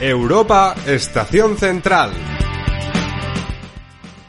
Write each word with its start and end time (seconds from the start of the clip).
Europa, 0.00 0.76
Estación 0.86 1.56
Central. 1.56 2.12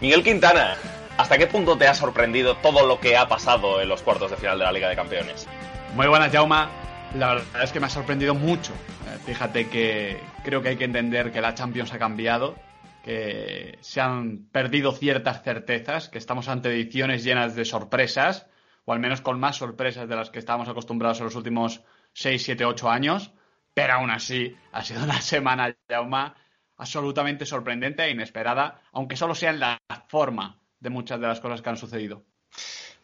Miguel 0.02 0.24
Quintana, 0.24 0.76
¿hasta 1.16 1.38
qué 1.38 1.46
punto 1.46 1.78
te 1.78 1.88
ha 1.88 1.94
sorprendido 1.94 2.58
todo 2.58 2.88
lo 2.88 3.00
que 3.00 3.16
ha 3.16 3.28
pasado 3.28 3.80
en 3.80 3.88
los 3.88 4.02
cuartos 4.02 4.32
de 4.32 4.38
final 4.38 4.58
de 4.58 4.66
la 4.66 4.72
Liga 4.72 4.90
de 4.90 4.96
Campeones? 4.96 5.48
Muy 5.94 6.08
buenas, 6.08 6.32
Jauma. 6.32 6.72
La 7.16 7.36
verdad 7.36 7.64
es 7.64 7.72
que 7.72 7.80
me 7.80 7.86
ha 7.86 7.90
sorprendido 7.90 8.34
mucho. 8.34 8.74
Eh, 8.74 9.20
Fíjate 9.28 9.70
que 9.70 10.20
creo 10.44 10.64
que 10.64 10.70
hay 10.70 10.76
que 10.76 10.86
entender 10.86 11.32
que 11.32 11.40
la 11.40 11.54
Champions 11.54 11.94
ha 11.94 12.00
cambiado, 12.00 12.56
que 13.04 13.78
se 13.82 14.02
han 14.02 14.48
perdido 14.52 14.92
ciertas 14.92 15.44
certezas, 15.44 16.10
que 16.10 16.18
estamos 16.18 16.48
ante 16.48 16.70
ediciones 16.70 17.24
llenas 17.24 17.54
de 17.56 17.66
sorpresas, 17.66 18.48
o 18.86 18.94
al 18.94 19.00
menos 19.00 19.22
con 19.22 19.40
más 19.40 19.58
sorpresas 19.58 20.10
de 20.10 20.16
las 20.16 20.32
que 20.32 20.40
estábamos 20.40 20.68
acostumbrados 20.68 21.20
en 21.20 21.26
los 21.26 21.36
últimos 21.36 21.84
6, 22.14 22.42
7, 22.42 22.66
8 22.66 22.90
años. 22.90 23.34
Pero 23.80 23.94
aún 23.94 24.12
así, 24.12 24.58
ha 24.74 24.84
sido 24.84 25.06
una 25.06 25.22
semana, 25.22 25.74
Jauma, 25.88 26.36
absolutamente 26.76 27.46
sorprendente 27.46 28.04
e 28.04 28.10
inesperada, 28.10 28.82
aunque 28.92 29.16
solo 29.16 29.34
sea 29.36 29.52
en 29.52 29.62
la 29.62 29.78
forma 30.10 30.60
de 30.82 30.90
muchas 30.90 31.22
de 31.22 31.28
las 31.28 31.40
cosas 31.40 31.62
que 31.62 31.70
han 31.70 31.78
sucedido. 31.78 32.24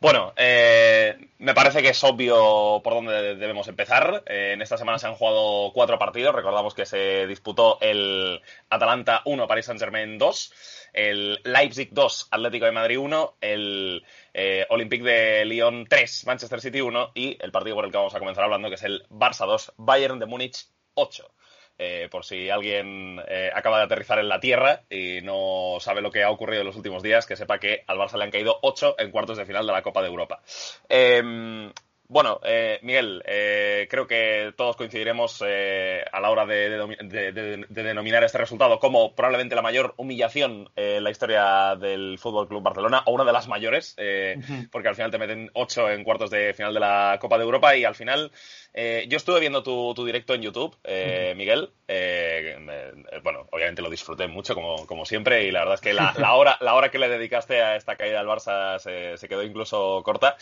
Bueno, 0.02 0.34
eh, 0.36 1.30
me 1.38 1.54
parece 1.54 1.82
que 1.82 1.90
es 1.90 2.04
obvio 2.04 2.82
por 2.84 2.94
dónde 2.94 3.38
debemos 3.38 3.70
empezar. 3.70 4.24
Eh, 4.26 4.52
en 4.54 4.62
esta 4.62 4.78
semana 4.78 5.00
se 5.00 5.08
han 5.08 5.16
jugado 5.16 5.72
cuatro 5.74 5.98
partidos. 5.98 6.36
Recordamos 6.36 6.74
que 6.74 6.86
se 6.86 7.26
disputó 7.26 7.78
el 7.80 8.42
Atalanta 8.70 9.22
1, 9.24 9.48
Paris 9.48 9.68
Saint-Germain 9.68 10.18
2, 10.18 10.54
el 10.96 11.42
Leipzig 11.44 11.90
2, 11.92 12.30
Atlético 12.32 12.66
de 12.66 12.72
Madrid 12.72 12.98
1, 12.98 13.38
el 13.42 14.04
eh, 14.34 14.66
Olympique 14.70 15.04
de 15.04 15.46
Lyon 15.46 15.86
3, 15.90 16.26
Manchester 16.26 16.62
City 16.62 16.80
1 16.80 17.12
y 17.14 17.38
el 17.42 17.52
partido 17.52 17.76
por 17.76 17.86
el 17.86 17.92
que 17.92 17.98
vamos 17.98 18.16
a 18.16 18.20
comenzar 18.20 18.46
hablando, 18.46 18.70
que 18.70 18.76
es 18.76 18.84
el 18.84 19.04
Barça 19.10 19.46
2, 19.46 19.74
Bayern 19.78 20.20
de 20.20 20.26
Múnich 20.26 20.68
8. 20.94 21.30
Eh, 21.78 22.08
por 22.10 22.24
si 22.24 22.50
alguien 22.50 23.22
eh, 23.28 23.52
acaba 23.54 23.80
de 23.80 23.84
aterrizar 23.84 24.18
en 24.20 24.30
la 24.30 24.40
Tierra 24.40 24.84
y 24.90 25.20
no 25.22 25.78
sabe 25.82 26.02
lo 26.02 26.10
que 26.10 26.24
ha 26.24 26.32
ocurrido 26.32 26.62
en 26.62 26.68
los 26.68 26.78
últimos 26.78 27.04
días, 27.04 27.26
que 27.26 27.36
sepa 27.36 27.60
que 27.60 27.84
al 27.86 27.98
Barça 27.98 28.18
le 28.18 28.24
han 28.24 28.32
caído 28.32 28.60
8 28.62 28.96
en 28.98 29.12
cuartos 29.12 29.38
de 29.38 29.46
final 29.46 29.68
de 29.68 29.74
la 29.74 29.82
Copa 29.82 30.02
de 30.02 30.08
Europa. 30.08 30.42
Em, 30.88 31.74
bueno, 32.08 32.40
eh, 32.44 32.80
Miguel, 32.84 33.24
eh, 33.26 33.88
creo 33.90 34.06
que 34.08 34.54
todos 34.56 34.76
coincidiremos 34.76 35.44
eh, 35.46 36.04
a 36.12 36.20
la 36.20 36.30
hora 36.30 36.46
de, 36.46 36.70
de- 36.70 37.32
de- 37.32 37.66
de 37.68 37.84
denominar 37.84 38.24
este 38.24 38.38
resultado 38.38 38.80
como 38.80 39.16
probablemente 39.16 39.56
la 39.56 39.62
mayor 39.62 39.94
humillación 39.98 40.70
en 40.76 41.04
la 41.04 41.12
historia 41.12 41.76
del 41.76 42.18
Fútbol 42.20 42.48
Club 42.48 42.62
Barcelona, 42.64 43.02
o 43.06 43.12
una 43.14 43.24
de 43.26 43.34
las 43.34 43.48
mayores, 43.48 43.96
eh, 43.98 44.38
porque 44.72 44.88
al 44.90 44.96
final 44.96 45.12
te 45.12 45.18
meten 45.18 45.50
ocho 45.54 45.90
en 45.90 46.04
cuartos 46.04 46.30
de 46.30 46.54
final 46.54 46.74
de 46.74 46.80
la 46.80 47.18
Copa 47.20 47.38
de 47.38 47.44
Europa 47.44 47.76
y 47.76 47.86
al 47.86 47.96
final. 47.96 48.32
Eh, 48.78 49.06
yo 49.08 49.16
estuve 49.18 49.40
viendo 49.40 49.64
tu, 49.64 49.94
tu 49.96 50.06
directo 50.06 50.34
en 50.34 50.42
YouTube, 50.42 50.76
eh, 50.84 51.34
Miguel. 51.38 51.72
eh, 51.88 52.58
eh, 52.70 53.20
bueno, 53.24 53.48
obviamente 53.52 53.82
lo 53.82 53.90
disfruté 53.90 54.28
mucho, 54.28 54.54
como, 54.54 54.86
como 54.86 55.06
siempre, 55.06 55.46
y 55.46 55.52
la 55.52 55.60
verdad 55.60 55.76
es 55.76 55.82
que 55.82 55.94
la, 55.94 56.14
la 56.18 56.34
hora, 56.34 56.58
la 56.60 56.74
hora 56.76 56.92
que 56.92 57.00
le 57.00 57.08
dedicaste 57.08 57.62
a 57.62 57.76
esta 57.78 57.96
caída 57.96 58.18
del 58.20 58.28
Barça 58.28 58.78
se, 58.80 59.18
se 59.18 59.28
quedó 59.30 59.44
incluso 59.44 60.02
corta. 60.04 60.36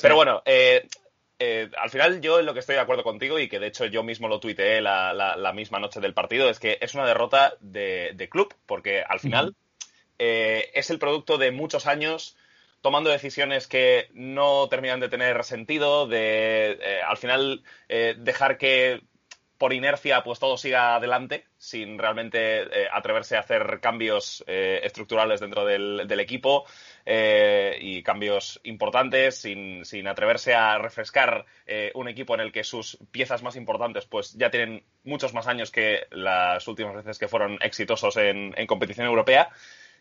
Pero 0.00 0.14
bueno, 0.14 0.40
eh, 0.46 0.86
eh, 1.40 1.68
al 1.78 1.90
final 1.90 2.20
yo 2.20 2.38
en 2.38 2.46
lo 2.46 2.52
que 2.54 2.60
estoy 2.60 2.76
de 2.76 2.82
acuerdo 2.82 3.02
contigo 3.02 3.38
y 3.40 3.48
que 3.48 3.58
de 3.58 3.66
hecho 3.66 3.86
yo 3.86 4.02
mismo 4.04 4.28
lo 4.28 4.38
tuiteé 4.40 4.80
la, 4.80 5.12
la- 5.12 5.36
la 5.36 5.52
misma 5.52 5.80
noche 5.80 5.98
del 6.00 6.14
partido 6.14 6.48
es 6.48 6.60
que 6.60 6.78
es 6.80 6.94
una 6.94 7.06
derrota 7.06 7.54
de, 7.60 8.12
de 8.14 8.28
club 8.28 8.54
porque 8.66 9.02
al 9.02 9.20
final 9.20 9.54
eh, 10.18 10.70
es 10.74 10.90
el 10.90 10.98
producto 10.98 11.38
de 11.38 11.50
muchos 11.50 11.86
años 11.86 12.36
tomando 12.80 13.10
decisiones 13.10 13.66
que 13.66 14.08
no 14.14 14.68
terminan 14.68 15.00
de 15.00 15.08
tener 15.08 15.44
sentido, 15.44 16.06
de 16.06 16.78
eh, 16.80 17.00
al 17.06 17.16
final 17.16 17.62
eh, 17.88 18.14
dejar 18.18 18.58
que 18.58 19.02
por 19.58 19.74
inercia 19.74 20.24
pues 20.24 20.38
todo 20.38 20.56
siga 20.56 20.94
adelante 20.94 21.44
sin 21.58 21.98
realmente 21.98 22.62
eh, 22.62 22.88
atreverse 22.90 23.36
a 23.36 23.40
hacer 23.40 23.80
cambios 23.82 24.42
eh, 24.46 24.80
estructurales 24.84 25.40
dentro 25.40 25.66
del, 25.66 26.08
del 26.08 26.20
equipo 26.20 26.64
y 27.04 28.02
cambios 28.04 28.60
importantes 28.62 29.36
sin, 29.36 29.84
sin 29.84 30.06
atreverse 30.06 30.54
a 30.54 30.78
refrescar 30.78 31.44
un 31.94 32.06
equipo 32.08 32.34
en 32.34 32.40
el 32.40 32.52
que 32.52 32.62
sus 32.62 32.98
piezas 33.10 33.42
más 33.42 33.56
importantes 33.56 34.06
pues 34.06 34.34
ya 34.34 34.50
tienen 34.50 34.84
muchos 35.02 35.34
más 35.34 35.48
años 35.48 35.72
que 35.72 36.06
las 36.12 36.68
últimas 36.68 36.94
veces 36.94 37.18
que 37.18 37.26
fueron 37.26 37.58
exitosos 37.62 38.16
en, 38.16 38.54
en 38.56 38.66
competición 38.68 39.08
europea 39.08 39.50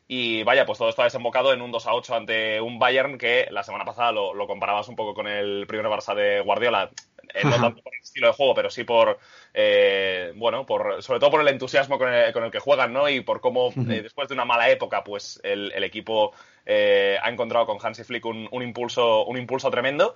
y 0.10 0.44
vaya, 0.44 0.66
pues 0.66 0.78
todo 0.78 0.90
esto 0.90 1.04
ha 1.04 1.06
desembocado 1.06 1.54
en 1.54 1.62
un 1.62 1.72
2 1.72 1.88
a 1.88 1.94
8 1.94 2.16
ante 2.16 2.60
un 2.60 2.80
Bayern 2.80 3.18
que 3.18 3.48
la 3.52 3.64
semana 3.64 3.86
pasada 3.86 4.12
lo, 4.12 4.34
lo 4.34 4.48
comparabas 4.48 4.90
un 4.90 4.96
poco 4.98 5.14
con 5.14 5.28
el 5.28 5.66
primer 5.68 5.86
Barça 5.86 6.14
de 6.16 6.42
Guardiola. 6.42 6.90
eh, 7.34 7.46
no 7.46 7.60
tanto 7.60 7.82
por 7.84 7.94
el 7.94 8.02
estilo 8.02 8.28
de 8.28 8.34
juego, 8.34 8.56
pero 8.56 8.70
sí 8.70 8.84
por, 8.84 9.20
eh, 9.54 10.34
bueno, 10.36 10.66
por, 10.66 11.04
sobre 11.04 11.20
todo 11.20 11.30
por 11.32 11.42
el 11.42 11.48
entusiasmo 11.50 11.98
con 12.00 12.12
el, 12.12 12.34
con 12.34 12.44
el 12.44 12.52
que 12.52 12.60
juegan, 12.60 12.92
¿no? 12.92 13.08
Y 13.08 13.22
por 13.22 13.40
cómo 13.40 13.76
eh, 13.88 14.02
después 14.02 14.28
de 14.28 14.34
una 14.34 14.46
mala 14.46 14.70
época, 14.70 15.04
pues 15.04 15.40
el, 15.44 15.72
el 15.74 15.84
equipo 15.84 16.34
eh, 16.66 17.18
ha 17.22 17.30
encontrado 17.30 17.66
con 17.68 17.78
Hansi 17.82 18.04
Flick 18.04 18.26
un, 18.26 18.48
un 18.52 18.64
impulso, 18.64 19.26
un 19.26 19.38
impulso 19.38 19.70
tremendo. 19.70 20.16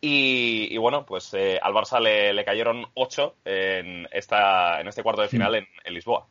Y, 0.00 0.68
y 0.72 0.76
bueno, 0.78 1.04
pues 1.06 1.32
eh, 1.34 1.58
al 1.62 1.72
Barça 1.72 2.00
le, 2.00 2.32
le 2.32 2.44
cayeron 2.44 2.86
8 2.94 3.36
en, 3.44 4.08
esta, 4.12 4.80
en 4.80 4.88
este 4.88 5.02
cuarto 5.02 5.22
de 5.22 5.28
final 5.28 5.54
en, 5.54 5.66
en 5.84 5.94
Lisboa. 5.94 6.26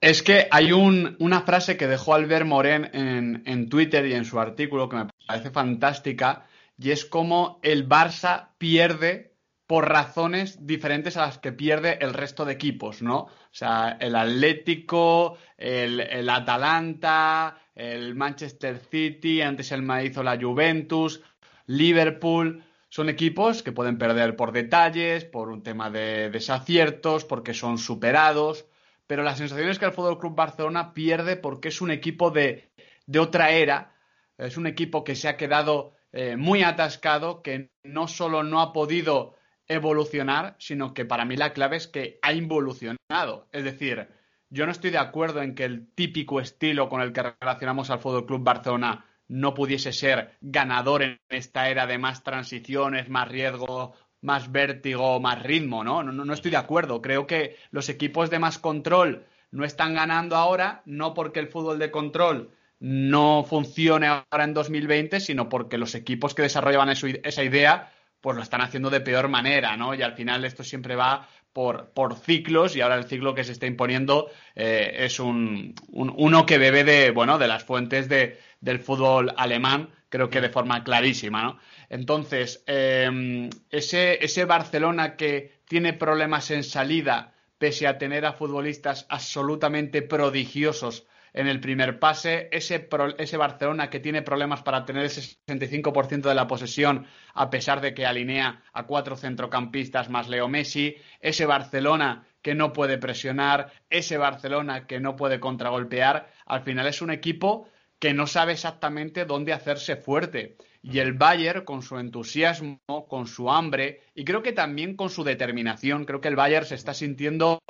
Es 0.00 0.22
que 0.22 0.48
hay 0.50 0.72
un- 0.72 1.16
una 1.18 1.42
frase 1.42 1.76
que 1.76 1.86
dejó 1.86 2.14
Albert 2.14 2.46
Moren 2.46 2.90
en, 2.92 3.68
Twitter 3.68 4.06
y 4.06 4.14
en 4.14 4.24
su 4.24 4.38
artículo 4.38 4.88
que 4.88 4.96
me 4.96 5.06
parece 5.26 5.50
fantástica, 5.50 6.46
y 6.78 6.90
es 6.90 7.04
como 7.04 7.58
el 7.62 7.88
Barça 7.88 8.48
pierde 8.58 9.32
por 9.66 9.88
razones 9.88 10.66
diferentes 10.66 11.16
a 11.16 11.22
las 11.22 11.38
que 11.38 11.52
pierde 11.52 11.98
el 12.02 12.12
resto 12.12 12.44
de 12.44 12.52
equipos, 12.52 13.00
¿no? 13.00 13.20
O 13.20 13.30
sea, 13.50 13.96
el 13.98 14.14
Atlético, 14.14 15.38
el, 15.56 16.00
el 16.00 16.28
Atalanta, 16.28 17.56
el 17.74 18.14
Manchester 18.14 18.78
City, 18.90 19.40
antes 19.40 19.72
el 19.72 19.80
Madrid 19.82 20.10
hizo 20.10 20.22
la 20.22 20.38
Juventus, 20.38 21.22
Liverpool, 21.66 22.62
son 22.90 23.08
equipos 23.08 23.62
que 23.62 23.72
pueden 23.72 23.96
perder 23.96 24.36
por 24.36 24.52
detalles, 24.52 25.24
por 25.24 25.48
un 25.48 25.62
tema 25.62 25.88
de 25.90 26.28
desaciertos, 26.28 27.24
porque 27.24 27.54
son 27.54 27.78
superados 27.78 28.66
pero 29.06 29.22
la 29.22 29.36
sensación 29.36 29.68
es 29.68 29.78
que 29.78 29.84
el 29.86 29.92
Fútbol 29.92 30.18
Club 30.18 30.34
Barcelona 30.34 30.94
pierde 30.94 31.36
porque 31.36 31.68
es 31.68 31.80
un 31.80 31.90
equipo 31.90 32.30
de, 32.30 32.70
de 33.06 33.18
otra 33.18 33.50
era, 33.50 33.94
es 34.38 34.56
un 34.56 34.66
equipo 34.66 35.04
que 35.04 35.14
se 35.14 35.28
ha 35.28 35.36
quedado 35.36 35.94
eh, 36.12 36.36
muy 36.36 36.62
atascado, 36.62 37.42
que 37.42 37.70
no 37.82 38.08
solo 38.08 38.42
no 38.42 38.60
ha 38.60 38.72
podido 38.72 39.36
evolucionar, 39.66 40.56
sino 40.58 40.94
que 40.94 41.04
para 41.04 41.24
mí 41.24 41.36
la 41.36 41.52
clave 41.52 41.76
es 41.76 41.88
que 41.88 42.18
ha 42.22 42.32
involucionado. 42.32 43.48
Es 43.52 43.64
decir, 43.64 44.08
yo 44.50 44.66
no 44.66 44.72
estoy 44.72 44.90
de 44.90 44.98
acuerdo 44.98 45.42
en 45.42 45.54
que 45.54 45.64
el 45.64 45.92
típico 45.94 46.40
estilo 46.40 46.88
con 46.88 47.00
el 47.00 47.12
que 47.12 47.34
relacionamos 47.40 47.90
al 47.90 47.98
Fútbol 48.00 48.26
Club 48.26 48.44
Barcelona 48.44 49.06
no 49.26 49.54
pudiese 49.54 49.92
ser 49.92 50.36
ganador 50.40 51.02
en 51.02 51.20
esta 51.28 51.68
era 51.68 51.86
de 51.86 51.98
más 51.98 52.22
transiciones, 52.22 53.08
más 53.08 53.28
riesgo, 53.28 53.94
más 54.24 54.50
vértigo, 54.50 55.20
más 55.20 55.42
ritmo, 55.42 55.84
¿no? 55.84 56.02
No, 56.02 56.12
no, 56.12 56.34
estoy 56.34 56.50
de 56.50 56.56
acuerdo. 56.56 57.00
Creo 57.02 57.26
que 57.26 57.56
los 57.70 57.88
equipos 57.88 58.30
de 58.30 58.38
más 58.38 58.58
control 58.58 59.24
no 59.50 59.64
están 59.64 59.94
ganando 59.94 60.36
ahora, 60.36 60.82
no 60.86 61.14
porque 61.14 61.40
el 61.40 61.48
fútbol 61.48 61.78
de 61.78 61.90
control 61.90 62.50
no 62.80 63.44
funcione 63.48 64.06
ahora 64.08 64.44
en 64.44 64.54
2020, 64.54 65.20
sino 65.20 65.48
porque 65.48 65.78
los 65.78 65.94
equipos 65.94 66.34
que 66.34 66.42
desarrollaban 66.42 66.88
esa 66.90 67.44
idea, 67.44 67.92
pues 68.20 68.36
lo 68.36 68.42
están 68.42 68.60
haciendo 68.62 68.90
de 68.90 69.00
peor 69.00 69.28
manera, 69.28 69.76
¿no? 69.76 69.94
Y 69.94 70.02
al 70.02 70.14
final 70.14 70.44
esto 70.44 70.64
siempre 70.64 70.96
va 70.96 71.28
por, 71.52 71.90
por 71.90 72.16
ciclos 72.16 72.74
y 72.74 72.80
ahora 72.80 72.96
el 72.96 73.04
ciclo 73.04 73.34
que 73.34 73.44
se 73.44 73.52
está 73.52 73.66
imponiendo 73.66 74.28
eh, 74.56 74.96
es 75.00 75.20
un- 75.20 75.74
uno 75.92 76.46
que 76.46 76.58
bebe 76.58 76.82
de, 76.84 77.10
bueno, 77.12 77.38
de 77.38 77.46
las 77.48 77.64
fuentes 77.64 78.08
de, 78.08 78.38
del 78.60 78.80
fútbol 78.80 79.32
alemán, 79.36 79.90
creo 80.14 80.30
que 80.30 80.40
de 80.40 80.48
forma 80.48 80.84
clarísima, 80.84 81.42
¿no? 81.42 81.58
Entonces, 81.88 82.62
eh, 82.68 83.50
ese, 83.68 84.24
ese 84.24 84.44
Barcelona 84.44 85.16
que 85.16 85.58
tiene 85.66 85.92
problemas 85.92 86.52
en 86.52 86.62
salida, 86.62 87.34
pese 87.58 87.88
a 87.88 87.98
tener 87.98 88.24
a 88.24 88.34
futbolistas 88.34 89.06
absolutamente 89.08 90.02
prodigiosos 90.02 91.04
en 91.32 91.48
el 91.48 91.58
primer 91.58 91.98
pase, 91.98 92.48
ese, 92.52 92.88
ese 93.18 93.36
Barcelona 93.36 93.90
que 93.90 93.98
tiene 93.98 94.22
problemas 94.22 94.62
para 94.62 94.84
tener 94.84 95.04
ese 95.04 95.36
65% 95.48 96.28
de 96.28 96.34
la 96.36 96.46
posesión 96.46 97.08
a 97.34 97.50
pesar 97.50 97.80
de 97.80 97.92
que 97.92 98.06
alinea 98.06 98.62
a 98.72 98.86
cuatro 98.86 99.16
centrocampistas 99.16 100.10
más 100.10 100.28
Leo 100.28 100.46
Messi, 100.46 100.94
ese 101.18 101.44
Barcelona 101.44 102.24
que 102.40 102.54
no 102.54 102.72
puede 102.72 102.98
presionar, 102.98 103.72
ese 103.90 104.16
Barcelona 104.16 104.86
que 104.86 105.00
no 105.00 105.16
puede 105.16 105.40
contragolpear, 105.40 106.30
al 106.46 106.62
final 106.62 106.86
es 106.86 107.02
un 107.02 107.10
equipo 107.10 107.68
que 107.98 108.14
no 108.14 108.26
sabe 108.26 108.52
exactamente 108.52 109.24
dónde 109.24 109.52
hacerse 109.52 109.96
fuerte. 109.96 110.56
Y 110.82 110.98
el 110.98 111.14
Bayern, 111.14 111.64
con 111.64 111.82
su 111.82 111.98
entusiasmo, 111.98 112.78
con 113.08 113.26
su 113.26 113.50
hambre 113.50 114.02
y 114.14 114.24
creo 114.24 114.42
que 114.42 114.52
también 114.52 114.96
con 114.96 115.08
su 115.08 115.24
determinación, 115.24 116.04
creo 116.04 116.20
que 116.20 116.28
el 116.28 116.36
Bayern 116.36 116.66
se 116.66 116.74
está 116.74 116.92
sintiendo 116.92 117.62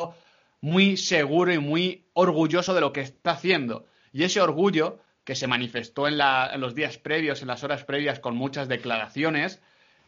muy 0.60 0.96
seguro 0.96 1.52
y 1.52 1.58
muy 1.58 2.06
orgulloso 2.14 2.74
de 2.74 2.80
lo 2.80 2.92
que 2.92 3.02
está 3.02 3.32
haciendo. 3.32 3.86
Y 4.12 4.24
ese 4.24 4.40
orgullo, 4.40 4.98
que 5.24 5.34
se 5.34 5.46
manifestó 5.46 6.08
en, 6.08 6.18
los 6.58 6.74
días 6.74 6.98
previos, 6.98 7.42
en 7.42 7.48
las 7.48 7.64
horas 7.64 7.84
previas, 7.84 8.18
con 8.18 8.34
muchas 8.34 8.66
declaraciones, 8.66 9.60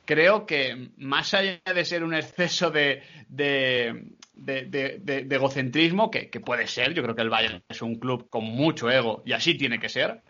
creo 0.07 0.47
que 0.47 0.91
más 0.97 1.35
allá 1.35 1.61
de 1.75 1.85
ser 1.85 2.05
un 2.05 2.15
exceso 2.15 2.71
de, 2.71 3.03
egocentrismo, 4.37 6.11
que, 6.11 6.29
puede 6.45 6.67
ser, 6.67 6.95
yo 6.95 7.03
creo 7.03 7.15
que 7.15 7.23
el 7.23 7.31
Bayern 7.31 7.63
es 7.69 7.83
un 7.83 7.97
club 7.97 8.29
con 8.29 8.45
mucho 8.45 8.91
ego 8.91 9.23
y 9.25 9.33
así 9.33 9.57
tiene 9.57 9.79
que 9.79 9.89
ser, 9.89 10.23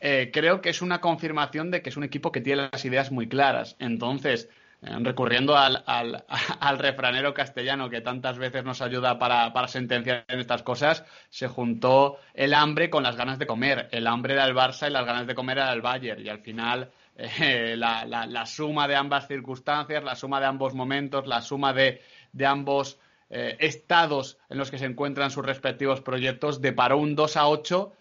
eh, 0.00 0.30
creo 0.32 0.60
que 0.60 0.70
es 0.70 0.82
una 0.82 1.00
confirmación 1.00 1.70
de 1.70 1.82
que 1.82 1.88
es 1.90 1.96
un 1.96 2.04
equipo 2.04 2.30
que 2.30 2.40
tiene 2.40 2.68
las 2.72 2.84
ideas 2.84 3.10
muy 3.10 3.28
claras. 3.28 3.76
Entonces, 3.78 4.48
eh, 4.84 4.96
recurriendo 5.00 5.56
al, 5.56 5.82
refranero 6.78 7.32
castellano 7.32 7.88
que 7.88 8.00
tantas 8.00 8.36
veces 8.38 8.64
nos 8.64 8.82
ayuda 8.82 9.18
para, 9.18 9.68
sentenciar 9.68 10.24
en 10.28 10.40
estas 10.40 10.62
cosas, 10.62 11.04
se 11.30 11.48
juntó 11.48 12.18
el 12.34 12.52
hambre 12.52 12.90
con 12.90 13.02
las 13.02 13.16
ganas 13.16 13.38
de 13.38 13.46
comer. 13.46 13.88
El 13.92 14.06
hambre 14.06 14.34
era 14.34 14.44
el 14.44 14.54
Barça 14.54 14.88
y 14.88 14.92
las 14.92 15.06
ganas 15.06 15.26
de 15.26 15.34
comer 15.34 15.58
era 15.58 15.72
el 15.72 15.80
Bayern. 15.80 16.24
Y 16.24 16.28
al 16.28 16.40
final, 16.40 16.90
eh, 17.16 17.74
la, 17.78 18.46
suma 18.46 18.86
de 18.86 18.96
ambas 18.96 19.26
circunstancias, 19.26 20.04
la 20.04 20.14
suma 20.14 20.40
de 20.40 20.46
ambos 20.46 20.74
momentos, 20.74 21.26
la 21.26 21.40
suma 21.40 21.72
de, 21.72 22.00
ambos 22.44 22.98
estados 23.30 24.38
en 24.48 24.58
los 24.58 24.70
que 24.70 24.78
se 24.78 24.84
encuentran 24.84 25.30
sus 25.30 25.44
respectivos 25.44 26.00
proyectos, 26.00 26.60
deparó 26.60 26.98
un 26.98 27.16
2 27.16 27.36
a 27.36 27.48
8 27.48 27.92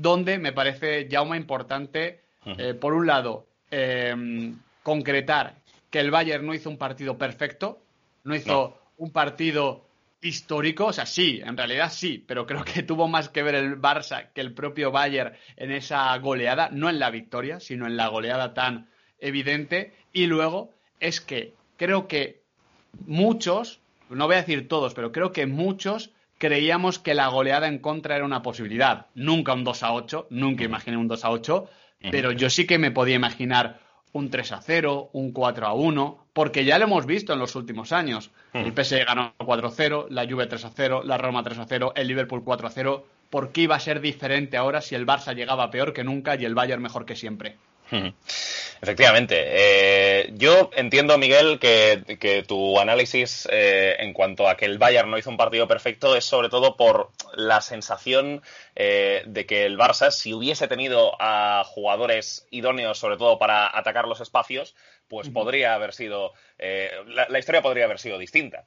donde 0.00 0.38
me 0.38 0.52
parece, 0.52 1.08
ya 1.08 1.18
Jauma, 1.18 1.36
importante, 1.36 2.22
eh, 2.46 2.72
por 2.72 2.94
un 2.94 3.06
lado, 3.06 3.46
em, 3.70 4.58
concretar 4.82 5.56
que 5.90 6.00
el 6.00 6.10
Bayern 6.10 6.46
no 6.46 6.54
hizo 6.54 6.70
un 6.70 6.78
partido 6.78 7.18
perfecto, 7.18 7.82
no 8.24 8.34
hizo 8.34 8.78
un 8.96 9.10
partido 9.10 9.84
histórico, 10.22 10.86
o 10.86 10.92
sea, 10.92 11.04
sí, 11.04 11.40
en 11.44 11.56
realidad 11.56 11.92
sí, 11.92 12.24
pero 12.26 12.46
creo 12.46 12.64
que 12.64 12.82
tuvo 12.82 13.08
más 13.08 13.28
que 13.28 13.42
ver 13.42 13.56
el 13.56 13.80
Barça 13.80 14.32
que 14.32 14.40
el 14.40 14.54
propio 14.54 14.90
Bayern 14.90 15.34
en 15.56 15.70
esa 15.70 16.16
goleada, 16.18 16.70
no 16.72 16.88
en 16.88 16.98
la 16.98 17.10
victoria, 17.10 17.60
sino 17.60 17.86
en 17.86 17.96
la 17.96 18.08
goleada 18.08 18.54
tan 18.54 18.88
evidente. 19.18 19.92
Y 20.12 20.26
luego 20.26 20.72
es 20.98 21.20
que 21.20 21.52
creo 21.76 22.08
que 22.08 22.42
muchos, 23.06 23.80
no 24.10 24.26
voy 24.26 24.36
a 24.36 24.40
decir 24.40 24.68
todos, 24.68 24.94
pero 24.94 25.12
creo 25.12 25.32
que 25.32 25.46
muchos 25.46 26.10
creíamos 26.38 26.98
que 26.98 27.14
la 27.14 27.28
goleada 27.28 27.68
en 27.68 27.78
contra 27.78 28.16
era 28.16 28.24
una 28.24 28.42
posibilidad. 28.42 29.06
Nunca 29.14 29.52
un 29.52 29.64
2 29.64 29.82
a 29.82 29.92
8, 29.92 30.28
nunca 30.30 30.64
imaginé 30.64 30.96
un 30.96 31.06
2 31.06 31.24
a 31.24 31.30
8, 31.30 31.68
pero 32.10 32.32
yo 32.32 32.48
sí 32.48 32.66
que 32.66 32.78
me 32.78 32.90
podía 32.90 33.16
imaginar 33.16 33.78
un 34.12 34.30
3 34.30 34.52
a 34.52 34.60
0, 34.60 35.10
un 35.12 35.32
4 35.32 35.66
a 35.66 35.74
1, 35.74 36.26
porque 36.32 36.64
ya 36.64 36.78
lo 36.78 36.86
hemos 36.86 37.06
visto 37.06 37.32
en 37.32 37.38
los 37.38 37.54
últimos 37.54 37.92
años. 37.92 38.30
El 38.54 38.72
PSG 38.72 39.04
ganó 39.06 39.34
4 39.36 39.68
a 39.68 39.70
0, 39.70 40.06
la 40.10 40.26
Juve 40.28 40.46
3 40.46 40.64
a 40.64 40.70
0, 40.70 41.02
la 41.04 41.18
Roma 41.18 41.42
3 41.42 41.58
a 41.58 41.66
0, 41.66 41.92
el 41.94 42.08
Liverpool 42.08 42.42
4 42.42 42.66
a 42.66 42.70
0. 42.70 43.06
¿Por 43.28 43.52
qué 43.52 43.62
iba 43.62 43.76
a 43.76 43.80
ser 43.80 44.00
diferente 44.00 44.56
ahora 44.56 44.80
si 44.80 44.94
el 44.94 45.06
Barça 45.06 45.34
llegaba 45.34 45.70
peor 45.70 45.92
que 45.92 46.04
nunca 46.04 46.34
y 46.36 46.44
el 46.44 46.54
Bayern 46.54 46.82
mejor 46.82 47.04
que 47.04 47.14
siempre? 47.14 47.56
Efectivamente. 48.82 49.36
Eh, 49.46 50.30
yo 50.34 50.70
entiendo, 50.74 51.18
Miguel, 51.18 51.58
que, 51.58 52.44
tu 52.46 52.80
análisis 52.80 53.46
eh, 53.50 53.96
en 53.98 54.14
cuanto 54.14 54.48
a 54.48 54.56
que 54.56 54.64
el 54.64 54.78
Bayern 54.78 55.10
no 55.10 55.18
hizo 55.18 55.28
un 55.28 55.36
partido 55.36 55.68
perfecto 55.68 56.16
es 56.16 56.24
sobre 56.24 56.48
todo 56.48 56.76
por 56.76 57.10
la 57.34 57.60
sensación 57.60 58.42
eh, 58.74 59.22
de 59.26 59.44
que 59.44 59.66
el 59.66 59.78
Barça, 59.78 60.10
si 60.10 60.32
hubiese 60.32 60.66
tenido 60.66 61.14
a 61.20 61.62
jugadores 61.66 62.46
idóneos, 62.50 62.98
sobre 62.98 63.18
todo 63.18 63.38
para 63.38 63.76
atacar 63.76 64.08
los 64.08 64.20
espacios, 64.20 64.74
pues 65.08 65.28
podría 65.28 65.74
haber 65.74 65.92
sido. 65.92 66.32
La, 66.58 67.38
historia 67.38 67.62
podría 67.62 67.86
haber 67.86 67.98
sido 67.98 68.16
distinta. 68.16 68.64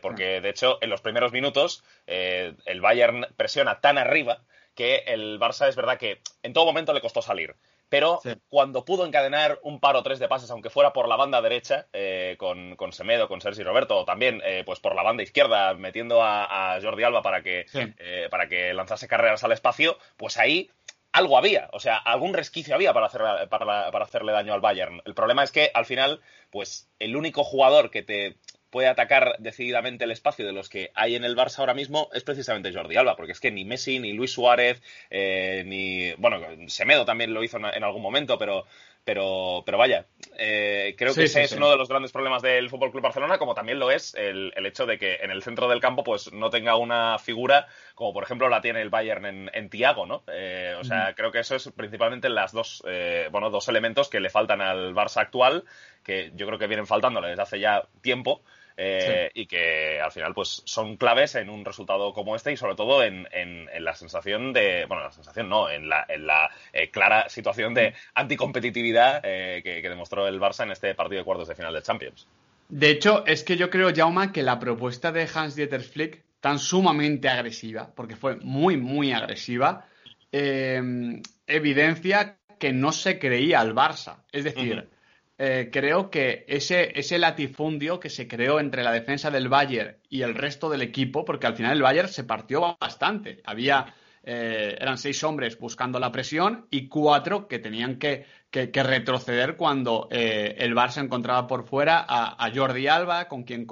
porque, 0.00 0.40
de 0.40 0.48
hecho, 0.48 0.78
en 0.80 0.88
los 0.88 1.02
primeros 1.02 1.32
minutos, 1.32 1.84
el 2.06 2.80
Bayern 2.80 3.26
presiona 3.36 3.80
tan 3.80 3.98
arriba 3.98 4.40
que 4.74 5.04
el 5.06 5.38
Barça 5.38 5.68
es 5.68 5.76
verdad 5.76 5.98
que 5.98 6.20
en 6.42 6.54
todo 6.54 6.64
momento 6.64 6.94
le 6.94 7.02
costó 7.02 7.20
salir 7.20 7.54
pero 7.88 8.20
cuando 8.48 8.84
pudo 8.84 9.06
encadenar 9.06 9.58
un 9.62 9.80
par 9.80 9.96
o 9.96 10.02
tres 10.02 10.18
de 10.18 10.28
pases, 10.28 10.50
aunque 10.50 10.70
fuera 10.70 10.92
por 10.92 11.08
la 11.08 11.16
banda 11.16 11.40
derecha, 11.40 11.86
eh, 11.92 12.36
con, 12.38 12.76
con, 12.76 12.92
Semedo, 12.92 13.28
con 13.28 13.40
Sergi 13.40 13.62
Roberto, 13.62 13.98
o 13.98 14.04
también 14.04 14.42
eh, 14.44 14.62
pues 14.66 14.80
por 14.80 14.94
la 14.94 15.02
banda 15.02 15.22
izquierda, 15.22 15.74
metiendo 15.74 16.22
a, 16.22 16.78
Jordi 16.82 17.04
Alba 17.04 17.22
para 17.22 17.42
que, 17.42 17.66
eh, 17.74 18.28
para 18.30 18.48
que 18.48 18.74
lanzase 18.74 19.08
carreras 19.08 19.44
al 19.44 19.52
espacio, 19.52 19.98
pues 20.16 20.36
ahí 20.36 20.70
algo 21.12 21.38
había, 21.38 21.70
o 21.72 21.80
sea, 21.80 21.96
algún 21.96 22.34
resquicio 22.34 22.74
había 22.74 22.92
para, 22.92 23.06
hacer, 23.06 23.22
para, 23.48 23.90
para 23.90 24.04
hacerle 24.04 24.32
daño 24.32 24.52
al 24.52 24.60
Bayern. 24.60 25.00
El 25.06 25.14
problema 25.14 25.44
es 25.44 25.50
que 25.50 25.70
al 25.72 25.86
final, 25.86 26.20
pues 26.50 26.90
el 26.98 27.16
único 27.16 27.42
jugador 27.42 27.90
que 27.90 28.02
te 28.02 28.36
puede 28.70 28.88
atacar 28.88 29.36
decididamente 29.38 30.04
el 30.04 30.10
espacio 30.10 30.46
de 30.46 30.52
los 30.52 30.68
que 30.68 30.90
hay 30.94 31.14
en 31.14 31.24
el 31.24 31.36
Barça 31.36 31.60
ahora 31.60 31.74
mismo 31.74 32.08
es 32.12 32.24
precisamente 32.24 32.72
Jordi 32.72 32.96
Alba, 32.96 33.16
porque 33.16 33.32
es 33.32 33.40
que 33.40 33.50
ni 33.50 33.64
Messi, 33.64 33.98
ni 33.98 34.12
Luis 34.12 34.32
Suárez, 34.32 34.82
eh, 35.10 35.62
ni. 35.66 36.12
Bueno, 36.14 36.40
Semedo 36.68 37.04
también 37.04 37.32
lo 37.32 37.42
hizo 37.42 37.58
en 37.58 37.84
algún 37.84 38.02
momento, 38.02 38.38
pero. 38.38 38.64
Pero, 39.04 39.62
pero 39.64 39.78
vaya, 39.78 40.06
eh, 40.36 40.96
creo 40.98 41.14
que 41.14 41.22
ese 41.22 41.44
es 41.44 41.52
uno 41.52 41.70
de 41.70 41.76
los 41.76 41.88
grandes 41.88 42.10
problemas 42.10 42.42
del 42.42 42.68
Fútbol 42.68 42.90
Club 42.90 43.04
Barcelona, 43.04 43.38
como 43.38 43.54
también 43.54 43.78
lo 43.78 43.92
es 43.92 44.16
el, 44.16 44.52
hecho 44.66 44.84
de 44.84 44.98
que 44.98 45.18
en 45.22 45.30
el 45.30 45.44
centro 45.44 45.68
del 45.68 45.80
campo 45.80 46.02
pues 46.02 46.32
no 46.32 46.50
tenga 46.50 46.74
una 46.74 47.16
figura 47.20 47.68
como 47.94 48.12
por 48.12 48.24
ejemplo 48.24 48.48
la 48.48 48.60
tiene 48.60 48.82
el 48.82 48.90
Bayern 48.90 49.24
en, 49.26 49.50
en 49.54 49.70
Tiago, 49.70 50.06
¿no? 50.06 50.24
Eh, 50.26 50.74
o 50.80 50.82
sea, 50.82 51.14
creo 51.14 51.30
que 51.30 51.38
eso 51.38 51.54
es 51.54 51.70
principalmente 51.70 52.28
las 52.28 52.50
dos, 52.50 52.82
bueno, 53.30 53.50
dos 53.50 53.68
elementos 53.68 54.08
que 54.08 54.18
le 54.18 54.28
faltan 54.28 54.60
al 54.60 54.92
Barça 54.92 55.20
actual, 55.20 55.62
que 56.02 56.32
yo 56.34 56.44
creo 56.48 56.58
que 56.58 56.66
vienen 56.66 56.88
faltándole 56.88 57.28
desde 57.28 57.42
hace 57.42 57.60
ya 57.60 57.86
tiempo. 58.00 58.42
Eh, 58.78 59.30
y 59.32 59.46
que 59.46 59.98
al 60.02 60.12
final 60.12 60.34
pues 60.34 60.60
son 60.66 60.98
claves 60.98 61.34
en 61.36 61.48
un 61.48 61.64
resultado 61.64 62.12
como 62.12 62.36
este 62.36 62.52
y 62.52 62.58
sobre 62.58 62.74
todo 62.74 63.02
en, 63.02 63.26
la 63.78 63.94
sensación 63.94 64.52
de, 64.52 64.84
bueno, 64.86 65.04
la 65.04 65.12
sensación 65.12 65.48
no, 65.48 65.70
en 65.70 65.88
la, 65.88 66.04
en 66.06 66.26
la 66.26 66.50
eh, 66.74 66.90
clara 66.90 67.30
situación 67.30 67.72
de 67.72 67.94
anticompetitividad 68.14 69.22
eh, 69.24 69.62
que, 69.62 69.88
demostró 69.88 70.28
el 70.28 70.38
Barça 70.38 70.64
en 70.64 70.72
este 70.72 70.94
partido 70.94 71.20
de 71.20 71.24
cuartos 71.24 71.48
de 71.48 71.54
final 71.54 71.72
de 71.72 71.80
Champions. 71.80 72.26
De 72.68 72.90
hecho, 72.90 73.24
es 73.24 73.44
que 73.44 73.56
yo 73.56 73.70
creo, 73.70 73.94
Jauma, 73.94 74.30
que 74.30 74.42
la 74.42 74.58
propuesta 74.58 75.10
de 75.10 75.26
Hans-Dieter 75.32 75.80
Flick, 75.82 76.22
tan 76.40 76.58
sumamente 76.58 77.30
agresiva, 77.30 77.90
porque 77.94 78.16
fue 78.16 78.36
muy, 78.36 78.76
muy 78.76 79.12
agresiva, 79.12 79.86
evidencia 81.46 82.36
que 82.58 82.72
no 82.72 82.92
se 82.92 83.18
creía 83.18 83.60
al 83.60 83.74
Barça. 83.74 84.16
Es 84.32 84.44
decir, 84.44 84.88
eh, 85.38 85.68
creo 85.70 86.10
que 86.10 86.46
ese, 86.48 86.98
ese 86.98 87.18
latifundio 87.18 88.00
que 88.00 88.08
se 88.08 88.26
creó 88.26 88.58
entre 88.58 88.82
la 88.82 88.92
defensa 88.92 89.30
del 89.30 89.48
Bayern 89.48 89.98
y 90.08 90.22
el 90.22 90.34
resto 90.34 90.70
del 90.70 90.80
equipo, 90.80 91.26
porque 91.26 91.46
al 91.46 91.54
final 91.54 91.72
el 91.72 91.82
Bayern 91.82 92.08
se 92.08 92.24
partió 92.24 92.76
bastante. 92.80 93.42
Había, 93.44 93.94
eh, 94.22 94.76
eran 94.80 94.96
seis 94.96 95.22
hombres 95.24 95.58
buscando 95.58 96.00
la 96.00 96.10
presión 96.10 96.66
y 96.70 96.88
cuatro 96.88 97.48
que 97.48 97.58
tenían 97.58 97.98
que, 97.98 98.24
retroceder 98.50 99.56
cuando 99.56 100.08
eh, 100.10 100.54
el 100.58 100.74
Barça 100.74 101.04
encontraba 101.04 101.46
por 101.46 101.66
fuera 101.66 102.06
a, 102.08 102.50
Jordi 102.54 102.86
Alba, 102.86 103.28
con 103.28 103.42
quien 103.42 103.66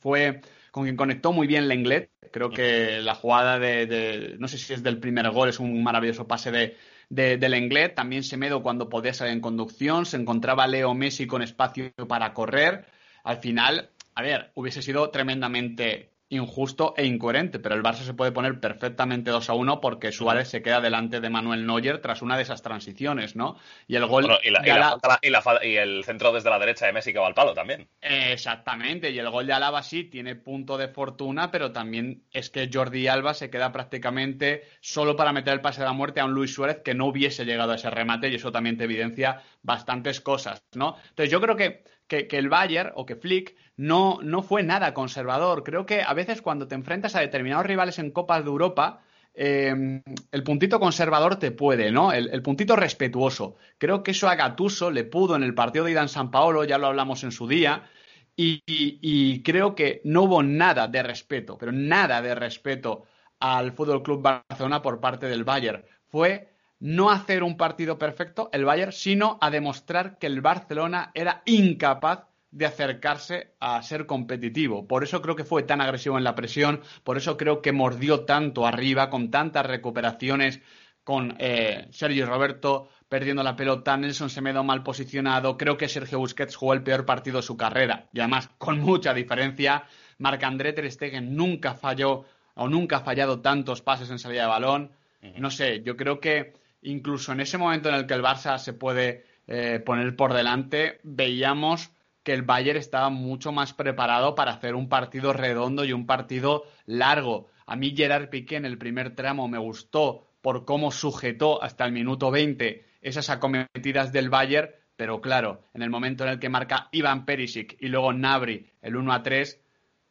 fue 0.00 0.40
con 0.72 0.82
quien 0.82 0.96
conectó 0.96 1.32
muy 1.32 1.46
bien 1.46 1.68
Lenglet. 1.68 2.10
Creo 2.32 2.50
que 2.50 3.00
la 3.00 3.14
jugada 3.14 3.60
de, 3.60 4.34
no 4.40 4.48
sé 4.48 4.58
si 4.58 4.72
es 4.72 4.82
del 4.82 4.98
primer 4.98 5.30
gol, 5.30 5.48
es 5.48 5.60
un 5.60 5.84
maravilloso 5.84 6.26
pase 6.26 6.50
de, 6.50 6.76
de, 7.08 7.36
del 7.36 7.54
inglés. 7.54 7.94
También 7.94 8.22
Semedo 8.22 8.62
cuando 8.62 8.88
podía 8.88 9.14
salir 9.14 9.34
en 9.34 9.40
conducción. 9.40 10.06
Se 10.06 10.16
encontraba 10.16 10.66
Leo 10.66 10.94
Messi 10.94 11.26
con 11.26 11.42
espacio 11.42 11.92
para 12.08 12.32
correr. 12.32 12.86
Al 13.24 13.38
final, 13.38 13.90
a 14.14 14.22
ver, 14.22 14.50
hubiese 14.54 14.82
sido 14.82 15.10
tremendamente 15.10 16.13
injusto 16.34 16.94
e 16.96 17.06
incoherente, 17.06 17.58
pero 17.58 17.74
el 17.74 17.82
Barça 17.82 18.02
se 18.04 18.14
puede 18.14 18.32
poner 18.32 18.60
perfectamente 18.60 19.30
2 19.30 19.50
a 19.50 19.54
1 19.54 19.80
porque 19.80 20.12
Suárez 20.12 20.48
se 20.48 20.62
queda 20.62 20.80
delante 20.80 21.20
de 21.20 21.30
Manuel 21.30 21.66
Neuer 21.66 22.00
tras 22.00 22.22
una 22.22 22.36
de 22.36 22.42
esas 22.42 22.62
transiciones, 22.62 23.36
¿no? 23.36 23.56
Y 23.86 23.96
el 23.96 24.06
gol. 24.06 24.26
y, 24.42 25.76
el 25.76 26.04
centro 26.04 26.32
desde 26.32 26.50
la 26.50 26.58
derecha 26.58 26.86
de 26.86 26.92
Messi 26.92 27.12
que 27.12 27.18
va 27.18 27.26
al 27.26 27.34
palo 27.34 27.54
también. 27.54 27.88
Exactamente, 28.00 29.10
y 29.10 29.18
el 29.18 29.30
gol 29.30 29.46
de 29.46 29.52
Alaba 29.52 29.82
sí 29.82 30.04
tiene 30.04 30.34
punto 30.34 30.76
de 30.76 30.88
fortuna, 30.88 31.50
pero 31.50 31.72
también 31.72 32.24
es 32.32 32.50
que 32.50 32.68
Jordi 32.72 33.08
Alba 33.08 33.34
se 33.34 33.50
queda 33.50 33.72
prácticamente 33.72 34.64
solo 34.80 35.16
para 35.16 35.32
meter 35.32 35.54
el 35.54 35.60
pase 35.60 35.80
de 35.80 35.86
la 35.86 35.92
muerte 35.92 36.20
a 36.20 36.24
un 36.24 36.32
Luis 36.32 36.52
Suárez 36.52 36.80
que 36.84 36.94
no 36.94 37.06
hubiese 37.06 37.44
llegado 37.44 37.72
a 37.72 37.76
ese 37.76 37.90
remate 37.90 38.28
y 38.28 38.34
eso 38.34 38.52
también 38.52 38.76
te 38.76 38.84
evidencia 38.84 39.42
bastantes 39.62 40.20
cosas, 40.20 40.62
¿no? 40.74 40.96
Entonces 41.08 41.30
yo 41.30 41.40
creo 41.40 41.56
que, 41.56 41.84
que, 42.06 42.28
el 42.30 42.48
Bayern 42.48 42.92
o 42.94 43.06
que 43.06 43.16
Flick 43.16 43.56
no, 43.76 44.18
no 44.22 44.42
fue 44.42 44.62
nada 44.62 44.94
conservador. 44.94 45.64
Creo 45.64 45.86
que 45.86 46.02
a 46.02 46.14
veces 46.14 46.42
cuando 46.42 46.68
te 46.68 46.74
enfrentas 46.74 47.14
a 47.14 47.20
determinados 47.20 47.66
rivales 47.66 47.98
en 47.98 48.10
Copas 48.10 48.44
de 48.44 48.50
Europa, 48.50 49.02
em, 49.34 50.02
el 50.30 50.42
puntito 50.42 50.78
conservador 50.78 51.36
te 51.36 51.50
puede, 51.50 51.90
¿no? 51.90 52.12
El, 52.12 52.42
puntito 52.42 52.76
respetuoso. 52.76 53.56
Creo 53.78 54.02
que 54.02 54.12
eso 54.12 54.28
a 54.28 54.36
Gatuso 54.36 54.90
le 54.90 55.04
pudo 55.04 55.36
en 55.36 55.42
el 55.42 55.54
partido 55.54 55.84
de 55.84 55.92
Idan 55.92 56.08
San 56.08 56.30
Paolo, 56.30 56.64
ya 56.64 56.78
lo 56.78 56.86
hablamos 56.86 57.24
en 57.24 57.32
su 57.32 57.48
día, 57.48 57.90
y, 58.36 59.42
creo 59.42 59.74
que 59.74 60.00
no 60.04 60.22
hubo 60.22 60.42
nada 60.42 60.88
de 60.88 61.02
respeto, 61.02 61.56
pero 61.56 61.72
nada 61.72 62.20
de 62.20 62.34
respeto 62.34 63.04
al 63.40 63.72
Fútbol 63.72 64.02
Club 64.02 64.22
Barcelona 64.22 64.82
por 64.82 65.00
parte 65.00 65.26
del 65.26 65.44
Bayern. 65.44 65.84
Fue 66.06 66.53
no 66.84 67.10
hacer 67.10 67.42
un 67.42 67.56
partido 67.56 67.96
perfecto, 67.96 68.50
el 68.52 68.66
Bayern, 68.66 68.92
sino 68.92 69.38
a 69.40 69.48
demostrar 69.48 70.18
que 70.18 70.26
el 70.26 70.42
Barcelona 70.42 71.12
era 71.14 71.40
incapaz 71.46 72.26
de 72.50 72.66
acercarse 72.66 73.54
a 73.58 73.82
ser 73.82 74.04
competitivo. 74.04 74.86
Por 74.86 75.02
eso 75.02 75.22
creo 75.22 75.34
que 75.34 75.44
fue 75.44 75.62
tan 75.62 75.80
agresivo 75.80 76.18
en 76.18 76.24
la 76.24 76.34
presión, 76.34 76.82
por 77.02 77.16
eso 77.16 77.38
creo 77.38 77.62
que 77.62 77.72
mordió 77.72 78.26
tanto 78.26 78.66
arriba, 78.66 79.08
con 79.08 79.30
tantas 79.30 79.64
recuperaciones, 79.64 80.60
con 81.04 81.34
eh, 81.38 81.88
Sergio 81.90 82.26
Roberto 82.26 82.90
perdiendo 83.08 83.42
la 83.42 83.56
pelota, 83.56 83.96
Nelson 83.96 84.28
Semedo 84.28 84.62
mal 84.62 84.82
posicionado, 84.82 85.56
creo 85.56 85.78
que 85.78 85.88
Sergio 85.88 86.18
Busquets 86.18 86.54
jugó 86.54 86.74
el 86.74 86.82
peor 86.82 87.06
partido 87.06 87.38
de 87.38 87.44
su 87.44 87.56
carrera, 87.56 88.10
y 88.12 88.20
además 88.20 88.50
con 88.58 88.78
mucha 88.80 89.14
diferencia, 89.14 89.84
Marc-André 90.18 90.74
Ter 90.74 90.92
Stegen 90.92 91.34
nunca 91.34 91.72
falló 91.72 92.26
o 92.56 92.68
nunca 92.68 92.98
ha 92.98 93.00
fallado 93.00 93.40
tantos 93.40 93.80
pases 93.80 94.10
en 94.10 94.18
salida 94.18 94.42
de 94.42 94.48
balón, 94.48 94.92
no 95.38 95.50
sé, 95.50 95.82
yo 95.82 95.96
creo 95.96 96.20
que 96.20 96.52
incluso 96.84 97.32
en 97.32 97.40
ese 97.40 97.58
momento 97.58 97.88
en 97.88 97.96
el 97.96 98.06
que 98.06 98.14
el 98.14 98.22
Barça 98.22 98.58
se 98.58 98.72
puede 98.72 99.26
eh, 99.46 99.80
poner 99.84 100.16
por 100.16 100.32
delante, 100.32 101.00
veíamos 101.02 101.90
que 102.22 102.32
el 102.32 102.42
Bayern 102.42 102.78
estaba 102.78 103.10
mucho 103.10 103.52
más 103.52 103.74
preparado 103.74 104.34
para 104.34 104.52
hacer 104.52 104.74
un 104.74 104.88
partido 104.88 105.32
redondo 105.32 105.84
y 105.84 105.92
un 105.92 106.06
partido 106.06 106.64
largo. 106.86 107.48
A 107.66 107.76
mí 107.76 107.94
Gerard 107.94 108.30
Piqué 108.30 108.56
en 108.56 108.64
el 108.64 108.78
primer 108.78 109.14
tramo 109.14 109.46
me 109.46 109.58
gustó 109.58 110.26
por 110.40 110.64
cómo 110.64 110.90
sujetó 110.90 111.62
hasta 111.62 111.84
el 111.84 111.92
minuto 111.92 112.30
20 112.30 112.84
esas 113.02 113.28
acometidas 113.28 114.12
del 114.12 114.30
Bayern, 114.30 114.70
pero 114.96 115.20
claro, 115.20 115.62
en 115.74 115.82
el 115.82 115.90
momento 115.90 116.24
en 116.24 116.30
el 116.30 116.38
que 116.38 116.48
marca 116.48 116.88
Ivan 116.92 117.26
Perisic 117.26 117.76
y 117.80 117.88
luego 117.88 118.12
Nabri 118.12 118.70
el 118.80 118.96
1 118.96 119.12
a 119.12 119.22
3, 119.22 119.60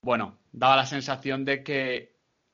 bueno, 0.01 0.37
daba 0.51 0.75
la 0.75 0.85
sensación 0.85 1.45
de 1.45 1.63
que 1.63 2.12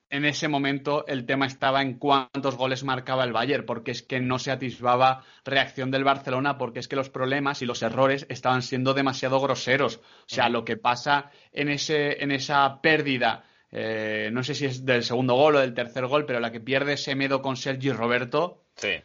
en 0.10 0.26
ese 0.26 0.48
momento 0.48 1.06
el 1.08 1.26
tema 1.26 1.46
estaba 1.46 1.82
en 1.82 2.00
cuántos 2.00 2.56
goles 2.56 2.84
marcaba 2.84 3.24
el 3.24 3.34
Bayern, 3.34 3.66
porque 3.66 3.92
es 3.92 4.02
que 4.02 4.20
no 4.20 4.40
se 4.40 4.52
atisbaba 4.52 5.24
reacción 5.46 5.92
del 5.92 6.04
Barcelona, 6.04 6.58
porque 6.58 6.80
es 6.80 6.88
que 6.88 6.96
los 6.96 7.10
problemas 7.10 7.62
y 7.62 7.66
los 7.66 7.84
errores 7.84 8.26
estaban 8.30 8.62
siendo 8.62 8.94
demasiado 8.94 9.40
groseros. 9.40 9.98
O 9.98 10.28
sea, 10.28 10.50
lo 10.50 10.66
que 10.66 10.78
pasa 10.78 11.32
en, 11.52 11.70
ese, 11.70 12.24
en 12.24 12.32
esa 12.32 12.82
pérdida, 12.82 13.44
eh, 13.72 14.30
no 14.32 14.44
sé 14.44 14.56
si 14.56 14.66
es 14.66 14.86
del 14.86 15.04
segundo 15.04 15.36
gol 15.36 15.58
o 15.58 15.60
del 15.60 15.74
tercer 15.74 16.08
gol, 16.08 16.26
pero 16.26 16.40
la 16.40 16.52
que 16.52 16.60
pierde 16.60 16.98
Semedo 16.98 17.42
con 17.42 17.56
Sergi 17.56 17.92
Roberto. 17.92 18.64
Sí. 18.76 18.96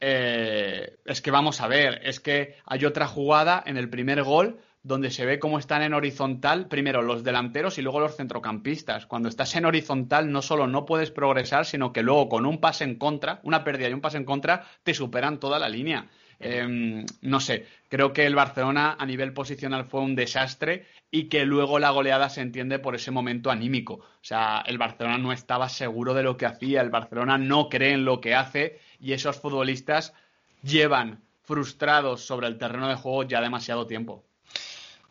Eh, 0.00 0.96
es 1.04 1.20
que 1.20 1.30
vamos 1.30 1.60
a 1.60 1.66
ver, 1.66 2.00
es 2.04 2.20
que 2.20 2.56
hay 2.64 2.84
otra 2.84 3.08
jugada 3.08 3.62
en 3.66 3.76
el 3.76 3.90
primer 3.90 4.22
gol 4.22 4.60
donde 4.82 5.10
se 5.10 5.26
ve 5.26 5.38
cómo 5.38 5.58
están 5.58 5.82
en 5.82 5.94
horizontal, 5.94 6.68
primero 6.68 7.02
los 7.02 7.24
delanteros 7.24 7.78
y 7.78 7.82
luego 7.82 8.00
los 8.00 8.16
centrocampistas. 8.16 9.06
Cuando 9.06 9.28
estás 9.28 9.54
en 9.56 9.64
horizontal 9.64 10.30
no 10.30 10.42
solo 10.42 10.66
no 10.66 10.86
puedes 10.86 11.10
progresar, 11.10 11.66
sino 11.66 11.92
que 11.92 12.02
luego 12.02 12.28
con 12.28 12.46
un 12.46 12.58
pase 12.58 12.84
en 12.84 12.96
contra, 12.96 13.40
una 13.42 13.64
pérdida 13.64 13.88
y 13.88 13.92
un 13.92 14.00
pase 14.00 14.18
en 14.18 14.24
contra, 14.24 14.66
te 14.82 14.94
superan 14.94 15.40
toda 15.40 15.58
la 15.58 15.68
línea. 15.68 16.08
Em, 16.40 17.04
no 17.22 17.40
sé, 17.40 17.66
creo 17.88 18.12
que 18.12 18.24
el 18.24 18.36
Barcelona 18.36 18.96
a 18.98 19.04
nivel 19.06 19.32
posicional 19.32 19.86
fue 19.86 20.00
un 20.00 20.14
desastre 20.14 20.86
y 21.10 21.24
que 21.24 21.44
luego 21.44 21.80
la 21.80 21.90
goleada 21.90 22.28
se 22.28 22.42
entiende 22.42 22.78
por 22.78 22.94
ese 22.94 23.10
momento 23.10 23.50
anímico. 23.50 23.94
O 23.94 24.22
sea, 24.22 24.62
el 24.66 24.78
Barcelona 24.78 25.18
no 25.18 25.32
estaba 25.32 25.68
seguro 25.68 26.14
de 26.14 26.22
lo 26.22 26.36
que 26.36 26.46
hacía, 26.46 26.80
el 26.80 26.90
Barcelona 26.90 27.38
no 27.38 27.68
cree 27.68 27.94
en 27.94 28.04
lo 28.04 28.20
que 28.20 28.36
hace 28.36 28.78
y 29.00 29.12
esos 29.12 29.40
futbolistas 29.40 30.14
llevan 30.62 31.22
frustrados 31.42 32.24
sobre 32.24 32.46
el 32.46 32.58
terreno 32.58 32.88
de 32.88 32.94
juego 32.94 33.24
ya 33.24 33.40
demasiado 33.40 33.86
tiempo. 33.86 34.27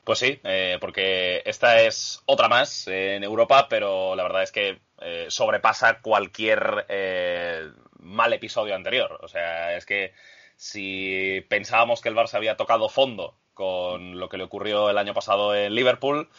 Pues 0.07 0.19
sí, 0.19 0.39
eh, 0.45 0.77
porque 0.79 1.41
esta 1.45 1.81
es 1.81 2.23
otra 2.25 2.47
más 2.47 2.87
en 2.87 3.25
Europa, 3.25 3.67
pero 3.69 4.15
la 4.15 4.23
verdad 4.23 4.43
es 4.43 4.53
que 4.53 4.79
eh, 5.01 5.25
sobrepasa 5.27 5.99
cualquier 5.99 6.85
eh, 6.87 7.69
mal 7.99 8.31
episodio 8.31 8.73
anterior. 8.73 9.19
O 9.21 9.27
sea, 9.27 9.75
es 9.75 9.85
que 9.85 10.13
si 10.55 11.41
pensábamos 11.49 11.99
que 11.99 12.07
el 12.07 12.15
Barça 12.15 12.35
había 12.35 12.55
tocado 12.55 12.87
fondo 12.87 13.35
con 13.53 14.17
lo 14.17 14.29
que 14.29 14.37
le 14.37 14.45
ocurrió 14.45 14.89
el 14.89 14.97
año 14.97 15.13
pasado 15.13 15.53
en 15.53 15.75
Liverpool, 15.75 16.29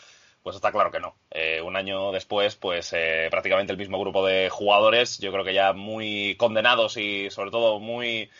pues 0.42 0.56
está 0.56 0.72
claro 0.72 0.90
que 0.90 1.00
no. 1.00 1.16
un 1.62 1.76
año 1.76 2.10
después, 2.10 2.56
pues 2.56 2.94
prácticamente 3.28 3.72
el 3.72 3.78
mismo 3.78 4.00
grupo 4.00 4.24
de 4.24 4.48
jugadores, 4.48 5.18
yo 5.18 5.30
creo 5.30 5.44
que 5.44 5.52
ya 5.52 5.74
muy 5.74 6.36
condenados 6.36 6.96
y 6.96 7.28
sobre 7.28 7.50
todo 7.50 7.80
muy 7.80 8.30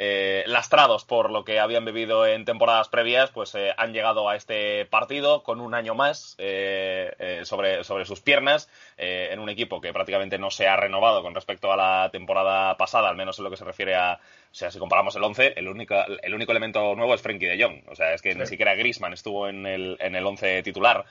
eh, 0.00 0.44
lastrados 0.46 1.04
por 1.04 1.32
lo 1.32 1.44
que 1.44 1.58
habían 1.58 1.84
vivido 1.84 2.24
en 2.24 2.44
temporadas 2.44 2.88
previas, 2.88 3.30
pues 3.32 3.52
eh, 3.56 3.74
han 3.76 3.92
llegado 3.92 4.28
a 4.28 4.36
este 4.36 4.86
partido 4.86 5.42
con 5.42 5.60
un 5.60 5.74
año 5.74 5.96
más 5.96 6.36
eh, 6.38 7.40
sobre, 7.44 7.82
sobre 7.82 8.04
sus 8.04 8.20
piernas, 8.20 8.68
en 8.96 9.40
un 9.40 9.48
equipo 9.48 9.80
que 9.80 9.92
prácticamente 9.92 10.38
no 10.38 10.52
se 10.52 10.68
ha 10.68 10.76
renovado 10.76 11.22
con 11.22 11.34
respecto 11.34 11.72
a 11.72 11.76
la 11.76 12.10
temporada 12.12 12.76
pasada, 12.76 13.08
al 13.08 13.16
menos 13.16 13.38
en 13.38 13.44
lo 13.44 13.50
que 13.50 13.56
se 13.56 13.64
refiere 13.64 13.96
a, 13.96 14.20
o 14.50 14.54
sea, 14.54 14.70
si 14.70 14.78
comparamos 14.78 15.16
el 15.16 15.24
11, 15.24 15.54
el 15.56 15.66
único, 15.66 15.96
el 16.22 16.34
único 16.34 16.52
elemento 16.52 16.94
nuevo 16.94 17.14
es 17.14 17.20
Frenkie 17.20 17.46
de 17.46 17.62
Jong. 17.62 17.82
O 17.88 17.96
sea, 17.96 18.14
es 18.14 18.22
que 18.22 18.34
ni 18.34 18.46
siquiera 18.46 18.74
Grisman 18.76 19.12
estuvo 19.12 19.48
en 19.48 19.66
el, 19.66 19.96
en 20.00 20.14
el 20.14 20.24
11 20.24 20.62
titular. 20.62 21.04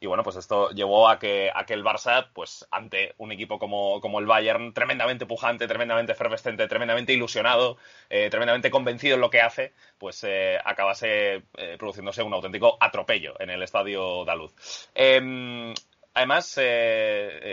Y 0.00 0.06
bueno, 0.06 0.22
pues 0.22 0.36
esto 0.36 0.70
llevó 0.70 1.08
a 1.08 1.18
que, 1.18 1.50
a 1.52 1.64
el 1.68 1.84
Barça, 1.84 2.28
pues 2.32 2.66
ante 2.70 3.14
un 3.18 3.32
equipo 3.32 3.58
como, 3.58 4.00
como 4.00 4.20
el 4.20 4.26
Bayern, 4.26 4.72
tremendamente 4.72 5.26
pujante, 5.26 5.66
tremendamente 5.66 6.12
efervescente, 6.12 6.68
tremendamente 6.68 7.12
ilusionado, 7.12 7.78
eh, 8.08 8.30
tremendamente 8.30 8.70
convencido 8.70 9.16
en 9.16 9.20
lo 9.20 9.30
que 9.30 9.40
hace, 9.40 9.72
pues 9.98 10.22
eh, 10.22 10.58
acabase 10.64 11.42
eh, 11.56 11.76
produciéndose 11.78 12.22
un 12.22 12.32
auténtico 12.32 12.76
atropello 12.80 13.34
en 13.40 13.50
el 13.50 13.62
estadio 13.62 14.24
Daluz. 14.24 14.54
Em, 14.94 15.74
además, 16.14 16.60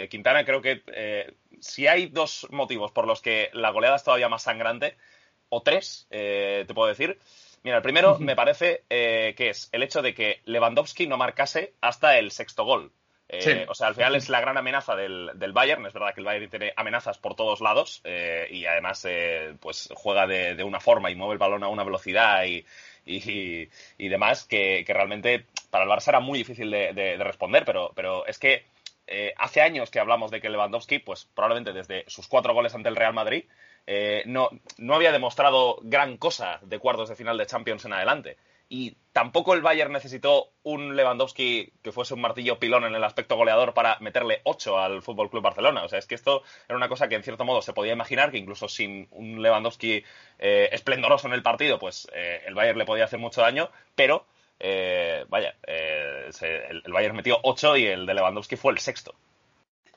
Quintana, 0.10 0.46
creo 0.46 0.62
que 0.62 1.36
si 1.60 1.88
hay 1.88 2.08
dos 2.08 2.48
motivos 2.52 2.92
por 2.92 3.08
los 3.08 3.22
que 3.22 3.50
la 3.54 3.72
goleada 3.72 3.96
es 3.96 4.04
todavía 4.04 4.30
más 4.30 4.44
sangrante, 4.44 4.98
o 5.50 5.62
tres, 5.62 6.08
te 6.10 6.74
puedo 6.74 6.90
decir, 6.90 7.20
Mira, 7.66 7.78
el 7.78 7.84
primero 7.84 8.20
me 8.20 8.36
parece 8.36 8.84
eh, 8.92 9.34
que 9.36 9.50
es 9.50 9.70
el 9.72 9.82
hecho 9.82 10.04
de 10.04 10.14
que 10.14 10.40
Lewandowski 10.46 11.08
no 11.08 11.18
marcase 11.18 11.74
hasta 11.82 12.20
el 12.20 12.30
sexto 12.30 12.64
gol. 12.64 12.92
Eh, 13.28 13.66
o 13.68 13.74
sea, 13.74 13.88
al 13.88 13.96
final 13.96 14.16
es 14.16 14.30
la 14.30 14.40
gran 14.40 14.56
amenaza 14.56 14.96
del, 14.96 15.52
Bayern. 15.52 15.84
Es 15.88 15.94
verdad 15.94 16.14
que 16.14 16.22
el 16.22 16.28
Bayern 16.28 16.48
tiene 16.48 16.74
amenazas 16.76 17.18
por 17.18 17.34
todos 17.34 17.62
lados 17.62 18.02
eh, 18.04 18.48
y 18.52 18.68
además 18.68 19.08
pues 19.60 19.90
juega 19.96 20.28
de, 20.28 20.64
una 20.64 20.80
forma 20.80 21.10
y 21.10 21.16
mueve 21.16 21.34
el 21.34 21.40
balón 21.40 21.64
a 21.64 21.68
una 21.68 21.84
velocidad 21.84 22.46
y, 22.46 22.64
y, 23.04 24.10
demás 24.10 24.44
que, 24.44 24.86
realmente 24.88 25.48
para 25.72 25.86
el 25.86 25.90
Barça 25.90 26.10
era 26.10 26.20
muy 26.20 26.38
difícil 26.38 26.70
de, 26.70 27.18
responder, 27.18 27.66
pero, 27.66 27.92
pero 27.96 28.28
es 28.28 28.38
que 28.38 28.64
hace 29.38 29.62
años 29.62 29.90
que 29.90 30.00
hablamos 30.00 30.30
de 30.30 30.40
que 30.40 30.52
Lewandowski, 30.52 31.00
pues 31.00 31.28
probablemente 31.34 31.74
desde 31.74 32.04
sus 32.06 32.28
cuatro 32.28 32.54
goles 32.54 32.76
ante 32.76 32.90
el 32.90 32.96
Real 32.96 33.16
Madrid, 33.16 33.46
eh, 33.88 34.24
no, 34.26 34.50
no 34.78 34.96
había 34.96 35.12
demostrado 35.12 35.78
gran 35.84 36.18
cosa 36.18 36.60
de 36.64 36.80
cuartos 36.80 37.10
de 37.10 37.16
final 37.16 37.38
de 37.38 37.46
Champions 37.46 37.86
en 37.86 37.94
adelante. 37.94 38.38
Y 38.68 38.98
tampoco 39.14 39.54
el 39.54 39.62
Bayern 39.62 39.94
necesitó 39.94 40.50
un 40.64 40.96
Lewandowski 40.96 41.72
que 41.84 41.92
fuese 41.92 42.16
un 42.16 42.22
martillo 42.22 42.58
pilón 42.58 42.84
en 42.84 42.96
el 42.96 43.04
aspecto 43.04 43.36
goleador 43.36 43.76
para 43.76 44.00
meterle 44.00 44.42
8 44.44 44.80
al 44.80 45.04
Fútbol 45.04 45.30
Club 45.30 45.44
Barcelona. 45.44 45.84
O 45.84 45.88
sea, 45.88 46.00
es 46.00 46.08
que 46.08 46.16
esto 46.16 46.42
era 46.68 46.76
una 46.76 46.90
cosa 46.90 47.08
que 47.08 47.14
en 47.14 47.22
cierto 47.22 47.46
modo 47.46 47.62
se 47.62 47.74
podía 47.74 47.94
imaginar, 47.94 48.32
que 48.32 48.40
incluso 48.40 48.68
sin 48.68 49.08
un 49.12 49.42
Lewandowski 49.44 50.04
eh, 50.40 50.70
esplendoroso 50.72 51.28
en 51.28 51.34
el 51.34 51.44
partido, 51.44 51.78
pues 51.78 52.08
eh, 52.12 52.42
el 52.48 52.56
Bayern 52.56 52.80
le 52.80 52.86
podía 52.86 53.06
hacer 53.06 53.20
mucho 53.20 53.42
daño, 53.42 53.70
pero 53.94 54.26
vaya, 55.30 55.54
el, 55.68 56.92
Bayern 56.92 57.16
metió 57.16 57.38
8 57.44 57.78
y 57.78 57.86
el 57.86 58.08
de 58.08 58.16
Lewandowski 58.16 58.56
fue 58.56 58.72
el 58.72 58.80
sexto. 58.80 59.14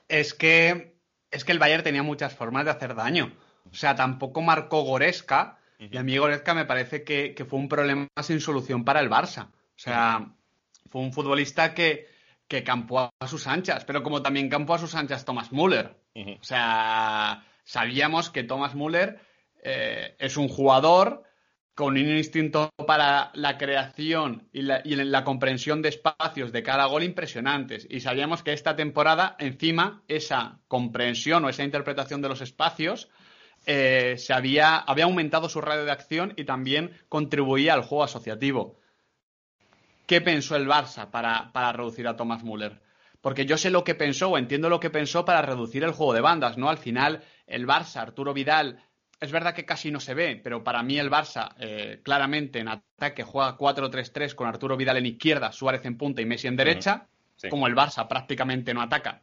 Es 0.07 0.35
que, 0.35 0.93
es 1.31 1.43
que 1.43 1.53
el 1.53 1.59
Bayern 1.59 1.83
tenía 1.83 2.03
muchas 2.03 2.35
formas 2.35 2.65
de 2.65 2.71
hacer 2.71 2.93
daño. 2.93 3.31
O 3.71 3.75
sea, 3.75 3.95
tampoco 3.95 4.41
marcó 4.41 4.81
Goresca. 4.81 5.57
Y 5.79 5.95
a 5.97 6.03
mí 6.03 6.17
Goresca 6.17 6.53
me 6.53 6.65
parece 6.65 7.03
que, 7.03 7.45
fue 7.47 7.59
un 7.59 7.69
problema 7.69 8.07
sin 8.21 8.41
solución 8.41 8.83
para 8.83 8.99
el 8.99 9.09
Barça. 9.09 9.47
O 9.47 9.81
sea, 9.81 10.33
fue 10.89 11.01
un 11.01 11.13
futbolista 11.13 11.73
que, 11.73 12.07
que 12.47 12.63
campó 12.63 13.09
a 13.17 13.27
sus 13.27 13.47
anchas, 13.47 13.85
pero 13.85 14.03
como 14.03 14.21
también 14.21 14.49
campó 14.49 14.73
a 14.73 14.79
sus 14.79 14.95
anchas 14.95 15.23
Thomas 15.23 15.51
Müller. 15.51 15.95
O 16.15 16.43
sea, 16.43 17.45
sabíamos 17.63 18.29
que 18.29 18.43
Thomas 18.43 18.75
Müller 18.75 19.21
eh, 19.63 20.15
es 20.19 20.35
un 20.35 20.49
jugador 20.49 21.23
con 21.79 21.93
un 21.93 22.17
instinto 22.17 22.71
para 22.85 23.31
la 23.35 23.57
creación 23.57 24.49
y 24.51 24.63
la, 24.63 24.81
y 24.83 24.95
la, 24.95 25.23
comprensión 25.23 25.81
de 25.81 25.87
espacios 25.87 26.51
de 26.51 26.61
cada 26.61 26.85
gol 26.87 27.03
impresionantes. 27.03 27.87
Y 27.89 28.01
sabíamos 28.01 28.43
que 28.43 28.51
esta 28.51 28.75
temporada, 28.75 29.37
encima, 29.39 30.03
esa 30.09 30.59
comprensión 30.67 31.45
o 31.45 31.49
esa 31.49 31.63
interpretación 31.63 32.21
de 32.21 32.27
los 32.27 32.41
espacios 32.41 33.09
eh, 33.71 34.17
se 34.17 34.33
había, 34.33 34.77
había 34.77 35.03
aumentado 35.03 35.47
su 35.47 35.61
radio 35.61 35.85
de 35.85 35.91
acción 35.91 36.33
y 36.35 36.43
también 36.43 36.89
contribuía 37.07 37.75
al 37.75 37.83
juego 37.83 38.03
asociativo. 38.03 38.79
¿Qué 40.07 40.21
pensó 40.21 40.55
el 40.55 40.67
Barça 40.67 41.11
para, 41.11 41.71
reducir 41.71 42.07
a 42.07 42.15
Thomas 42.15 42.43
Müller? 42.43 42.81
porque 43.21 43.45
yo 43.45 43.57
sé 43.57 43.69
lo 43.69 43.83
que 43.83 43.95
pensó 43.95 44.29
o 44.29 44.37
entiendo 44.37 44.69
lo 44.69 44.79
que 44.79 44.89
pensó 44.89 45.23
para 45.25 45.41
reducir 45.43 45.83
el 45.83 45.91
juego 45.91 46.13
de 46.13 46.21
bandas, 46.21 46.57
¿no? 46.57 46.69
Al 46.69 46.77
final, 46.77 47.21
el 47.45 47.67
Barça, 47.67 47.97
Arturo 47.97 48.33
Vidal, 48.33 48.81
es 49.19 49.31
verdad 49.31 49.53
que 49.53 49.65
casi 49.65 49.91
no 49.91 49.99
se 49.99 50.13
ve, 50.13 50.39
pero 50.41 50.63
para 50.63 50.81
mí 50.81 50.97
el 50.97 51.11
Barça 51.11 51.53
eh, 51.59 51.99
claramente 52.01 52.59
en 52.59 52.69
ataque 52.69 53.23
juega 53.23 53.57
4-3-3 53.57 54.33
con 54.33 54.47
Arturo 54.47 54.77
Vidal 54.77 54.97
en 54.97 55.05
izquierda, 55.05 55.51
Suárez 55.51 55.85
en 55.85 55.97
punta 55.97 56.21
y 56.21 56.25
Messi 56.25 56.47
en 56.47 56.55
derecha. 56.55 57.07
Como 57.49 57.67
el 57.67 57.75
Barça 57.75 58.07
prácticamente 58.07 58.73
no 58.73 58.81
ataca, 58.81 59.21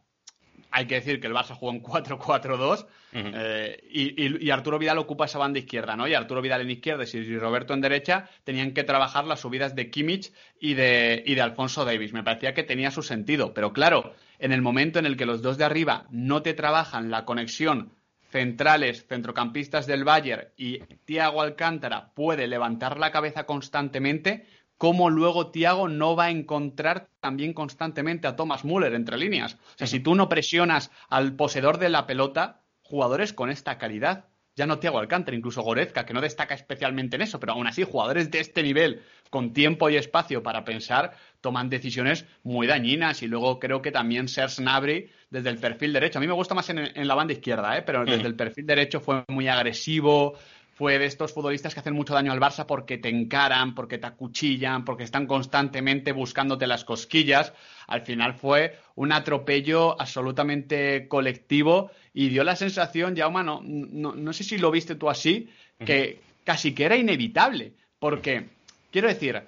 hay 0.71 0.87
que 0.87 0.97
decir 0.97 1.21
que 1.21 1.27
el 1.27 1.35
Barça 1.35 1.55
jugó 1.55 1.73
en 1.73 1.83
4-4-2 1.83 2.87
eh, 3.13 3.81
y, 3.91 4.51
Arturo 4.51 4.79
Vidal 4.79 4.99
ocupa 4.99 5.25
esa 5.25 5.39
banda 5.39 5.59
izquierda, 5.59 5.97
¿no? 5.97 6.07
Y 6.07 6.15
Arturo 6.15 6.43
Vidal 6.43 6.61
en 6.61 6.71
izquierda 6.71 7.05
y 7.11 7.39
Roberto 7.39 7.75
en 7.75 7.81
derecha 7.81 8.29
tenían 8.45 8.73
que 8.73 8.85
trabajar 8.85 9.25
las 9.25 9.41
subidas 9.41 9.75
de 9.75 9.91
Kimmich 9.91 10.33
y 10.61 10.75
de, 10.75 11.23
y 11.25 11.35
de 11.35 11.41
Alfonso 11.41 11.85
Davis. 11.85 12.13
Me 12.13 12.23
parecía 12.23 12.55
que 12.55 12.63
tenía 12.63 12.91
su 12.91 13.03
sentido, 13.03 13.55
pero 13.55 13.73
claro, 13.73 14.15
en 14.39 14.53
el 14.53 14.63
momento 14.63 14.99
en 14.99 15.07
el 15.07 15.17
que 15.17 15.27
los 15.27 15.43
dos 15.43 15.59
de 15.59 15.65
arriba 15.65 16.07
no 16.11 16.43
te 16.43 16.55
trabajan 16.55 17.11
la 17.11 17.25
conexión 17.25 17.93
centrales, 18.31 19.07
centrocampistas 19.07 19.87
del 19.87 20.05
Bayern 20.05 20.49
y 20.57 20.81
Thiago 21.05 21.43
Alcántara 21.43 22.13
puede 22.15 22.47
levantar 22.47 22.99
la 22.99 23.11
cabeza 23.11 23.45
constantemente, 23.45 24.47
cómo 24.79 25.11
luego 25.11 25.51
Thiago 25.51 25.89
no 25.89 26.17
va 26.17 26.25
a 26.25 26.31
encontrar 26.31 27.09
también 27.21 27.53
constantemente 27.55 28.27
a 28.27 28.37
Thomas 28.37 28.65
Müller 28.65 28.95
entre 28.95 29.19
líneas. 29.19 29.55
O 29.55 29.79
sea, 29.79 29.87
si 29.87 30.01
tú 30.01 30.15
no 30.15 30.29
presionas 30.29 30.91
al 31.09 31.35
poseedor 31.35 31.79
de 31.79 31.89
la 31.89 32.07
pelota, 32.07 32.63
jugadores 32.83 33.33
con 33.33 33.51
esta 33.51 33.79
calidad, 33.79 34.27
ya 34.57 34.67
no 34.67 34.79
Thiago 34.79 34.99
Alcántara, 34.99 35.37
incluso 35.37 35.61
Gorezka, 35.61 36.07
que 36.07 36.15
no 36.15 36.23
destaca 36.23 36.55
especialmente 36.55 37.17
en 37.17 37.23
eso, 37.23 37.39
pero 37.39 37.53
aún 37.53 37.67
así 37.67 37.85
jugadores 37.85 38.31
de 38.31 38.41
este 38.41 38.63
nivel, 38.63 39.03
con 39.29 39.53
tiempo 39.53 39.91
y 39.91 39.97
espacio 39.97 40.43
para 40.43 40.65
pensar, 40.65 41.15
toman 41.43 41.69
decisiones 41.69 42.25
muy 42.43 42.67
dañinas 42.67 43.23
y 43.23 43.29
luego 43.29 43.61
creo 43.61 43.83
que 43.83 43.93
también 43.93 44.29
Serge 44.29 44.63
Gnabry 44.63 45.11
desde 45.29 45.51
el 45.51 45.59
perfil 45.59 45.93
derecho, 45.93 46.19
a 46.19 46.23
mí 46.23 46.27
me 46.27 46.33
gusta 46.33 46.55
más 46.55 46.71
en, 46.71 47.07
la 47.07 47.15
banda 47.15 47.35
izquierda, 47.35 47.77
¿eh? 47.77 47.83
pero 47.83 48.05
desde 48.07 48.27
el 48.27 48.35
perfil 48.35 48.65
derecho 48.65 49.01
fue 49.01 49.25
muy 49.29 49.47
agresivo, 49.47 50.39
fue 50.77 50.99
de 50.99 51.07
estos 51.07 51.33
futbolistas 51.33 51.73
que 51.73 51.81
hacen 51.81 51.95
mucho 51.95 52.13
daño 52.13 52.33
al 52.33 52.39
Barça 52.39 52.67
porque 52.67 52.99
te 52.99 53.09
encaran, 53.09 53.75
porque 53.75 53.97
te 53.97 54.07
acuchillan, 54.07 54.85
porque 54.85 55.05
están 55.05 55.27
constantemente 55.27 56.13
buscándote 56.13 56.67
las 56.67 56.85
cosquillas. 56.85 57.55
Al 57.87 58.03
final 58.03 58.35
fue 58.35 58.79
un 58.95 59.11
atropello 59.11 59.99
absolutamente 59.99 61.09
colectivo 61.09 61.91
y 62.13 62.29
dio 62.29 62.45
la 62.45 62.57
sensación, 62.57 63.15
ya 63.17 63.31
no, 63.31 63.63
no, 63.65 64.33
sé 64.35 64.45
si 64.45 64.59
lo 64.59 64.71
viste 64.71 64.97
tú 64.97 65.09
así, 65.09 65.49
que 65.83 66.21
casi 66.45 66.75
que 66.75 66.85
era 66.85 66.97
inevitable. 66.97 67.73
Porque, 67.99 68.47
quiero 68.91 69.09
decir, 69.09 69.43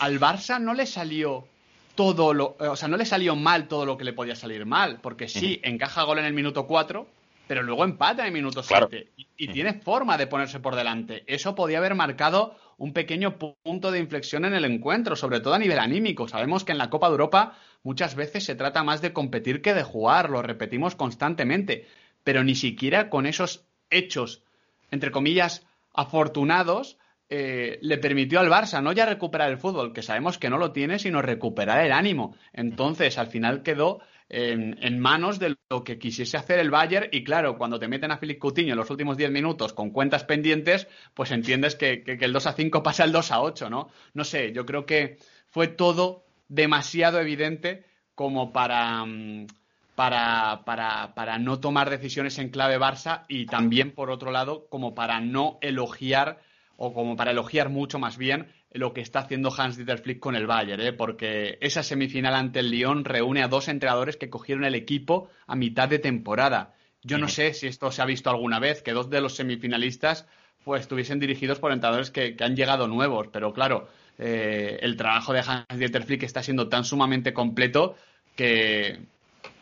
al 0.00 0.20
Barça 0.20 0.60
no 0.60 0.74
le 0.74 0.84
salió 0.84 1.46
todo 1.94 2.34
lo, 2.34 2.56
o 2.58 2.76
sea, 2.76 2.88
no 2.88 2.98
le 2.98 3.06
salió 3.06 3.36
mal 3.36 3.68
todo 3.68 3.86
lo 3.86 3.96
que 3.96 4.04
le 4.04 4.12
podía 4.12 4.36
salir 4.36 4.66
mal, 4.66 4.98
porque 5.00 5.28
sí, 5.28 5.60
encaja 5.62 6.02
gol 6.02 6.18
en 6.18 6.26
el 6.26 6.34
minuto 6.34 6.66
4, 6.66 7.08
pero 7.46 7.62
luego 7.62 7.84
empata 7.84 8.26
en 8.26 8.32
minuto 8.32 8.62
7 8.62 9.12
y, 9.36 9.48
tiene 9.48 9.74
forma 9.74 10.16
de 10.16 10.26
ponerse 10.26 10.60
por 10.60 10.76
delante. 10.76 11.24
Eso 11.26 11.54
podía 11.54 11.78
haber 11.78 11.94
marcado 11.94 12.56
un 12.78 12.92
pequeño 12.92 13.38
punto 13.38 13.90
de 13.90 13.98
inflexión 13.98 14.44
en 14.44 14.54
el 14.54 14.64
encuentro, 14.64 15.16
sobre 15.16 15.40
todo 15.40 15.54
a 15.54 15.58
nivel 15.58 15.78
anímico. 15.78 16.28
Sabemos 16.28 16.64
que 16.64 16.72
en 16.72 16.78
la 16.78 16.90
Copa 16.90 17.08
de 17.08 17.12
Europa 17.12 17.56
muchas 17.82 18.14
veces 18.14 18.44
se 18.44 18.54
trata 18.54 18.82
más 18.82 19.02
de 19.02 19.12
competir 19.12 19.62
que 19.62 19.74
de 19.74 19.82
jugar, 19.82 20.30
lo 20.30 20.42
repetimos 20.42 20.94
constantemente, 20.94 21.86
pero 22.24 22.42
ni 22.42 22.54
siquiera 22.54 23.10
con 23.10 23.26
esos 23.26 23.64
hechos, 23.90 24.42
entre 24.90 25.10
comillas, 25.10 25.66
afortunados, 25.92 26.98
eh, 27.30 27.78
le 27.80 27.98
permitió 27.98 28.40
al 28.40 28.50
Barça 28.50 28.82
no 28.82 28.92
ya 28.92 29.06
recuperar 29.06 29.50
el 29.50 29.58
fútbol, 29.58 29.92
que 29.92 30.02
sabemos 30.02 30.38
que 30.38 30.50
no 30.50 30.58
lo 30.58 30.72
tiene, 30.72 30.98
sino 30.98 31.22
recuperar 31.22 31.84
el 31.84 31.92
ánimo. 31.92 32.36
Entonces, 32.52 33.18
al 33.18 33.28
final 33.28 33.62
quedó 33.62 34.00
en, 34.34 34.98
manos 34.98 35.38
de 35.38 35.56
lo 35.70 35.84
que 35.84 35.98
quisiese 35.98 36.36
hacer 36.36 36.58
el 36.58 36.70
Bayern 36.70 37.08
y 37.12 37.22
claro, 37.22 37.56
cuando 37.56 37.78
te 37.78 37.86
meten 37.86 38.10
a 38.10 38.18
Filipe 38.18 38.40
Coutinho 38.40 38.72
en 38.72 38.78
los 38.78 38.90
últimos 38.90 39.16
10 39.16 39.30
minutos 39.30 39.72
con 39.72 39.90
cuentas 39.90 40.24
pendientes, 40.24 40.88
pues 41.14 41.30
entiendes 41.30 41.76
que, 41.76 42.02
el 42.06 42.32
2 42.32 42.46
a 42.46 42.52
5 42.52 42.82
pasa 42.82 43.04
al 43.04 43.12
2 43.12 43.30
a 43.30 43.42
8, 43.42 43.70
¿no? 43.70 43.88
No 44.12 44.24
sé, 44.24 44.52
yo 44.52 44.66
creo 44.66 44.86
que 44.86 45.18
fue 45.48 45.68
todo 45.68 46.24
demasiado 46.48 47.20
evidente 47.20 47.84
como 48.14 48.52
para, 48.52 49.04
mm, 49.04 49.46
para, 49.94 50.62
para, 50.64 51.14
para 51.14 51.38
no 51.38 51.60
tomar 51.60 51.88
decisiones 51.90 52.38
en 52.38 52.48
clave 52.48 52.78
Barça 52.78 53.24
y 53.28 53.46
también, 53.46 53.92
por 53.92 54.10
otro 54.10 54.32
lado, 54.32 54.66
como 54.68 54.94
para 54.94 55.20
no 55.20 55.58
elogiar 55.60 56.40
o 56.76 56.92
como 56.92 57.16
para 57.16 57.30
elogiar 57.30 57.68
mucho 57.68 58.00
más 58.00 58.18
bien 58.18 58.48
lo 58.74 58.92
que 58.92 59.00
está 59.00 59.20
haciendo 59.20 59.54
Hans-Dieter 59.56 59.98
Flick 59.98 60.18
con 60.18 60.34
el 60.34 60.48
Bayern, 60.48 60.82
¿eh? 60.82 60.92
porque 60.92 61.58
esa 61.60 61.82
semifinal 61.82 62.34
ante 62.34 62.58
el 62.58 62.70
Lyon 62.70 63.04
reúne 63.04 63.42
a 63.42 63.48
dos 63.48 63.68
entrenadores 63.68 64.16
que 64.16 64.28
cogieron 64.28 64.64
el 64.64 64.74
equipo 64.74 65.30
a 65.46 65.54
mitad 65.54 65.88
de 65.88 66.00
temporada. 66.00 66.74
Yo 67.02 67.18
no 67.18 67.28
sé 67.28 67.54
si 67.54 67.68
esto 67.68 67.90
se 67.92 68.02
ha 68.02 68.06
visto 68.06 68.30
alguna 68.30 68.58
vez, 68.58 68.82
que 68.82 68.92
dos 68.92 69.10
de 69.10 69.20
los 69.20 69.36
semifinalistas 69.36 70.26
pues 70.64 70.82
estuviesen 70.82 71.20
dirigidos 71.20 71.60
por 71.60 71.70
entrenadores 71.70 72.10
que, 72.10 72.34
han 72.40 72.56
llegado 72.56 72.88
nuevos, 72.88 73.28
pero 73.28 73.52
claro, 73.52 73.88
eh, 74.18 74.78
el 74.80 74.96
trabajo 74.96 75.32
de 75.32 75.40
Hans-Dieter 75.40 76.04
Flick 76.04 76.22
está 76.24 76.42
siendo 76.42 76.68
tan 76.68 76.84
sumamente 76.84 77.32
completo 77.32 77.96
que 78.34 78.98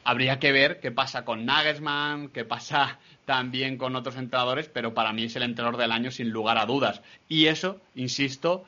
habría 0.05 0.39
que 0.39 0.53
ver 0.53 0.81
qué 0.81 0.91
pasa 0.91 1.25
con 1.25 1.45
Nagelsmann, 1.45 2.29
qué 2.29 2.45
pasa 2.45 2.99
también 3.27 3.77
con 3.77 3.95
otros 3.95 4.17
entrenadores, 4.17 4.69
pero 4.69 4.95
para 4.95 5.13
mí 5.13 5.25
es 5.25 5.37
el 5.37 5.43
entrenador 5.43 5.79
del 5.79 5.93
año 5.93 6.11
sin 6.11 6.31
lugar 6.31 6.57
a 6.57 6.67
dudas. 6.67 7.03
Y 7.29 7.47
eso, 7.47 7.81
insisto, 7.95 8.65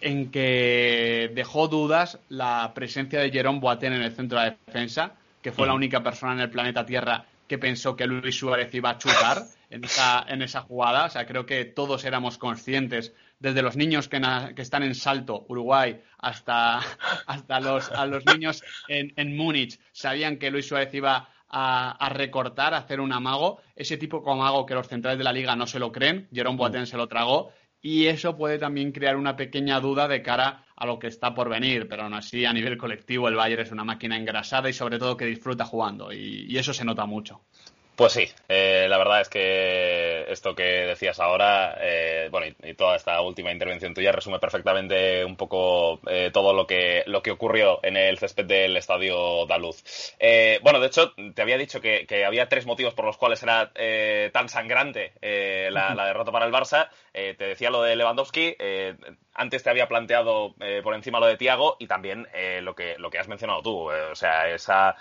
en 0.00 0.30
que 0.30 1.30
dejó 1.34 1.68
dudas 1.68 2.18
la 2.28 2.72
presencia 2.74 3.20
de 3.20 3.30
Jerome 3.30 3.60
Boateng 3.60 3.92
en 3.92 4.02
el 4.02 4.12
centro 4.12 4.40
de 4.40 4.56
defensa, 4.66 5.12
que 5.42 5.52
fue 5.52 5.66
la 5.66 5.74
única 5.74 6.02
persona 6.02 6.32
en 6.32 6.40
el 6.40 6.50
planeta 6.50 6.84
Tierra 6.84 7.24
que 7.50 7.58
pensó 7.58 7.96
que 7.96 8.06
Luis 8.06 8.38
Suárez 8.38 8.72
iba 8.74 8.90
a 8.90 8.98
chutar 8.98 9.42
en 9.70 9.82
esa, 9.82 10.24
en 10.28 10.40
esa 10.40 10.60
jugada. 10.60 11.06
O 11.06 11.08
sea, 11.10 11.26
creo 11.26 11.46
que 11.46 11.64
todos 11.64 12.04
éramos 12.04 12.38
conscientes, 12.38 13.12
desde 13.40 13.60
los 13.60 13.76
niños 13.76 14.08
que, 14.08 14.22
están 14.56 14.84
en 14.84 14.94
Salto, 14.94 15.46
Uruguay, 15.48 16.00
hasta, 16.18 16.78
hasta 17.26 17.58
los, 17.58 17.90
a 17.90 18.06
los 18.06 18.24
niños 18.24 18.62
en, 18.86 19.12
en 19.16 19.36
Múnich, 19.36 19.80
sabían 19.90 20.36
que 20.36 20.52
Luis 20.52 20.68
Suárez 20.68 20.94
iba 20.94 21.28
a, 21.50 22.08
recortar, 22.10 22.74
a 22.74 22.78
hacer 22.78 23.00
un 23.00 23.12
amago. 23.12 23.60
Ese 23.74 23.96
tipo 23.96 24.20
de 24.20 24.30
amago 24.30 24.64
que 24.64 24.74
los 24.74 24.86
centrales 24.86 25.18
de 25.18 25.24
la 25.24 25.32
liga 25.32 25.56
no 25.56 25.66
se 25.66 25.78
lo 25.78 25.90
creen, 25.90 26.28
Jerome 26.32 26.56
Boateng 26.56 26.86
se 26.86 26.96
lo 26.96 27.08
tragó 27.08 27.52
y 27.82 28.06
eso 28.06 28.36
puede 28.36 28.58
también 28.58 28.92
crear 28.92 29.16
una 29.16 29.36
pequeña 29.36 29.80
duda 29.80 30.08
de 30.08 30.22
cara 30.22 30.64
a 30.76 30.86
lo 30.86 30.98
que 30.98 31.06
está 31.08 31.34
por 31.34 31.48
venir, 31.48 31.88
pero 31.88 32.02
aún 32.02 32.14
así 32.14 32.44
a 32.44 32.52
nivel 32.52 32.76
colectivo 32.76 33.28
el 33.28 33.36
Bayern 33.36 33.62
es 33.62 33.72
una 33.72 33.84
máquina 33.84 34.16
engrasada 34.16 34.68
y 34.68 34.72
sobre 34.72 34.98
todo 34.98 35.16
que 35.16 35.26
disfruta 35.26 35.64
jugando 35.64 36.12
y 36.12 36.56
eso 36.56 36.72
se 36.72 36.84
nota 36.84 37.06
mucho. 37.06 37.42
Pues 38.00 38.14
sí, 38.14 38.26
eh, 38.48 38.86
la 38.88 38.96
verdad 38.96 39.20
es 39.20 39.28
que 39.28 40.24
esto 40.32 40.54
que 40.54 40.62
decías 40.62 41.20
ahora, 41.20 41.76
eh, 41.82 42.28
bueno, 42.30 42.46
y, 42.62 42.72
toda 42.72 42.96
esta 42.96 43.20
última 43.20 43.52
intervención 43.52 43.92
tuya 43.92 44.10
resume 44.10 44.38
perfectamente 44.38 45.22
un 45.22 45.36
poco 45.36 46.00
eh, 46.08 46.30
todo 46.32 46.54
lo 46.54 46.66
que, 46.66 47.02
lo 47.04 47.22
que 47.22 47.30
ocurrió 47.30 47.78
en 47.82 47.98
el 47.98 48.18
césped 48.18 48.46
del 48.46 48.74
Estadio 48.78 49.44
Daluz. 49.44 49.84
bueno, 50.62 50.80
de 50.80 50.86
hecho, 50.86 51.12
te 51.34 51.42
había 51.42 51.58
dicho 51.58 51.82
que, 51.82 52.24
había 52.26 52.48
tres 52.48 52.64
motivos 52.64 52.94
por 52.94 53.04
los 53.04 53.18
cuales 53.18 53.42
era 53.42 53.70
tan 54.32 54.48
sangrante 54.48 55.12
la, 55.20 55.94
la, 55.94 56.06
derrota 56.06 56.32
para 56.32 56.46
el 56.46 56.52
Barça. 56.52 56.88
te 57.12 57.34
decía 57.34 57.68
lo 57.68 57.82
de 57.82 57.96
Lewandowski, 57.96 58.56
antes 59.34 59.62
te 59.62 59.70
había 59.70 59.88
planteado 59.88 60.54
eh, 60.60 60.80
por 60.82 60.94
encima 60.94 61.20
lo 61.20 61.26
de 61.26 61.36
Tiago 61.36 61.76
y 61.78 61.86
también 61.86 62.26
eh, 62.34 62.60
lo, 62.62 62.74
que, 62.74 62.96
lo 62.98 63.10
que 63.10 63.18
has 63.18 63.28
mencionado 63.28 63.62
tú. 63.62 63.90
Eh, 63.90 64.10
o 64.12 64.14
sea, 64.14 64.48
esa 64.48 64.96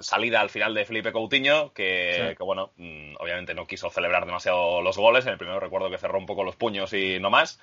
salida 0.00 0.40
al 0.40 0.50
final 0.50 0.74
de 0.74 0.84
Felipe 0.84 1.12
Coutinho, 1.12 1.72
que, 1.72 2.36
bueno, 2.40 2.72
mm, 2.76 3.14
obviamente 3.18 3.54
no 3.54 3.66
quiso 3.66 3.90
celebrar 3.90 4.26
demasiado 4.26 4.82
los 4.82 4.98
goles. 4.98 5.26
En 5.26 5.32
el 5.32 5.38
primero 5.38 5.60
recuerdo 5.60 5.90
que 5.90 5.98
cerró 5.98 6.18
un 6.18 6.26
poco 6.26 6.44
los 6.44 6.56
puños 6.56 6.92
y 6.92 7.18
no 7.20 7.30
más, 7.30 7.60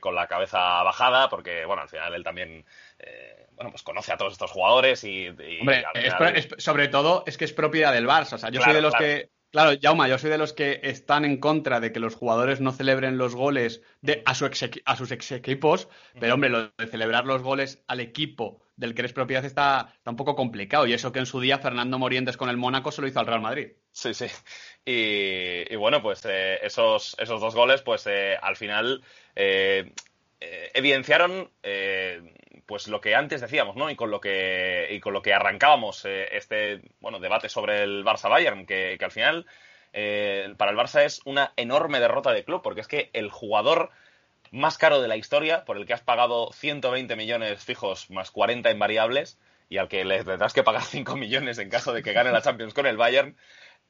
con 0.00 0.14
la 0.14 0.26
cabeza 0.26 0.82
bajada, 0.82 1.28
porque, 1.28 1.64
bueno, 1.64 1.82
al 1.82 1.88
final 1.88 2.14
él 2.14 2.24
también. 2.24 2.64
bueno, 3.52 3.70
pues 3.70 3.82
conoce 3.82 4.12
a 4.12 4.16
todos 4.16 4.32
estos 4.32 4.50
jugadores 4.50 5.04
y. 5.04 5.28
Hombre, 5.60 5.84
sobre 6.58 6.88
todo 6.88 7.24
es 7.26 7.36
que 7.36 7.44
es 7.44 7.52
propiedad 7.52 7.92
del 7.92 8.06
Barça. 8.06 8.34
O 8.34 8.38
sea, 8.38 8.50
yo 8.50 8.60
soy 8.62 8.72
de 8.72 8.80
los 8.80 8.94
que 8.94 9.30
Claro, 9.50 9.78
Jauma, 9.80 10.08
yo 10.08 10.18
soy 10.18 10.28
de 10.28 10.36
los 10.36 10.52
que 10.52 10.80
están 10.82 11.24
en 11.24 11.38
contra 11.38 11.80
de 11.80 11.90
que 11.90 12.00
los 12.00 12.14
jugadores 12.14 12.60
no 12.60 12.70
celebren 12.70 13.16
los 13.16 13.34
goles 13.34 13.82
de, 14.02 14.22
a, 14.26 14.34
su 14.34 14.44
a 14.84 14.96
sus 14.96 15.10
ex 15.10 15.32
equipos, 15.32 15.88
pero 16.20 16.34
hombre, 16.34 16.50
lo 16.50 16.70
de 16.76 16.86
celebrar 16.86 17.24
los 17.24 17.42
goles 17.42 17.82
al 17.86 18.00
equipo 18.00 18.60
del 18.76 18.94
que 18.94 19.00
eres 19.00 19.14
propiedad 19.14 19.44
está, 19.46 19.94
un 20.04 20.16
poco 20.16 20.36
complicado. 20.36 20.86
Y 20.86 20.92
eso 20.92 21.12
que 21.12 21.18
en 21.18 21.26
su 21.26 21.40
día 21.40 21.58
Fernando 21.58 21.98
Morientes 21.98 22.36
con 22.36 22.50
el 22.50 22.58
Mónaco 22.58 22.92
se 22.92 23.00
lo 23.00 23.08
hizo 23.08 23.20
al 23.20 23.26
Real 23.26 23.40
Madrid. 23.40 23.72
Sí, 23.90 24.12
sí. 24.12 24.26
Y, 24.84 25.74
bueno, 25.76 26.02
pues 26.02 26.24
eh, 26.26 26.58
esos, 26.62 27.16
esos 27.18 27.40
dos 27.40 27.54
goles, 27.54 27.80
pues 27.80 28.06
eh, 28.06 28.36
al 28.40 28.56
final 28.56 29.02
eh, 29.34 29.94
evidenciaron 30.40 31.50
pues 32.68 32.86
lo 32.86 33.00
que 33.00 33.14
antes 33.14 33.40
decíamos, 33.40 33.76
¿no? 33.76 33.88
Y 33.88 33.96
con 33.96 34.10
lo 34.10 34.20
que, 34.20 34.88
y 34.90 35.00
con 35.00 35.14
lo 35.14 35.22
que 35.22 35.32
arrancábamos 35.32 36.04
eh, 36.04 36.28
este 36.36 36.82
bueno, 37.00 37.18
debate 37.18 37.48
sobre 37.48 37.82
el 37.82 38.04
Barça 38.04 38.28
Bayern, 38.28 38.66
que, 38.66 38.98
al 39.00 39.10
final 39.10 39.46
eh, 39.94 40.52
para 40.58 40.72
el 40.72 40.76
Barça 40.76 41.02
es 41.02 41.22
una 41.24 41.54
enorme 41.56 41.98
derrota 41.98 42.30
de 42.30 42.44
club, 42.44 42.60
porque 42.60 42.82
es 42.82 42.86
que 42.86 43.08
el 43.14 43.30
jugador 43.30 43.88
más 44.50 44.76
caro 44.76 45.00
de 45.00 45.08
la 45.08 45.16
historia, 45.16 45.64
por 45.64 45.78
el 45.78 45.86
que 45.86 45.94
has 45.94 46.02
pagado 46.02 46.52
120 46.52 47.16
millones 47.16 47.64
fijos 47.64 48.10
más 48.10 48.30
40 48.30 48.70
en 48.70 48.78
variables, 48.78 49.38
y 49.70 49.78
al 49.78 49.88
que 49.88 50.04
le 50.04 50.22
tendrás 50.22 50.52
que 50.52 50.62
pagar 50.62 50.82
5 50.82 51.16
millones 51.16 51.56
en 51.58 51.70
caso 51.70 51.94
de 51.94 52.02
que 52.02 52.12
gane 52.12 52.32
la 52.32 52.42
Champions 52.42 52.74
con 52.74 52.86
el 52.86 52.98
Bayern, 52.98 53.34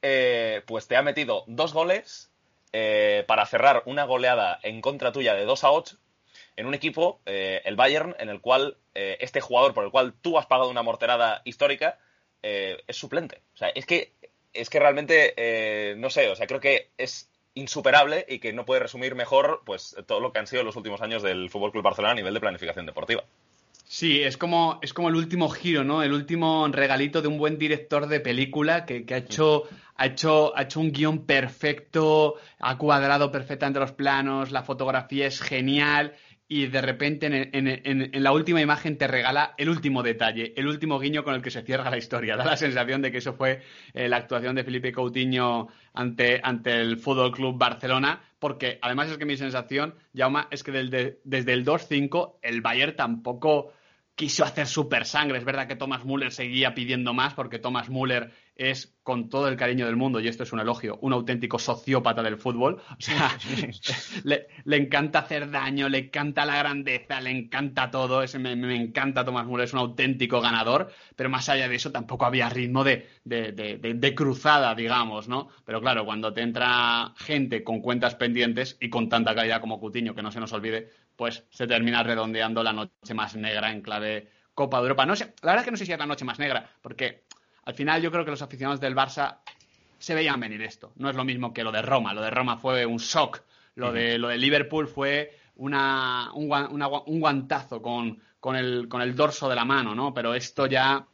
eh, 0.01 0.63
pues 0.65 0.87
te 0.87 0.95
ha 0.95 1.01
metido 1.01 1.43
dos 1.47 1.73
goles 1.73 2.31
eh, 2.71 3.25
para 3.27 3.45
cerrar 3.45 3.83
una 3.87 4.05
goleada 4.05 4.57
en 4.63 4.79
contra 4.79 5.11
tuya 5.11 5.33
de 5.33 5.43
2 5.43 5.65
a 5.65 5.71
8 5.71 5.99
en 6.59 6.67
un 6.67 6.73
equipo, 6.73 7.21
eh, 7.25 7.61
el 7.65 7.75
Bayern, 7.75 8.15
en 8.19 8.29
el 8.29 8.41
cual 8.41 8.77
este 8.93 9.39
jugador 9.39 9.73
por 9.73 9.85
el 9.85 9.91
cual 9.91 10.13
tú 10.21 10.37
has 10.37 10.45
pagado 10.45 10.69
una 10.69 10.83
morterada 10.83 11.41
histórica 11.45 11.97
es 12.41 12.97
suplente. 12.97 13.41
O 13.53 13.57
sea, 13.57 13.69
es 13.69 13.85
que, 13.85 14.11
es 14.51 14.69
que 14.69 14.77
realmente, 14.77 15.95
no 15.95 16.09
sé, 16.09 16.27
o 16.27 16.35
sea, 16.35 16.47
creo 16.47 16.59
que 16.59 16.89
es 16.97 17.29
insuperable 17.53 18.25
y 18.27 18.39
que 18.39 18.51
no 18.51 18.65
puede 18.65 18.81
resumir 18.81 19.15
mejor 19.15 19.61
pues 19.65 19.95
todo 20.05 20.19
lo 20.19 20.33
que 20.33 20.39
han 20.39 20.47
sido 20.47 20.63
los 20.63 20.75
últimos 20.75 21.01
años 21.01 21.23
del 21.23 21.49
Fútbol 21.49 21.71
Club 21.71 21.83
Barcelona 21.83 22.11
a 22.11 22.15
nivel 22.15 22.33
de 22.33 22.41
planificación 22.41 22.85
deportiva. 22.85 23.23
Sí, 23.91 24.21
es 24.21 24.37
como, 24.37 24.77
es 24.83 24.93
como 24.93 25.09
el 25.09 25.15
último 25.15 25.49
giro, 25.49 25.83
¿no? 25.83 26.03
El 26.03 26.13
último 26.13 26.67
regalito 26.71 27.23
de 27.23 27.27
un 27.27 27.39
buen 27.39 27.57
director 27.57 28.05
de 28.05 28.19
película 28.19 28.85
que, 28.85 29.03
ha, 29.09 29.17
hecho, 29.17 29.63
ha, 29.95 30.05
hecho, 30.05 30.55
ha 30.55 30.61
hecho 30.61 30.79
un 30.79 30.91
guion 30.91 31.25
perfecto, 31.25 32.35
ha 32.59 32.77
cuadrado 32.77 33.31
perfectamente 33.31 33.79
los 33.79 33.91
planos, 33.91 34.51
la 34.51 34.61
fotografía 34.61 35.25
es 35.25 35.41
genial 35.41 36.13
y 36.51 36.65
de 36.65 36.81
repente 36.81 37.27
en, 37.27 38.23
la 38.23 38.31
última 38.31 38.59
imagen 38.59 38.97
te 38.97 39.07
regala 39.07 39.53
el 39.55 39.69
último 39.69 40.01
detalle, 40.01 40.51
el 40.57 40.67
último 40.67 40.99
guiño 40.99 41.23
con 41.23 41.35
el 41.35 41.43
que 41.43 41.51
se 41.51 41.61
cierra 41.61 41.91
la 41.91 41.97
historia. 41.97 42.35
Da 42.35 42.43
la 42.43 42.57
sensación 42.57 43.03
de 43.03 43.11
que 43.11 43.19
eso 43.19 43.33
fue 43.33 43.61
eh, 43.93 44.09
la 44.09 44.17
actuación 44.17 44.55
de 44.55 44.63
Felipe 44.63 44.91
Coutinho 44.91 45.67
ante, 45.93 46.41
ante 46.43 46.81
el 46.81 46.97
Fútbol 46.97 47.31
Club 47.31 47.55
Barcelona, 47.55 48.23
porque 48.39 48.79
además 48.81 49.11
es 49.11 49.19
que 49.19 49.25
mi 49.25 49.37
sensación, 49.37 49.93
Jauma, 50.15 50.47
es 50.49 50.63
que 50.63 50.71
desde 50.71 51.53
el 51.53 51.63
2-5 51.63 52.37
el 52.41 52.61
Bayern 52.61 52.95
tampoco 52.95 53.71
quiso 54.15 54.43
hacer 54.43 54.65
super 54.65 55.05
sangre. 55.05 55.37
Es 55.37 55.45
verdad 55.45 55.67
que 55.67 55.75
Thomas 55.75 56.03
Müller 56.03 56.31
seguía 56.31 56.73
pidiendo 56.73 57.13
más 57.13 57.35
porque 57.35 57.59
Thomas 57.59 57.89
Müller 57.89 58.31
es, 58.59 58.93
con 59.03 59.29
todo 59.29 59.47
el 59.47 59.55
cariño 59.55 59.85
del 59.85 59.95
mundo, 59.95 60.19
y 60.19 60.27
esto 60.27 60.43
es 60.43 60.51
un 60.51 60.59
elogio, 60.59 60.99
un 61.01 61.13
auténtico 61.13 61.57
sociópata 61.57 62.21
del 62.21 62.37
fútbol. 62.37 62.81
O 62.91 63.01
sea, 63.01 63.37
le, 64.25 64.47
encanta 64.75 65.19
hacer 65.19 65.49
daño, 65.49 65.87
le 65.87 65.99
encanta 65.99 66.45
la 66.45 66.57
grandeza, 66.57 67.21
le 67.21 67.31
encanta 67.31 67.89
todo. 67.89 68.21
Ese, 68.21 68.37
me, 68.37 68.51
encanta 68.75 69.23
Thomas 69.23 69.47
Müller, 69.47 69.63
es 69.63 69.73
un 69.73 69.79
auténtico 69.79 70.41
ganador, 70.41 70.91
pero 71.15 71.29
más 71.29 71.47
allá 71.47 71.69
de 71.69 71.75
eso 71.75 71.91
tampoco 71.91 72.25
había 72.25 72.49
ritmo 72.49 72.83
de, 72.83 73.07
de 73.23 74.15
cruzada, 74.15 74.75
digamos, 74.75 75.29
¿no? 75.29 75.47
Pero 75.63 75.79
claro, 75.79 76.05
cuando 76.05 76.33
te 76.33 76.41
entra 76.41 77.13
gente 77.15 77.63
con 77.63 77.79
cuentas 77.79 78.15
pendientes 78.15 78.77
y 78.81 78.89
con 78.89 79.07
tanta 79.07 79.33
calidad 79.33 79.61
como 79.61 79.79
Cutiño, 79.79 80.13
que 80.13 80.21
no 80.21 80.31
se 80.31 80.41
nos 80.41 80.51
olvide, 80.51 80.89
pues 81.15 81.45
se 81.49 81.65
termina 81.65 82.03
redondeando 82.03 82.61
la 82.61 82.73
noche 82.73 83.13
más 83.13 83.37
negra 83.37 83.71
en 83.71 83.81
clave 83.81 84.27
Copa 84.53 84.77
de 84.79 84.83
Europa. 84.83 85.05
No 85.05 85.15
sé, 85.15 85.33
la 85.41 85.51
verdad 85.51 85.59
es 85.59 85.65
que 85.65 85.71
no 85.71 85.77
sé 85.77 85.85
si 85.85 85.93
es 85.93 85.99
la 85.99 86.05
noche 86.05 86.25
más 86.25 86.39
negra, 86.39 86.69
porque 86.81 87.23
al 87.69 87.75
final 87.75 88.01
yo 88.01 88.11
creo 88.11 88.25
que 88.25 88.31
los 88.31 88.41
aficionados 88.41 88.79
del 88.79 88.95
Barça 88.95 89.37
se 89.99 90.15
veían 90.15 90.39
venir 90.39 90.59
esto. 90.63 90.91
No 90.95 91.07
es 91.07 91.15
lo 91.15 91.23
mismo 91.23 91.53
que 91.53 91.63
lo 91.63 91.71
de 91.71 91.83
Roma. 91.83 92.15
Lo 92.15 92.21
de 92.21 92.31
Roma 92.31 92.57
fue 92.57 92.83
un 92.83 92.97
shock. 92.97 93.43
Lo, 93.75 93.93
de, 93.93 94.17
lo 94.17 94.29
de 94.29 94.39
Liverpool 94.39 94.87
fue 94.87 95.37
una, 95.57 96.31
un, 96.33 97.19
guantazo 97.19 97.79
con, 97.79 98.19
con, 98.39 98.55
el, 98.55 98.87
con 98.89 99.03
el 99.03 99.15
dorso 99.15 99.47
de 99.47 99.55
la 99.55 99.65
mano, 99.65 99.93
¿no? 99.93 100.15
Pero 100.15 100.33
esto 100.33 100.65
ya 100.65 101.05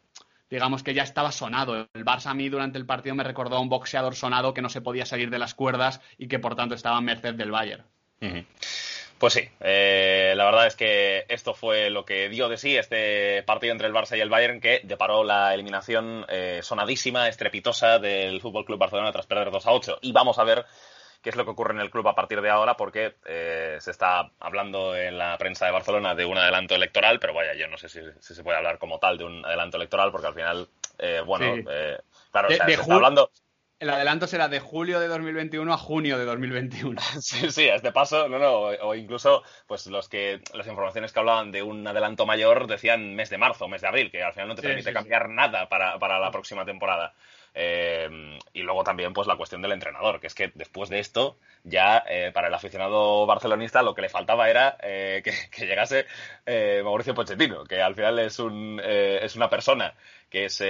digamos 0.50 0.82
que 0.82 0.94
ya 0.94 1.04
estaba 1.04 1.34
sonado. 1.34 1.90
El 1.94 2.06
Barça 2.06 2.28
a 2.28 2.34
mí 2.34 2.48
durante 2.48 2.78
el 2.78 2.86
partido 2.86 3.16
me 3.16 3.26
recordó 3.26 3.58
a 3.58 3.60
un 3.60 3.68
boxeador 3.68 4.16
sonado 4.16 4.54
que 4.54 4.62
no 4.62 4.70
se 4.70 4.80
podía 4.80 5.06
salir 5.06 5.30
de 5.30 5.40
las 5.40 5.56
cuerdas 5.56 6.00
y 6.18 6.30
que 6.30 6.40
por 6.40 6.56
tanto 6.56 6.74
estaba 6.74 6.96
a 6.96 7.02
merced 7.02 7.34
del 7.34 7.52
Bayern. 7.52 7.84
Pues 9.18 9.32
sí, 9.34 9.50
eh, 9.62 10.34
la 10.36 10.46
verdad 10.46 10.68
es 10.68 10.76
que 10.76 11.26
esto 11.30 11.54
fue 11.54 11.90
lo 11.90 12.04
que 12.04 12.28
dio 12.28 12.50
de 12.50 12.58
sí 12.58 12.76
este 12.76 13.44
partido 13.44 13.72
entre 13.72 13.88
el 13.88 13.94
Barça 13.94 14.18
y 14.18 14.20
el 14.20 14.30
Bayern 14.30 14.60
que 14.60 14.82
deparó 14.84 15.24
la 15.24 15.54
eliminación 15.54 16.26
eh, 16.28 16.60
sonadísima, 16.62 17.30
estrepitosa 17.30 17.98
del 18.00 18.42
Fútbol 18.42 18.66
Club 18.66 18.80
Barcelona 18.80 19.14
tras 19.14 19.26
perder 19.26 19.52
2 19.52 19.66
a 19.68 19.72
8. 19.72 20.00
Y 20.02 20.12
vamos 20.12 20.38
a 20.38 20.44
ver 20.44 20.66
qué 21.22 21.30
es 21.30 21.38
lo 21.38 21.46
que 21.46 21.52
ocurre 21.52 21.74
en 21.74 21.80
el 21.80 21.92
club 21.92 22.06
a 22.10 22.14
partir 22.14 22.42
de 22.42 22.50
ahora, 22.50 22.76
porque 22.76 23.16
eh, 23.26 23.78
se 23.80 23.92
está 23.92 24.32
hablando 24.38 24.96
en 24.96 25.18
la 25.18 25.38
prensa 25.38 25.66
de 25.66 25.72
Barcelona 25.72 26.14
de 26.14 26.26
un 26.26 26.38
adelanto 26.38 26.76
electoral, 26.76 27.18
pero 27.20 27.34
vaya, 27.34 27.56
yo 27.56 27.68
no 27.70 27.78
sé 27.78 27.88
si, 27.88 28.02
se 28.20 28.44
puede 28.44 28.58
hablar 28.58 28.78
como 28.80 29.00
tal 29.00 29.18
de 29.18 29.24
un 29.24 29.46
adelanto 29.46 29.78
electoral, 29.78 30.12
porque 30.12 30.28
al 30.28 30.36
final, 30.36 30.70
bueno, 31.26 31.64
claro, 32.32 32.50
se 32.50 32.56
está 32.56 32.94
hablando 32.94 33.32
el 33.80 33.90
adelanto 33.90 34.28
será 34.28 34.48
de 34.48 34.60
julio 34.60 35.00
de 35.00 35.08
2021 35.08 35.74
a 35.74 35.78
junio 35.78 36.18
de 36.18 36.26
2021. 36.26 37.02
Sí, 37.22 37.52
sí, 37.52 37.70
a 37.70 37.76
este 37.76 37.92
paso, 37.92 38.30
no, 38.30 38.40
no, 38.40 38.54
o 38.54 38.96
incluso, 38.96 39.44
pues 39.68 39.88
los 39.88 40.10
que, 40.10 40.42
las 40.54 40.68
informaciones 40.68 41.12
que 41.12 41.20
hablaban 41.20 41.52
de 41.52 41.64
un 41.64 41.86
adelanto 41.88 42.26
mayor 42.26 42.68
decían 42.68 43.16
mes 43.16 43.30
de 43.30 43.38
marzo, 43.38 43.68
mes 43.68 43.82
de 43.82 43.88
abril, 43.88 44.12
que 44.12 44.24
al 44.24 44.34
final 44.34 44.50
no 44.50 44.56
te 44.56 44.62
permite 44.62 44.94
cambiar 44.94 45.30
nada 45.30 45.68
para, 45.68 46.00
para 46.00 46.20
la 46.20 46.32
próxima 46.32 46.66
temporada. 46.66 47.14
Eh, 47.58 48.38
y 48.52 48.64
luego 48.64 48.84
también 48.84 49.14
pues 49.14 49.28
la 49.28 49.38
cuestión 49.38 49.62
del 49.62 49.72
entrenador, 49.72 50.20
que 50.20 50.28
es 50.28 50.36
que 50.36 50.52
después 50.56 50.90
de 50.90 51.00
esto 51.00 51.38
ya 51.64 52.04
eh, 52.06 52.32
para 52.34 52.50
el 52.50 52.54
aficionado 52.54 53.26
barcelonista 53.26 53.82
lo 53.82 53.96
que 53.96 54.02
le 54.02 54.10
faltaba 54.10 54.50
era 54.50 54.78
eh, 54.84 55.24
que, 55.24 55.66
llegase 55.66 56.06
Mauricio 56.84 57.16
Pochettino, 57.16 57.64
que 57.64 57.82
al 57.82 57.96
final 57.96 58.20
es, 58.20 58.40
un, 58.40 58.82
es 58.84 59.38
una 59.38 59.50
persona 59.50 59.96
que 60.30 60.46
es 60.46 60.62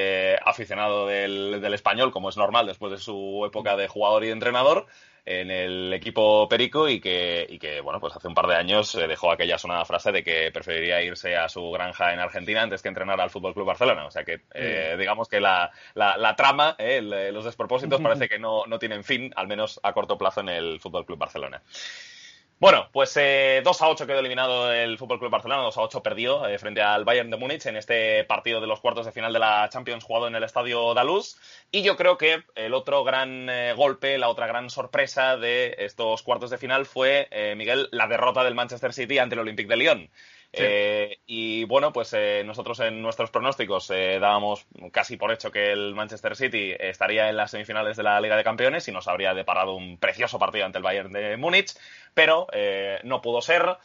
aficionado 0.46 1.08
del, 1.08 1.60
del 1.60 1.74
español, 1.74 2.12
como 2.12 2.30
es 2.30 2.38
normal 2.38 2.68
después 2.68 2.92
de 2.92 3.00
su 3.00 3.44
época 3.48 3.76
de 3.76 3.88
jugador 3.88 4.24
y 4.24 4.30
entrenador, 4.30 4.86
en 5.26 5.50
el 5.50 5.92
equipo 5.92 6.48
Perico 6.48 6.88
y 6.88 7.00
que, 7.00 7.46
y 7.50 7.58
que, 7.58 7.82
bueno, 7.82 8.00
pues 8.00 8.16
hace 8.16 8.28
un 8.28 8.36
par 8.36 8.46
de 8.46 8.56
años 8.56 8.94
eh, 8.96 9.08
dejó 9.08 9.32
aquella 9.32 9.58
sonada 9.58 9.84
frase 9.84 10.12
de 10.12 10.24
que 10.24 10.52
preferiría 10.52 11.02
irse 11.02 11.36
a 11.36 11.50
su 11.50 11.72
granja 11.72 12.14
en 12.14 12.20
Argentina 12.20 12.62
antes 12.62 12.84
que 12.84 12.90
entrenar 12.90 13.20
al 13.20 13.32
Fútbol 13.32 13.54
Club 13.56 13.66
Barcelona. 13.66 14.06
O 14.06 14.12
sea 14.12 14.24
que, 14.24 14.42
eh, 14.54 14.96
digamos 15.00 15.28
que 15.28 15.42
la, 15.42 15.72
la, 15.96 16.36
trama, 16.36 16.76
eh, 16.78 17.02
los 17.02 17.44
despropósitos 17.44 18.00
parece 18.04 18.30
que 18.30 18.38
no, 18.38 18.66
no 18.68 18.78
tienen 18.78 19.04
fin, 19.04 19.34
al 19.36 19.48
menos 19.48 19.80
a 19.82 19.94
corto 19.94 20.18
plazo 20.18 20.42
en 20.42 20.50
el 20.50 20.80
Fútbol 20.80 21.06
Club 21.06 21.18
Barcelona. 21.18 21.64
Bueno, 22.58 22.88
pues 22.94 23.14
2 23.14 23.18
eh, 23.18 23.64
a 23.66 23.90
8 23.90 24.08
quedó 24.08 24.20
eliminado 24.20 24.72
el 24.72 24.98
Fútbol 24.98 25.20
Club 25.20 25.30
Barcelona, 25.30 25.62
2 25.64 25.78
a 25.78 25.82
8 25.82 26.02
perdió 26.02 26.48
eh, 26.48 26.58
frente 26.58 26.82
al 26.82 27.04
Bayern 27.04 27.30
de 27.30 27.36
Múnich 27.36 27.66
en 27.66 27.76
este 27.76 28.24
partido 28.24 28.62
de 28.62 28.68
los 28.68 28.80
cuartos 28.80 29.06
de 29.06 29.12
final 29.12 29.34
de 29.34 29.40
la 29.40 29.68
Champions 29.70 30.06
jugado 30.06 30.30
en 30.30 30.36
el 30.36 30.44
estadio 30.44 30.94
Daluz. 30.94 31.36
Y 31.70 31.84
yo 31.84 31.98
creo 31.98 32.18
que 32.18 32.46
el 32.56 32.74
otro 32.74 33.04
gran 33.04 33.50
eh, 33.50 33.74
golpe, 33.76 34.18
la 34.18 34.30
otra 34.30 34.48
gran 34.48 34.70
sorpresa 34.70 35.36
de 35.36 35.76
estos 35.80 36.24
cuartos 36.24 36.50
de 36.50 36.58
final 36.58 36.86
fue, 36.86 37.28
Miguel, 37.58 37.90
la 37.92 38.08
derrota 38.08 38.42
del 38.46 38.56
Manchester 38.56 38.94
City 38.94 39.18
ante 39.18 39.36
el 39.36 39.42
Olympique 39.42 39.68
de 39.68 39.76
Lyon. 39.76 40.10
Eh, 40.58 41.20
y 41.26 41.64
bueno, 41.66 41.92
pues 41.92 42.14
eh, 42.14 42.44
nosotros 42.46 42.80
en 42.80 43.02
nuestros 43.02 43.30
pronósticos 43.30 43.90
eh, 43.92 44.20
dábamos 44.20 44.66
casi 44.92 45.18
por 45.18 45.32
hecho 45.32 45.52
que 45.52 45.72
el 45.72 45.94
Manchester 45.96 46.36
City 46.36 46.74
estaría 46.80 47.30
en 47.30 47.38
las 47.38 47.52
semifinales 47.52 47.98
de 47.98 48.04
la 48.04 48.20
Liga 48.22 48.38
de 48.38 48.44
Campeones 48.44 48.88
y 48.88 48.92
nos 48.92 49.08
habría 49.08 49.34
deparado 49.34 49.76
un 49.76 49.98
precioso 49.98 50.40
partido 50.40 50.66
ante 50.66 50.78
el 50.78 50.84
Bayern 50.84 51.12
de 51.12 51.38
Múnich, 51.38 51.74
pero 52.14 52.48
no 53.04 53.22
pudo 53.22 53.42
ser. 53.42 53.78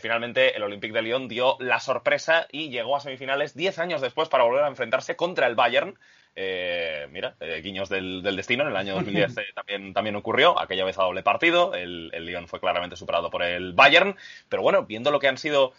finalmente 0.00 0.56
el 0.56 0.62
Olympique 0.62 0.92
de 0.92 1.02
Lyon 1.02 1.28
dio 1.28 1.56
la 1.58 1.80
sorpresa 1.80 2.46
y 2.52 2.70
llegó 2.70 2.96
a 2.96 3.00
semifinales 3.00 3.54
10 3.54 3.78
años 3.78 4.00
después 4.00 4.28
para 4.28 4.44
volver 4.44 4.64
a 4.64 4.68
enfrentarse 4.68 5.16
contra 5.16 5.46
el 5.46 5.54
Bayern. 5.54 5.98
Eh, 6.34 7.06
mira, 7.10 7.34
eh, 7.40 7.60
guiños 7.62 7.90
del, 7.90 8.22
destino, 8.22 8.62
en 8.62 8.70
el 8.70 8.76
año 8.76 8.94
2010 8.96 9.36
eh, 9.36 9.42
también, 9.54 9.92
también 9.92 10.16
ocurrió, 10.16 10.58
aquella 10.58 10.84
vez 10.84 10.98
a 10.98 11.02
doble 11.02 11.22
partido, 11.22 11.74
el, 11.74 12.10
el 12.14 12.24
Lyon 12.24 12.48
fue 12.48 12.60
claramente 12.60 12.96
superado 12.96 13.30
por 13.30 13.42
el 13.42 13.74
Bayern, 13.74 14.16
pero 14.48 14.62
bueno, 14.62 14.84
viendo 14.84 15.10
lo 15.10 15.18
que 15.18 15.28
han 15.28 15.38
sido 15.38 15.72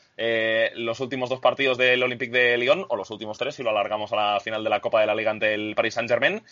los 0.75 0.99
últimos 0.99 1.29
dos 1.29 1.39
partidos 1.39 1.77
del 1.77 2.03
Olympique 2.03 2.37
de 2.37 2.57
Lyon, 2.57 2.85
o 2.89 2.95
los 2.95 3.09
últimos 3.09 3.37
tres 3.37 3.55
si 3.55 3.63
lo 3.63 3.71
alargamos 3.71 4.13
a 4.13 4.15
la 4.15 4.39
final 4.39 4.63
de 4.63 4.69
la 4.69 4.79
Copa 4.79 5.01
de 5.01 5.07
la 5.07 5.15
Liga 5.15 5.31
ante 5.31 5.53
el 5.53 5.73
Paris 5.75 5.95
Saint-Germain, 5.95 6.43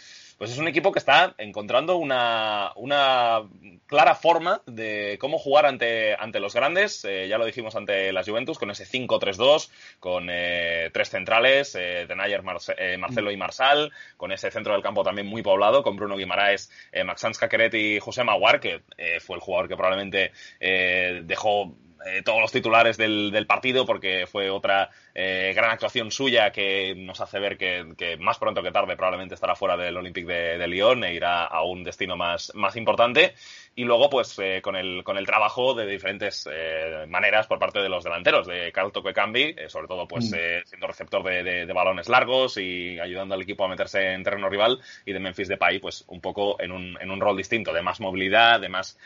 pues 0.42 0.50
es 0.54 0.58
un 0.58 0.68
equipo 0.68 0.92
que 0.92 0.98
está 0.98 1.36
encontrando 1.38 1.98
una, 1.98 2.72
una 2.76 3.44
clara 3.86 4.16
forma 4.16 4.64
de 4.66 5.20
cómo 5.22 5.38
jugar 5.38 5.68
ante, 5.68 6.16
ante 6.16 6.40
los 6.40 6.56
grandes, 6.56 7.04
ya 7.04 7.38
lo 7.38 7.46
dijimos 7.46 7.76
ante 7.76 8.12
las 8.12 8.28
Juventus, 8.28 8.58
con 8.58 8.72
ese 8.72 8.86
5-3-2, 8.86 9.70
con 10.00 10.26
tres 10.26 11.12
centrales, 11.12 11.74
Denayer, 11.74 12.42
Marcelo 12.42 13.32
y 13.32 13.38
Marsal, 13.38 13.92
con 14.18 14.32
ese 14.32 14.50
centro 14.50 14.74
del 14.74 14.82
campo 14.82 15.04
también 15.04 15.28
muy 15.28 15.44
poblado, 15.44 15.84
con 15.84 15.96
Bruno 15.96 16.18
Guimaraes, 16.18 16.72
eh, 16.92 17.04
Maxans 17.04 17.38
Caqueret 17.38 17.76
y 17.76 18.00
José 18.00 18.24
Maguar, 18.24 18.60
que 18.60 18.82
eh, 18.98 19.20
fue 19.20 19.36
el 19.36 19.42
jugador 19.44 19.68
que 19.68 19.76
probablemente 19.76 20.32
eh, 20.60 21.22
dejó 21.24 21.76
eh, 22.06 22.22
todos 22.24 22.42
los 22.42 22.52
titulares 22.52 22.98
del, 22.98 23.46
partido 23.48 23.86
porque 23.86 24.28
fue 24.28 24.50
otra 24.50 24.90
gran 25.14 25.72
actuación 25.72 26.10
suya 26.10 26.52
que 26.52 26.96
nos 26.96 27.20
hace 27.20 27.38
ver 27.40 27.58
que, 27.58 28.18
más 28.20 28.38
pronto 28.38 28.64
que 28.64 28.72
tarde 28.72 28.96
probablemente 28.96 29.36
estará 29.36 29.56
fuera 29.56 29.76
del 29.76 29.98
Olympique 29.98 30.32
de, 30.32 30.58
de 30.58 30.68
Lyon 30.68 31.04
e 31.04 31.14
irá 31.14 31.44
a 31.44 31.64
un 31.64 31.84
destino 31.84 32.16
más, 32.16 32.54
más 32.56 32.76
importante 32.78 33.34
y 33.76 33.86
luego 33.86 34.10
pues 34.10 34.38
eh, 34.40 34.62
con, 34.62 34.76
el, 34.76 35.04
con 35.04 35.18
el 35.18 35.26
trabajo 35.26 35.74
de 35.74 35.86
diferentes 35.86 36.48
eh, 36.52 37.06
maneras 37.08 37.48
por 37.48 37.60
parte 37.60 37.80
de 37.80 37.90
los 37.90 38.04
delanteros, 38.04 38.46
de 38.48 38.72
Carl 38.72 38.92
Toquecambi, 38.92 39.56
eh, 39.58 39.70
sobre 39.70 39.88
todo 39.88 40.08
pues 40.08 40.26
mm. 40.26 40.66
siendo 40.66 40.88
receptor 40.88 41.24
de, 41.24 41.72
balones 41.72 42.10
largos 42.10 42.58
y 42.58 43.00
ayudando 43.00 43.34
al 43.34 43.42
equipo 43.42 43.64
a 43.64 43.70
meterse 43.70 44.12
en 44.14 44.24
terreno 44.24 44.50
rival 44.50 44.80
y 45.06 45.14
de 45.14 45.20
Memphis 45.20 45.48
Depay 45.48 45.80
pues 45.80 46.04
un 46.08 46.20
poco 46.20 46.62
en 46.62 46.72
un, 46.72 46.98
en 47.00 47.10
un 47.10 47.22
rol 47.22 47.38
distinto, 47.38 47.72
de 47.72 47.82
más 47.82 48.02
movilidad, 48.02 48.60
de 48.60 48.68
más 48.68 49.00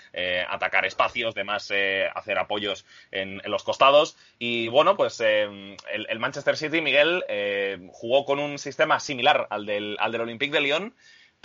atacar 0.49 0.85
espacios, 0.85 1.35
de 1.35 1.43
más 1.43 1.71
hacer 2.15 2.37
apoyos 2.39 2.85
en, 3.11 3.41
los 3.45 3.63
costados 3.63 4.17
y 4.39 4.67
bueno 4.67 4.97
pues 4.97 5.21
el, 5.21 6.19
Manchester 6.19 6.57
City, 6.57 6.81
Miguel, 6.81 7.23
eh, 7.27 7.77
jugó 7.91 8.25
con 8.25 8.39
un 8.39 8.57
sistema 8.57 8.99
similar 8.99 9.47
al 9.49 9.65
del, 9.65 9.97
al 9.99 10.11
del 10.11 10.21
Olympique 10.21 10.53
de 10.53 10.61
Lyon, 10.61 10.93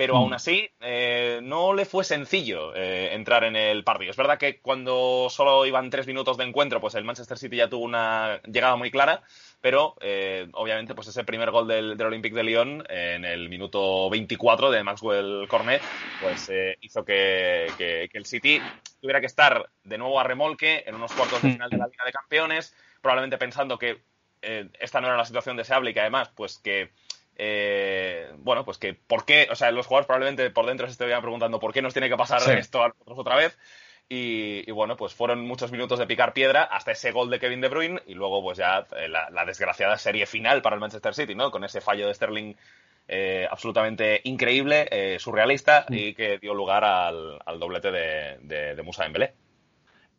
pero 0.00 0.16
aún 0.16 0.30
mm. 0.30 0.32
así 0.32 0.70
eh, 0.80 1.40
no 1.42 1.74
le 1.74 1.84
fue 1.84 2.04
sencillo 2.04 2.74
eh, 2.74 3.10
entrar 3.12 3.44
en 3.44 3.54
el 3.54 3.84
partido. 3.84 4.10
Es 4.10 4.16
verdad 4.16 4.38
que 4.38 4.58
cuando 4.58 5.26
solo 5.28 5.66
iban 5.66 5.90
tres 5.90 6.06
minutos 6.06 6.38
de 6.38 6.44
encuentro, 6.44 6.80
pues 6.80 6.94
el 6.94 7.04
Manchester 7.04 7.36
City 7.36 7.56
ya 7.56 7.68
tuvo 7.68 7.84
una 7.84 8.40
llegada 8.44 8.76
muy 8.76 8.90
clara, 8.90 9.22
pero 9.60 9.96
eh, 10.00 10.48
obviamente 10.54 10.94
pues 10.94 11.08
ese 11.08 11.22
primer 11.24 11.50
gol 11.50 11.68
del, 11.68 11.98
del, 11.98 12.06
Olympique 12.06 12.34
de 12.34 12.44
Lyon 12.44 12.82
en 12.88 13.26
el 13.26 13.50
minuto 13.50 14.08
24 14.08 14.70
de 14.70 14.82
Maxwell 14.82 15.46
Cornet, 15.48 15.82
pues 16.22 16.50
hizo 16.80 17.04
que, 17.04 17.70
que, 17.76 18.08
el 18.10 18.24
City 18.24 18.58
tuviera 19.02 19.20
que 19.20 19.26
estar 19.26 19.68
de 19.84 19.98
nuevo 19.98 20.18
a 20.18 20.24
remolque 20.24 20.82
en 20.86 20.94
unos 20.94 21.12
cuartos 21.12 21.42
de 21.42 21.48
mm. 21.48 21.52
final 21.52 21.68
de 21.68 21.76
la 21.76 21.88
Liga 21.88 22.04
de 22.06 22.12
Campeones, 22.12 22.74
probablemente 23.02 23.36
pensando 23.36 23.78
que 23.78 24.00
esta 24.40 25.02
no 25.02 25.08
era 25.08 25.18
la 25.18 25.26
situación 25.26 25.58
deseable 25.58 25.90
y 25.90 25.92
que 25.92 26.00
además 26.00 26.30
pues 26.34 26.56
que 26.56 26.88
eh, 27.42 28.30
bueno, 28.36 28.66
pues 28.66 28.76
que 28.76 28.92
por 28.92 29.24
qué, 29.24 29.48
o 29.50 29.54
sea, 29.54 29.70
los 29.70 29.86
jugadores 29.86 30.06
probablemente 30.06 30.50
por 30.50 30.66
dentro 30.66 30.86
se 30.86 30.92
estarían 30.92 31.22
preguntando 31.22 31.58
por 31.58 31.72
qué 31.72 31.80
nos 31.80 31.94
tiene 31.94 32.10
que 32.10 32.16
pasar 32.18 32.42
esto 32.58 32.82
a 32.82 32.88
nosotros 32.88 33.18
otra 33.18 33.36
vez. 33.36 33.58
Y, 34.12 34.68
bueno, 34.72 34.96
pues 34.96 35.14
fueron 35.14 35.46
muchos 35.46 35.70
minutos 35.70 35.98
de 35.98 36.06
picar 36.06 36.34
piedra 36.34 36.64
hasta 36.64 36.90
ese 36.90 37.12
gol 37.12 37.30
de 37.30 37.38
Kevin 37.38 37.60
De 37.60 37.68
Bruyne 37.68 38.02
y 38.06 38.14
luego 38.14 38.42
pues 38.42 38.58
ya 38.58 38.84
eh, 38.96 39.08
la, 39.08 39.44
desgraciada 39.46 39.96
serie 39.96 40.26
final 40.26 40.60
para 40.62 40.74
el 40.74 40.80
Manchester 40.80 41.14
City, 41.14 41.34
¿no? 41.34 41.50
Con 41.50 41.64
ese 41.64 41.80
fallo 41.80 42.08
de 42.08 42.14
Sterling 42.14 42.54
eh, 43.08 43.46
absolutamente 43.50 44.20
increíble, 44.24 45.16
surrealista 45.18 45.86
y 45.88 46.12
que 46.12 46.38
dio 46.38 46.52
lugar 46.52 46.84
al, 46.84 47.38
doblete 47.58 47.90
de, 47.90 48.38
de, 48.42 48.74
de 48.74 48.82
Musa 48.82 49.04
Dembélé. 49.04 49.32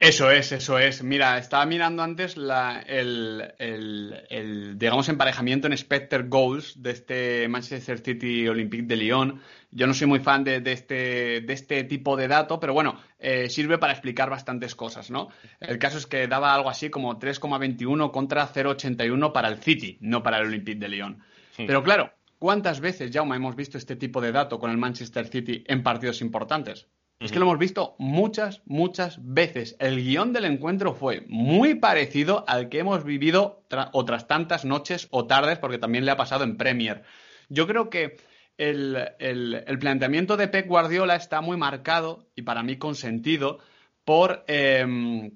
Eso 0.01 0.31
es, 0.31 0.51
eso 0.51 0.79
es. 0.79 1.03
Mira, 1.03 1.37
estaba 1.37 1.63
mirando 1.67 2.01
antes 2.01 2.35
el, 2.35 3.53
el, 3.59 4.73
digamos, 4.79 5.07
emparejamiento 5.09 5.67
en 5.67 5.77
Spectre 5.77 6.23
Goals 6.23 6.81
de 6.81 6.89
este 6.89 7.47
Manchester 7.47 7.99
City 7.99 8.47
Olympique 8.47 8.81
de 8.87 8.95
Lyon. 8.95 9.39
Yo 9.69 9.85
no 9.85 9.93
soy 9.93 10.07
muy 10.07 10.19
fan 10.19 10.43
de, 10.43 10.59
este, 10.65 11.41
de 11.41 11.53
este 11.53 11.83
tipo 11.83 12.17
de 12.17 12.27
dato, 12.27 12.59
pero 12.59 12.73
bueno, 12.73 12.99
eh, 13.19 13.47
sirve 13.47 13.77
para 13.77 13.93
explicar 13.93 14.31
bastantes 14.31 14.73
cosas, 14.73 15.11
¿no? 15.11 15.27
El 15.59 15.77
caso 15.77 15.99
es 15.99 16.07
que 16.07 16.25
daba 16.27 16.55
algo 16.55 16.71
así 16.71 16.89
como 16.89 17.19
3,21 17.19 18.09
contra 18.09 18.51
0,81 18.51 19.31
para 19.31 19.49
el 19.49 19.59
City, 19.59 19.99
no 20.01 20.23
para 20.23 20.39
el 20.39 20.47
Olympique 20.47 20.79
de 20.79 20.89
Lyon. 20.89 21.19
Pero 21.55 21.83
claro, 21.83 22.11
¿cuántas 22.39 22.79
veces, 22.79 23.11
Jaume, 23.13 23.35
hemos 23.35 23.55
visto 23.55 23.77
este 23.77 23.95
tipo 23.95 24.19
de 24.19 24.31
dato 24.31 24.57
con 24.57 24.71
el 24.71 24.79
Manchester 24.79 25.27
City 25.27 25.63
en 25.67 25.83
partidos 25.83 26.21
importantes? 26.21 26.87
Es 27.21 27.31
que 27.31 27.37
lo 27.37 27.45
hemos 27.45 27.59
visto 27.59 27.95
muchas, 27.99 28.63
muchas 28.65 29.19
veces. 29.21 29.75
El 29.79 30.03
guion 30.03 30.33
del 30.33 30.45
encuentro 30.45 30.95
fue 30.95 31.23
muy 31.27 31.75
parecido 31.75 32.43
al 32.47 32.67
que 32.67 32.79
hemos 32.79 33.03
vivido 33.03 33.63
otras 33.91 34.27
tantas 34.27 34.65
noches 34.65 35.07
o 35.11 35.27
tardes, 35.27 35.59
porque 35.59 35.77
también 35.77 36.03
le 36.03 36.11
ha 36.11 36.17
pasado 36.17 36.43
en 36.43 36.57
Premier. 36.57 37.03
Yo 37.47 37.67
creo 37.67 37.91
que 37.91 38.17
el, 38.57 39.77
planteamiento 39.79 40.35
de 40.35 40.47
Pep 40.47 40.67
Guardiola 40.67 41.15
está 41.15 41.41
muy 41.41 41.57
marcado 41.57 42.27
y 42.35 42.41
para 42.41 42.63
mí 42.63 42.77
consentido 42.77 43.59
por 44.03 44.43
em, 44.47 45.31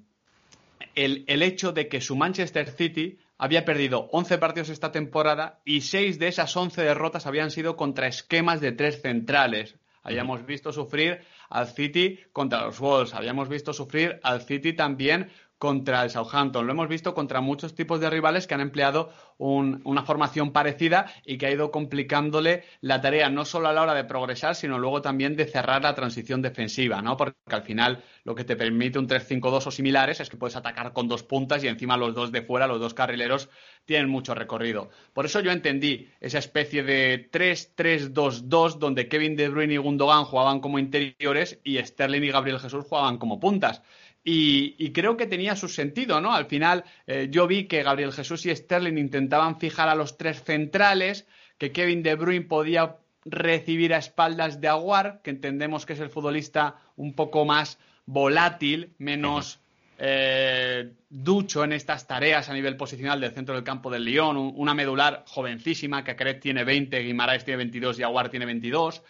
el, 0.96 1.24
el 1.28 1.42
hecho 1.42 1.70
de 1.70 1.86
que 1.86 2.00
su 2.00 2.16
Manchester 2.16 2.68
City 2.68 3.20
había 3.38 3.64
perdido 3.64 4.08
11 4.10 4.38
partidos 4.38 4.70
esta 4.70 4.90
temporada 4.90 5.60
y 5.64 5.82
6 5.82 6.18
de 6.18 6.26
esas 6.28 6.56
11 6.56 6.82
derrotas 6.82 7.26
habían 7.26 7.52
sido 7.52 7.76
contra 7.76 8.08
esquemas 8.08 8.60
de 8.60 8.72
tres 8.72 9.02
centrales. 9.02 9.76
Habíamos 10.02 10.46
visto 10.46 10.72
sufrir 10.72 11.20
al 11.48 11.68
City 11.68 12.18
contra 12.32 12.64
los 12.64 12.78
Wolves, 12.80 13.14
habíamos 13.14 13.48
visto 13.48 13.72
sufrir 13.72 14.20
al 14.22 14.42
City 14.42 14.72
también 14.72 15.30
contra 15.58 16.02
el 16.02 16.10
Southampton. 16.10 16.66
Lo 16.66 16.72
hemos 16.72 16.88
visto 16.88 17.14
contra 17.14 17.40
muchos 17.40 17.74
tipos 17.74 18.00
de 18.00 18.10
rivales 18.10 18.46
que 18.46 18.54
han 18.54 18.60
empleado 18.60 19.10
una 19.38 20.02
formación 20.04 20.52
parecida 20.52 21.12
y 21.24 21.36
que 21.36 21.46
ha 21.46 21.50
ido 21.50 21.70
complicándole 21.70 22.64
la 22.80 23.00
tarea 23.00 23.28
no 23.28 23.44
solo 23.44 23.68
a 23.68 23.72
la 23.72 23.82
hora 23.82 23.94
de 23.94 24.04
progresar, 24.04 24.54
sino 24.54 24.78
luego 24.78 25.02
también 25.02 25.36
de 25.36 25.46
cerrar 25.46 25.82
la 25.82 25.94
transición 25.94 26.40
defensiva, 26.40 27.02
¿no? 27.02 27.16
Porque 27.16 27.36
al 27.50 27.62
final 27.62 28.02
lo 28.24 28.34
que 28.34 28.44
te 28.44 28.56
permite 28.56 28.98
un 28.98 29.08
3-5-2 29.08 29.66
o 29.66 29.70
similares 29.70 30.20
es 30.20 30.30
que 30.30 30.38
puedes 30.38 30.56
atacar 30.56 30.92
con 30.92 31.06
dos 31.06 31.22
puntas 31.22 31.62
y 31.64 31.68
encima 31.68 31.96
los 31.96 32.14
dos 32.14 32.32
de 32.32 32.42
fuera, 32.42 32.66
los 32.66 32.80
dos 32.80 32.94
carrileros, 32.94 33.50
tienen 33.84 34.08
mucho 34.08 34.34
recorrido. 34.34 34.90
Por 35.12 35.26
eso 35.26 35.40
yo 35.40 35.52
entendí 35.52 36.08
esa 36.20 36.38
especie 36.38 36.82
de 36.82 37.30
3-3-2-2 37.30 38.78
donde 38.78 39.08
Kevin 39.08 39.36
De 39.36 39.48
Bruyne 39.48 39.74
y 39.74 39.76
Gundogan 39.76 40.24
jugaban 40.24 40.60
como 40.60 40.78
interiores 40.78 41.60
y 41.62 41.78
Sterling 41.78 42.22
y 42.22 42.30
Gabriel 42.30 42.58
Jesús 42.58 42.84
jugaban 42.88 43.18
como 43.18 43.38
puntas. 43.38 43.82
Y, 44.28 44.90
creo 44.90 45.16
que 45.16 45.28
tenía 45.28 45.54
su 45.54 45.68
sentido, 45.68 46.20
¿no? 46.20 46.34
Al 46.34 46.46
final 46.46 46.82
eh, 47.06 47.28
yo 47.30 47.46
vi 47.46 47.68
que 47.68 47.84
Gabriel 47.84 48.12
Jesús 48.12 48.44
y 48.44 48.54
Sterling 48.54 48.98
intentaban 48.98 49.60
fijar 49.60 49.88
a 49.88 49.94
los 49.94 50.18
tres 50.18 50.42
centrales, 50.42 51.28
que 51.58 51.70
Kevin 51.70 52.02
De 52.02 52.16
Bruyne 52.16 52.44
podía 52.44 52.96
recibir 53.24 53.94
a 53.94 53.98
espaldas 53.98 54.60
de 54.60 54.66
Aguar, 54.66 55.20
que 55.22 55.30
entendemos 55.30 55.86
que 55.86 55.92
es 55.92 56.00
el 56.00 56.10
futbolista 56.10 56.74
un 56.96 57.14
poco 57.14 57.44
más 57.44 57.78
volátil, 58.04 58.94
menos 58.98 59.60
eh, 59.96 60.92
ducho 61.08 61.62
en 61.62 61.72
estas 61.72 62.08
tareas 62.08 62.48
a 62.48 62.52
nivel 62.52 62.76
posicional 62.76 63.20
del 63.20 63.30
centro 63.30 63.54
del 63.54 63.62
campo 63.62 63.90
del 63.90 64.04
Lyon, 64.04 64.36
una 64.56 64.74
medular 64.74 65.22
jovencísima, 65.28 66.02
que 66.02 66.10
Acret 66.10 66.40
tiene 66.40 66.64
20, 66.64 66.98
Guimaraes 66.98 67.44
tiene 67.44 67.58
22 67.58 68.00
y 68.00 68.02
Aguar 68.02 68.28
tiene 68.28 68.46
22. 68.46 69.04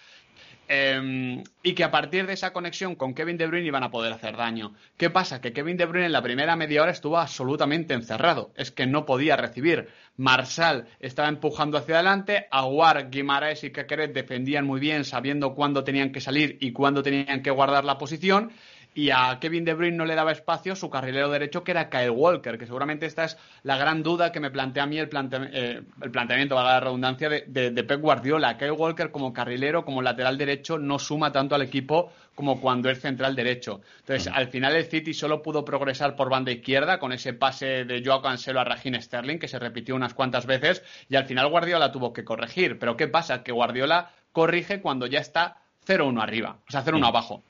Em, 0.69 1.45
y 1.63 1.75
que 1.75 1.85
a 1.85 1.93
partir 1.93 2.27
de 2.27 2.33
esa 2.33 2.53
conexión 2.53 2.97
con 2.97 3.15
Kevin 3.15 3.37
De 3.37 3.47
Bruyne 3.47 3.67
iban 3.67 3.85
a 3.85 3.91
poder 3.91 4.13
hacer 4.13 4.37
daño. 4.37 4.75
¿Qué 4.97 5.11
pasa? 5.11 5.41
Que 5.41 5.53
Kevin 5.53 5.77
De 5.77 5.87
Bruyne 5.87 6.07
en 6.07 6.13
la 6.13 6.23
primera 6.23 6.57
media 6.57 6.83
hora 6.83 6.91
estuvo 6.91 7.19
absolutamente 7.19 7.95
encerrado. 7.95 8.53
Es 8.57 8.73
que 8.73 8.87
no 8.87 9.07
podía 9.07 9.37
recibir. 9.37 9.89
Marsal 10.17 10.89
estaba 10.99 11.29
empujando 11.29 11.79
hacia 11.79 11.97
adelante. 11.97 12.47
Aguar, 12.51 13.11
Guimaraes 13.11 13.63
y 13.63 13.71
Caqueret 13.71 14.13
defendían 14.13 14.67
muy 14.67 14.81
bien, 14.81 15.05
sabiendo 15.05 15.55
cuándo 15.55 15.85
tenían 15.85 16.11
que 16.11 16.21
salir 16.21 16.59
y 16.61 16.73
cuándo 16.73 17.03
tenían 17.03 17.43
que 17.43 17.51
guardar 17.51 17.85
la 17.85 17.99
posición 17.99 18.51
y 18.97 19.11
a 19.11 19.39
Kevin 19.39 19.67
De 19.67 19.75
Bruyne 19.75 19.95
no 19.95 20.07
le 20.07 20.15
daba 20.15 20.33
espacio 20.33 20.75
su 20.75 20.89
carrilero 20.89 21.29
derecho 21.29 21.63
que 21.63 21.73
era 21.73 21.91
Kyle 21.91 22.09
Walker, 22.09 22.57
que 22.57 22.65
seguramente 22.65 23.05
esta 23.05 23.25
es 23.25 23.37
la 23.63 23.77
gran 23.77 24.03
duda 24.03 24.33
que 24.33 24.41
me 24.41 24.51
plantea 24.51 24.85
a 24.85 24.87
mí 24.87 24.97
el, 24.97 25.11
eh, 25.53 25.83
el 26.01 26.11
planteamiento, 26.11 26.55
valga 26.55 26.73
la 26.73 26.81
redundancia, 26.81 27.29
de, 27.29 27.43
de, 27.47 27.85
Pep 27.85 28.01
Guardiola. 28.01 28.57
Kyle 28.57 28.71
Walker 28.71 29.11
como 29.11 29.35
carrilero, 29.35 29.85
como 29.85 30.01
lateral 30.01 30.39
derecho, 30.39 30.79
no 30.79 30.99
suma 30.99 31.31
tanto 31.31 31.55
al 31.55 31.61
equipo 31.61 32.11
como 32.35 32.59
cuando 32.59 32.89
es 32.89 32.99
central 32.99 33.37
derecho. 33.37 33.83
Entonces, 33.99 34.33
al 34.33 34.49
final 34.49 34.75
el 34.75 34.87
City 34.87 35.13
solo 35.13 35.43
pudo 35.43 35.63
progresar 35.63 36.17
por 36.17 36.31
banda 36.31 36.51
izquierda 36.51 36.99
con 36.99 37.13
ese 37.13 37.35
pase 37.35 37.85
de 37.85 38.03
Joao 38.03 38.23
Cancelo 38.23 38.61
a 38.61 38.65
Raheem 38.65 38.99
Sterling, 38.99 39.39
que 39.39 39.47
se 39.47 39.59
repitió 39.59 39.95
unas 39.95 40.15
cuantas 40.15 40.47
veces, 40.47 40.83
y 41.11 41.17
al 41.17 41.27
final 41.27 41.51
Guardiola 41.51 41.93
tuvo 41.93 42.15
que 42.15 42.25
corregir. 42.25 42.79
Pero 42.79 42.97
¿qué 42.97 43.09
pasa? 43.09 43.43
Que 43.43 43.53
Guardiola 43.53 44.11
corrige 44.33 44.81
cuando 44.81 45.07
ya 45.07 45.19
está 45.19 45.59
0-1 45.87 46.23
arriba, 46.23 46.61
o 46.67 46.73
sea, 46.73 46.83
0-1 46.83 47.07
abajo. 47.07 47.43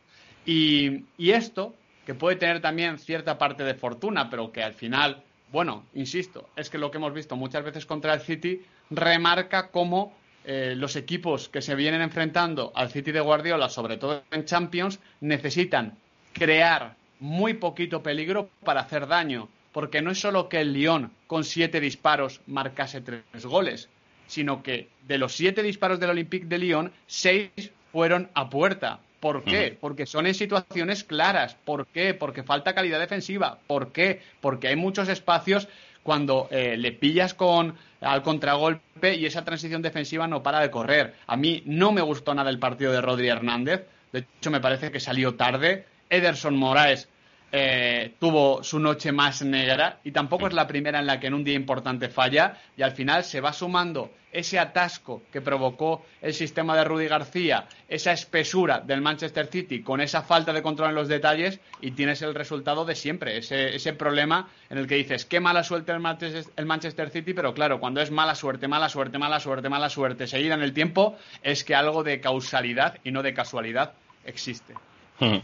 Y, 0.47 1.05
esto, 1.19 1.75
que 2.07 2.15
puede 2.15 2.37
tener 2.37 2.61
también 2.61 2.99
cierta 2.99 3.37
parte 3.37 3.65
de 3.65 3.75
fortuna, 3.75 4.31
pero 4.31 4.53
que 4.53 4.63
al 4.63 4.75
final, 4.75 5.23
bueno, 5.51 5.85
insisto, 5.95 6.49
es 6.57 6.71
que 6.71 6.79
lo 6.79 6.91
que 6.91 6.99
hemos 6.99 7.13
visto 7.13 7.37
muchas 7.37 7.65
veces 7.65 7.85
contra 7.85 8.15
el 8.15 8.21
City 8.21 8.63
remarca 8.91 9.71
cómo 9.71 10.15
eh, 10.45 10.75
los 10.77 10.95
equipos 10.95 11.49
que 11.49 11.61
se 11.61 11.75
vienen 11.75 12.01
enfrentando 12.01 12.71
al 12.77 12.91
City 12.91 13.11
de 13.11 13.21
Guardiola, 13.21 13.69
sobre 13.69 13.97
todo 13.97 14.23
en 14.31 14.45
Champions, 14.45 15.01
necesitan 15.21 15.99
crear 16.33 16.95
muy 17.19 17.55
poquito 17.55 18.03
peligro 18.03 18.49
para 18.65 18.83
hacer 18.83 19.09
daño. 19.09 19.49
Porque 19.73 20.01
no 20.01 20.11
es 20.11 20.21
solo 20.21 20.49
que 20.49 20.61
el 20.61 20.73
Lyon 20.73 21.13
con 21.27 21.45
siete 21.45 21.81
disparos 21.81 22.41
marcase 22.47 23.03
tres 23.03 23.45
goles, 23.45 23.91
sino 24.27 24.63
que 24.63 24.89
de 25.03 25.19
los 25.19 25.35
siete 25.35 25.63
disparos 25.63 26.01
del 26.01 26.11
Olympique 26.11 26.47
de 26.47 26.59
Lyon, 26.59 26.93
seis 27.07 27.51
fueron 27.93 28.31
a 28.35 28.49
puerta. 28.49 29.01
¿Por 29.21 29.43
qué? 29.45 29.77
Porque 29.81 30.07
son 30.07 30.27
en 30.27 30.35
situaciones 30.35 31.05
claras. 31.05 31.57
¿Por 31.65 31.87
qué? 31.87 32.15
Porque 32.15 32.43
falta 32.43 32.75
calidad 32.75 32.99
defensiva. 32.99 33.59
¿Por 33.67 33.93
qué? 33.93 34.21
Porque 34.41 34.69
hay 34.69 34.77
muchos 34.77 35.09
espacios 35.09 35.69
cuando 36.03 36.49
eh, 36.51 36.77
le 36.77 36.93
pillas 36.93 37.35
con 37.35 37.75
al 38.01 38.23
contragolpe 38.23 39.15
y 39.15 39.27
esa 39.27 39.45
transición 39.45 39.83
defensiva 39.83 40.27
no 40.27 40.43
para 40.43 40.61
de 40.61 40.71
correr. 40.71 41.15
A 41.27 41.37
mí 41.37 41.63
no 41.67 41.93
me 41.93 42.03
gustó 42.03 42.35
nada 42.35 42.51
el 42.51 42.59
partido 42.59 42.93
de 42.93 43.01
Rodri 43.01 43.29
Hernández. 43.29 43.87
De 44.13 44.21
hecho, 44.39 44.51
me 44.51 44.61
parece 44.61 44.93
que 44.93 45.01
salió 45.01 45.35
tarde. 45.35 45.87
Ederson 46.09 46.57
Moraes 46.57 47.09
eh, 47.53 48.15
tuvo 48.19 48.63
su 48.63 48.79
noche 48.79 49.13
más 49.13 49.43
negra 49.43 50.01
y 50.05 50.11
tampoco 50.11 50.49
es 50.49 50.53
la 50.53 50.67
primera 50.67 50.99
en 50.99 51.07
la 51.07 51.21
que 51.21 51.29
en 51.29 51.35
un 51.35 51.45
día 51.45 51.55
importante 51.55 52.09
falla 52.09 52.59
y 52.77 52.83
al 52.83 52.93
final 52.93 53.25
se 53.25 53.41
va 53.41 53.53
sumando 53.53 54.11
ese 54.33 54.59
atasco 54.59 55.23
que 55.33 55.41
provocó 55.41 56.05
el 56.21 56.35
sistema 56.35 56.77
de 56.77 56.85
Rudy 56.85 57.07
García, 57.07 57.67
esa 57.89 58.13
espesura 58.13 58.81
del 58.81 59.01
Manchester 59.01 59.47
City 59.47 59.83
con 59.83 60.01
esa 60.01 60.23
falta 60.23 60.53
de 60.53 60.61
control 60.61 60.91
en 60.91 60.95
los 60.97 61.09
detalles 61.09 61.61
y 61.81 61.93
tienes 61.93 62.21
el 62.21 62.35
resultado 62.35 62.85
de 62.85 62.95
siempre, 62.95 63.39
ese, 63.39 63.75
ese 63.75 63.95
problema 63.95 64.51
en 64.69 64.79
el 64.79 64.87
que 64.87 64.97
dices, 64.97 65.25
qué 65.25 65.41
mala 65.41 65.63
suerte 65.63 65.93
el 65.93 66.01
Manchester, 66.01 66.45
el 66.57 66.67
Manchester 66.67 67.11
City, 67.11 67.33
pero 67.33 67.55
claro, 67.55 67.81
cuando 67.81 68.03
es 68.03 68.11
mala 68.11 68.35
suerte, 68.35 68.69
mala 68.69 68.91
suerte, 68.91 69.19
mala 69.19 69.41
suerte, 69.41 69.69
mala 69.71 69.89
suerte, 69.89 70.27
seguida 70.27 70.55
en 70.55 70.63
el 70.63 70.75
tiempo, 70.75 71.17
es 71.43 71.65
que 71.65 71.75
algo 71.75 72.03
de 72.03 72.21
causalidad 72.21 72.99
y 73.05 73.13
no 73.13 73.23
de 73.23 73.33
casualidad 73.33 73.95
existe. 74.27 74.75
Hmm. 75.19 75.39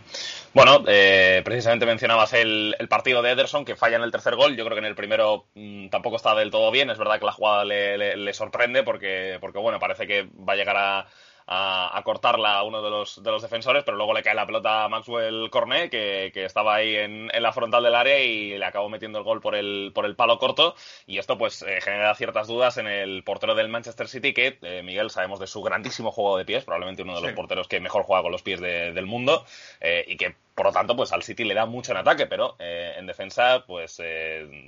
Bueno, 0.55 0.85
eh, 0.87 1.41
precisamente 1.45 1.87
mencionabas 1.87 2.35
el, 2.35 2.77
partido 2.91 3.23
de 3.23 3.31
Ederson 3.31 3.65
que 3.65 3.77
falla 3.77 3.97
en 3.97 4.03
el 4.03 4.11
tercer 4.11 4.37
gol. 4.37 4.55
Yo 4.55 4.65
creo 4.65 4.75
que 4.77 4.81
en 4.81 4.87
el 4.87 4.95
primero 4.95 5.47
mm, 5.55 5.89
tampoco 5.89 6.17
está 6.17 6.35
del 6.35 6.51
todo 6.51 6.71
bien. 6.71 6.91
Es 6.91 6.99
verdad 6.99 7.19
que 7.19 7.25
la 7.25 7.33
jugada 7.33 7.65
le, 7.65 8.35
sorprende 8.35 8.83
porque, 8.83 9.39
porque, 9.41 9.59
bueno, 9.59 9.79
parece 9.79 10.07
que 10.07 10.29
va 10.47 10.53
a 10.53 10.57
llegar 10.57 10.77
a, 10.77 11.07
a, 11.47 12.01
cortarla 12.05 12.55
a 12.55 12.63
uno 12.63 12.83
de 12.83 12.91
los, 12.91 13.23
de 13.23 13.31
los 13.31 13.43
defensores, 13.43 13.85
pero 13.85 13.97
luego 13.97 14.15
le 14.15 14.23
cae 14.23 14.35
la 14.35 14.47
pelota 14.47 14.85
a 14.85 14.89
Maxwell 14.89 15.51
Cornet, 15.51 15.91
que, 15.91 16.33
estaba 16.35 16.77
ahí 16.77 16.97
en, 16.97 17.31
la 17.33 17.53
frontal 17.53 17.83
del 17.83 17.95
área 17.95 18.19
y 18.19 18.59
le 18.59 18.65
acabó 18.65 18.89
metiendo 18.89 19.19
el 19.19 19.25
gol 19.25 19.41
por 19.41 19.55
el, 19.55 19.93
por 19.95 20.07
el 20.07 20.17
palo 20.17 20.39
corto. 20.39 20.75
Y 21.07 21.19
esto 21.19 21.39
pues 21.39 21.63
eh, 21.63 21.81
genera 21.81 22.15
ciertas 22.15 22.49
dudas 22.49 22.77
en 22.79 22.87
el 22.87 23.23
portero 23.25 23.55
del 23.55 23.69
Manchester 23.69 24.09
City, 24.09 24.33
que 24.33 24.59
eh, 24.63 24.83
Miguel 24.83 25.11
sabemos 25.11 25.41
de 25.41 25.47
su 25.47 25.63
grandísimo 25.63 26.13
juego 26.13 26.39
de 26.39 26.45
pies, 26.45 26.65
probablemente 26.65 27.03
uno 27.03 27.17
de 27.17 27.23
los 27.23 27.33
porteros 27.33 27.69
que 27.69 27.81
mejor 27.81 28.03
juega 28.05 28.23
con 28.23 28.33
los 28.33 28.43
pies 28.43 28.61
del 28.61 29.07
mundo 29.07 29.45
eh, 29.81 30.05
y 30.07 30.17
que 30.17 30.35
por 30.55 30.67
lo 30.67 30.73
tanto, 30.73 30.95
pues 30.95 31.11
al 31.13 31.23
City 31.23 31.45
le 31.45 31.55
da 31.55 31.65
mucho 31.65 31.93
en 31.93 31.99
ataque, 31.99 32.27
pero 32.27 32.57
en 32.59 33.07
defensa, 33.07 33.65
pues 33.67 34.03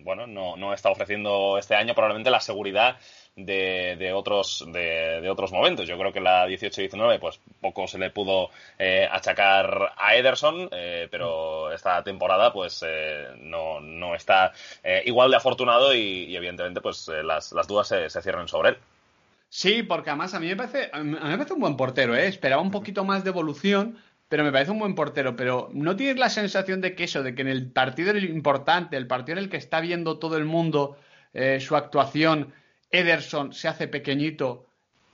bueno, 0.02 0.26
no, 0.26 0.56
no 0.56 0.72
está 0.72 0.88
ofreciendo 0.88 1.58
este 1.58 1.74
año 1.74 1.94
probablemente 1.94 2.30
la 2.30 2.40
seguridad 2.40 2.96
de, 3.37 4.12
otros, 4.14 4.64
de, 4.73 5.29
otros 5.29 5.53
momentos. 5.53 5.88
Yo 5.88 5.99
creo 5.99 6.12
que 6.12 6.20
la 6.20 6.47
18-19, 6.47 7.18
pues 7.18 7.40
poco 7.61 7.87
se 7.87 7.99
le 7.99 8.11
pudo 8.11 8.51
eh, 8.79 9.09
achacar 9.11 9.92
a 9.97 10.14
Ederson, 10.14 10.68
eh, 10.70 11.09
pero 11.11 11.73
esta 11.73 12.03
temporada, 12.03 12.53
pues 12.53 12.85
eh, 12.87 13.29
no, 13.38 13.81
no, 13.81 14.14
está 14.14 14.53
igual 15.05 15.31
de 15.31 15.37
afortunado 15.37 15.94
y, 15.94 16.35
evidentemente, 16.35 16.81
pues 16.81 17.09
las, 17.09 17.53
las, 17.53 17.66
dudas 17.66 17.88
se, 17.88 18.09
se 18.09 18.23
cierran 18.23 18.49
sobre 18.49 18.70
él. 18.70 18.79
Sí, 19.49 19.83
porque 19.83 20.11
además 20.11 20.35
a 20.35 20.40
mí 20.40 20.49
me 20.49 20.57
parece, 20.57 20.90
a 20.92 21.03
mí 21.03 21.12
me 21.12 21.37
parece 21.37 21.55
un 21.55 21.61
buen 21.61 21.77
portero, 21.77 22.16
¿eh? 22.16 22.27
Esperaba 22.27 22.61
un 22.61 22.73
poquito 22.73 23.05
más 23.05 23.23
de 23.23 23.31
evolución, 23.31 23.99
pero 24.29 24.42
me 24.42 24.51
parece 24.51 24.73
un 24.73 24.81
buen 24.81 24.94
portero. 24.94 25.37
Pero 25.37 25.70
¿no 25.73 25.94
tienes 25.94 26.18
la 26.18 26.29
sensación 26.29 26.81
de 26.81 26.97
que 26.97 27.05
eso, 27.05 27.23
de 27.23 27.35
que 27.35 27.42
en 27.42 27.49
el 27.49 27.70
partido 27.70 28.16
importante, 28.16 28.97
el 28.97 29.07
partido 29.07 29.38
en 29.38 29.44
el 29.44 29.51
que 29.51 29.57
está 29.57 29.81
viendo 29.81 30.18
todo 30.18 30.37
el 30.37 30.44
mundo 30.44 30.97
su 31.59 31.75
actuación, 31.75 32.53
Ederson 32.94 33.52
se 33.52 33.68
hace 33.68 33.88
pequeñito 33.88 34.66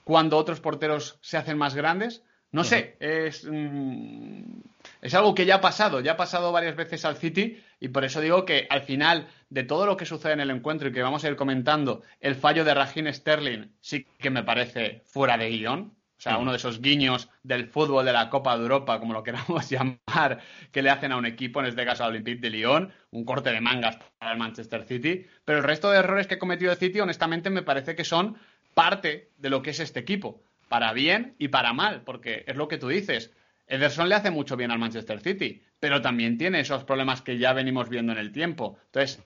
cuando 0.03 0.37
otros 0.37 0.59
porteros 0.59 1.17
se 1.21 1.37
hacen 1.37 1.57
más 1.57 1.75
grandes. 1.75 2.23
No 2.51 2.65
sé, 2.65 2.97
es, 2.99 3.47
mm, 3.49 4.59
es 5.01 5.13
algo 5.13 5.33
que 5.33 5.45
ya 5.45 5.55
ha 5.55 5.61
pasado, 5.61 6.01
ya 6.01 6.13
ha 6.13 6.17
pasado 6.17 6.51
varias 6.51 6.75
veces 6.75 7.05
al 7.05 7.15
City 7.15 7.63
y 7.79 7.87
por 7.87 8.03
eso 8.03 8.19
digo 8.19 8.43
que 8.43 8.67
al 8.69 8.81
final 8.81 9.29
de 9.49 9.63
todo 9.63 9.85
lo 9.85 9.95
que 9.95 10.05
sucede 10.05 10.33
en 10.33 10.41
el 10.41 10.49
encuentro 10.51 10.89
y 10.89 10.91
que 10.91 11.01
vamos 11.01 11.23
a 11.23 11.29
ir 11.29 11.37
comentando, 11.37 12.01
el 12.19 12.35
fallo 12.35 12.65
de 12.65 12.73
Raheem 12.73 13.11
Sterling 13.13 13.71
sí 13.79 14.05
que 14.19 14.29
me 14.29 14.43
parece 14.43 15.01
fuera 15.05 15.37
de 15.37 15.49
guion. 15.49 15.93
O 16.21 16.23
sea, 16.23 16.37
uno 16.37 16.51
de 16.51 16.57
esos 16.57 16.81
guiños 16.81 17.29
del 17.41 17.65
fútbol 17.65 18.05
de 18.05 18.13
la 18.13 18.29
Copa 18.29 18.55
de 18.55 18.61
Europa, 18.61 18.99
como 18.99 19.11
lo 19.11 19.23
queramos 19.23 19.67
llamar, 19.71 20.39
que 20.71 20.83
le 20.83 20.91
hacen 20.91 21.11
a 21.11 21.17
un 21.17 21.25
equipo, 21.25 21.59
en 21.61 21.65
este 21.65 21.83
caso 21.83 22.03
al 22.03 22.11
Olympique 22.11 22.41
de 22.41 22.51
Lyon, 22.51 22.93
un 23.09 23.25
corte 23.25 23.49
de 23.49 23.59
mangas 23.59 23.97
para 24.19 24.33
el 24.33 24.37
Manchester 24.37 24.83
City. 24.83 25.25
Pero 25.43 25.57
el 25.57 25.63
resto 25.63 25.89
de 25.89 25.97
errores 25.97 26.27
que 26.27 26.35
ha 26.35 26.39
cometido 26.39 26.71
el 26.71 26.77
City, 26.77 26.99
honestamente, 26.99 27.49
me 27.49 27.63
parece 27.63 27.95
que 27.95 28.03
son 28.03 28.37
parte 28.75 29.31
de 29.39 29.49
lo 29.49 29.63
que 29.63 29.71
es 29.71 29.79
este 29.79 29.99
equipo, 29.99 30.43
para 30.69 30.93
bien 30.93 31.33
y 31.39 31.47
para 31.47 31.73
mal, 31.73 32.03
porque 32.03 32.43
es 32.45 32.55
lo 32.55 32.67
que 32.67 32.77
tú 32.77 32.89
dices. 32.89 33.31
Ederson 33.65 34.07
le 34.07 34.13
hace 34.13 34.29
mucho 34.29 34.55
bien 34.55 34.69
al 34.69 34.77
Manchester 34.77 35.21
City, 35.21 35.63
pero 35.79 36.03
también 36.03 36.37
tiene 36.37 36.59
esos 36.59 36.83
problemas 36.83 37.23
que 37.23 37.39
ya 37.39 37.51
venimos 37.53 37.89
viendo 37.89 38.11
en 38.11 38.19
el 38.19 38.31
tiempo. 38.31 38.77
Entonces, 38.85 39.23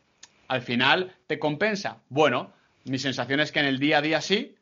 al 0.48 0.62
final, 0.62 1.14
¿te 1.28 1.40
compensa? 1.40 1.98
Bueno, 2.08 2.54
mi 2.86 3.00
sensación 3.00 3.42
es 3.42 3.52
que 3.52 3.60
en 3.60 3.66
el 3.66 3.80
día 3.80 3.98
a 3.98 4.02
día 4.02 4.22
sí, 4.22 4.55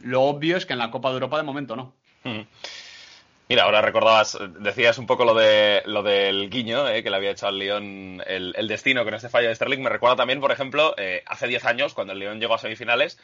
lo 0.00 0.22
obvio 0.22 0.56
es 0.56 0.66
que 0.66 0.72
en 0.72 0.78
la 0.78 0.90
Copa 0.90 1.08
de 1.08 1.14
Europa 1.14 1.36
de 1.36 1.42
momento 1.42 1.76
no. 1.76 1.94
Hmm. 2.24 2.42
Mira, 3.48 3.62
ahora 3.62 3.80
recordabas, 3.80 4.36
decías 4.58 4.98
un 4.98 5.06
poco 5.06 5.24
lo 5.24 5.32
de 5.34 5.82
lo 5.86 6.02
del 6.02 6.50
guiño 6.50 6.88
eh, 6.88 7.04
que 7.04 7.10
le 7.10 7.16
había 7.16 7.30
hecho 7.30 7.46
al 7.46 7.58
León 7.58 8.20
el, 8.26 8.66
destino 8.66 9.04
con 9.04 9.14
este 9.14 9.28
fallo 9.28 9.48
de 9.48 9.54
Sterling. 9.54 9.82
Me 9.82 9.90
recuerda 9.90 10.16
también, 10.16 10.40
por 10.40 10.50
ejemplo, 10.50 10.94
eh, 10.98 11.22
hace 11.26 11.46
10 11.46 11.64
años, 11.64 11.94
cuando 11.94 12.12
el 12.12 12.18
León 12.18 12.40
llegó 12.40 12.54
a 12.54 12.58
semifinales, 12.58 13.20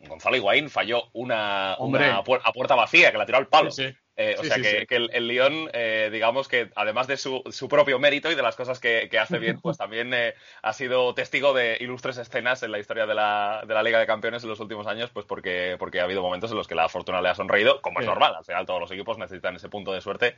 Gonzalo 0.00 0.36
Higuaín 0.36 0.68
falló 0.68 1.04
una, 1.14 1.76
una 1.78 2.18
a 2.18 2.52
puerta 2.52 2.74
vacía 2.74 3.12
que 3.12 3.18
la 3.18 3.24
tiró 3.24 3.38
al 3.38 3.46
palo. 3.46 3.70
Eh, 4.16 4.36
o 4.38 4.44
sea 4.44 4.56
que, 4.56 4.86
el, 4.90 5.10
el, 5.14 5.26
Lyon, 5.26 5.70
eh, 5.72 6.10
digamos 6.12 6.46
que 6.46 6.70
además 6.76 7.06
de 7.06 7.16
su, 7.16 7.42
su, 7.50 7.66
propio 7.66 7.98
mérito 7.98 8.30
y 8.30 8.34
de 8.34 8.42
las 8.42 8.56
cosas 8.56 8.78
que, 8.78 9.08
hace 9.18 9.38
bien, 9.38 9.58
pues 9.60 9.78
también 9.78 10.12
eh, 10.12 10.34
ha 10.60 10.72
sido 10.74 11.14
testigo 11.14 11.54
de 11.54 11.78
ilustres 11.80 12.18
escenas 12.18 12.62
en 12.62 12.72
la 12.72 12.78
historia 12.78 13.06
de 13.06 13.14
la, 13.14 13.64
de 13.66 13.72
la, 13.72 13.82
Liga 13.82 13.98
de 13.98 14.06
Campeones 14.06 14.42
en 14.42 14.50
los 14.50 14.60
últimos 14.60 14.86
años, 14.86 15.08
pues 15.10 15.24
porque, 15.24 15.76
porque 15.78 16.00
ha 16.00 16.04
habido 16.04 16.20
momentos 16.20 16.50
en 16.50 16.58
los 16.58 16.68
que 16.68 16.74
la 16.74 16.90
fortuna 16.90 17.22
le 17.22 17.30
ha 17.30 17.34
sonreído, 17.34 17.80
como 17.80 18.00
es 18.00 18.06
normal. 18.06 18.34
Al 18.36 18.44
final 18.44 18.66
todos 18.66 18.80
los 18.80 18.90
equipos 18.90 19.16
necesitan 19.16 19.56
ese 19.56 19.70
punto 19.70 19.92
de 19.94 20.02
suerte 20.02 20.36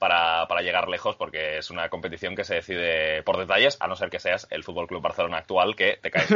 para, 0.00 0.48
para, 0.48 0.62
llegar 0.62 0.88
lejos, 0.88 1.14
porque 1.14 1.58
es 1.58 1.70
una 1.70 1.90
competición 1.90 2.34
que 2.34 2.42
se 2.42 2.54
decide 2.54 3.22
por 3.22 3.36
detalles, 3.36 3.76
a 3.80 3.86
no 3.86 3.96
ser 3.96 4.08
que 4.08 4.18
seas 4.18 4.46
el 4.50 4.64
Fútbol 4.64 4.86
Club 4.86 5.02
Barcelona 5.02 5.36
actual, 5.36 5.76
que 5.76 5.98
te 6.00 6.10
caes 6.10 6.30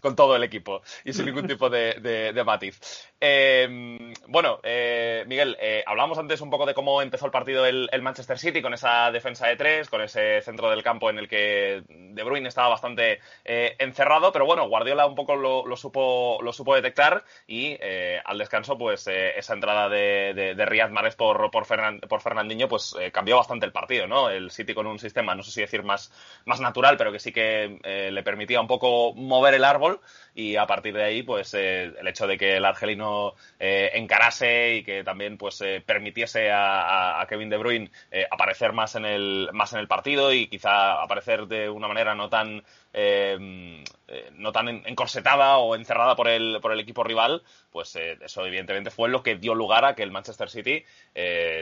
con, 0.00 0.16
todo 0.16 0.34
el 0.34 0.42
equipo 0.42 0.80
y 1.04 1.12
sin 1.12 1.26
ningún 1.26 1.46
tipo 1.46 1.68
de, 1.68 2.00
de, 2.00 2.44
matiz. 2.44 2.80
Eh, 3.20 4.14
bueno, 4.28 4.58
eh, 4.62 5.24
Miguel, 5.26 5.54
eh, 5.60 5.84
hablamos 5.86 6.16
antes 6.16 6.40
un 6.40 6.48
poco 6.48 6.64
de 6.64 6.72
cómo 6.72 7.02
empezó 7.02 7.26
el 7.26 7.30
partido 7.30 7.66
el, 7.66 7.90
Manchester 8.00 8.38
City 8.38 8.62
con 8.62 8.72
esa 8.72 9.10
defensa 9.10 9.46
de 9.48 9.56
tres, 9.56 9.90
con 9.90 10.00
ese 10.00 10.40
centro 10.40 10.70
del 10.70 10.82
campo 10.82 11.10
en 11.10 11.18
el 11.18 11.28
que 11.28 11.82
De 11.88 12.22
Bruyne 12.22 12.48
estaba 12.48 12.68
bastante 12.68 13.20
encerrado, 13.44 14.32
pero 14.32 14.46
bueno, 14.46 14.66
Guardiola 14.66 15.04
un 15.06 15.14
poco 15.14 15.36
lo, 15.36 15.76
supo, 15.76 16.38
lo 16.40 16.54
supo 16.54 16.74
detectar 16.74 17.22
y 17.46 17.76
al 18.24 18.38
descanso, 18.38 18.78
pues 18.78 19.06
esa 19.08 19.52
entrada 19.52 19.90
de, 19.90 20.54
de, 20.56 20.66
Riyad 20.66 20.88
Mahrez 20.88 21.16
por, 21.16 21.50
por, 21.50 21.66
por 22.08 22.20
Fernando 22.22 22.45
niño 22.48 22.68
pues 22.68 22.94
eh, 23.00 23.10
cambió 23.10 23.36
bastante 23.36 23.66
el 23.66 23.72
partido, 23.72 24.06
¿no? 24.06 24.30
El 24.30 24.50
City 24.50 24.74
con 24.74 24.86
un 24.86 24.98
sistema, 24.98 25.34
no 25.34 25.42
sé 25.42 25.50
si 25.50 25.60
decir 25.60 25.82
más, 25.82 26.12
más 26.44 26.60
natural, 26.60 26.96
pero 26.96 27.12
que 27.12 27.18
sí 27.18 27.32
que 27.32 27.78
eh, 27.82 28.10
le 28.12 28.22
permitía 28.22 28.60
un 28.60 28.66
poco 28.66 29.14
mover 29.14 29.54
el 29.54 29.64
árbol 29.64 30.00
y 30.34 30.56
a 30.56 30.66
partir 30.66 30.94
de 30.94 31.04
ahí, 31.04 31.22
pues 31.22 31.54
eh, 31.54 31.94
el 31.98 32.08
hecho 32.08 32.26
de 32.26 32.36
que 32.38 32.56
el 32.56 32.64
argelino 32.64 33.34
encarase 33.58 34.76
y 34.76 34.84
que 34.84 35.02
también 35.02 35.38
pues 35.38 35.62
permitiese 35.84 36.50
a, 36.52 37.24
Kevin 37.28 37.50
De 37.50 37.56
Bruyne 37.56 37.90
aparecer 38.30 38.72
más 38.72 38.94
en 38.94 39.04
el 39.04 39.48
más 39.52 39.72
en 39.72 39.80
el 39.80 39.88
partido 39.88 40.32
y 40.32 40.46
quizá 40.48 41.02
aparecer 41.02 41.46
de 41.46 41.68
una 41.68 41.88
manera 41.88 42.14
no 42.14 42.28
tan 42.28 42.62
eh, 42.98 43.84
eh, 44.08 44.30
no 44.36 44.52
tan 44.52 44.68
encorsetada 44.68 45.58
o 45.58 45.76
encerrada 45.76 46.16
por 46.16 46.28
el, 46.28 46.60
por 46.62 46.72
el 46.72 46.80
equipo 46.80 47.04
rival, 47.04 47.42
pues 47.70 47.94
eh, 47.96 48.16
eso 48.22 48.46
evidentemente 48.46 48.90
fue 48.90 49.10
lo 49.10 49.22
que 49.22 49.36
dio 49.36 49.54
lugar 49.54 49.84
a 49.84 49.94
que 49.94 50.02
el 50.02 50.10
Manchester 50.10 50.48
City 50.48 50.82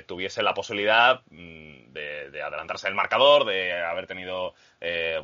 tuviese 0.07 0.45
la 0.45 0.55
posibilidad 0.55 1.23
mm, 1.31 1.93
de, 1.93 2.41
adelantarse 2.41 2.87
el 2.87 2.95
marcador, 2.95 3.47
de 3.47 3.73
haber 3.83 4.07
tenido, 4.07 4.55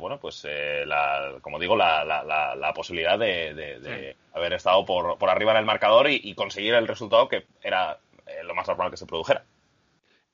bueno, 0.01 0.19
pues 0.19 0.45
la, 0.85 1.37
como 1.41 1.59
digo, 1.59 1.77
la, 1.77 2.03
la, 2.03 2.73
posibilidad 2.73 3.17
de, 3.17 4.17
haber 4.33 4.51
estado 4.51 4.83
por, 4.85 5.17
por, 5.17 5.29
arriba 5.29 5.51
en 5.51 5.59
el 5.59 5.65
marcador 5.65 6.09
y, 6.09 6.19
y 6.21 6.35
conseguir 6.35 6.73
el 6.73 6.87
resultado 6.89 7.29
que 7.29 7.45
era 7.61 7.99
lo 8.43 8.53
más 8.53 8.67
normal 8.67 8.91
que 8.91 8.97
se 8.97 9.05
produjera. 9.05 9.45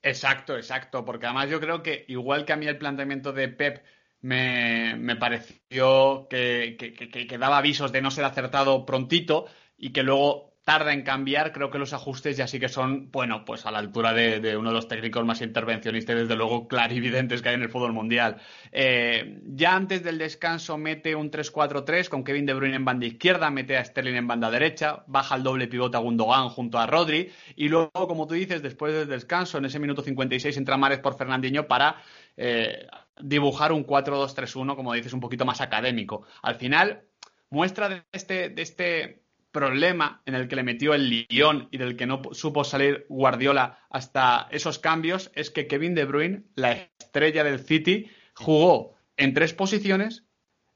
Exacto, 0.02 0.56
exacto, 0.56 1.06
porque 1.06 1.26
además 1.26 1.50
yo 1.50 1.60
creo 1.60 1.84
que 1.84 2.06
igual 2.08 2.46
que 2.46 2.54
a 2.54 2.56
mí 2.56 2.66
el 2.66 2.78
planteamiento 2.78 3.34
de 3.34 3.50
Pep 3.50 3.84
me, 4.22 5.16
pareció 5.20 6.28
que, 6.30 6.78
que, 6.78 7.38
daba 7.38 7.58
avisos 7.60 7.92
de 7.92 8.02
no 8.02 8.12
ser 8.12 8.26
acertado 8.26 8.86
prontito 8.86 9.46
y 9.78 9.92
que 9.92 10.04
luego 10.04 10.48
tarda 10.68 10.92
en 10.92 11.04
cambiar. 11.04 11.54
Creo 11.54 11.72
que 11.72 11.78
los 11.78 11.94
ajustes 11.94 12.36
ya 12.36 12.46
sí 12.46 12.60
que 12.60 12.68
son, 12.68 13.10
bueno, 13.10 13.46
pues 13.46 13.66
a 13.66 13.72
la 13.72 13.80
altura 13.80 14.14
de, 14.14 14.58
uno 14.58 14.68
de 14.68 14.76
los 14.76 14.90
técnicos 14.90 15.24
más 15.24 15.42
intervencionistas, 15.42 16.18
desde 16.18 16.36
luego 16.36 16.68
clarividentes 16.68 17.42
que 17.42 17.48
hay 17.48 17.56
en 17.56 17.62
el 17.62 17.70
fútbol 17.70 17.94
mundial. 17.94 18.36
Eh, 18.74 19.40
ya 19.46 19.78
antes 19.78 20.04
del 20.04 20.18
descanso 20.18 20.78
mete 20.78 21.16
un 21.16 21.32
3-4-3 21.32 22.10
con 22.10 22.26
Kevin 22.26 22.46
De 22.46 22.54
Bruyne 22.54 22.76
en 22.76 22.84
banda 22.84 23.06
izquierda, 23.06 23.50
mete 23.50 23.78
a 23.78 23.86
Sterling 23.86 24.16
en 24.16 24.28
banda 24.28 24.52
derecha, 24.52 25.06
baja 25.08 25.36
el 25.36 25.44
doble 25.44 25.70
pivote 25.70 25.96
a 25.96 26.02
Gundogan 26.02 26.50
junto 26.50 26.78
a 26.78 26.86
Rodri 26.86 27.32
y 27.56 27.70
luego, 27.70 27.92
como 27.94 28.28
tú 28.28 28.34
dices, 28.34 28.62
después 28.62 28.94
del 28.94 29.08
descanso, 29.08 29.60
en 29.60 29.66
ese 29.66 29.80
minuto 29.80 30.02
56 30.02 30.58
entra 30.58 30.76
Mares 30.76 31.00
por 31.00 31.18
Fernandinho 31.18 31.66
para 31.66 31.96
eh, 32.36 32.86
dibujar 33.22 33.72
un 33.72 33.86
4-2-3-1, 33.86 34.76
como 34.76 34.94
dices, 34.94 35.14
un 35.14 35.20
poquito 35.20 35.46
más 35.46 35.62
académico. 35.62 36.24
Al 36.42 36.56
final, 36.56 37.04
muestra 37.50 37.90
de 37.90 38.04
este, 38.12 38.50
de 38.50 38.62
este 38.62 39.24
problema 39.52 40.22
en 40.26 40.36
el 40.36 40.48
que 40.48 40.56
le 40.56 40.64
metió 40.64 40.94
el 40.94 41.10
Lyon 41.10 41.70
y 41.72 41.78
del 41.78 41.96
que 41.96 42.06
no 42.06 42.22
supo 42.32 42.64
salir 42.64 43.06
Guardiola 43.10 43.80
hasta 43.90 44.48
esos 44.52 44.78
cambios 44.78 45.32
es 45.34 45.50
que 45.50 45.68
Kevin 45.68 45.96
De 45.96 46.06
Bruyne, 46.06 46.44
la 46.56 46.74
estrella 46.74 47.44
del 47.44 47.60
City, 47.60 48.10
jugó 48.36 48.96
en 49.16 49.34
tres 49.34 49.54
posiciones 49.54 50.24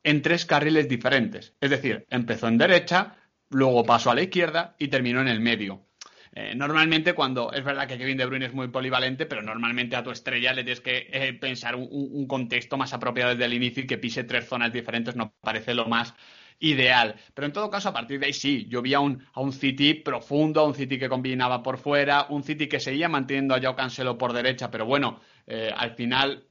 en 0.04 0.22
tres 0.22 0.46
carriles 0.46 0.90
diferentes. 0.90 1.54
Es 1.62 1.70
decir, 1.70 2.06
empezó 2.10 2.48
en 2.48 2.58
derecha, 2.58 3.18
luego 3.50 3.84
pasó 3.84 4.12
a 4.12 4.16
la 4.16 4.24
izquierda 4.24 4.76
y 4.80 4.88
terminó 4.88 5.22
en 5.22 5.28
el 5.28 5.40
medio. 5.40 5.86
Eh, 6.34 6.56
normalmente 6.56 7.14
cuando 7.14 7.52
es 7.52 7.64
verdad 7.64 7.88
que 7.88 7.98
Kevin 7.98 8.18
De 8.18 8.26
Bruyne 8.26 8.46
es 8.46 8.54
muy 8.54 8.70
polivalente, 8.70 9.26
pero 9.26 9.42
normalmente 9.42 9.98
a 9.98 10.04
tu 10.04 10.12
estrella 10.12 10.54
le 10.54 10.64
tienes 10.64 10.80
que 10.80 11.10
eh, 11.12 11.34
pensar 11.34 11.76
un, 11.76 12.26
contexto 12.28 12.78
más 12.78 12.94
apropiado 12.94 13.32
desde 13.32 13.46
el 13.46 13.54
inicio 13.54 13.84
y 13.84 13.88
que 13.88 13.98
pise 13.98 14.24
tres 14.24 14.48
zonas 14.48 14.72
diferentes 14.72 15.16
no 15.16 15.34
parece 15.42 15.74
lo 15.74 15.88
más 15.88 16.14
ideal. 16.60 17.16
Pero 17.34 17.48
en 17.48 17.54
todo 17.54 17.70
caso, 17.70 17.90
a 17.90 17.94
partir 17.94 18.20
de 18.20 18.28
ahí 18.28 18.34
sí, 18.34 18.66
yo 18.70 18.82
vi 18.82 18.94
a 18.94 19.02
un, 19.02 19.26
a 19.34 19.42
un 19.42 19.52
City 19.52 19.96
profundo, 19.96 20.62
a 20.62 20.66
un 20.66 20.76
City 20.76 20.98
que 20.98 21.10
combinaba 21.10 21.62
por 21.62 21.78
fuera, 21.78 22.28
un 22.30 22.44
City 22.44 22.68
que 22.68 22.80
seguía 22.80 23.10
manteniendo 23.10 23.54
a 23.54 23.60
Joao 23.60 23.76
Cancelo 23.76 24.18
por 24.18 24.32
derecha, 24.32 24.72
pero 24.72 24.86
bueno, 24.86 25.20
eh, 25.48 25.72
al 25.76 25.92
final, 25.96 26.46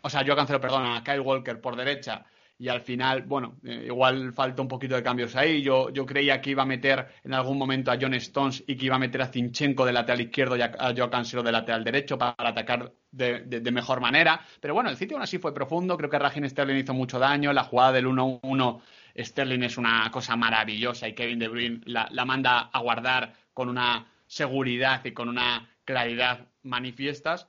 o 0.00 0.10
sea, 0.10 0.24
Joao 0.24 0.36
Cancelo, 0.36 0.60
perdón, 0.60 0.86
a 0.86 1.04
Kyle 1.04 1.20
Walker 1.20 1.60
por 1.60 1.76
derecha, 1.76 2.24
y 2.62 2.68
al 2.68 2.80
final, 2.80 3.22
bueno, 3.22 3.56
eh, 3.64 3.86
igual 3.86 4.32
falta 4.32 4.62
un 4.62 4.68
poquito 4.68 4.94
de 4.94 5.02
cambios 5.02 5.34
ahí. 5.34 5.62
Yo, 5.62 5.90
yo 5.90 6.06
creía 6.06 6.40
que 6.40 6.50
iba 6.50 6.62
a 6.62 6.66
meter 6.66 7.08
en 7.24 7.34
algún 7.34 7.58
momento 7.58 7.90
a 7.90 7.98
John 8.00 8.14
Stones 8.14 8.62
y 8.64 8.76
que 8.76 8.86
iba 8.86 8.94
a 8.94 9.00
meter 9.00 9.20
a 9.20 9.26
Zinchenko 9.26 9.84
de 9.84 9.92
lateral 9.92 10.20
izquierdo 10.20 10.56
y 10.56 10.62
a, 10.62 10.94
Joao 10.96 11.10
Cancelo 11.10 11.42
de 11.42 11.50
lateral 11.50 11.82
derecho 11.82 12.16
para, 12.16 12.36
atacar 12.38 12.92
de, 13.10 13.72
mejor 13.72 14.00
manera. 14.00 14.40
Pero 14.60 14.74
bueno, 14.74 14.90
el 14.90 14.96
sitio 14.96 15.16
aún 15.16 15.24
así 15.24 15.38
fue 15.38 15.52
profundo. 15.52 15.96
Creo 15.96 16.08
que 16.08 16.20
Ragin 16.20 16.48
Sterling 16.48 16.76
hizo 16.76 16.94
mucho 16.94 17.18
daño. 17.18 17.52
La 17.52 17.64
jugada 17.64 17.90
del 17.90 18.06
1-1 18.06 18.80
Sterling 19.18 19.64
es 19.64 19.76
una 19.76 20.08
cosa 20.12 20.36
maravillosa 20.36 21.08
y 21.08 21.14
Kevin 21.16 21.40
De 21.40 21.48
Bruyne 21.48 21.80
la, 21.86 22.24
manda 22.24 22.70
a 22.72 22.78
guardar 22.78 23.32
con 23.52 23.70
una 23.70 24.06
seguridad 24.28 25.04
y 25.04 25.10
con 25.10 25.28
una 25.28 25.68
claridad 25.84 26.46
manifiestas. 26.62 27.48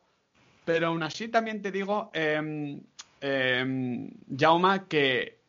Pero 0.65 0.87
aún 0.87 1.03
así 1.03 1.27
también 1.27 1.61
te 1.61 1.71
digo, 1.71 2.09
em, 2.15 2.81
eh, 3.23 4.09
Jauma, 4.37 4.87
que, 4.87 5.39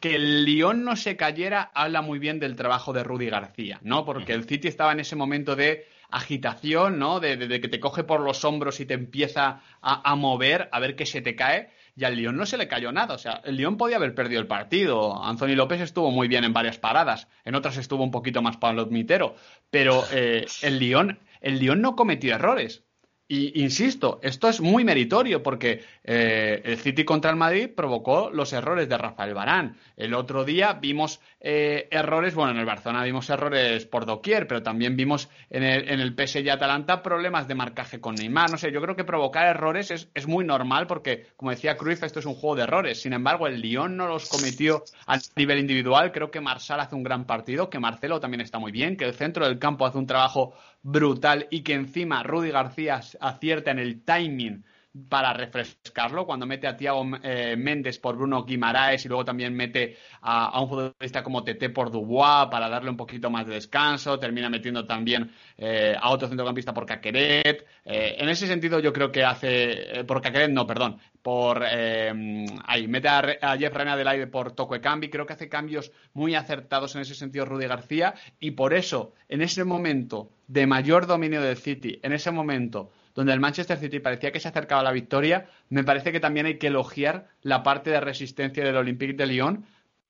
que 0.00 0.14
el 0.14 0.44
Lyon 0.44 0.84
no 0.84 0.94
se 0.94 1.16
cayera 1.16 1.70
habla 1.74 2.00
muy 2.00 2.18
bien 2.18 2.38
del 2.38 2.54
trabajo 2.54 2.92
de 2.92 3.02
Rudy 3.02 3.28
García, 3.28 3.80
¿no? 3.82 4.04
Porque 4.04 4.32
el 4.32 4.44
City 4.44 4.68
estaba 4.68 4.92
en 4.92 5.00
ese 5.00 5.16
momento 5.16 5.56
de 5.56 5.86
agitación, 6.10 6.98
¿no? 6.98 7.20
De, 7.20 7.60
que 7.60 7.68
te 7.68 7.80
coge 7.80 8.04
por 8.04 8.20
los 8.20 8.44
hombros 8.44 8.78
y 8.80 8.86
te 8.86 8.94
empieza 8.94 9.60
a, 9.82 10.14
mover, 10.14 10.68
a 10.72 10.80
ver 10.80 10.96
qué 10.96 11.06
se 11.06 11.20
te 11.20 11.34
cae. 11.34 11.70
Y 11.96 12.04
al 12.04 12.14
Lyon 12.14 12.36
no 12.36 12.46
se 12.46 12.56
le 12.56 12.68
cayó 12.68 12.92
nada. 12.92 13.14
O 13.14 13.18
sea, 13.18 13.42
el 13.44 13.56
Lyon 13.56 13.76
podía 13.76 13.96
haber 13.96 14.14
perdido 14.14 14.40
el 14.40 14.46
partido. 14.46 15.20
Anthony 15.22 15.56
López 15.56 15.80
estuvo 15.80 16.12
muy 16.12 16.28
bien 16.28 16.44
en 16.44 16.52
varias 16.52 16.78
paradas. 16.78 17.26
En 17.44 17.52
mitero. 17.54 17.80
estuvo 17.80 18.04
un 18.04 18.12
poquito 18.12 18.40
más 18.40 18.56
palmitero. 18.56 19.34
Pero 19.70 20.04
eh, 20.12 20.46
el, 20.62 20.78
Lyon, 20.78 21.18
el 21.40 21.58
Lyon 21.58 21.82
no 21.82 21.96
cometió 21.96 22.36
errores. 22.36 22.84
Y 23.30 23.62
insisto, 23.62 24.20
esto 24.22 24.48
es 24.48 24.62
muy 24.62 24.84
meritorio 24.84 25.42
porque 25.42 25.84
eh, 26.02 26.62
el 26.64 26.78
City 26.78 27.04
contra 27.04 27.30
el 27.30 27.36
Madrid 27.36 27.68
provocó 27.76 28.30
los 28.30 28.54
errores 28.54 28.88
de 28.88 28.96
Rafael 28.96 29.34
Barán. 29.34 29.76
El 29.98 30.14
otro 30.14 30.46
día 30.46 30.72
vimos 30.72 31.20
eh, 31.38 31.88
errores, 31.90 32.34
bueno, 32.34 32.52
en 32.52 32.58
el 32.58 32.64
Barcelona 32.64 33.04
vimos 33.04 33.28
errores 33.28 33.84
por 33.84 34.06
doquier, 34.06 34.46
pero 34.46 34.62
también 34.62 34.96
vimos 34.96 35.28
en 35.50 35.62
el, 35.62 35.90
en 35.90 36.00
el 36.00 36.14
PSG 36.14 36.48
Atalanta 36.48 37.02
problemas 37.02 37.46
de 37.46 37.54
marcaje 37.54 38.00
con 38.00 38.14
Neymar. 38.14 38.50
No 38.50 38.56
sé, 38.56 38.72
yo 38.72 38.80
creo 38.80 38.96
que 38.96 39.04
provocar 39.04 39.46
errores 39.46 39.90
es, 39.90 40.08
es 40.14 40.26
muy 40.26 40.46
normal 40.46 40.86
porque, 40.86 41.26
como 41.36 41.50
decía 41.50 41.76
Cruyff, 41.76 42.04
esto 42.04 42.20
es 42.20 42.26
un 42.26 42.34
juego 42.34 42.56
de 42.56 42.62
errores. 42.62 43.02
Sin 43.02 43.12
embargo, 43.12 43.46
el 43.46 43.60
Lyon 43.60 43.94
no 43.94 44.08
los 44.08 44.26
cometió 44.30 44.84
a 45.06 45.18
nivel 45.36 45.58
individual. 45.58 46.12
Creo 46.12 46.30
que 46.30 46.40
Marsal 46.40 46.80
hace 46.80 46.94
un 46.94 47.02
gran 47.02 47.26
partido, 47.26 47.68
que 47.68 47.78
Marcelo 47.78 48.20
también 48.20 48.40
está 48.40 48.58
muy 48.58 48.72
bien, 48.72 48.96
que 48.96 49.04
el 49.04 49.12
centro 49.12 49.46
del 49.46 49.58
campo 49.58 49.84
hace 49.84 49.98
un 49.98 50.06
trabajo 50.06 50.54
brutal 50.82 51.46
y 51.50 51.62
que 51.62 51.74
encima 51.74 52.22
Rudy 52.22 52.50
García 52.50 53.00
acierta 53.20 53.70
en 53.70 53.78
el 53.78 54.02
timing 54.02 54.64
para 55.08 55.32
refrescarlo 55.32 56.26
cuando 56.26 56.46
mete 56.46 56.66
a 56.66 56.76
Tiago 56.76 57.04
eh, 57.22 57.56
Méndez 57.56 57.98
por 57.98 58.16
Bruno 58.16 58.44
Guimaraes 58.44 59.04
y 59.04 59.08
luego 59.08 59.24
también 59.24 59.54
mete 59.54 59.96
a, 60.22 60.60
un 60.60 60.68
futbolista 60.68 61.22
como 61.22 61.44
Tete 61.44 61.70
por 61.70 61.90
Dubois 61.90 62.48
para 62.50 62.68
darle 62.68 62.90
un 62.90 62.96
poquito 62.96 63.30
más 63.30 63.46
de 63.46 63.54
descanso, 63.54 64.18
termina 64.18 64.48
metiendo 64.48 64.86
también 64.86 65.30
eh, 65.56 65.94
a 65.98 66.10
otro 66.10 66.28
centrocampista 66.28 66.74
por 66.74 66.86
Caqueret. 66.86 67.66
Eh, 67.84 68.16
en 68.18 68.28
ese 68.28 68.46
sentido 68.46 68.80
yo 68.80 68.92
creo 68.92 69.12
que 69.12 69.24
hace, 69.24 70.04
por 70.06 70.20
Caqueret 70.20 70.50
no, 70.50 70.66
perdón, 70.66 70.98
por 71.22 71.62
ahí, 71.62 72.88
mete 72.88 73.08
a, 73.08 73.22
a 73.42 73.58
Jeff 73.58 73.74
Reina 73.74 73.96
del 73.96 74.08
aire 74.08 74.26
por 74.26 74.52
Toque 74.52 74.80
Cambi, 74.80 75.10
creo 75.10 75.26
que 75.26 75.34
hace 75.34 75.48
cambios 75.48 75.92
muy 76.14 76.34
acertados 76.34 76.94
en 76.94 77.02
ese 77.02 77.14
sentido 77.14 77.44
Rudy 77.44 77.66
García 77.66 78.14
y 78.40 78.52
por 78.52 78.72
eso 78.72 79.14
en 79.28 79.42
ese 79.42 79.64
momento 79.64 80.30
de 80.46 80.66
mayor 80.66 81.06
dominio 81.06 81.42
del 81.42 81.56
City, 81.56 82.00
en 82.02 82.12
ese 82.12 82.30
momento 82.30 82.90
donde 83.18 83.32
el 83.32 83.40
Manchester 83.40 83.76
City 83.76 83.98
parecía 83.98 84.30
que 84.30 84.38
se 84.38 84.46
acercaba 84.46 84.80
a 84.80 84.84
la 84.84 84.92
victoria, 84.92 85.48
me 85.70 85.82
parece 85.82 86.12
que 86.12 86.20
también 86.20 86.46
hay 86.46 86.56
que 86.56 86.68
elogiar 86.68 87.26
la 87.42 87.64
parte 87.64 87.90
de 87.90 87.98
resistencia 87.98 88.62
del 88.62 88.76
Olympique 88.76 89.14
de 89.14 89.26
Lyon, 89.26 89.66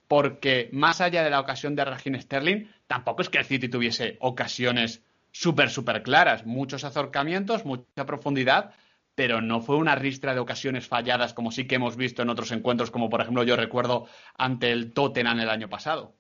porque 0.09 0.69
más 0.73 1.01
allá 1.01 1.25
de 1.25 1.31
la 1.31 1.41
ocasión 1.41 1.75
de 1.75 1.87
Raheem 1.87 2.21
Sterling, 2.21 2.67
tampoco 2.87 3.23
es 3.23 3.31
que 3.31 3.39
el 3.39 3.47
City 3.47 3.71
tuviese 3.71 4.19
ocasiones 4.21 5.03
súper, 5.33 5.71
súper 5.71 6.03
claras, 6.03 6.45
muchos 6.45 6.85
acercamientos, 6.85 7.65
mucha 7.65 8.05
profundidad, 8.05 8.75
pero 9.15 9.41
no 9.41 9.63
fue 9.63 9.77
una 9.77 9.95
ristra 9.95 10.35
de 10.35 10.41
ocasiones 10.41 10.87
falladas 10.87 11.33
como 11.33 11.51
sí 11.51 11.67
que 11.67 11.77
hemos 11.77 11.97
visto 11.97 12.21
en 12.21 12.29
otros 12.29 12.53
encuentros, 12.53 12.91
como 12.91 13.09
por 13.09 13.23
ejemplo 13.23 13.43
yo 13.43 13.57
recuerdo 13.57 14.07
ante 14.37 14.71
el 14.71 14.93
Tottenham 14.93 15.41
el 15.41 15.49
año 15.49 15.71
pasado. 15.71 16.13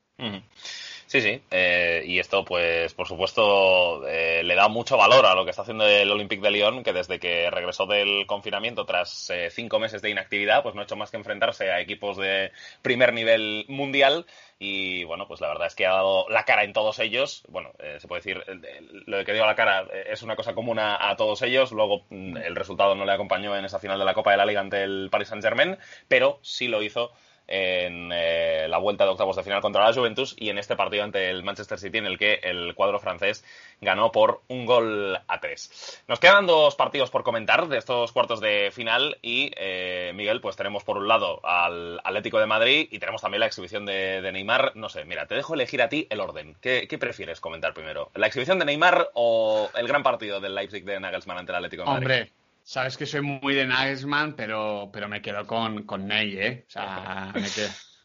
Sí, 1.08 1.22
sí. 1.22 1.40
Eh, 1.50 2.02
y 2.06 2.18
esto, 2.18 2.44
pues, 2.44 2.92
por 2.92 3.08
supuesto, 3.08 4.06
eh, 4.06 4.42
le 4.44 4.54
da 4.54 4.68
mucho 4.68 4.98
valor 4.98 5.24
a 5.24 5.34
lo 5.34 5.42
que 5.42 5.50
está 5.52 5.62
haciendo 5.62 5.86
el 5.86 6.10
Olympique 6.10 6.42
de 6.42 6.50
Lyon, 6.50 6.82
que 6.82 6.92
desde 6.92 7.18
que 7.18 7.50
regresó 7.50 7.86
del 7.86 8.26
confinamiento 8.26 8.84
tras 8.84 9.30
eh, 9.30 9.48
cinco 9.50 9.78
meses 9.78 10.02
de 10.02 10.10
inactividad, 10.10 10.62
pues 10.62 10.74
no 10.74 10.82
ha 10.82 10.84
hecho 10.84 10.96
más 10.96 11.10
que 11.10 11.16
enfrentarse 11.16 11.70
a 11.72 11.80
equipos 11.80 12.18
de 12.18 12.52
primer 12.82 13.14
nivel 13.14 13.64
mundial. 13.68 14.26
Y 14.58 15.04
bueno, 15.04 15.26
pues 15.26 15.40
la 15.40 15.48
verdad 15.48 15.68
es 15.68 15.74
que 15.74 15.86
ha 15.86 15.94
dado 15.94 16.28
la 16.28 16.44
cara 16.44 16.62
en 16.64 16.74
todos 16.74 16.98
ellos. 16.98 17.42
Bueno, 17.48 17.72
se 17.98 18.06
puede 18.06 18.20
decir, 18.20 18.44
lo 19.06 19.16
de 19.16 19.24
que 19.24 19.32
dio 19.32 19.46
la 19.46 19.54
cara 19.54 19.86
es 20.10 20.22
una 20.22 20.36
cosa 20.36 20.54
común 20.54 20.78
a, 20.78 21.08
a, 21.08 21.16
todos 21.16 21.40
ellos. 21.40 21.72
Luego 21.72 22.04
mm, 22.10 22.36
el 22.36 22.54
resultado 22.54 22.94
no 22.94 23.06
le 23.06 23.12
acompañó 23.12 23.56
en 23.56 23.64
esa 23.64 23.78
final 23.78 23.98
de 23.98 24.04
la 24.04 24.12
Copa 24.12 24.32
de 24.32 24.36
la 24.36 24.44
Liga 24.44 24.60
ante 24.60 24.82
el 24.82 25.08
Paris 25.10 25.28
Saint-Germain, 25.28 25.78
pero 26.06 26.38
sí 26.42 26.68
lo 26.68 26.82
hizo 26.82 27.12
en 27.48 28.10
eh, 28.12 28.66
la 28.68 28.78
vuelta 28.78 29.04
de 29.04 29.10
octavos 29.10 29.36
de 29.36 29.42
final 29.42 29.60
contra 29.60 29.84
la 29.84 29.92
Juventus 29.92 30.36
y 30.38 30.50
en 30.50 30.58
este 30.58 30.76
partido 30.76 31.02
ante 31.02 31.30
el 31.30 31.42
Manchester 31.42 31.78
City 31.78 31.98
en 31.98 32.06
el 32.06 32.18
que 32.18 32.40
el 32.42 32.74
cuadro 32.74 32.98
francés 33.00 33.44
ganó 33.80 34.12
por 34.12 34.42
un 34.48 34.66
gol 34.66 35.18
a 35.26 35.40
tres. 35.40 36.02
Nos 36.06 36.20
quedan 36.20 36.46
dos 36.46 36.76
partidos 36.76 37.10
por 37.10 37.22
comentar 37.22 37.68
de 37.68 37.78
estos 37.78 38.12
cuartos 38.12 38.40
de 38.40 38.70
final 38.72 39.18
y 39.22 39.50
eh, 39.56 40.12
Miguel, 40.14 40.40
pues 40.40 40.56
tenemos 40.56 40.84
por 40.84 40.98
un 40.98 41.08
lado 41.08 41.40
al 41.44 42.00
Atlético 42.04 42.38
de 42.38 42.46
Madrid 42.46 42.88
y 42.90 42.98
tenemos 42.98 43.22
también 43.22 43.40
la 43.40 43.46
exhibición 43.46 43.86
de, 43.86 44.28
Neymar. 44.30 44.72
No 44.74 44.88
sé, 44.88 45.04
mira, 45.04 45.26
te 45.26 45.34
dejo 45.34 45.54
elegir 45.54 45.80
a 45.80 45.88
ti 45.88 46.06
el 46.10 46.20
orden. 46.20 46.56
¿Qué, 46.60 46.86
prefieres 46.98 47.40
comentar 47.40 47.72
primero? 47.74 48.10
¿La 48.14 48.26
exhibición 48.26 48.58
de 48.58 48.64
Neymar 48.64 49.10
o 49.14 49.70
el 49.74 49.88
gran 49.88 50.02
partido 50.02 50.40
del 50.40 50.54
Leipzig 50.54 50.84
de 50.84 51.00
Nagelsmann 51.00 51.38
ante 51.38 51.52
el 51.52 51.56
Atlético 51.56 51.84
de 51.84 51.88
Madrid? 51.88 52.04
Hombre. 52.04 52.32
Sabes 52.68 52.98
que 52.98 53.06
soy 53.06 53.22
muy 53.22 53.54
de 53.54 53.66
Nagelsmann, 53.66 54.36
pero, 54.36 54.90
pero 54.92 55.08
me 55.08 55.22
quedo 55.22 55.46
con, 55.46 55.84
con 55.84 56.06
Ney, 56.06 56.36
¿eh? 56.36 56.64
O 56.68 56.70
sea, 56.70 57.32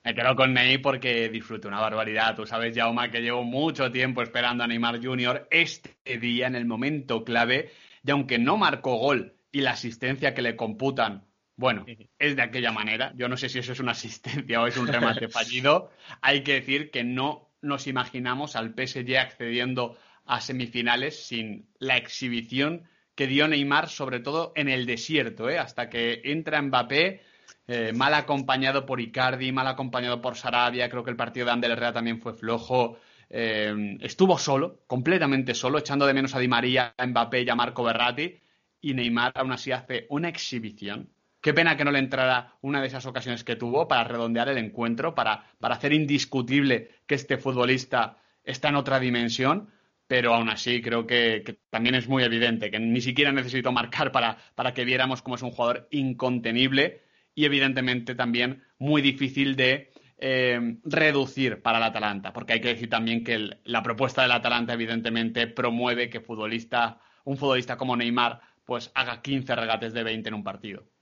me 0.05 0.15
quedo, 0.15 0.37
con 0.37 0.53
Ney 0.53 0.77
porque 0.77 1.27
disfruto 1.27 1.67
una 1.67 1.81
barbaridad. 1.81 2.33
Tú 2.33 2.45
sabes, 2.45 2.73
Jauma, 2.73 3.11
que 3.11 3.19
llevo 3.19 3.43
mucho 3.43 3.91
tiempo 3.91 4.21
esperando 4.21 4.63
a 4.63 4.67
Neymar 4.67 5.03
Jr. 5.03 5.49
este 5.51 6.17
día, 6.17 6.47
en 6.47 6.55
el 6.55 6.65
momento 6.65 7.25
clave, 7.25 7.71
y 8.05 8.11
aunque 8.11 8.39
no 8.39 8.55
marcó 8.55 8.95
gol 8.95 9.35
y 9.51 9.59
la 9.59 9.71
asistencia 9.71 10.33
que 10.33 10.41
le 10.41 10.55
computan, 10.55 11.25
bueno, 11.57 11.85
es 12.17 12.37
de 12.37 12.41
aquella 12.41 12.71
manera. 12.71 13.11
Yo 13.17 13.27
no 13.27 13.35
sé 13.35 13.49
si 13.49 13.59
eso 13.59 13.73
es 13.73 13.81
una 13.81 13.91
asistencia 13.91 14.61
o 14.61 14.67
es 14.67 14.77
un 14.77 14.87
remate 14.87 15.27
fallido. 15.27 15.91
Hay 16.21 16.41
que 16.41 16.53
decir 16.53 16.89
que 16.89 17.03
no 17.03 17.51
nos 17.61 17.85
imaginamos 17.87 18.55
al 18.55 18.69
PSG 18.69 19.17
accediendo 19.17 19.97
a 20.25 20.39
semifinales 20.39 21.25
sin 21.25 21.67
la 21.79 21.97
exhibición 21.97 22.87
que 23.15 23.27
dio 23.27 23.47
Neymar, 23.47 23.89
sobre 23.89 24.19
todo 24.19 24.53
en 24.55 24.69
el 24.69 24.85
desierto, 24.85 25.49
¿eh? 25.49 25.59
hasta 25.59 25.89
que 25.89 26.21
entra 26.23 26.61
Mbappé, 26.61 27.21
eh, 27.67 27.93
mal 27.93 28.13
acompañado 28.13 28.85
por 28.85 28.99
Icardi, 28.99 29.51
mal 29.51 29.67
acompañado 29.67 30.21
por 30.21 30.35
Sarabia, 30.35 30.89
creo 30.89 31.03
que 31.03 31.11
el 31.11 31.15
partido 31.15 31.45
de 31.45 31.51
Ander 31.51 31.71
Herrera 31.71 31.93
también 31.93 32.19
fue 32.19 32.33
flojo. 32.33 32.97
Eh, 33.29 33.97
estuvo 34.01 34.37
solo, 34.37 34.83
completamente 34.87 35.53
solo, 35.53 35.77
echando 35.77 36.05
de 36.05 36.13
menos 36.13 36.35
a 36.35 36.39
Di 36.39 36.47
María, 36.47 36.93
a 36.97 37.05
Mbappé 37.05 37.43
y 37.43 37.49
a 37.49 37.55
Marco 37.55 37.83
Berratti, 37.83 38.39
y 38.81 38.93
Neymar 38.93 39.31
aún 39.35 39.51
así 39.51 39.71
hace 39.71 40.07
una 40.09 40.29
exhibición. 40.29 41.09
Qué 41.39 41.53
pena 41.53 41.75
que 41.75 41.83
no 41.83 41.91
le 41.91 41.99
entrara 41.99 42.55
una 42.61 42.81
de 42.81 42.87
esas 42.87 43.05
ocasiones 43.05 43.43
que 43.43 43.55
tuvo 43.55 43.87
para 43.87 44.05
redondear 44.05 44.49
el 44.49 44.57
encuentro, 44.57 45.13
para, 45.13 45.45
para 45.59 45.75
hacer 45.75 45.93
indiscutible 45.93 46.89
que 47.05 47.15
este 47.15 47.37
futbolista 47.37 48.17
está 48.43 48.69
en 48.69 48.75
otra 48.75 48.99
dimensión 48.99 49.69
pero 50.07 50.33
aún 50.33 50.49
así 50.49 50.81
creo 50.81 51.07
que, 51.07 51.59
también 51.69 51.95
es 51.95 52.07
muy 52.07 52.23
evidente 52.23 52.69
que 52.69 52.79
ni 52.79 53.01
siquiera 53.01 53.31
necesito 53.31 53.71
marcar 53.71 54.11
para, 54.11 54.73
que 54.73 54.85
viéramos 54.85 55.21
cómo 55.21 55.35
es 55.35 55.41
un 55.41 55.51
jugador 55.51 55.87
incontenible 55.91 57.01
y 57.35 57.45
evidentemente 57.45 58.15
también 58.15 58.63
muy 58.77 59.01
difícil 59.01 59.55
de 59.55 59.91
eh, 60.17 60.77
reducir 60.83 61.61
para 61.61 61.79
el 61.79 61.83
Atalanta, 61.83 62.31
porque 62.31 62.53
hay 62.53 62.61
que 62.61 62.69
decir 62.69 62.89
también 62.89 63.23
que 63.23 63.57
la 63.63 63.83
propuesta 63.83 64.21
del 64.21 64.31
Atalanta 64.31 64.73
evidentemente 64.73 65.47
promueve 65.47 66.09
que 66.09 66.21
futbolista, 66.21 66.99
un 67.23 67.37
futbolista 67.37 67.77
como 67.77 67.95
Neymar 67.95 68.41
pues 68.65 68.91
haga 68.95 69.21
15 69.21 69.55
regates 69.55 69.93
de 69.93 70.03
20 70.03 70.29
en 70.29 70.35
un 70.35 70.43
partido. 70.43 70.92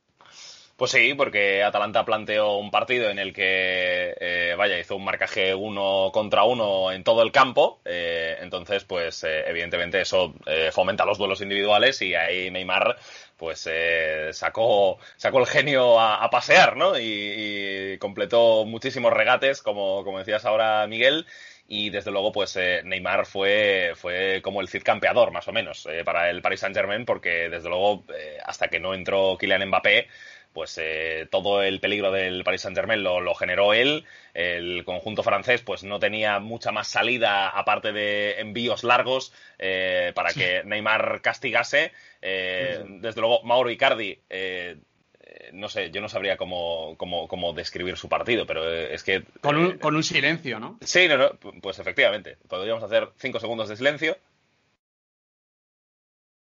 Pues 0.82 0.90
sí, 0.94 1.14
porque 1.14 1.62
Atalanta 1.62 2.04
planteó 2.04 2.58
un 2.58 2.72
partido 2.72 3.12
en 3.12 3.20
el 3.20 3.34
que, 3.34 4.16
eh, 4.20 4.56
vaya, 4.58 4.80
hizo 4.80 4.96
un 4.96 5.04
marcaje 5.04 5.54
uno 5.54 6.10
contra 6.12 6.44
uno 6.44 6.92
en 6.92 7.04
todo 7.04 7.22
el 7.22 7.32
campo. 7.32 7.82
Eh, 7.86 8.38
entonces, 8.42 8.84
pues, 8.84 9.24
eh, 9.24 9.44
evidentemente 9.46 10.02
eso 10.02 10.34
fomenta 10.72 11.06
los 11.06 11.20
duelos 11.20 11.40
individuales 11.42 12.02
y 12.02 12.16
ahí 12.16 12.50
Neymar, 12.50 12.98
pues, 13.38 13.70
sacó, 14.32 14.98
sacó 15.18 15.38
el 15.38 15.46
genio 15.46 16.00
a, 16.00 16.28
pasear, 16.32 16.76
¿no? 16.76 16.98
Y, 17.00 18.00
completó 18.00 18.66
muchísimos 18.66 19.14
regates, 19.14 19.62
como, 19.62 20.04
como 20.04 20.18
decías 20.18 20.46
ahora, 20.46 20.88
Miguel 20.88 21.28
y 21.68 21.90
desde 21.92 22.12
luego 22.12 22.32
pues 22.34 22.58
Neymar 22.84 23.26
fue, 23.26 23.94
fue 23.96 24.42
como 24.44 24.60
el 24.60 24.68
Cid 24.68 24.82
campeador 24.84 25.32
más 25.32 25.48
o 25.48 25.54
menos 25.54 25.88
para 26.04 26.30
el 26.30 26.42
Paris 26.42 26.60
Saint 26.60 26.76
Germain 26.76 27.06
porque 27.06 27.50
desde 27.50 27.70
luego 27.70 28.04
hasta 28.46 28.68
que 28.68 28.82
no 28.82 28.94
entró 28.94 29.38
Kylian 29.38 29.68
Mbappé 29.70 30.10
pues 30.54 30.78
eh, 30.82 31.28
todo 31.30 31.64
el 31.64 31.80
peligro 31.80 32.12
del 32.12 32.44
Paris 32.44 32.62
Saint 32.62 32.78
Germain 32.78 33.04
lo, 33.04 33.34
generó 33.36 33.74
él. 33.74 34.06
El 34.34 34.84
conjunto 34.86 35.24
francés 35.24 35.62
pues 35.62 35.84
no 35.84 36.00
tenía 36.00 36.40
mucha 36.40 36.72
más 36.72 36.88
salida 36.88 37.50
aparte 37.50 37.92
de 37.92 38.40
envíos 38.40 38.84
largos 38.84 39.34
eh, 39.60 40.12
para 40.16 40.34
que 40.34 40.64
Neymar 40.66 41.22
castigase. 41.22 41.92
Eh, 42.22 42.84
desde 42.88 43.22
luego, 43.22 43.44
Mauro 43.44 43.70
Icardi 43.70 44.20
no 45.54 45.70
sé, 45.70 45.92
yo 45.92 46.02
no 46.02 46.08
sabría 46.08 46.38
cómo, 46.38 46.96
cómo, 46.98 47.54
describir 47.54 47.98
su 47.98 48.08
partido, 48.08 48.46
pero 48.46 48.70
es 48.70 49.04
que... 49.04 49.24
Con 49.42 49.58
un, 49.58 49.78
con 49.80 49.96
un 49.96 50.04
silencio, 50.04 50.60
¿no? 50.60 50.78
Sí, 50.82 51.08
no, 51.08 51.18
no, 51.18 51.32
pues 51.62 51.80
efectivamente. 51.80 52.38
Podríamos 52.48 52.84
hacer 52.84 53.10
cinco 53.18 53.40
segundos 53.40 53.68
de 53.68 53.76
silencio 53.76 54.18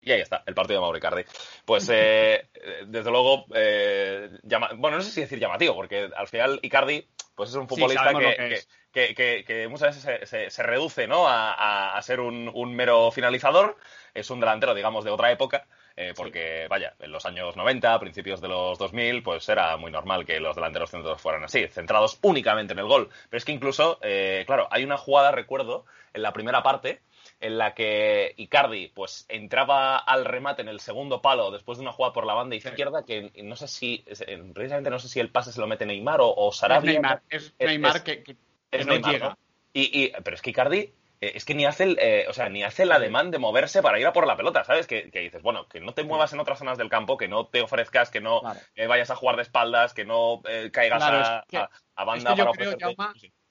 y 0.02 0.12
ahí 0.12 0.20
está, 0.20 0.42
el 0.46 0.54
partido 0.54 0.80
de 0.80 0.82
Mauricardi. 0.82 1.22
Pues 1.64 1.88
eh, 1.92 2.48
desde 2.86 3.10
luego, 3.10 3.46
eh, 3.54 4.30
bueno, 4.76 4.98
no 4.98 5.02
sé 5.02 5.10
si 5.10 5.20
decir 5.20 5.38
llamativo, 5.38 5.74
porque 5.74 6.08
al 6.14 6.28
final 6.28 6.60
Icardi 6.62 7.06
pues 7.34 7.50
es 7.50 7.56
un 7.56 7.68
futbolista 7.68 8.12
que, 8.92 9.68
muchas 9.70 10.04
veces 10.04 10.52
se, 10.52 10.62
reduce 10.64 11.06
¿no? 11.06 11.26
a, 11.28 12.00
ser 12.02 12.18
un, 12.18 12.74
mero 12.74 13.12
finalizador. 13.12 13.76
Es 14.12 14.30
un 14.30 14.40
delantero, 14.40 14.74
digamos, 14.74 15.04
de 15.04 15.10
otra 15.10 15.30
época. 15.30 15.66
Eh, 15.94 16.14
porque, 16.16 16.66
vaya, 16.68 16.94
en 17.00 17.10
los 17.10 17.26
años 17.26 17.56
90, 17.56 17.98
principios 17.98 18.40
de 18.40 18.48
los 18.48 18.78
2000, 18.78 19.22
pues 19.22 19.48
era 19.48 19.76
muy 19.76 19.90
normal 19.90 20.24
que 20.24 20.38
los 20.38 20.54
delanteros 20.54 20.90
centros 20.90 21.20
fueran 21.20 21.42
así, 21.42 21.66
centrados 21.68 22.18
únicamente 22.22 22.72
en 22.72 22.78
el 22.80 22.86
gol. 22.86 23.08
Pero 23.28 23.38
es 23.38 23.44
que 23.44 23.52
incluso, 23.52 24.00
claro, 24.46 24.66
hay 24.70 24.82
una 24.82 24.96
jugada, 24.96 25.30
recuerdo, 25.30 25.84
en 26.12 26.22
la 26.22 26.32
primera 26.32 26.62
parte, 26.62 27.00
en 27.40 27.58
la 27.58 27.74
que 27.74 28.34
Icardi 28.36 28.88
pues 28.88 29.24
entraba 29.28 29.96
al 29.96 30.24
remate 30.24 30.62
en 30.62 30.68
el 30.68 30.80
segundo 30.80 31.22
palo 31.22 31.50
después 31.50 31.78
de 31.78 31.82
una 31.82 31.92
jugada 31.92 32.12
por 32.12 32.26
la 32.26 32.34
banda 32.34 32.56
izquierda 32.56 33.04
que 33.04 33.30
no 33.42 33.54
sé 33.54 33.68
si 33.68 34.04
precisamente 34.54 34.90
no 34.90 34.98
sé 34.98 35.08
si 35.08 35.20
el 35.20 35.30
pase 35.30 35.52
se 35.52 35.60
lo 35.60 35.66
mete 35.66 35.86
Neymar 35.86 36.20
o, 36.20 36.50
Sarabia. 36.52 36.90
Es 36.90 36.94
Neymar, 36.94 37.22
es, 37.28 37.54
Neymar 37.58 38.02
que, 38.02 38.36
no 38.84 38.96
llega. 38.96 39.38
Y, 39.72 40.10
pero 40.24 40.34
es 40.34 40.42
que 40.42 40.50
Icardi 40.50 40.92
eh, 41.20 41.32
es 41.34 41.44
que 41.44 41.54
ni 41.54 41.66
hace 41.66 41.84
el, 41.84 41.98
eh, 42.00 42.26
o 42.28 42.32
sea, 42.32 42.48
ni 42.48 42.62
hace 42.62 42.84
el 42.84 42.92
ademán 42.92 43.30
de 43.30 43.38
moverse 43.38 43.82
para 43.82 43.98
ir 43.98 44.06
a 44.06 44.12
por 44.12 44.26
la 44.26 44.36
pelota, 44.36 44.64
¿sabes? 44.64 44.86
Que, 44.86 45.10
dices, 45.12 45.42
bueno, 45.42 45.68
que 45.68 45.80
no 45.80 45.92
te 45.92 46.04
muevas 46.04 46.32
en 46.32 46.40
otras 46.40 46.58
zonas 46.58 46.78
del 46.78 46.88
campo, 46.88 47.16
que 47.16 47.28
no 47.28 47.46
te 47.46 47.60
ofrezcas, 47.60 48.10
que 48.10 48.20
no 48.20 48.42
eh, 48.74 48.86
vayas 48.86 49.10
a 49.10 49.16
jugar 49.16 49.36
de 49.36 49.42
espaldas, 49.42 49.94
que 49.94 50.04
no 50.04 50.42
caigas 50.72 51.02
a, 51.02 52.04
banda 52.04 52.34
yo 52.34 52.50
creo, 52.52 52.76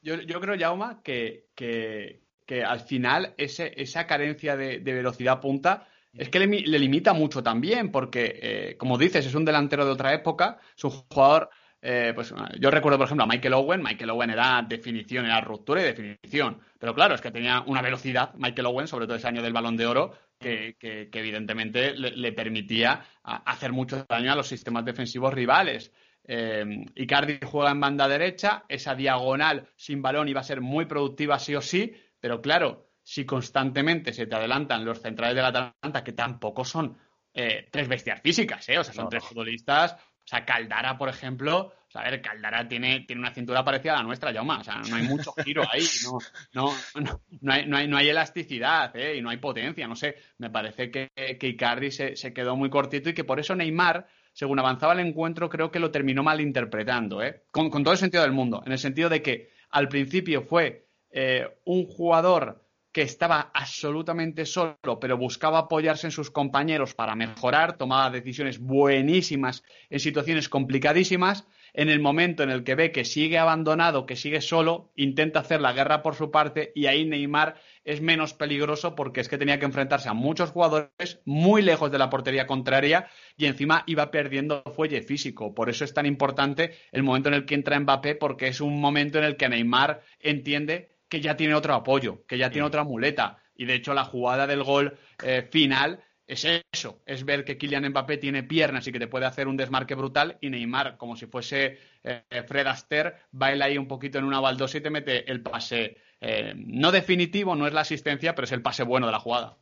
yo, 0.02 0.16
yo, 0.22 0.40
creo, 0.40 0.58
Jauma, 0.58 1.02
que, 1.04 1.48
que, 1.54 2.22
que 2.48 2.64
al 2.64 2.80
final 2.80 3.34
ese, 3.38 3.74
esa 3.76 4.08
carencia 4.08 4.56
de, 4.56 4.80
velocidad 4.80 5.40
punta 5.40 5.88
es 6.14 6.30
que 6.30 6.40
le, 6.40 6.48
limita 6.48 7.14
mucho 7.14 7.44
también, 7.44 7.92
porque, 7.92 8.40
eh, 8.42 8.78
como 8.78 8.98
dices, 8.98 9.26
es 9.26 9.36
un 9.36 9.46
delantero 9.46 9.86
de 9.86 9.92
otra 9.92 10.14
época, 10.14 10.58
es 10.76 10.84
un 10.86 10.92
jugador, 10.92 11.50
eh, 11.80 12.14
pues 12.16 12.34
yo 12.60 12.72
recuerdo, 12.72 12.98
por 12.98 13.06
ejemplo, 13.06 13.26
a 13.26 13.28
Michael 13.28 13.54
Owen, 13.54 13.84
Michael 13.84 14.10
Owen 14.10 14.30
era 14.32 14.66
definición, 14.68 15.26
era 15.26 15.42
ruptura 15.42 15.82
y 15.82 15.84
definición, 15.84 16.60
pero 16.80 16.96
claro, 16.96 17.14
es 17.14 17.22
que 17.22 17.30
tenía 17.30 17.62
una 17.68 17.82
velocidad, 17.82 18.34
Michael 18.36 18.68
Owen, 18.68 18.88
sobre 18.88 19.06
todo 19.06 19.18
ese 19.18 19.28
año 19.28 19.44
del 19.44 19.54
balón 19.54 19.78
de 19.78 19.86
oro, 19.86 20.14
que, 20.40 21.10
evidentemente 21.12 21.94
le, 21.94 22.32
permitía 22.32 23.04
hacer 23.24 23.74
mucho 23.74 24.06
daño 24.08 24.32
a 24.32 24.36
los 24.36 24.48
sistemas 24.48 24.86
defensivos 24.86 25.34
rivales. 25.34 25.92
Eh, 26.24 26.86
Icardi 26.96 27.40
juega 27.44 27.72
en 27.72 27.80
banda 27.80 28.08
derecha, 28.08 28.64
esa 28.68 28.96
diagonal 28.96 29.68
sin 29.76 30.02
balón 30.02 30.28
iba 30.28 30.42
a 30.42 30.44
ser 30.44 30.62
muy 30.62 30.86
productiva 30.86 31.40
sí 31.40 31.56
o 31.56 31.62
sí, 31.62 31.94
pero 32.20 32.42
claro, 32.42 32.88
si 33.04 33.26
constantemente 33.26 34.12
se 34.12 34.28
te 34.28 34.36
adelantan 34.36 34.84
los 34.84 35.02
centrales 35.02 35.36
de 35.36 35.42
la 35.42 35.48
Atalanta, 35.48 36.04
que 36.04 36.12
tampoco 36.12 36.66
son 36.66 36.98
eh, 37.34 37.70
tres 37.72 37.88
bestias 37.88 38.22
físicas, 38.22 38.68
¿eh? 38.68 38.80
O 38.80 38.84
sea, 38.84 38.94
son 38.94 39.10
tres 39.10 39.24
futbolistas. 39.24 39.94
O 39.94 40.30
sea, 40.30 40.44
Caldara, 40.44 40.98
por 40.98 41.08
ejemplo, 41.08 41.74
o 41.88 41.90
sea, 41.90 42.02
a 42.02 42.10
ver, 42.10 42.22
Caldara 42.22 42.68
tiene, 42.68 43.06
tiene 43.08 43.22
una 43.22 43.34
cintura 43.34 43.64
parecida 43.64 43.94
a 43.94 43.98
la 43.98 44.04
nuestra, 44.04 44.34
Yauma. 44.34 44.60
O 44.60 44.64
sea, 44.64 44.82
no 44.90 44.98
hay 44.98 45.04
mucho 45.04 45.32
giro 45.46 45.64
ahí, 45.72 45.86
no, 46.04 46.20
no, 46.54 47.20
no, 47.40 47.54
hay, 47.54 47.66
no, 47.66 47.78
hay, 47.78 47.88
no 47.88 47.96
hay 47.96 48.10
elasticidad, 48.10 48.94
¿eh? 48.98 49.16
Y 49.16 49.22
no 49.22 49.30
hay 49.30 49.38
potencia, 49.38 49.88
no 49.88 49.96
sé. 49.96 50.18
Me 50.40 50.50
parece 50.50 50.92
que, 50.92 51.10
que 51.16 51.48
Icardi 51.48 51.92
se, 51.92 52.18
se 52.18 52.34
quedó 52.34 52.58
muy 52.58 52.70
cortito 52.70 53.10
y 53.10 53.14
que 53.14 53.24
por 53.24 53.40
eso 53.40 53.56
Neymar 53.56 54.08
según 54.34 54.60
avanzaba 54.60 54.94
el 54.94 55.00
encuentro, 55.00 55.50
creo 55.50 55.72
que 55.72 55.80
lo 55.80 55.90
terminó 55.90 56.22
malinterpretando, 56.22 57.24
¿eh? 57.24 57.46
con, 57.50 57.72
con, 57.72 57.84
todo 57.84 57.94
el 57.94 57.98
sentido 57.98 58.22
del 58.22 58.34
mundo, 58.34 58.62
en 58.64 58.72
el 58.72 58.78
sentido 58.78 59.10
de 59.10 59.24
que 59.24 59.50
al 59.72 59.88
principio 59.88 60.44
fue 60.44 60.87
eh, 61.12 61.48
un 61.66 61.86
jugador 61.86 62.68
que 62.98 63.04
estaba 63.04 63.52
absolutamente 63.54 64.48
solo, 64.48 65.00
pero 65.00 65.20
buscaba 65.20 65.60
apoyarse 65.60 66.08
en 66.08 66.12
sus 66.12 66.32
compañeros 66.32 66.96
para 66.96 67.14
mejorar, 67.14 67.78
tomaba 67.78 68.10
decisiones 68.10 68.58
buenísimas 68.58 69.64
en 69.92 70.00
situaciones 70.00 70.50
complicadísimas. 70.50 71.46
En 71.76 71.90
el 71.90 72.00
momento 72.00 72.42
en 72.42 72.50
el 72.50 72.64
que 72.64 72.74
ve 72.74 72.92
que 72.92 73.06
sigue 73.06 73.38
abandonado, 73.38 74.08
que 74.08 74.16
sigue 74.16 74.42
solo, 74.42 74.90
intenta 74.96 75.42
hacer 75.42 75.62
la 75.62 75.74
guerra 75.74 76.02
por 76.02 76.16
su 76.16 76.32
parte 76.32 76.72
y 76.74 76.88
ahí 76.88 77.06
Neymar 77.06 77.62
es 77.84 78.02
menos 78.02 78.34
peligroso 78.34 78.96
porque 78.96 79.22
es 79.22 79.30
que 79.30 79.38
tenía 79.38 79.60
que 79.60 79.66
enfrentarse 79.66 80.10
a 80.10 80.14
muchos 80.14 80.50
jugadores 80.50 81.22
muy 81.24 81.62
lejos 81.62 81.92
de 81.92 82.00
la 82.00 82.10
portería 82.10 82.48
contraria 82.48 83.12
y 83.38 83.46
encima 83.46 83.84
iba 83.86 84.10
perdiendo 84.10 84.64
fuelle 84.76 85.04
físico. 85.04 85.54
Por 85.54 85.70
eso 85.70 85.84
es 85.84 85.94
tan 85.94 86.08
importante 86.08 86.72
el 86.92 87.04
momento 87.04 87.30
en 87.30 87.36
el 87.36 87.46
que 87.46 87.54
entra 87.54 87.80
Mbappé 87.80 88.16
porque 88.16 88.48
es 88.48 88.60
un 88.60 88.82
momento 88.82 89.20
en 89.20 89.26
el 89.26 89.38
que 89.38 89.50
Neymar 89.50 90.02
entiende 90.20 90.97
que 91.10 91.22
ya 91.22 91.38
tiene 91.38 91.56
otro 91.56 91.74
apoyo, 91.74 92.26
que 92.28 92.38
ya 92.38 92.50
tiene 92.50 92.66
mm. 92.66 92.68
otra 92.68 92.84
muleta. 92.84 93.40
Y 93.56 93.66
de 93.66 93.76
hecho, 93.76 93.94
la 93.94 94.06
jugada 94.06 94.48
del 94.48 94.64
gol 94.64 94.98
eh, 95.24 95.48
final 95.52 96.04
es 96.28 96.46
eso, 96.74 97.02
es 97.06 97.24
ver 97.24 97.46
que 97.46 97.58
Kylian 97.58 97.88
Mbappé 97.90 98.18
tiene 98.18 98.44
piernas 98.44 98.86
y 98.86 98.92
que 98.92 99.00
te 99.00 99.08
puede 99.08 99.26
hacer 99.26 99.48
un 99.48 99.56
desmarque 99.56 99.96
brutal 99.96 100.38
y 100.42 100.50
Neymar, 100.50 100.98
como 100.98 101.16
si 101.16 101.26
fuese 101.26 101.80
eh, 102.04 102.24
Fred 102.46 102.68
Astaire, 102.68 103.14
baila 103.32 103.66
ahí 103.66 103.78
un 103.78 103.88
poquito 103.88 104.20
en 104.20 104.26
una 104.26 104.42
baldosa 104.42 104.78
y 104.78 104.82
te 104.82 104.90
mete 104.90 105.32
el 105.32 105.42
pase 105.42 105.98
eh, 106.20 106.54
no 106.56 106.92
definitivo, 106.92 107.56
no 107.56 107.68
es 107.68 107.74
la 107.74 107.82
asistencia, 107.82 108.36
pero 108.36 108.46
es 108.46 108.52
el 108.52 108.62
pase 108.62 108.84
bueno 108.84 109.06
de 109.06 109.12
la 109.12 109.20
jugada. 109.20 109.58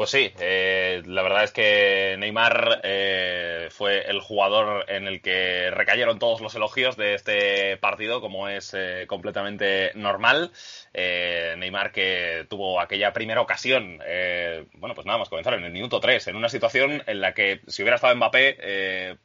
Pues 0.00 0.12
sí, 0.12 0.32
eh, 0.40 1.02
la 1.04 1.20
verdad 1.20 1.44
es 1.44 1.52
que 1.52 2.16
Neymar 2.18 2.80
eh, 2.84 3.68
fue 3.70 4.10
el 4.10 4.20
jugador 4.22 4.86
en 4.88 5.06
el 5.06 5.20
que 5.20 5.70
recayeron 5.70 6.18
todos 6.18 6.40
los 6.40 6.54
elogios 6.54 6.96
de 6.96 7.12
este 7.12 7.76
partido, 7.76 8.22
como 8.22 8.48
es 8.48 8.72
eh, 8.72 9.04
completamente 9.06 9.92
normal. 9.96 10.52
Neymar 10.94 11.92
que 11.92 12.46
tuvo 12.48 12.80
aquella 12.80 13.12
primera 13.12 13.42
ocasión, 13.42 13.98
bueno, 14.72 14.94
pues 14.94 15.06
nada 15.06 15.18
más 15.18 15.28
comenzar 15.28 15.52
en 15.52 15.64
el 15.64 15.70
minuto 15.70 16.00
3, 16.00 16.28
en 16.28 16.36
una 16.36 16.48
situación 16.48 17.02
en 17.06 17.20
la 17.20 17.34
que 17.34 17.60
si 17.66 17.82
hubiera 17.82 17.96
estado 17.96 18.16
Mbappé 18.16 19.18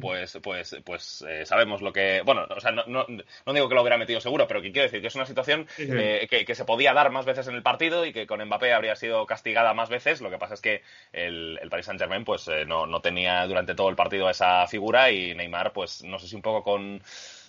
pues, 0.00 0.38
pues, 0.42 0.76
pues 0.84 1.24
eh, 1.28 1.46
sabemos 1.46 1.82
lo 1.82 1.92
que. 1.92 2.22
Bueno, 2.24 2.46
o 2.48 2.60
sea, 2.60 2.72
no, 2.72 2.84
no, 2.86 3.06
no, 3.08 3.52
digo 3.52 3.68
que 3.68 3.74
lo 3.74 3.82
hubiera 3.82 3.98
metido 3.98 4.20
seguro, 4.20 4.46
pero 4.46 4.60
que 4.60 4.72
quiero 4.72 4.84
decir 4.84 5.00
que 5.00 5.06
es 5.06 5.14
una 5.14 5.26
situación 5.26 5.66
eh, 5.78 6.26
que, 6.28 6.54
se 6.54 6.64
podía 6.64 6.92
dar 6.92 7.10
más 7.10 7.24
veces 7.24 7.48
en 7.48 7.54
el 7.54 7.62
partido 7.62 8.04
y 8.04 8.12
que 8.12 8.26
con 8.26 8.44
Mbappé 8.44 8.72
habría 8.72 8.96
sido 8.96 9.26
castigada 9.26 9.74
más 9.74 9.88
veces. 9.88 10.20
Lo 10.20 10.30
que 10.30 10.38
pasa 10.38 10.54
es 10.54 10.60
que 10.60 10.82
el, 11.12 11.58
el 11.62 11.70
Paris 11.70 11.86
Saint 11.86 12.00
Germain, 12.00 12.24
pues 12.24 12.48
eh, 12.48 12.64
no, 12.66 12.86
no 12.86 13.00
tenía 13.00 13.46
durante 13.46 13.74
todo 13.74 13.88
el 13.88 13.96
partido 13.96 14.28
esa 14.28 14.66
figura 14.66 15.10
y 15.10 15.34
Neymar, 15.34 15.72
pues 15.72 16.02
no 16.04 16.18
sé 16.18 16.28
si 16.28 16.36
un 16.36 16.42
poco 16.42 16.62
con 16.62 17.02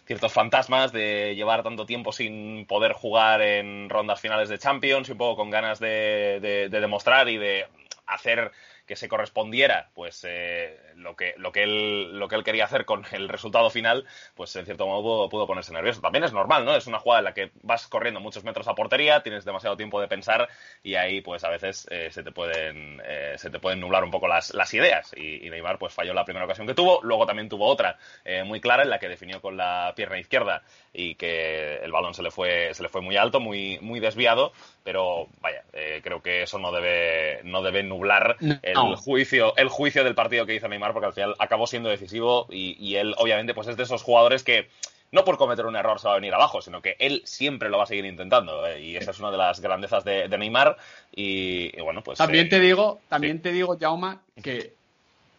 ciertos 0.05 0.33
fantasmas 0.33 0.91
de 0.91 1.33
llevar 1.35 1.63
tanto 1.63 1.85
tiempo 1.85 2.11
sin 2.11 2.65
poder 2.65 2.91
jugar 2.91 3.41
en 3.41 3.89
rondas 3.89 4.19
finales 4.19 4.49
de 4.49 4.59
Champions 4.59 5.07
y 5.07 5.13
un 5.13 5.17
poco 5.17 5.37
con 5.37 5.49
ganas 5.49 5.79
de, 5.79 6.39
de 6.41 6.79
demostrar 6.81 7.29
y 7.29 7.37
de 7.37 7.65
hacer 8.05 8.51
que 8.85 8.95
se 8.95 9.07
correspondiera 9.07 9.89
pues 9.93 10.25
eh, 10.27 10.79
lo 10.95 11.15
que 11.15 11.33
lo 11.37 11.51
que 11.51 11.63
él 11.63 12.19
lo 12.19 12.27
que 12.27 12.35
él 12.35 12.43
quería 12.43 12.65
hacer 12.65 12.85
con 12.85 13.05
el 13.11 13.29
resultado 13.29 13.69
final 13.69 14.05
pues 14.35 14.55
en 14.55 14.65
cierto 14.65 14.85
modo 14.87 15.29
pudo, 15.29 15.47
ponerse 15.47 15.73
nervioso. 15.73 16.01
También 16.01 16.23
es 16.23 16.33
normal 16.33 16.65
no 16.65 16.75
es 16.75 16.87
una 16.87 16.99
jugada 16.99 17.19
en 17.19 17.25
la 17.25 17.33
que 17.33 17.51
vas 17.61 17.87
corriendo 17.87 18.19
muchos 18.19 18.43
metros 18.43 18.67
a 18.67 18.75
portería 18.75 19.23
tienes 19.23 19.45
demasiado 19.45 19.77
tiempo 19.77 20.01
de 20.01 20.07
pensar 20.07 20.49
y 20.83 20.95
ahí 20.95 21.21
pues 21.21 21.43
a 21.43 21.49
veces 21.49 21.87
eh, 21.89 22.09
se 22.11 22.23
te 22.23 22.31
pueden 22.31 23.01
eh, 23.05 23.35
se 23.37 23.49
te 23.49 23.59
pueden 23.59 23.79
nublar 23.79 24.03
un 24.03 24.11
poco 24.11 24.27
las, 24.27 24.53
las 24.53 24.73
ideas. 24.73 25.13
Y, 25.15 25.45
y, 25.45 25.49
Neymar 25.49 25.77
pues 25.77 25.93
falló 25.93 26.13
la 26.13 26.25
primera 26.25 26.45
ocasión 26.45 26.67
que 26.67 26.73
tuvo 26.73 26.99
luego 27.03 27.25
también 27.25 27.49
tuvo 27.49 27.67
otra 27.67 27.97
muy 28.45 28.59
clara 28.59 28.83
en 28.83 28.89
la 28.89 28.99
que 28.99 29.07
definió 29.07 29.41
con 29.41 29.57
la 29.57 29.93
pierna 29.95 30.19
izquierda 30.19 30.63
y 30.93 31.15
que 31.15 31.77
el 31.77 31.91
balón 31.91 32.13
se 32.13 32.21
le 32.21 32.29
fue, 32.29 32.73
se 32.73 32.83
le 32.83 32.89
fue 32.89 33.01
muy 33.01 33.17
alto, 33.17 33.39
muy, 33.39 33.79
muy 33.81 33.99
desviado, 33.99 34.53
pero 34.83 35.27
vaya, 35.41 35.63
eh, 35.73 36.01
creo 36.03 36.21
que 36.21 36.43
eso 36.43 36.59
no 36.59 36.71
debe, 36.71 37.41
no 37.43 37.63
debe 37.63 37.83
nublar 37.83 38.37
el, 38.61 38.95
juicio, 38.95 39.55
el 39.57 39.69
juicio 39.69 40.03
del 40.03 40.13
partido 40.13 40.45
que 40.45 40.55
hizo 40.55 40.67
Neymar, 40.67 40.93
porque 40.93 41.07
al 41.07 41.13
final 41.13 41.35
acabó 41.39 41.65
siendo 41.65 41.89
decisivo 41.89 42.47
y, 42.49 42.77
y 42.79 42.97
él 42.97 43.15
obviamente 43.17 43.53
pues 43.53 43.67
es 43.67 43.77
de 43.77 43.83
esos 43.83 44.03
jugadores 44.03 44.43
que 44.43 44.69
no 45.13 45.23
por 45.23 45.37
cometer 45.37 45.67
un 45.67 45.75
error 45.75 45.99
se 45.99 46.07
va 46.07 46.13
a 46.13 46.17
venir 46.17 46.33
abajo, 46.33 46.61
sino 46.61 46.81
que 46.81 46.95
él 46.97 47.21
siempre 47.23 47.69
lo 47.69 47.77
va 47.77 47.83
a 47.83 47.87
seguir 47.87 48.05
intentando. 48.05 48.65
Eh, 48.65 48.81
y 48.81 48.95
esa 48.95 49.11
es 49.11 49.19
una 49.19 49.29
de 49.29 49.37
las 49.37 49.61
grandezas 49.61 50.03
de, 50.03 50.27
Neymar. 50.27 50.75
Y, 51.15 51.79
bueno, 51.81 52.01
pues. 52.03 52.17
También 52.17 52.47
eh, 52.47 52.49
te 52.49 52.59
digo, 52.59 52.99
también 53.09 53.39
te 53.39 53.51
digo, 53.51 53.77
Jauma, 53.79 54.23
que 54.41 54.73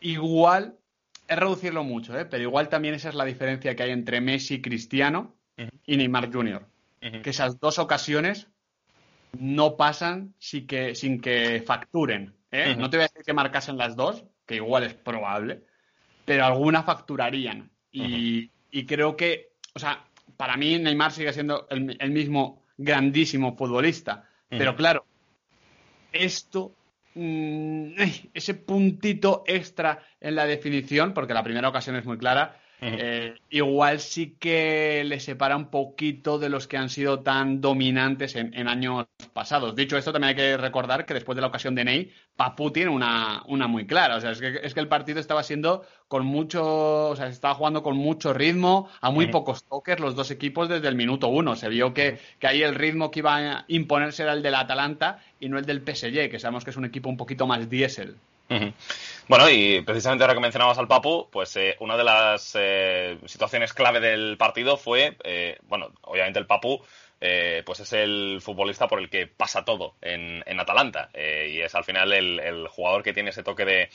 igual 0.01 0.77
es 1.27 1.37
reducirlo 1.37 1.83
mucho, 1.83 2.17
¿eh? 2.17 2.25
pero 2.25 2.45
igual 2.45 2.69
también 2.69 2.95
esa 2.95 3.09
es 3.09 3.17
la 3.17 3.25
diferencia 3.25 3.75
que 3.75 3.83
hay 3.83 3.91
entre 3.91 4.21
Messi, 4.21 4.63
Cristiano 4.63 5.35
y 5.57 5.97
Neymar 5.97 6.33
Jr. 6.33 6.67
Que 7.01 7.31
esas 7.31 7.61
dos 7.61 7.79
ocasiones 7.79 8.49
no 9.39 9.77
pasan 9.77 10.35
sin 10.39 10.67
que, 10.67 10.95
sin 10.95 11.21
que 11.21 11.63
facturen. 11.67 12.35
¿eh? 12.51 12.75
No 12.79 12.89
te 12.89 12.97
voy 12.97 13.05
a 13.05 13.09
decir 13.09 13.23
que 13.25 13.35
marcasen 13.35 13.77
las 13.77 13.95
dos, 13.95 14.25
que 14.47 14.57
igual 14.57 14.85
es 14.85 14.95
probable, 14.95 15.65
pero 16.25 16.47
alguna 16.47 16.83
facturarían. 16.83 17.71
Y, 17.93 18.51
y 18.71 18.87
creo 18.87 19.17
que 19.17 19.55
o 19.75 19.79
sea, 19.79 20.05
para 20.37 20.57
mí 20.57 20.79
Neymar 20.79 21.13
sigue 21.13 21.33
siendo 21.33 21.67
el, 21.69 22.11
mismo 22.11 22.63
grandísimo 22.77 23.57
futbolista. 23.57 24.29
Pero 24.49 24.77
claro, 24.77 25.05
esto, 26.13 26.77
mm, 27.15 27.95
ese 28.33 28.55
puntito 28.55 29.43
extra 29.47 29.99
en 30.21 30.37
la 30.37 30.47
definición, 30.47 31.13
porque 31.13 31.35
la 31.35 31.43
primera 31.43 31.69
ocasión 31.69 31.97
es 31.97 32.05
muy 32.05 32.19
clara, 32.19 32.61
eh, 32.87 33.35
igual 33.49 33.99
sí 33.99 34.37
que 34.39 35.05
le 35.07 35.19
separa 35.19 35.57
un 35.57 35.71
poquito 35.71 36.39
de 36.39 36.51
los 36.51 36.69
que 36.69 36.77
han 36.77 36.91
sido 36.91 37.21
tan 37.21 37.63
dominantes 37.63 38.37
en, 38.37 38.69
años 38.69 39.07
pasados. 39.33 39.75
Dicho 39.75 39.97
esto, 39.97 40.13
también 40.13 40.31
hay 40.31 40.35
que 40.35 40.57
recordar 40.59 41.07
que 41.07 41.15
después 41.15 41.35
de 41.35 41.41
la 41.41 41.47
ocasión 41.47 41.75
de 41.75 41.85
Ney, 41.85 42.13
Papu 42.37 42.71
tiene 42.73 42.91
una, 42.91 43.43
una 43.47 43.69
muy 43.69 43.87
clara. 43.87 44.17
O 44.17 44.21
sea, 44.21 44.33
es 44.33 44.41
que, 44.41 44.61
es 44.63 44.75
que, 44.75 44.81
el 44.81 44.89
partido 44.89 45.19
estaba 45.19 45.43
siendo 45.43 45.87
con 46.09 46.27
mucho, 46.27 47.09
o 47.09 47.17
sea, 47.17 47.27
se 47.29 47.33
estaba 47.33 47.55
jugando 47.55 47.83
con 47.83 47.97
mucho 47.97 48.35
ritmo, 48.35 48.91
a 49.01 49.11
muy 49.11 49.29
pocos 49.29 49.65
toques 49.65 49.99
los 49.99 50.15
dos 50.15 50.31
equipos 50.31 50.69
desde 50.69 50.89
el 50.89 50.95
minuto 50.95 51.29
uno. 51.29 51.57
Se 51.57 51.71
vio 51.71 51.95
que, 51.95 52.19
que 52.39 52.47
ahí 52.47 52.63
el 52.63 52.75
ritmo 52.75 53.11
que 53.11 53.21
iba 53.21 53.37
a 53.37 53.65
imponerse 53.69 54.25
era 54.25 54.35
el 54.35 54.43
del 54.43 54.57
Atalanta 54.57 55.21
y 55.41 55.49
no 55.49 55.59
el 55.59 55.65
del 55.65 55.81
PSG, 55.81 56.29
que 56.31 56.39
sabemos 56.39 56.65
que 56.65 56.71
es 56.71 56.77
un 56.77 56.85
equipo 56.85 57.09
un 57.09 57.17
poquito 57.17 57.47
más 57.47 57.71
diésel. 57.71 58.17
Bueno, 59.27 59.49
y 59.49 59.81
precisamente 59.83 60.23
ahora 60.23 60.35
que 60.35 60.41
mencionabas 60.41 60.79
al 60.79 60.89
Papu, 60.89 61.29
pues 61.31 61.57
eh, 61.57 61.77
una 61.81 61.97
de 61.97 62.05
las 62.05 62.53
eh, 62.55 63.19
situaciones 63.27 63.73
clave 63.73 64.01
del 64.01 64.37
partido 64.37 64.77
fue, 64.77 65.17
eh, 65.25 65.59
bueno, 65.63 65.91
obviamente 66.03 66.39
el 66.39 66.47
Papu 66.47 66.83
pues 67.65 67.81
es 67.81 67.95
el 67.95 68.41
futbolista 68.43 68.87
por 68.87 68.99
el 68.99 69.09
que 69.09 69.27
pasa 69.27 69.65
todo 69.65 69.95
en, 70.03 70.43
en 70.45 70.61
Atalanta 70.61 71.09
y 71.15 71.59
es 71.63 71.75
al 71.75 71.83
final 71.83 72.13
el, 72.13 72.69
jugador 72.69 73.03
que 73.03 73.15
tiene 73.15 73.31
ese 73.31 73.43
toque 73.43 73.65
de, 73.65 73.89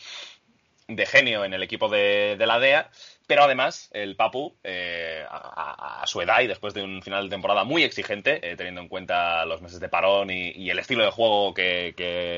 de 0.88 1.06
genio 1.06 1.46
en 1.46 1.54
el 1.54 1.62
equipo 1.62 1.90
de, 1.90 2.38
de 2.40 2.48
la 2.48 2.58
DEA 2.58 2.90
pero 3.30 3.44
además, 3.44 3.92
el 3.94 4.16
Papu, 4.16 4.56
eh, 4.64 5.24
a, 5.30 6.04
su 6.08 6.20
edad 6.20 6.42
y 6.42 6.48
después 6.48 6.74
de 6.74 6.82
un 6.82 7.04
final 7.04 7.26
de 7.26 7.30
temporada 7.30 7.64
muy 7.64 7.84
exigente, 7.84 8.40
eh, 8.42 8.56
teniendo 8.56 8.82
en 8.82 8.88
cuenta 8.88 9.46
los 9.46 9.62
meses 9.62 9.80
de 9.80 9.88
parón 9.88 10.32
y, 10.32 10.68
el 10.68 10.80
estilo 10.80 11.04
de 11.04 11.12
juego 11.12 11.54
que, 11.54 11.94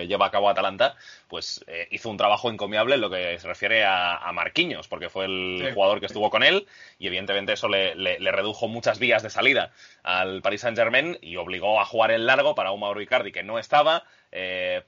lleva 0.10 0.26
a 0.26 0.32
cabo 0.32 0.50
Atalanta, 0.50 0.98
pues 1.30 1.64
eh, 1.68 1.88
hizo 1.92 2.10
un 2.10 2.18
trabajo 2.18 2.52
encomiable 2.52 2.96
en 2.96 3.02
lo 3.02 3.10
que 3.10 3.39
se 3.39 3.48
refiere 3.48 3.86
a, 3.86 4.18
a 4.18 4.34
Marquinhos, 4.34 4.89
porque 4.89 5.08
fue 5.08 5.28
el 5.28 5.72
jugador 5.74 6.02
que 6.02 6.08
estuvo 6.08 6.30
con 6.30 6.44
él 6.44 6.68
y 7.00 7.08
evidentemente 7.08 7.54
eso 7.54 7.70
le, 7.70 7.96
redujo 8.20 8.68
muchas 8.68 9.00
vías 9.00 9.24
de 9.24 9.30
salida 9.30 9.72
al 10.04 10.42
Paris 10.42 10.60
Saint-Germain 10.60 11.18
y 11.22 11.38
obligó 11.38 11.80
a 11.80 11.86
jugar 11.86 12.12
en 12.12 12.26
largo 12.26 12.54
para 12.54 12.72
un 12.72 12.82
Mauro 12.82 13.02
Icardi 13.02 13.32
que 13.32 13.44
no 13.44 13.60
estaba, 13.60 14.04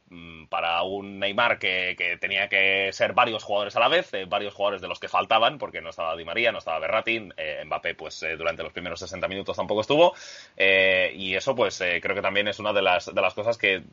mm, 0.10 0.46
para 0.46 0.84
un 0.84 1.20
Neymar 1.20 1.60
que, 1.60 1.96
que, 1.98 2.18
tenía 2.18 2.48
que 2.48 2.92
ser 2.94 3.14
varios 3.14 3.44
jugadores 3.44 3.76
a 3.76 3.80
la 3.80 3.88
vez, 3.88 4.12
varios 4.28 4.54
jugadores 4.54 4.82
de 4.82 4.88
los 4.88 5.00
que 5.00 5.08
faltaban, 5.08 5.58
porque 5.58 5.82
no 5.82 5.90
estaba 5.90 6.16
Di 6.16 6.26
María, 6.26 6.52
no 6.52 6.60
estaba 6.60 6.80
Berratti, 6.80 7.30
eh, 7.38 7.64
Mbappé 7.66 7.96
pues 7.96 8.24
eh, 8.24 8.36
durante 8.38 8.64
los 8.64 8.74
primeros 8.74 9.00
60 9.00 9.28
minutos 9.28 9.56
tampoco 9.56 9.82
estuvo 9.82 10.14
eh, 10.58 11.12
y 11.16 11.36
eso 11.36 11.56
pues 11.56 11.78
creo 11.78 12.16
que 12.16 12.22
también 12.22 12.48
es 12.48 12.60
una 12.60 12.74
de 12.74 12.82
las, 12.82 13.14
de 13.14 13.22
las 13.22 13.34
cosas 13.34 13.58
que 13.58 13.84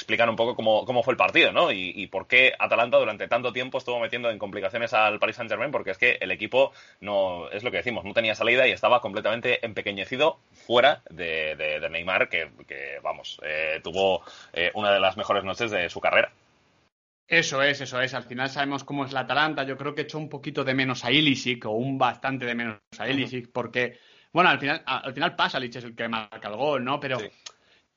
explican 0.00 0.28
un 0.28 0.36
poco 0.36 0.54
cómo, 0.56 0.84
cómo, 0.84 1.02
fue 1.02 1.12
el 1.12 1.18
partido, 1.18 1.52
¿no? 1.52 1.70
Y, 1.72 2.06
por 2.08 2.26
qué 2.26 2.52
Atalanta 2.58 2.98
durante 2.98 3.28
tanto 3.28 3.52
tiempo 3.52 3.78
estuvo 3.78 4.00
metiendo 4.00 4.30
en 4.30 4.38
complicaciones 4.38 4.92
al 4.94 5.18
Paris 5.18 5.36
Saint 5.36 5.50
Germain 5.50 5.70
porque 5.70 5.90
es 5.90 5.98
que 5.98 6.18
el 6.20 6.30
equipo 6.30 6.72
no, 7.00 7.48
es 7.50 7.62
lo 7.62 7.70
que 7.70 7.78
decimos, 7.78 8.04
no 8.04 8.12
tenía 8.12 8.34
salida 8.34 8.66
y 8.66 8.72
estaba 8.72 9.00
completamente 9.00 9.64
empequeñecido 9.64 10.38
fuera 10.52 11.02
de, 11.10 11.88
Neymar 11.90 12.28
que, 12.28 12.50
que 12.66 12.98
vamos, 13.02 13.40
tuvo 13.82 14.22
una 14.74 14.92
de 14.92 15.00
las 15.00 15.16
mejores 15.16 15.44
noches 15.44 15.70
de 15.70 15.88
su 15.90 16.00
carrera. 16.00 16.32
Eso 17.30 17.62
es, 17.62 17.80
eso 17.80 18.00
es. 18.00 18.12
Al 18.12 18.24
final 18.24 18.50
sabemos 18.50 18.82
cómo 18.82 19.04
es 19.04 19.12
la 19.12 19.20
Atalanta. 19.20 19.62
Yo 19.62 19.76
creo 19.76 19.94
que 19.94 20.02
hecho 20.02 20.18
un 20.18 20.28
poquito 20.28 20.64
de 20.64 20.74
menos 20.74 21.04
a 21.04 21.12
Ilisic 21.12 21.64
o 21.64 21.70
un 21.70 21.96
bastante 21.96 22.44
de 22.44 22.56
menos 22.56 22.78
a 22.98 23.08
Ilisic 23.08 23.52
porque, 23.52 24.00
bueno, 24.32 24.50
al 24.50 24.58
final, 24.58 24.82
al 24.84 25.14
final 25.14 25.36
pasa, 25.36 25.60
Lich 25.60 25.76
es 25.76 25.84
el 25.84 25.94
que 25.94 26.08
marca 26.08 26.48
el 26.48 26.56
gol, 26.56 26.82
¿no? 26.82 26.98
Pero 26.98 27.18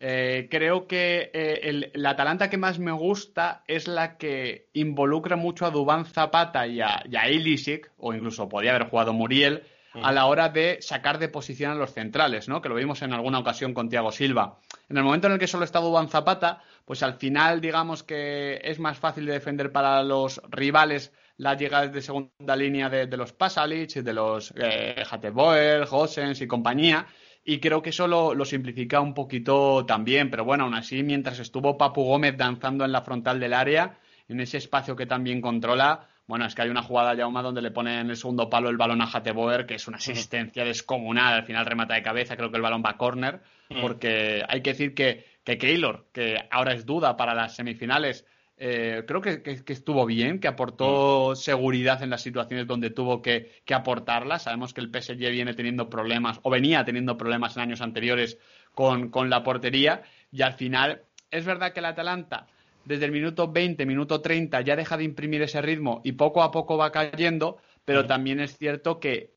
eh, 0.05 0.49
creo 0.51 0.85
que 0.85 1.31
eh, 1.33 1.91
la 1.93 2.09
Atalanta 2.09 2.49
que 2.49 2.57
más 2.57 2.77
me 2.77 2.91
gusta 2.91 3.63
es 3.67 3.87
la 3.87 4.17
que 4.17 4.67
involucra 4.73 5.37
mucho 5.37 5.65
a 5.65 5.71
Dubán 5.71 6.03
Zapata 6.03 6.67
y 6.67 6.81
a, 6.81 7.01
y 7.09 7.15
Ilisic, 7.15 7.89
o 7.95 8.13
incluso 8.13 8.49
podría 8.49 8.75
haber 8.75 8.89
jugado 8.89 9.13
Muriel, 9.13 9.63
a 9.93 10.11
la 10.11 10.25
hora 10.25 10.49
de 10.49 10.79
sacar 10.81 11.19
de 11.19 11.29
posición 11.29 11.71
a 11.71 11.75
los 11.75 11.93
centrales, 11.93 12.49
¿no? 12.49 12.61
Que 12.61 12.67
lo 12.67 12.75
vimos 12.75 13.01
en 13.01 13.13
alguna 13.13 13.39
ocasión 13.39 13.73
con 13.73 13.87
Thiago 13.87 14.11
Silva. 14.11 14.59
En 14.89 14.97
el 14.97 15.03
momento 15.03 15.27
en 15.27 15.33
el 15.33 15.39
que 15.39 15.47
solo 15.47 15.63
está 15.63 15.79
Dubán 15.79 16.09
Zapata, 16.09 16.61
pues 16.83 17.01
al 17.01 17.13
final 17.13 17.61
digamos 17.61 18.03
que 18.03 18.59
es 18.61 18.79
más 18.79 18.97
fácil 18.97 19.25
de 19.25 19.31
defender 19.31 19.71
para 19.71 20.03
los 20.03 20.41
rivales 20.49 21.13
las 21.37 21.57
llegadas 21.57 21.93
de 21.93 22.01
segunda 22.01 22.57
línea 22.57 22.89
de, 22.89 23.07
los 23.15 23.31
Pasalic, 23.31 23.93
de 23.93 24.13
los 24.13 24.53
eh, 24.57 25.01
Hateboer, 25.09 25.85
Gosens 25.85 26.41
y 26.41 26.47
compañía. 26.47 27.07
Y 27.45 27.59
creo 27.59 27.81
que 27.81 27.89
eso 27.89 28.07
lo, 28.07 28.45
simplifica 28.45 29.01
un 29.01 29.13
poquito 29.13 29.85
también. 29.85 30.29
Pero 30.29 30.45
bueno, 30.45 30.63
aún 30.63 30.75
así, 30.75 31.03
mientras 31.03 31.39
estuvo 31.39 31.77
Papu 31.77 32.03
Gómez 32.03 32.37
danzando 32.37 32.85
en 32.85 32.91
la 32.91 33.01
frontal 33.01 33.39
del 33.39 33.53
área, 33.53 33.99
en 34.27 34.39
ese 34.39 34.57
espacio 34.57 34.95
que 34.95 35.05
también 35.05 35.41
controla, 35.41 36.07
bueno, 36.25 36.45
es 36.45 36.55
que 36.55 36.61
hay 36.61 36.69
una 36.69 36.83
jugada, 36.83 37.15
Yauma, 37.15 37.41
donde 37.41 37.61
le 37.61 37.71
pone 37.71 37.99
en 37.99 38.09
el 38.09 38.15
segundo 38.15 38.49
palo 38.49 38.69
el 38.69 38.77
balón 38.77 39.01
a 39.01 39.09
Hateboer, 39.11 39.65
que 39.65 39.75
es 39.75 39.87
una 39.87 39.97
asistencia 39.97 40.63
descomunal. 40.63 41.33
Al 41.33 41.43
final 41.43 41.65
remata 41.65 41.95
de 41.95 42.01
cabeza, 42.01 42.37
creo 42.37 42.49
que 42.49 42.57
el 42.57 42.63
balón 42.63 42.83
va 42.85 42.91
a 42.91 42.97
córner, 42.97 43.41
porque 43.81 44.41
hay 44.47 44.61
que 44.61 44.69
decir 44.69 44.93
que, 44.93 45.25
que 45.43 45.57
Keylor, 45.57 46.07
que 46.13 46.37
ahora 46.49 46.73
es 46.73 46.85
duda 46.85 47.17
para 47.17 47.35
las 47.35 47.55
semifinales, 47.55 48.25
eh, 48.57 49.03
creo 49.07 49.21
que, 49.21 49.63
estuvo 49.67 50.05
bien, 50.05 50.39
que 50.39 50.47
aportó 50.47 51.35
seguridad 51.35 52.03
en 52.03 52.09
las 52.09 52.21
situaciones 52.21 52.67
donde 52.67 52.89
tuvo 52.89 53.21
que, 53.21 53.61
que 53.65 53.73
aportarla. 53.73 54.39
Sabemos 54.39 54.73
que 54.73 54.81
el 54.81 54.89
PSG 54.89 55.17
viene 55.17 55.53
teniendo 55.53 55.89
problemas, 55.89 56.39
o 56.43 56.49
venía 56.49 56.85
teniendo 56.85 57.17
problemas 57.17 57.55
en 57.55 57.63
años 57.63 57.81
anteriores 57.81 58.37
con, 58.73 59.09
con 59.09 59.29
la 59.29 59.43
portería, 59.43 60.03
y 60.31 60.41
al 60.41 60.53
final 60.53 61.03
es 61.31 61.45
verdad 61.45 61.73
que 61.73 61.79
el 61.79 61.85
Atalanta 61.85 62.47
desde 62.85 63.05
el 63.05 63.11
minuto 63.11 63.51
20, 63.51 63.85
minuto 63.85 64.21
30 64.21 64.61
ya 64.61 64.75
deja 64.75 64.97
de 64.97 65.03
imprimir 65.03 65.41
ese 65.41 65.61
ritmo 65.61 66.01
y 66.03 66.13
poco 66.13 66.43
a 66.43 66.51
poco 66.51 66.77
va 66.77 66.91
cayendo, 66.91 67.57
pero 67.85 68.05
también 68.05 68.39
es 68.39 68.57
cierto 68.57 68.99
que 68.99 69.33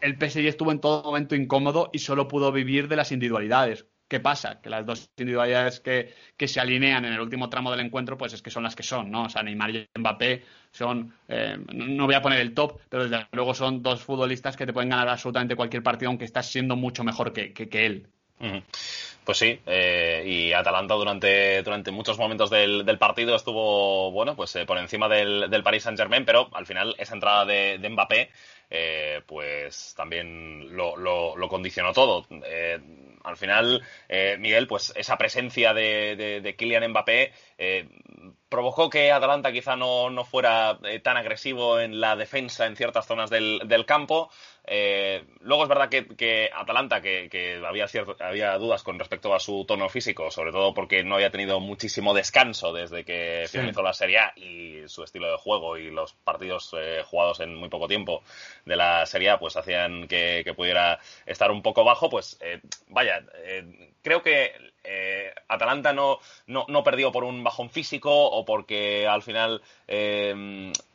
el 0.00 0.16
PSG 0.18 0.46
estuvo 0.46 0.72
en 0.72 0.80
todo 0.80 1.02
momento 1.02 1.34
incómodo 1.34 1.90
y 1.92 2.00
solo 2.00 2.28
pudo 2.28 2.52
vivir 2.52 2.88
de 2.88 2.96
las 2.96 3.12
individualidades. 3.12 3.86
¿Qué 4.06 4.20
pasa? 4.20 4.60
Que 4.60 4.68
las 4.68 4.84
dos 4.84 5.10
individualidades 5.16 5.80
que, 5.80 6.12
se 6.46 6.60
alinean 6.60 7.04
en 7.06 7.14
el 7.14 7.20
último 7.20 7.48
tramo 7.48 7.70
del 7.70 7.80
encuentro, 7.80 8.18
pues 8.18 8.34
es 8.34 8.42
que 8.42 8.50
son 8.50 8.62
las 8.62 8.76
que 8.76 8.82
son, 8.82 9.10
¿no? 9.10 9.24
O 9.24 9.28
sea, 9.30 9.42
Neymar 9.42 9.70
y 9.70 9.88
Mbappé 9.98 10.44
son, 10.70 11.14
eh, 11.28 11.56
no 11.72 12.04
voy 12.04 12.14
a 12.14 12.20
poner 12.20 12.40
el 12.40 12.52
top, 12.52 12.80
pero 12.88 13.08
desde 13.08 13.26
luego 13.32 13.54
son 13.54 13.82
dos 13.82 14.02
futbolistas 14.02 14.56
que 14.56 14.66
te 14.66 14.72
pueden 14.74 14.90
ganar 14.90 15.08
absolutamente 15.08 15.56
cualquier 15.56 15.82
partido, 15.82 16.10
aunque 16.10 16.26
estás 16.26 16.46
siendo 16.46 16.76
mucho 16.76 17.02
mejor 17.02 17.32
que, 17.32 17.52
que, 17.54 17.86
él. 17.86 18.06
Pues 19.24 19.38
sí, 19.38 19.58
eh, 19.64 20.22
y 20.26 20.52
Atalanta 20.52 20.94
durante, 20.94 21.62
durante 21.62 21.90
muchos 21.90 22.18
momentos 22.18 22.50
del, 22.50 22.84
del 22.84 22.98
partido 22.98 23.34
estuvo, 23.34 24.10
bueno, 24.10 24.36
pues 24.36 24.54
eh, 24.56 24.66
por 24.66 24.76
encima 24.76 25.08
del, 25.08 25.48
del 25.48 25.62
Paris 25.62 25.84
Saint-Germain, 25.84 26.26
pero 26.26 26.50
al 26.52 26.66
final 26.66 26.94
esa 26.98 27.14
entrada 27.14 27.46
de 27.46 27.88
Mbappé, 27.88 28.30
eh, 28.70 29.22
pues 29.26 29.94
también 29.96 30.74
lo, 30.76 30.96
lo, 30.96 31.48
condicionó 31.48 31.92
todo. 31.92 32.26
Eh, 32.44 32.78
al 33.22 33.36
final, 33.36 33.82
eh, 34.08 34.36
Miguel, 34.38 34.66
pues 34.66 34.92
esa 34.96 35.16
presencia 35.16 35.72
de, 35.72 36.40
de, 36.42 36.56
Kylian 36.56 36.90
Mbappé 36.90 37.32
eh, 37.58 37.88
provocó 38.48 38.90
que 38.90 39.10
Atalanta 39.10 39.52
quizá 39.52 39.76
no, 39.76 40.10
no 40.10 40.24
fuera 40.24 40.78
tan 41.02 41.16
agresivo 41.16 41.80
en 41.80 42.00
la 42.00 42.16
defensa 42.16 42.66
en 42.66 42.76
ciertas 42.76 43.06
zonas 43.06 43.30
del, 43.30 43.62
del 43.66 43.86
campo. 43.86 44.30
Eh, 44.66 45.22
luego 45.40 45.64
es 45.64 45.68
verdad 45.68 45.90
que, 45.90 46.50
Atalanta, 46.54 47.02
que, 47.02 47.62
había, 47.66 47.86
cierto, 47.86 48.16
había 48.20 48.56
dudas 48.56 48.82
con 48.82 48.98
respecto 48.98 49.34
a 49.34 49.40
su 49.40 49.64
tono 49.66 49.88
físico, 49.90 50.30
sobre 50.30 50.52
todo 50.52 50.72
porque 50.72 51.04
no 51.04 51.16
había 51.16 51.30
tenido 51.30 51.60
muchísimo 51.60 52.14
descanso 52.14 52.72
desde 52.72 53.04
que 53.04 53.44
finalizó 53.48 53.82
la 53.82 53.92
Serie 53.92 54.18
A 54.18 54.32
y 54.36 54.88
su 54.88 55.04
estilo 55.04 55.30
de 55.30 55.36
juego 55.36 55.76
y 55.76 55.90
los 55.90 56.14
partidos 56.14 56.74
eh, 56.78 57.02
jugados 57.04 57.40
en 57.40 57.54
muy 57.54 57.68
poco 57.68 57.88
tiempo 57.88 58.22
de 58.64 58.76
la 58.76 59.04
Serie 59.04 59.30
A, 59.30 59.38
pues 59.38 59.56
hacían 59.56 60.08
que, 60.08 60.42
pudiera 60.56 60.98
estar 61.26 61.50
un 61.50 61.62
poco 61.62 61.84
bajo. 61.84 62.08
Pues 62.08 62.38
eh, 62.40 62.60
vaya, 62.88 63.22
creo 64.02 64.22
que 64.22 64.52
Atalanta 65.48 65.92
no, 65.92 66.20
no, 66.46 66.64
no, 66.68 66.84
perdió 66.84 67.10
por 67.10 67.24
un 67.24 67.42
bajón 67.42 67.70
físico 67.70 68.10
o 68.12 68.44
porque 68.44 69.06
al 69.06 69.22
final 69.22 69.62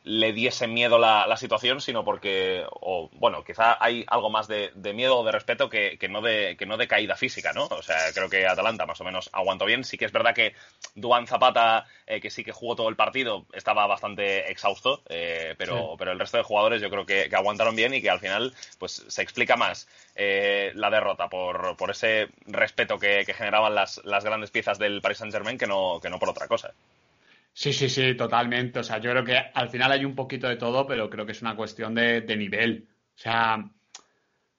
le 0.10 0.34
diese 0.34 0.66
miedo 0.66 0.98
la, 0.98 1.28
la, 1.28 1.38
situación, 1.38 1.82
sino 1.82 2.04
porque, 2.04 2.66
o, 2.82 3.12
bueno, 3.14 3.44
quizá 3.44 3.78
hay 3.80 4.06
algo 4.08 4.32
más 4.32 4.48
de, 4.48 4.72
miedo 4.96 5.20
o 5.20 5.24
de 5.24 5.32
respeto 5.32 5.70
que, 5.70 6.00
no 6.10 6.22
de, 6.22 6.56
que 6.58 6.66
no 6.66 6.78
de 6.78 6.88
caída 6.88 7.16
física, 7.16 7.54
¿no? 7.54 7.66
O 7.66 7.84
sea, 7.84 7.96
creo 8.12 8.28
que 8.28 8.48
Atalanta 8.48 8.88
más 8.88 9.00
o 9.02 9.04
menos 9.04 9.30
aguantó 9.34 9.66
bien. 9.66 9.84
Sí 9.84 10.00
que 10.00 10.06
es 10.06 10.12
verdad 10.12 10.34
que 10.34 10.56
Duan 10.96 11.28
Zapata, 11.28 11.86
eh, 12.08 12.20
que 12.20 12.32
sí 12.32 12.44
que 12.44 12.52
jugó 12.52 12.76
todo 12.76 12.90
el 12.90 12.96
partido, 12.96 13.46
estaba 13.54 13.86
bastante 13.86 14.50
exhausto, 14.50 15.04
eh, 15.10 15.54
pero, 15.60 15.96
pero 15.96 16.12
el 16.12 16.20
resto 16.20 16.38
de 16.38 16.44
jugadores 16.44 16.82
yo 16.82 16.90
creo 16.90 17.06
que, 17.06 17.30
aguantaron 17.32 17.76
bien 17.76 17.94
y 17.94 18.02
que 18.02 18.10
al 18.10 18.20
final 18.20 18.52
pues 18.80 19.06
se 19.08 19.22
explica 19.22 19.58
más 19.58 19.88
eh, 20.16 20.72
la 20.74 20.90
derrota 20.90 21.30
por, 21.30 21.78
por 21.78 21.92
ese 21.92 22.30
respeto 22.48 22.98
que, 22.98 23.26
generaban 23.32 23.76
las, 23.76 24.02
las 24.06 24.24
grandes 24.24 24.50
piezas 24.50 24.80
del 24.80 25.02
Paris 25.02 25.20
Saint-Germain 25.20 25.60
que 25.60 25.68
no, 25.68 26.00
que 26.02 26.10
no 26.10 26.18
por 26.18 26.30
otra 26.30 26.48
cosa. 26.48 26.74
Sí, 27.54 27.74
sí, 27.74 27.90
sí, 27.90 28.16
totalmente. 28.16 28.80
O 28.80 28.84
sea, 28.84 29.00
yo 29.00 29.12
creo 29.12 29.24
que 29.24 29.38
al 29.38 29.70
final 29.70 29.92
hay 29.92 30.06
un 30.06 30.16
poquito 30.16 30.48
de 30.48 30.56
todo, 30.56 30.86
pero 30.88 31.10
creo 31.10 31.26
que 31.26 31.34
es 31.34 31.42
una 31.42 31.56
cuestión 31.56 31.94
de, 31.96 32.24
nivel. 32.38 32.88
O 33.16 33.22
sea, 33.22 33.70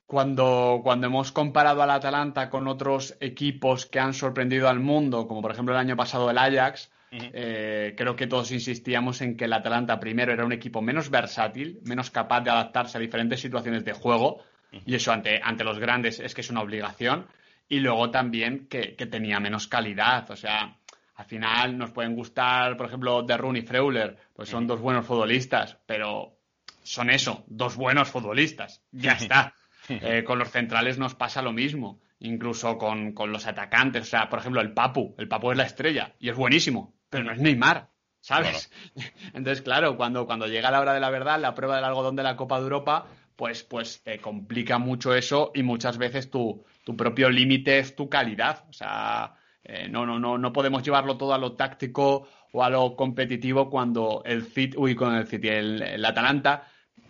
cuando, 0.07 0.81
cuando 0.83 1.07
hemos 1.07 1.33
comparado 1.33 1.83
al 1.83 1.91
Atalanta 1.91 2.51
con 2.51 2.69
otros 2.69 3.17
equipos 3.21 3.87
que 3.87 4.01
han 4.01 4.13
sorprendido 4.13 4.69
al 4.69 4.81
mundo, 4.81 5.27
como 5.27 5.41
por 5.41 5.53
ejemplo 5.53 5.75
el 5.75 5.81
año 5.81 5.97
pasado 5.97 6.31
el 6.31 6.39
Ajax, 6.39 6.91
eh, 7.13 7.95
creo 7.97 8.15
que 8.15 8.27
todos 8.27 8.53
insistíamos 8.53 9.21
en 9.21 9.37
que 9.37 9.47
el 9.47 9.53
Atalanta 9.53 9.99
primero 9.99 10.33
era 10.33 10.45
un 10.45 10.53
equipo 10.53 10.81
menos 10.81 11.11
versátil, 11.11 11.81
menos 11.85 12.11
capaz 12.11 12.43
de 12.43 12.51
adaptarse 12.51 12.99
a 12.99 13.01
diferentes 13.01 13.41
situaciones 13.41 13.85
de 13.85 13.93
juego, 13.93 14.45
y 14.85 14.95
eso 14.95 15.13
ante, 15.13 15.41
ante 15.43 15.65
los 15.65 15.79
grandes 15.79 16.21
es 16.21 16.35
que 16.35 16.43
es 16.43 16.51
una 16.51 16.61
obligación, 16.61 17.27
y 17.69 17.81
luego 17.81 18.11
también 18.11 18.67
que, 18.69 18.95
que 18.95 19.07
tenía 19.07 19.41
menos 19.41 19.67
calidad. 19.67 20.31
O 20.31 20.37
sea, 20.37 20.77
al 21.21 21.27
final 21.27 21.77
nos 21.77 21.91
pueden 21.91 22.15
gustar, 22.15 22.79
por 22.79 22.87
ejemplo, 22.87 23.23
De 23.23 23.37
Roon 23.37 23.57
y 23.57 23.61
Freuler, 23.61 24.17
pues 24.33 24.49
son 24.49 24.67
dos 24.67 24.81
buenos 24.81 25.05
futbolistas, 25.05 25.77
pero 25.85 26.39
son 26.83 27.11
eso, 27.11 27.45
dos 27.47 27.77
buenos 27.77 28.09
futbolistas. 28.09 28.83
Ya 28.91 29.13
está. 29.13 29.55
Eh, 29.89 30.23
con 30.23 30.39
los 30.39 30.51
centrales 30.51 30.99
nos 30.99 31.17
pasa 31.17 31.43
lo 31.43 31.53
mismo, 31.53 32.01
incluso 32.21 32.79
con, 32.79 33.13
los 33.27 33.47
atacantes. 33.49 34.03
O 34.03 34.05
sea, 34.05 34.29
por 34.29 34.39
ejemplo, 34.39 34.61
el 34.61 34.73
Papu. 34.73 35.17
El 35.19 35.27
Papu 35.27 35.51
es 35.51 35.57
la 35.57 35.65
estrella 35.65 36.15
y 36.21 36.29
es 36.29 36.37
buenísimo, 36.37 36.95
pero 37.09 37.25
no 37.25 37.33
es 37.33 37.41
Neymar, 37.41 37.89
¿sabes? 38.21 38.71
Entonces, 39.35 39.63
claro, 39.63 39.97
cuando, 39.97 40.27
cuando 40.27 40.47
llega 40.47 40.71
la 40.71 40.81
hora 40.81 40.95
de 40.95 41.01
la 41.01 41.11
verdad, 41.11 41.41
la 41.41 41.57
prueba 41.57 41.75
del 41.75 41.87
algodón 41.87 42.15
de 42.15 42.23
la 42.23 42.37
Copa 42.37 42.59
de 42.59 42.65
Europa, 42.65 43.07
pues, 43.35 43.65
pues 43.65 44.01
te 44.05 44.21
complica 44.21 44.79
mucho 44.79 45.13
eso 45.13 45.51
y 45.57 45.65
muchas 45.65 45.99
veces 45.99 46.31
tu, 46.31 46.65
tu 46.85 46.97
propio 46.97 47.29
límite 47.29 47.81
es 47.81 47.97
tu 47.97 48.09
calidad. 48.09 48.67
O 48.69 48.73
sea, 48.73 49.35
eh, 49.65 49.89
no, 49.89 50.07
no, 50.07 50.19
no, 50.19 50.39
no 50.39 50.53
podemos 50.53 50.83
llevarlo 50.83 51.17
todo 51.17 51.35
a 51.35 51.39
lo 51.39 51.53
táctico 51.53 52.29
o 52.53 52.65
a 52.65 52.71
lo 52.71 52.97
competitivo 52.97 53.69
cuando 53.69 54.23
el 54.25 54.45
City, 54.45 54.77
uy, 54.77 54.95
con 54.95 55.15
el 55.15 55.27
City, 55.27 55.49
el, 55.49 56.05
Atalanta 56.05 56.67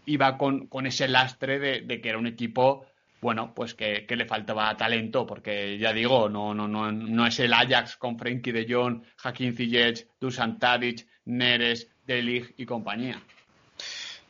iba 0.06 0.36
con, 0.36 0.68
ese 0.86 1.08
lastre 1.08 1.58
de, 1.58 2.00
que 2.00 2.08
era 2.08 2.18
un 2.18 2.26
equipo, 2.26 2.86
bueno, 3.20 3.54
pues 3.54 3.74
que, 3.74 4.04
le 4.08 4.26
faltaba 4.26 4.76
talento, 4.76 5.26
porque 5.26 5.78
ya 5.78 5.92
digo, 5.92 6.28
no, 6.28 6.52
no, 6.52 6.66
no, 6.66 6.90
no 6.90 7.26
es 7.26 7.38
el 7.38 7.52
Ajax 7.52 7.96
con 7.96 8.18
Frenkie 8.18 8.52
de 8.52 8.66
Jong, 8.68 9.02
Hakim 9.22 9.54
Ziyech, 9.54 10.08
Dusan 10.18 10.58
Tadic, 10.58 11.06
Neres, 11.26 11.88
Delig 12.04 12.54
y 12.56 12.66
compañía. 12.66 13.20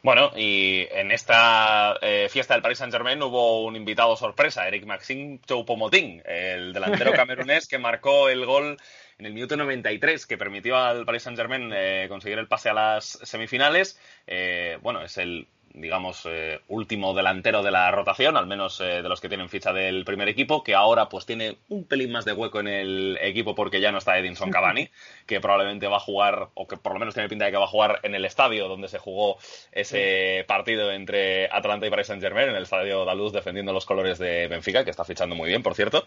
Bueno, 0.02 0.30
y 0.34 0.86
en 0.92 1.12
esta 1.12 1.94
eh, 2.00 2.28
fiesta 2.30 2.54
del 2.54 2.62
Paris 2.62 2.78
Saint-Germain 2.78 3.22
hubo 3.22 3.64
un 3.64 3.76
invitado 3.76 4.16
sorpresa, 4.16 4.66
Eric 4.66 4.86
Maxime 4.86 5.40
Choupo-Moting, 5.46 6.22
el 6.24 6.72
delantero 6.72 7.12
camerunés 7.12 7.68
que 7.68 7.78
marcó 7.78 8.30
el 8.30 8.46
gol 8.46 8.78
en 9.18 9.26
el 9.26 9.34
minuto 9.34 9.58
93 9.58 10.24
que 10.24 10.38
permitió 10.38 10.78
al 10.78 11.04
Paris 11.04 11.24
Saint-Germain 11.24 11.70
eh, 11.74 12.06
conseguir 12.08 12.38
el 12.38 12.48
pase 12.48 12.70
a 12.70 12.74
las 12.74 13.18
semifinales. 13.22 14.00
Eh, 14.26 14.78
bueno, 14.80 15.02
es 15.02 15.18
el 15.18 15.46
digamos, 15.72 16.26
eh, 16.26 16.60
último 16.68 17.14
delantero 17.14 17.62
de 17.62 17.70
la 17.70 17.90
rotación, 17.90 18.36
al 18.36 18.46
menos 18.46 18.80
eh, 18.80 19.02
de 19.02 19.08
los 19.08 19.20
que 19.20 19.28
tienen 19.28 19.48
ficha 19.48 19.72
del 19.72 20.04
primer 20.04 20.28
equipo, 20.28 20.64
que 20.64 20.74
ahora 20.74 21.08
pues 21.08 21.26
tiene 21.26 21.58
un 21.68 21.84
pelín 21.84 22.10
más 22.10 22.24
de 22.24 22.32
hueco 22.32 22.60
en 22.60 22.68
el 22.68 23.18
equipo 23.20 23.54
porque 23.54 23.80
ya 23.80 23.92
no 23.92 23.98
está 23.98 24.18
Edinson 24.18 24.50
Cavani, 24.50 24.90
que 25.26 25.40
probablemente 25.40 25.86
va 25.86 25.98
a 25.98 26.00
jugar, 26.00 26.48
o 26.54 26.66
que 26.66 26.76
por 26.76 26.94
lo 26.94 26.98
menos 26.98 27.14
tiene 27.14 27.28
pinta 27.28 27.44
de 27.44 27.52
que 27.52 27.56
va 27.56 27.64
a 27.64 27.68
jugar 27.68 28.00
en 28.02 28.14
el 28.14 28.24
estadio 28.24 28.68
donde 28.68 28.88
se 28.88 28.98
jugó 28.98 29.38
ese 29.70 30.44
partido 30.48 30.90
entre 30.90 31.46
Atlanta 31.46 31.86
y 31.86 31.90
Paris 31.90 32.08
Saint 32.08 32.22
Germain, 32.22 32.48
en 32.48 32.56
el 32.56 32.64
estadio 32.64 33.04
Daluz, 33.04 33.32
defendiendo 33.32 33.72
los 33.72 33.86
colores 33.86 34.18
de 34.18 34.48
Benfica, 34.48 34.84
que 34.84 34.90
está 34.90 35.04
fichando 35.04 35.36
muy 35.36 35.48
bien, 35.48 35.62
por 35.62 35.74
cierto. 35.74 36.04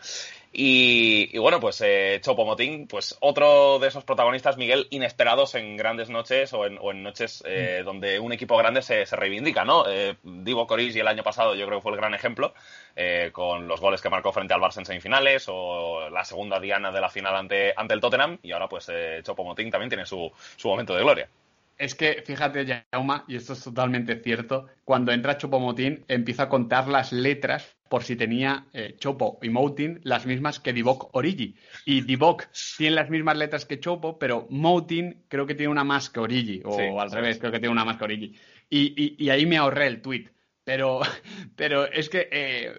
Y, 0.52 1.38
bueno, 1.38 1.60
pues 1.60 1.82
eh, 1.82 2.20
Chopo 2.22 2.46
Motín, 2.46 2.88
pues 2.88 3.18
otro 3.22 3.80
de 3.80 3.88
esos 3.88 4.04
protagonistas, 4.04 4.58
Miguel, 4.58 4.88
inesperados 4.90 5.56
en 5.56 5.78
grandes 5.78 6.10
noches 6.10 6.54
o 6.54 6.66
en, 6.66 7.04
noches 7.04 7.44
mm. 7.46 7.86
donde 7.86 8.20
un 8.20 8.34
equipo 8.34 8.58
grande 8.58 8.82
se 8.82 9.06
reivindica 9.06 9.53
¿no? 9.64 9.88
Eh, 9.88 10.18
Divo 10.24 10.68
el 10.76 11.08
año 11.08 11.24
pasado 11.24 11.56
yo 11.56 11.66
creo 11.66 11.78
que 11.78 11.84
fue 11.84 11.92
el 11.92 11.98
gran 11.98 12.14
ejemplo, 12.14 12.54
eh, 12.96 13.30
con 13.32 13.68
los 13.68 13.80
goles 13.80 14.02
que 14.02 14.10
marcó 14.10 14.34
frente 14.34 14.54
al 14.54 14.62
Barça 14.62 14.80
en 14.80 14.86
semifinales 14.86 15.46
o 15.48 16.10
la 16.10 16.26
segunda 16.26 16.60
diana 16.60 16.92
de 16.92 17.00
la 17.00 17.10
final 17.10 17.36
ante, 17.36 17.74
ante 17.76 17.94
el 17.94 18.02
Tottenham 18.02 18.40
y 18.42 18.52
ahora 18.52 18.68
pues 18.68 18.90
eh, 18.92 19.22
Chopo 19.24 19.44
Motín 19.44 19.70
también 19.70 19.90
tiene 19.90 20.06
su, 20.06 20.32
su 20.56 20.68
momento 20.68 20.96
de 20.96 21.04
gloria. 21.04 21.30
Es 21.78 21.96
que, 21.96 22.24
fíjate, 22.26 22.86
Jauma, 22.92 23.26
y 23.28 23.36
esto 23.36 23.54
es 23.54 23.64
totalmente 23.64 24.16
cierto, 24.22 24.68
cuando 24.86 25.12
entra 25.12 25.38
Chopo 25.38 25.60
Motín 25.60 26.06
empieza 26.08 26.44
a 26.44 26.50
contar 26.50 26.88
las 26.88 27.12
letras 27.12 27.76
por 27.90 28.04
si 28.04 28.16
tenía 28.16 28.68
Chopo 28.98 29.40
y 29.42 29.50
Moutin 29.50 30.00
las 30.04 30.26
mismas 30.26 30.60
que 30.60 30.72
Divock 30.72 31.16
Origi. 31.16 31.56
Y 31.86 32.02
Divock 32.02 32.46
tiene 32.78 32.96
las 32.96 33.10
mismas 33.10 33.38
letras 33.38 33.66
que 33.66 33.80
Chopo, 33.80 34.18
pero 34.20 34.48
Moutin 34.50 35.26
creo 35.28 35.48
que 35.48 35.56
tiene 35.56 35.72
una 35.72 35.84
más 35.84 36.10
que 36.10 36.20
Origi, 36.20 36.62
o 36.64 37.02
al 37.02 37.12
revés, 37.12 37.40
creo 37.40 37.52
que 37.52 37.60
tiene 37.60 37.74
una 37.74 37.86
más 37.86 37.98
que 37.98 38.04
Origi. 38.04 38.36
Y, 38.76 39.30
ahí 39.30 39.46
me 39.46 39.58
ahorré 39.58 39.88
el 39.88 40.02
tweet. 40.02 40.30
Pero, 40.64 41.02
pero 41.56 41.86
es 41.86 42.10
que 42.10 42.28
eh, 42.32 42.74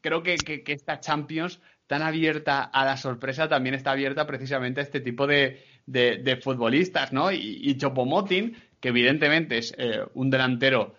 creo 0.00 0.22
que, 0.22 0.62
esta 0.66 1.00
Champions 1.00 1.60
tan 1.86 2.02
abierta 2.02 2.62
a 2.62 2.84
la 2.84 2.96
sorpresa 2.96 3.48
también 3.48 3.74
está 3.74 3.92
abierta 3.92 4.26
precisamente 4.26 4.80
a 4.80 4.84
este 4.84 5.00
tipo 5.00 5.26
de, 5.26 5.58
futbolistas, 6.42 7.12
¿no? 7.12 7.32
Y, 7.32 7.58
y 7.62 7.76
Chopomotin, 7.76 8.56
que 8.78 8.88
evidentemente 8.88 9.58
es 9.58 9.74
eh, 9.76 10.04
un 10.14 10.30
delantero 10.30 10.94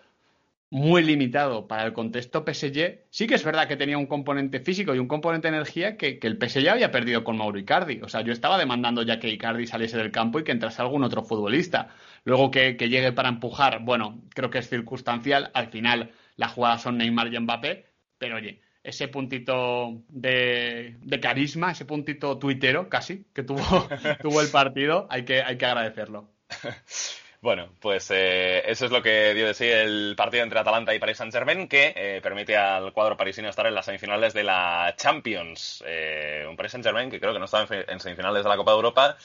muy 0.72 1.02
limitado 1.02 1.68
para 1.68 1.84
el 1.84 1.92
contexto 1.92 2.46
PSG, 2.46 3.04
sí 3.10 3.26
que 3.26 3.34
es 3.34 3.44
verdad 3.44 3.68
que 3.68 3.76
tenía 3.76 3.98
un 3.98 4.06
componente 4.06 4.58
físico 4.58 4.94
y 4.94 4.98
un 4.98 5.06
componente 5.06 5.50
de 5.50 5.56
energía 5.56 5.98
que, 5.98 6.18
el 6.22 6.38
PSG 6.38 6.66
había 6.70 6.90
perdido 6.90 7.22
con 7.24 7.36
Mauro 7.36 7.58
Icardi. 7.58 8.00
O 8.00 8.08
sea, 8.08 8.22
yo 8.22 8.32
estaba 8.32 8.56
demandando 8.56 9.02
ya 9.02 9.20
que 9.20 9.28
Icardi 9.28 9.66
saliese 9.66 9.98
del 9.98 10.10
campo 10.10 10.40
y 10.40 10.44
que 10.44 10.52
entrase 10.52 10.80
algún 10.80 11.04
otro 11.04 11.24
futbolista. 11.24 11.90
Luego 12.24 12.50
que, 12.50 12.74
llegue 12.78 13.12
para 13.12 13.28
empujar, 13.28 13.84
bueno, 13.84 14.22
creo 14.30 14.48
que 14.48 14.60
es 14.60 14.70
circunstancial. 14.70 15.50
Al 15.52 15.68
final 15.68 16.10
las 16.36 16.52
jugadas 16.52 16.80
son 16.80 16.96
Neymar 16.96 17.34
y 17.34 17.38
Mbappé, 17.38 17.84
pero 18.16 18.36
oye, 18.36 18.62
ese 18.82 19.08
puntito 19.08 20.02
de, 20.08 20.96
carisma, 21.20 21.72
ese 21.72 21.84
puntito 21.84 22.38
tuitero 22.38 22.88
casi 22.88 23.26
que 23.34 23.42
tuvo, 23.42 23.60
tuvo 24.22 24.40
el 24.40 24.48
partido, 24.48 25.06
hay 25.10 25.26
que, 25.26 25.42
hay 25.42 25.58
que 25.58 25.66
agradecerlo. 25.66 26.30
Bueno, 27.42 27.70
pues 27.80 28.08
eh, 28.12 28.62
eso 28.70 28.84
es 28.86 28.92
lo 28.92 29.02
que 29.02 29.34
dio 29.34 29.48
de 29.48 29.54
sí 29.54 29.66
el 29.66 30.14
partido 30.16 30.44
entre 30.44 30.60
Atalanta 30.60 30.94
y 30.94 31.00
Paris 31.00 31.16
Saint-Germain, 31.16 31.66
que 31.66 31.92
eh, 31.96 32.20
permite 32.22 32.56
al 32.56 32.92
cuadro 32.92 33.16
parisino 33.16 33.48
estar 33.48 33.66
en 33.66 33.74
las 33.74 33.84
semifinales 33.84 34.32
de 34.32 34.44
la 34.44 34.94
Champions. 34.96 35.82
Eh, 35.84 36.46
un 36.48 36.56
Paris 36.56 36.70
Saint-Germain 36.70 37.10
que 37.10 37.18
creo 37.18 37.32
que 37.32 37.40
no 37.40 37.46
estaba 37.46 37.66
en, 37.68 37.98
semifinales 37.98 38.44
de 38.44 38.48
la 38.48 38.56
Copa 38.56 38.70
de 38.70 38.76
Europa 38.76 39.16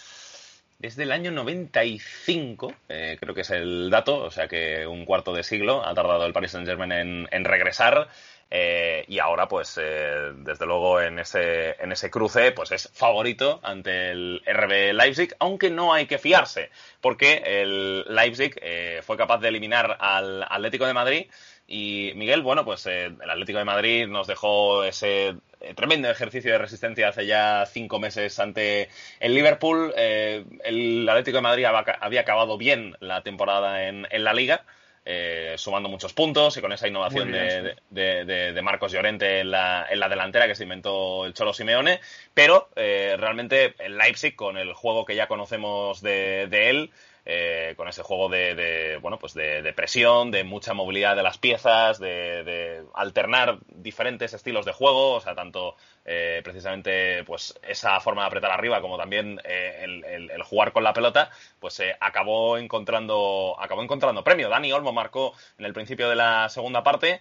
desde 0.79 1.03
el 1.03 1.11
año 1.11 1.29
95, 1.31 2.73
creo 2.87 3.33
que 3.35 3.41
es 3.41 3.49
el 3.51 3.89
dato, 3.91 4.17
o 4.23 4.31
sea 4.31 4.47
que 4.47 4.85
un 4.87 5.05
cuarto 5.05 5.33
de 5.33 5.43
siglo 5.43 5.83
ha 5.85 5.93
tardado 5.93 6.25
el 6.25 6.33
Paris 6.33 6.51
Saint-Germain 6.51 7.27
en 7.29 7.45
regresar. 7.45 8.09
Eh, 8.49 9.03
y 9.07 9.19
ahora, 9.19 9.47
pues, 9.47 9.77
eh, 9.81 10.31
desde 10.37 10.65
luego, 10.65 11.01
en 11.01 11.19
ese, 11.19 11.71
en 11.81 11.91
ese 11.91 12.09
cruce, 12.09 12.51
pues 12.53 12.71
es 12.71 12.89
favorito 12.93 13.59
ante 13.63 14.11
el 14.11 14.41
RB 14.45 14.93
Leipzig, 14.93 15.35
aunque 15.39 15.69
no 15.69 15.93
hay 15.93 16.05
que 16.07 16.17
fiarse, 16.17 16.69
porque 17.01 17.41
el 17.45 18.05
Leipzig 18.07 18.57
eh, 18.61 19.01
fue 19.03 19.17
capaz 19.17 19.39
de 19.39 19.49
eliminar 19.49 19.97
al 19.99 20.43
Atlético 20.43 20.85
de 20.85 20.93
Madrid. 20.93 21.27
Y 21.69 22.13
Miguel, 22.15 22.43
bueno, 22.43 22.63
pues 22.63 22.85
el 22.85 23.17
Atlético 23.29 23.59
de 23.59 23.65
Madrid 23.65 24.07
nos 24.07 24.25
dejó 24.27 24.85
ese 24.85 25.35
tremendo 25.75 26.09
ejercicio 26.09 26.53
de 26.53 26.59
resistencia 26.59 27.09
hace 27.09 27.25
ya 27.25 27.65
cinco 27.65 27.99
meses 27.99 28.39
ante 28.39 28.87
el 29.19 29.35
Liverpool. 29.35 29.93
el 29.97 31.09
Atlético 31.09 31.39
de 31.39 31.41
Madrid 31.41 31.65
había 31.65 32.21
acabado 32.21 32.57
bien 32.57 32.95
la 33.01 33.21
temporada 33.21 33.83
en 33.83 34.07
la 34.09 34.33
liga 34.33 34.63
eh, 35.09 35.53
sumando 35.57 35.87
muchos 35.87 36.11
puntos 36.11 36.57
y 36.57 36.61
con 36.61 36.73
esa 36.73 36.85
innovación 36.85 37.31
de, 37.31 38.61
Marcos 38.61 38.91
Llorente 38.91 39.39
en 39.39 39.51
la, 39.51 39.87
en 39.89 40.01
la, 40.01 40.09
delantera 40.09 40.47
que 40.47 40.55
se 40.55 40.63
inventó 40.63 41.25
el 41.25 41.33
Cholo 41.33 41.53
Simeone, 41.53 42.01
pero 42.33 42.67
eh, 42.75 43.15
realmente 43.17 43.73
el 43.79 43.97
Leipzig, 43.97 44.35
con 44.35 44.57
el 44.57 44.73
juego 44.73 45.05
que 45.05 45.15
ya 45.15 45.27
conocemos 45.27 46.01
de, 46.01 46.43
él, 46.51 46.91
eh, 47.25 47.73
con 47.77 47.87
ese 47.87 48.03
juego 48.03 48.27
de, 48.27 48.99
bueno 49.01 49.17
pues 49.17 49.33
de, 49.33 49.71
presión, 49.73 50.29
de 50.29 50.43
mucha 50.43 50.73
movilidad 50.73 51.15
de 51.15 51.23
las 51.23 51.37
piezas, 51.37 51.99
de, 51.99 52.83
alternar 52.93 53.59
diferentes 53.69 54.33
estilos 54.33 54.65
de 54.65 54.73
juego, 54.73 55.13
o 55.13 55.21
sea, 55.21 55.35
tanto 55.35 55.77
eh, 56.09 56.39
precisamente 56.41 57.23
pues 57.25 57.59
esa 57.61 57.99
forma 57.99 58.21
de 58.21 58.27
apretar 58.27 58.49
arriba 58.49 58.79
como 58.81 58.97
también 58.97 59.41
eh, 59.43 59.83
el, 59.83 60.43
jugar 60.43 60.71
con 60.71 60.83
la 60.83 60.93
pelota, 60.93 61.29
pues 61.59 61.81
acabó 61.99 62.57
encontrando 62.57 63.57
acabó 63.59 63.83
encontrando 63.83 64.23
premio. 64.23 64.47
Dani 64.47 64.71
Olmo 64.71 64.93
marcó 64.93 65.33
en 65.57 65.65
el 65.65 65.73
principio 65.73 66.07
de 66.09 66.15
la 66.15 66.47
segunda 66.47 66.81
parte, 66.83 67.19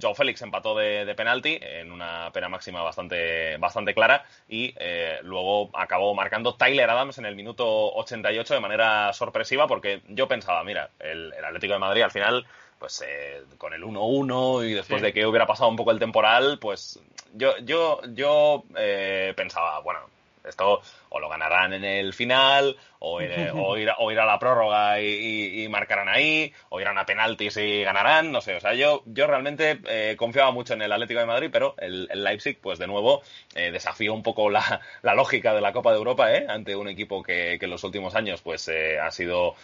Joe 0.00 0.14
Félix 0.14 0.42
empató 0.42 0.74
de, 0.74 1.14
penalti 1.14 1.58
en 1.60 1.92
una 1.92 2.30
pena 2.32 2.48
máxima 2.48 2.82
bastante 2.82 3.56
bastante 3.58 3.94
clara 3.94 4.24
y 4.48 4.74
luego 5.22 5.70
acabó 5.74 6.14
marcando 6.14 6.56
Tyler 6.56 6.90
Adams 6.90 7.18
en 7.18 7.26
el 7.26 7.36
minuto 7.36 7.94
88 7.94 8.54
de 8.54 8.60
manera 8.60 9.12
sorpresiva 9.12 9.68
porque 9.68 10.02
yo 10.08 10.26
pensaba, 10.26 10.64
mira, 10.64 10.90
el, 10.98 11.32
Atlético 11.44 11.74
de 11.74 11.78
Madrid 11.78 12.02
al 12.02 12.10
final, 12.10 12.46
pues 12.78 13.02
eh, 13.06 13.42
con 13.58 13.72
el 13.72 13.82
1-1 13.82 14.68
y 14.68 14.74
después 14.74 15.02
de 15.02 15.12
que 15.12 15.26
hubiera 15.26 15.46
pasado 15.46 15.70
un 15.70 15.76
poco 15.76 15.90
el 15.90 15.98
temporal, 15.98 16.58
pues 16.58 17.00
yo, 17.34 17.56
yo, 17.58 18.00
yo 18.14 18.64
eh, 18.76 19.32
pensaba, 19.36 19.80
bueno, 19.80 20.00
esto 20.46 20.80
o 21.08 21.20
lo 21.20 21.28
ganarán 21.28 21.72
en 21.72 21.84
el 21.84 22.12
final, 22.12 22.76
o, 22.98 23.16
o, 23.54 23.76
ir, 23.76 23.90
o 23.98 24.12
ir, 24.12 24.18
a 24.18 24.26
la 24.26 24.38
prórroga 24.38 25.00
y, 25.00 25.66
marcarán 25.68 26.08
ahí, 26.08 26.52
o 26.68 26.80
irán 26.80 26.98
a 26.98 27.06
penaltis 27.06 27.56
y 27.56 27.82
ganarán, 27.82 28.32
no 28.32 28.40
sé. 28.40 28.56
O 28.56 28.60
sea, 28.60 28.74
yo, 28.74 29.02
yo 29.06 29.26
realmente 29.26 29.78
eh, 29.88 30.14
confiaba 30.16 30.50
mucho 30.50 30.74
en 30.74 30.82
el 30.82 30.92
Atlético 30.92 31.20
de 31.20 31.26
Madrid, 31.26 31.50
pero 31.52 31.74
el, 31.78 32.08
Leipzig, 32.12 32.58
pues 32.60 32.78
de 32.78 32.86
nuevo, 32.86 33.22
eh, 33.54 33.70
desafió 33.70 34.14
un 34.14 34.22
poco 34.22 34.50
la, 34.50 34.80
lógica 35.02 35.54
de 35.54 35.60
la 35.60 35.72
Copa 35.72 35.92
de 35.92 35.98
Europa, 35.98 36.34
¿eh? 36.34 36.46
ante 36.48 36.76
un 36.76 36.88
equipo 36.88 37.22
que, 37.22 37.58
en 37.60 37.70
los 37.70 37.82
últimos 37.84 38.14
años 38.14 38.42
pues 38.42 38.68
eh, 38.68 38.98
ha 39.00 39.10
sido 39.10 39.54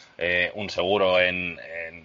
un 0.55 0.71
seguro 0.71 1.21
en, 1.21 1.59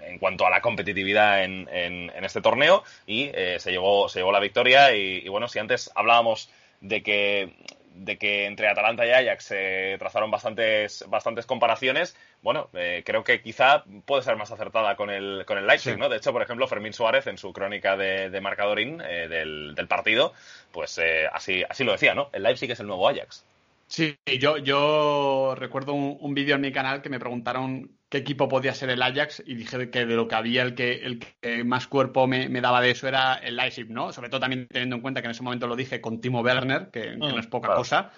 en, 0.03 0.19
cuanto 0.19 0.45
a 0.45 0.49
la 0.49 0.61
competitividad 0.61 1.43
en, 1.43 1.67
en 1.71 2.23
este 2.23 2.41
torneo 2.41 2.83
y 3.05 3.31
se, 3.57 3.71
llevó, 3.71 4.09
se 4.09 4.19
llevó 4.19 4.31
la 4.31 4.39
victoria. 4.39 4.95
Y, 4.95 5.21
y 5.25 5.29
bueno, 5.29 5.47
si 5.47 5.59
antes 5.59 5.91
hablábamos 5.95 6.49
de 6.81 7.03
que 7.03 7.53
de 7.97 8.17
que 8.17 8.45
entre 8.45 8.67
Atalanta 8.67 9.05
y 9.05 9.11
Ajax 9.11 9.45
se 9.45 9.95
trazaron 9.99 10.31
bastantes, 10.31 11.03
bastantes 11.07 11.45
comparaciones, 11.45 12.15
bueno, 12.41 12.69
eh, 12.73 13.03
creo 13.05 13.23
que 13.23 13.41
quizá 13.41 13.83
puede 14.05 14.23
ser 14.23 14.35
más 14.35 14.51
acertada 14.51 14.95
con 14.95 15.09
el, 15.09 15.43
con 15.45 15.57
el 15.57 15.67
Leipzig, 15.67 15.97
¿no? 15.97 16.09
De 16.09 16.17
hecho, 16.17 16.31
por 16.31 16.41
ejemplo, 16.41 16.67
Fermín 16.67 16.93
Suárez 16.93 17.27
en 17.27 17.37
su 17.37 17.51
crónica 17.53 17.97
de, 17.97 18.29
de 18.29 18.41
marcadorín 18.41 19.01
eh, 19.01 19.27
del, 19.27 19.73
del, 19.75 19.87
partido, 19.87 20.33
pues 20.71 20.97
eh, 20.99 21.27
así, 21.31 21.63
así 21.67 21.83
lo 21.83 21.91
decía, 21.91 22.13
¿no? 22.13 22.29
El 22.33 22.43
Leipzig 22.43 22.71
es 22.71 22.79
el 22.79 22.87
nuevo 22.87 23.07
Ajax. 23.09 23.45
Sí, 23.87 24.17
yo, 24.39 24.57
yo 24.57 25.55
recuerdo 25.55 25.93
un, 25.93 26.33
vídeo 26.33 26.55
en 26.55 26.61
mi 26.61 26.73
canal 26.73 27.01
que 27.01 27.09
me 27.09 27.19
preguntaron 27.19 27.97
qué 28.09 28.17
equipo 28.17 28.49
podía 28.49 28.73
ser 28.73 28.89
el 28.89 29.01
Ajax 29.01 29.41
y 29.45 29.55
dije 29.55 29.89
que 29.89 30.05
de 30.05 30.15
lo 30.15 30.27
que 30.27 30.35
había 30.35 30.63
el 30.63 30.75
que, 30.75 31.05
el 31.05 31.19
que 31.19 31.63
más 31.63 31.87
cuerpo 31.87 32.27
me, 32.27 32.49
daba 32.61 32.81
de 32.81 32.91
eso 32.91 33.07
era 33.07 33.35
el 33.35 33.55
Leipzig, 33.55 33.89
¿no? 33.89 34.11
Sobre 34.11 34.29
todo 34.29 34.41
también 34.41 34.67
teniendo 34.67 34.97
en 34.97 35.01
cuenta 35.01 35.21
que 35.21 35.27
en 35.27 35.31
ese 35.31 35.43
momento 35.43 35.67
lo 35.67 35.75
dije 35.77 36.01
con 36.01 36.19
Timo 36.19 36.41
Werner, 36.41 36.89
que, 36.91 37.15
no 37.15 37.29
mm, 37.29 37.39
es 37.39 37.47
poca 37.47 37.75
cosa, 37.75 38.11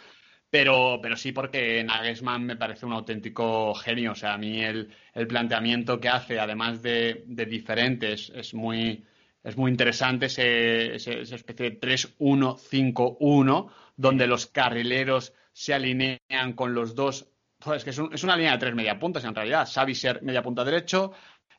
pero, 0.50 1.00
pero 1.04 1.16
sí 1.16 1.32
porque 1.32 1.84
Nagelsmann 1.84 2.46
me 2.46 2.56
parece 2.56 2.88
un 2.88 2.94
auténtico 2.94 3.76
genio, 3.76 4.14
o 4.14 4.16
sea, 4.16 4.34
a 4.34 4.38
mí 4.40 4.64
el, 4.64 4.92
planteamiento 5.28 6.00
que 6.00 6.10
hace, 6.10 6.40
además 6.40 6.82
de, 6.82 7.24
de 7.28 7.46
diferentes, 7.46 8.32
es 8.34 8.56
muy, 8.56 9.06
es 9.44 9.56
muy 9.56 9.70
interesante 9.70 10.26
ese, 10.26 10.96
esa 10.96 11.36
especie 11.36 11.70
de 11.70 11.80
3-1-5-1, 11.80 13.70
donde 13.96 14.28
los 14.28 14.48
carrileros 14.48 15.34
se 15.60 15.74
alinean 15.74 16.54
con 16.56 16.74
los 16.74 16.96
dos. 16.96 17.28
Pues 17.60 17.84
que 17.84 17.90
es, 17.90 18.24
una 18.24 18.38
línea 18.38 18.54
de 18.54 18.60
tres 18.60 18.74
mediapuntas 18.74 19.26
en 19.26 19.36
realidad. 19.36 19.66
Saviser 19.66 20.24
media 20.24 20.42
punta 20.42 20.64
derecho, 20.64 21.12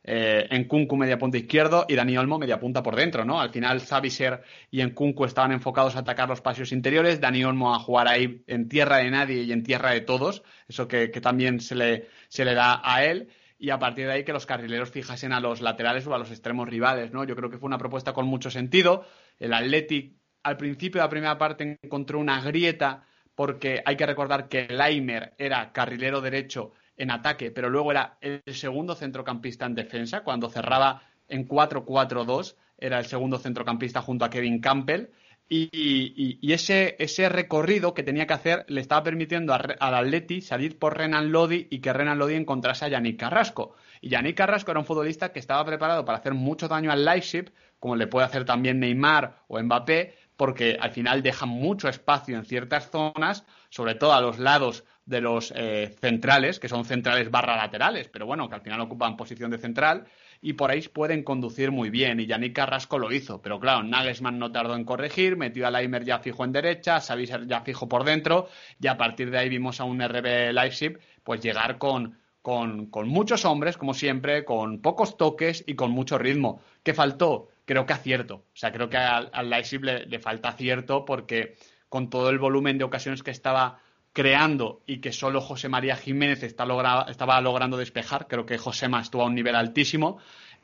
eh, 0.03 0.47
Enkunku 0.49 0.97
media 0.97 1.19
punta 1.19 1.37
izquierdo 1.37 1.85
y 1.87 1.93
Dani 1.93 2.17
Olmo 2.17 2.39
media 2.39 2.59
punta 2.59 2.81
por 2.81 2.95
dentro, 2.95 3.23
¿no? 3.23 3.39
Al 3.39 3.51
final 3.51 3.79
Saviser 3.79 4.41
y 4.71 4.81
Enkunku 4.81 5.25
estaban 5.25 5.51
enfocados 5.51 5.95
a 5.95 5.99
atacar 5.99 6.27
los 6.27 6.41
pasos 6.41 6.71
interiores, 6.71 7.21
Dani 7.21 7.43
Olmo 7.43 7.75
a 7.75 7.79
jugar 7.79 8.07
ahí 8.07 8.43
en 8.47 8.67
tierra 8.67 8.97
de 8.97 9.11
nadie 9.11 9.43
y 9.43 9.51
en 9.51 9.61
tierra 9.61 9.91
de 9.91 10.01
todos, 10.01 10.41
eso 10.67 10.87
que, 10.87 11.09
también 11.09 11.59
se 11.59 11.75
le, 11.75 12.07
se 12.27 12.43
le 12.43 12.55
da 12.55 12.81
a 12.83 13.05
él 13.05 13.29
y 13.59 13.69
a 13.69 13.77
partir 13.77 14.07
de 14.07 14.13
ahí 14.13 14.23
que 14.23 14.33
los 14.33 14.47
carrileros 14.47 14.89
fijasen 14.89 15.31
a 15.31 15.39
los 15.39 15.61
laterales 15.61 16.07
o 16.07 16.15
a 16.15 16.17
los 16.17 16.31
extremos 16.31 16.67
rivales, 16.67 17.11
¿no? 17.11 17.23
Yo 17.23 17.35
creo 17.35 17.51
que 17.51 17.59
fue 17.59 17.67
una 17.67 17.77
propuesta 17.77 18.13
con 18.13 18.25
mucho 18.25 18.49
sentido. 18.49 19.05
El 19.37 19.53
Athletic 19.53 20.15
al 20.41 20.57
principio 20.57 20.99
de 20.99 21.05
la 21.05 21.09
primera 21.11 21.37
parte 21.37 21.77
encontró 21.83 22.17
una 22.17 22.41
grieta 22.41 23.05
porque 23.41 23.81
hay 23.83 23.95
que 23.97 24.05
recordar 24.05 24.47
que 24.47 24.67
Laimer 24.67 25.33
era 25.35 25.71
carrilero 25.71 26.21
derecho 26.21 26.73
en 26.95 27.09
ataque, 27.09 27.49
pero 27.49 27.71
luego 27.71 27.89
era 27.89 28.19
el 28.21 28.43
segundo 28.53 28.93
centrocampista 28.93 29.65
en 29.65 29.73
defensa, 29.73 30.23
cuando 30.23 30.47
cerraba 30.47 31.01
en 31.27 31.47
4-4-2, 31.47 32.55
era 32.77 32.99
el 32.99 33.05
segundo 33.05 33.39
centrocampista 33.39 34.03
junto 34.03 34.25
a 34.25 34.29
Kevin 34.29 34.61
Campbell. 34.61 35.09
Y, 35.49 36.53
ese, 36.53 36.95
ese, 36.99 37.29
recorrido 37.29 37.95
que 37.95 38.03
tenía 38.03 38.27
que 38.27 38.33
hacer 38.33 38.63
le 38.67 38.79
estaba 38.79 39.01
permitiendo 39.01 39.55
al 39.55 39.75
Atleti 39.79 40.41
salir 40.41 40.77
por 40.77 40.95
Renan 40.95 41.31
Lodi 41.31 41.67
y 41.71 41.79
que 41.79 41.91
Renan 41.91 42.19
Lodi 42.19 42.35
encontrase 42.35 42.85
a 42.85 42.89
Yannick 42.89 43.19
Carrasco. 43.19 43.75
Y 44.01 44.09
Yannick 44.09 44.37
Carrasco 44.37 44.69
era 44.69 44.79
un 44.79 44.85
futbolista 44.85 45.33
que 45.33 45.39
estaba 45.39 45.65
preparado 45.65 46.05
para 46.05 46.19
hacer 46.19 46.35
mucho 46.35 46.67
daño 46.67 46.91
al 46.91 47.03
Leipzig, 47.03 47.51
como 47.79 47.95
le 47.95 48.05
puede 48.05 48.27
hacer 48.27 48.45
también 48.45 48.79
Neymar 48.79 49.43
o 49.47 49.59
Mbappé, 49.59 50.13
porque 50.41 50.75
al 50.81 50.89
final 50.89 51.21
dejan 51.21 51.49
mucho 51.49 51.87
espacio 51.87 52.35
en 52.35 52.45
ciertas 52.45 52.89
zonas, 52.89 53.45
sobre 53.69 53.93
todo 53.93 54.13
a 54.13 54.21
los 54.21 54.39
lados 54.39 54.85
de 55.05 55.21
los 55.21 55.53
eh, 55.55 55.95
centrales, 56.01 56.59
que 56.59 56.67
son 56.67 56.83
centrales 56.83 57.29
barra 57.29 57.57
laterales, 57.57 58.09
pero 58.09 58.25
bueno, 58.25 58.49
que 58.49 58.55
al 58.55 58.61
final 58.61 58.81
ocupan 58.81 59.17
posición 59.17 59.51
de 59.51 59.59
central, 59.59 60.07
y 60.41 60.53
por 60.53 60.71
ahí 60.71 60.81
pueden 60.87 61.21
conducir 61.21 61.69
muy 61.69 61.91
bien. 61.91 62.19
Y 62.19 62.25
Yannick 62.25 62.55
Carrasco 62.55 62.97
lo 62.97 63.11
hizo, 63.11 63.39
pero 63.39 63.59
claro, 63.59 63.83
Nagelsmann 63.83 64.39
no 64.39 64.51
tardó 64.51 64.75
en 64.75 64.83
corregir, 64.83 65.37
metió 65.37 65.67
a 65.67 65.69
Leimer 65.69 66.03
ya 66.03 66.17
fijo 66.17 66.43
en 66.43 66.53
derecha, 66.53 67.01
Saviser 67.01 67.45
ya 67.45 67.61
fijo 67.61 67.87
por 67.87 68.03
dentro, 68.03 68.49
y 68.79 68.87
a 68.87 68.97
partir 68.97 69.29
de 69.29 69.37
ahí 69.37 69.47
vimos 69.47 69.79
a 69.79 69.83
un 69.83 70.01
RB 70.01 70.53
Leipzig 70.53 70.97
pues 71.23 71.39
llegar 71.41 71.77
con, 71.77 72.17
con, 72.41 72.87
con 72.87 73.07
muchos 73.07 73.45
hombres, 73.45 73.77
como 73.77 73.93
siempre, 73.93 74.43
con 74.43 74.81
pocos 74.81 75.17
toques 75.17 75.63
y 75.67 75.75
con 75.75 75.91
mucho 75.91 76.17
ritmo. 76.17 76.63
¿Qué 76.81 76.95
faltó? 76.95 77.50
Creo 77.71 77.85
que 77.85 77.93
acierto. 77.93 78.35
O 78.35 78.55
sea, 78.55 78.73
creo 78.73 78.89
que 78.89 78.97
al, 78.97 79.49
Leipzig 79.49 79.81
le, 79.81 80.19
falta 80.19 80.49
acierto 80.49 81.05
porque 81.05 81.55
con 81.87 82.09
todo 82.09 82.29
el 82.29 82.37
volumen 82.37 82.77
de 82.77 82.83
ocasiones 82.83 83.23
que 83.23 83.31
estaba 83.31 83.79
creando 84.11 84.81
y 84.85 84.99
que 84.99 85.13
solo 85.13 85.39
José 85.39 85.69
María 85.69 85.95
Jiménez 85.95 86.43
estaba 86.43 87.41
logrando 87.41 87.77
despejar, 87.77 88.27
creo 88.27 88.45
que 88.45 88.57
Josema 88.57 88.99
estuvo 88.99 89.21
a 89.21 89.27
un 89.27 89.35
nivel 89.35 89.55
altísimo, 89.55 90.17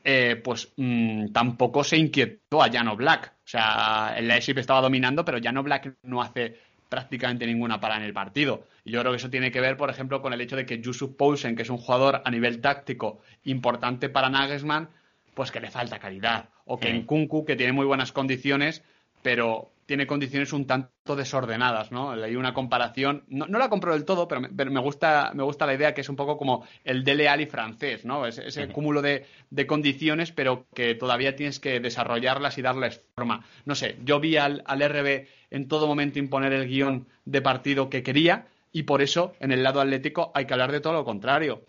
eh, 0.04 0.36
pues 0.36 0.74
mm, 0.76 1.32
tampoco 1.32 1.82
se 1.82 1.96
inquietó 1.96 2.62
a 2.62 2.70
Jano 2.70 2.94
Black. 2.94 3.32
O 3.42 3.48
sea, 3.48 4.12
el 4.14 4.28
Leipzig 4.28 4.58
estaba 4.58 4.82
dominando, 4.82 5.24
pero 5.24 5.38
Jano 5.42 5.62
Black 5.62 5.96
no 6.02 6.20
hace 6.20 6.60
prácticamente 6.90 7.46
ninguna 7.46 7.80
para 7.80 7.96
en 7.96 8.02
el 8.02 8.12
partido. 8.12 8.66
Y 8.84 8.90
yo 8.90 9.00
creo 9.00 9.12
que 9.12 9.16
eso 9.16 9.30
tiene 9.30 9.50
que 9.50 9.62
ver, 9.62 9.78
por 9.78 9.88
ejemplo, 9.88 10.20
con 10.20 10.34
el 10.34 10.42
hecho 10.42 10.56
de 10.56 10.66
que 10.66 10.82
Yusuf 10.82 11.14
Poulsen, 11.16 11.56
que 11.56 11.62
es 11.62 11.70
un 11.70 11.78
jugador 11.78 12.20
a 12.22 12.30
nivel 12.30 12.60
táctico 12.60 13.20
importante 13.44 14.10
para 14.10 14.28
Nagelsmann, 14.28 14.90
pues 15.38 15.52
que 15.52 15.60
le 15.60 15.70
falta 15.70 16.00
calidad. 16.00 16.48
O 16.64 16.80
que 16.80 16.88
en 16.88 17.04
Kunku, 17.04 17.44
que 17.44 17.54
tiene 17.54 17.72
muy 17.72 17.86
buenas 17.86 18.10
condiciones, 18.10 18.82
pero 19.22 19.70
tiene 19.86 20.04
condiciones 20.04 20.52
un 20.52 20.66
tanto 20.66 21.14
desordenadas, 21.14 21.92
¿no? 21.92 22.16
Leí 22.16 22.34
una 22.34 22.52
comparación, 22.52 23.22
no, 23.28 23.46
la 23.46 23.68
compro 23.68 23.92
del 23.92 24.04
todo, 24.04 24.26
pero 24.26 24.40
me, 24.40 24.80
gusta, 24.80 25.30
me 25.34 25.44
gusta 25.44 25.64
la 25.64 25.74
idea 25.74 25.94
que 25.94 26.00
es 26.00 26.08
un 26.08 26.16
poco 26.16 26.36
como 26.36 26.66
el 26.82 27.04
Dele 27.04 27.28
Alli 27.28 27.46
francés, 27.46 28.04
¿no? 28.04 28.26
Es, 28.26 28.38
ese 28.38 28.66
cúmulo 28.66 29.00
de, 29.00 29.26
condiciones, 29.68 30.32
pero 30.32 30.66
que 30.74 30.96
todavía 30.96 31.36
tienes 31.36 31.60
que 31.60 31.78
desarrollarlas 31.78 32.58
y 32.58 32.62
darles 32.62 33.00
forma. 33.14 33.44
No 33.64 33.76
sé, 33.76 33.96
yo 34.04 34.18
vi 34.18 34.38
al, 34.38 34.64
RB 34.66 35.28
en 35.52 35.68
todo 35.68 35.86
momento 35.86 36.18
imponer 36.18 36.52
el 36.52 36.66
guion 36.66 37.06
de 37.26 37.42
partido 37.42 37.88
que 37.90 38.02
quería 38.02 38.48
y 38.72 38.82
por 38.82 39.02
eso 39.02 39.34
en 39.38 39.52
el 39.52 39.62
lado 39.62 39.80
atlético 39.80 40.32
hay 40.34 40.46
que 40.46 40.54
hablar 40.54 40.72
de 40.72 40.80
todo 40.80 40.94
lo 40.94 41.04
contrario. 41.04 41.62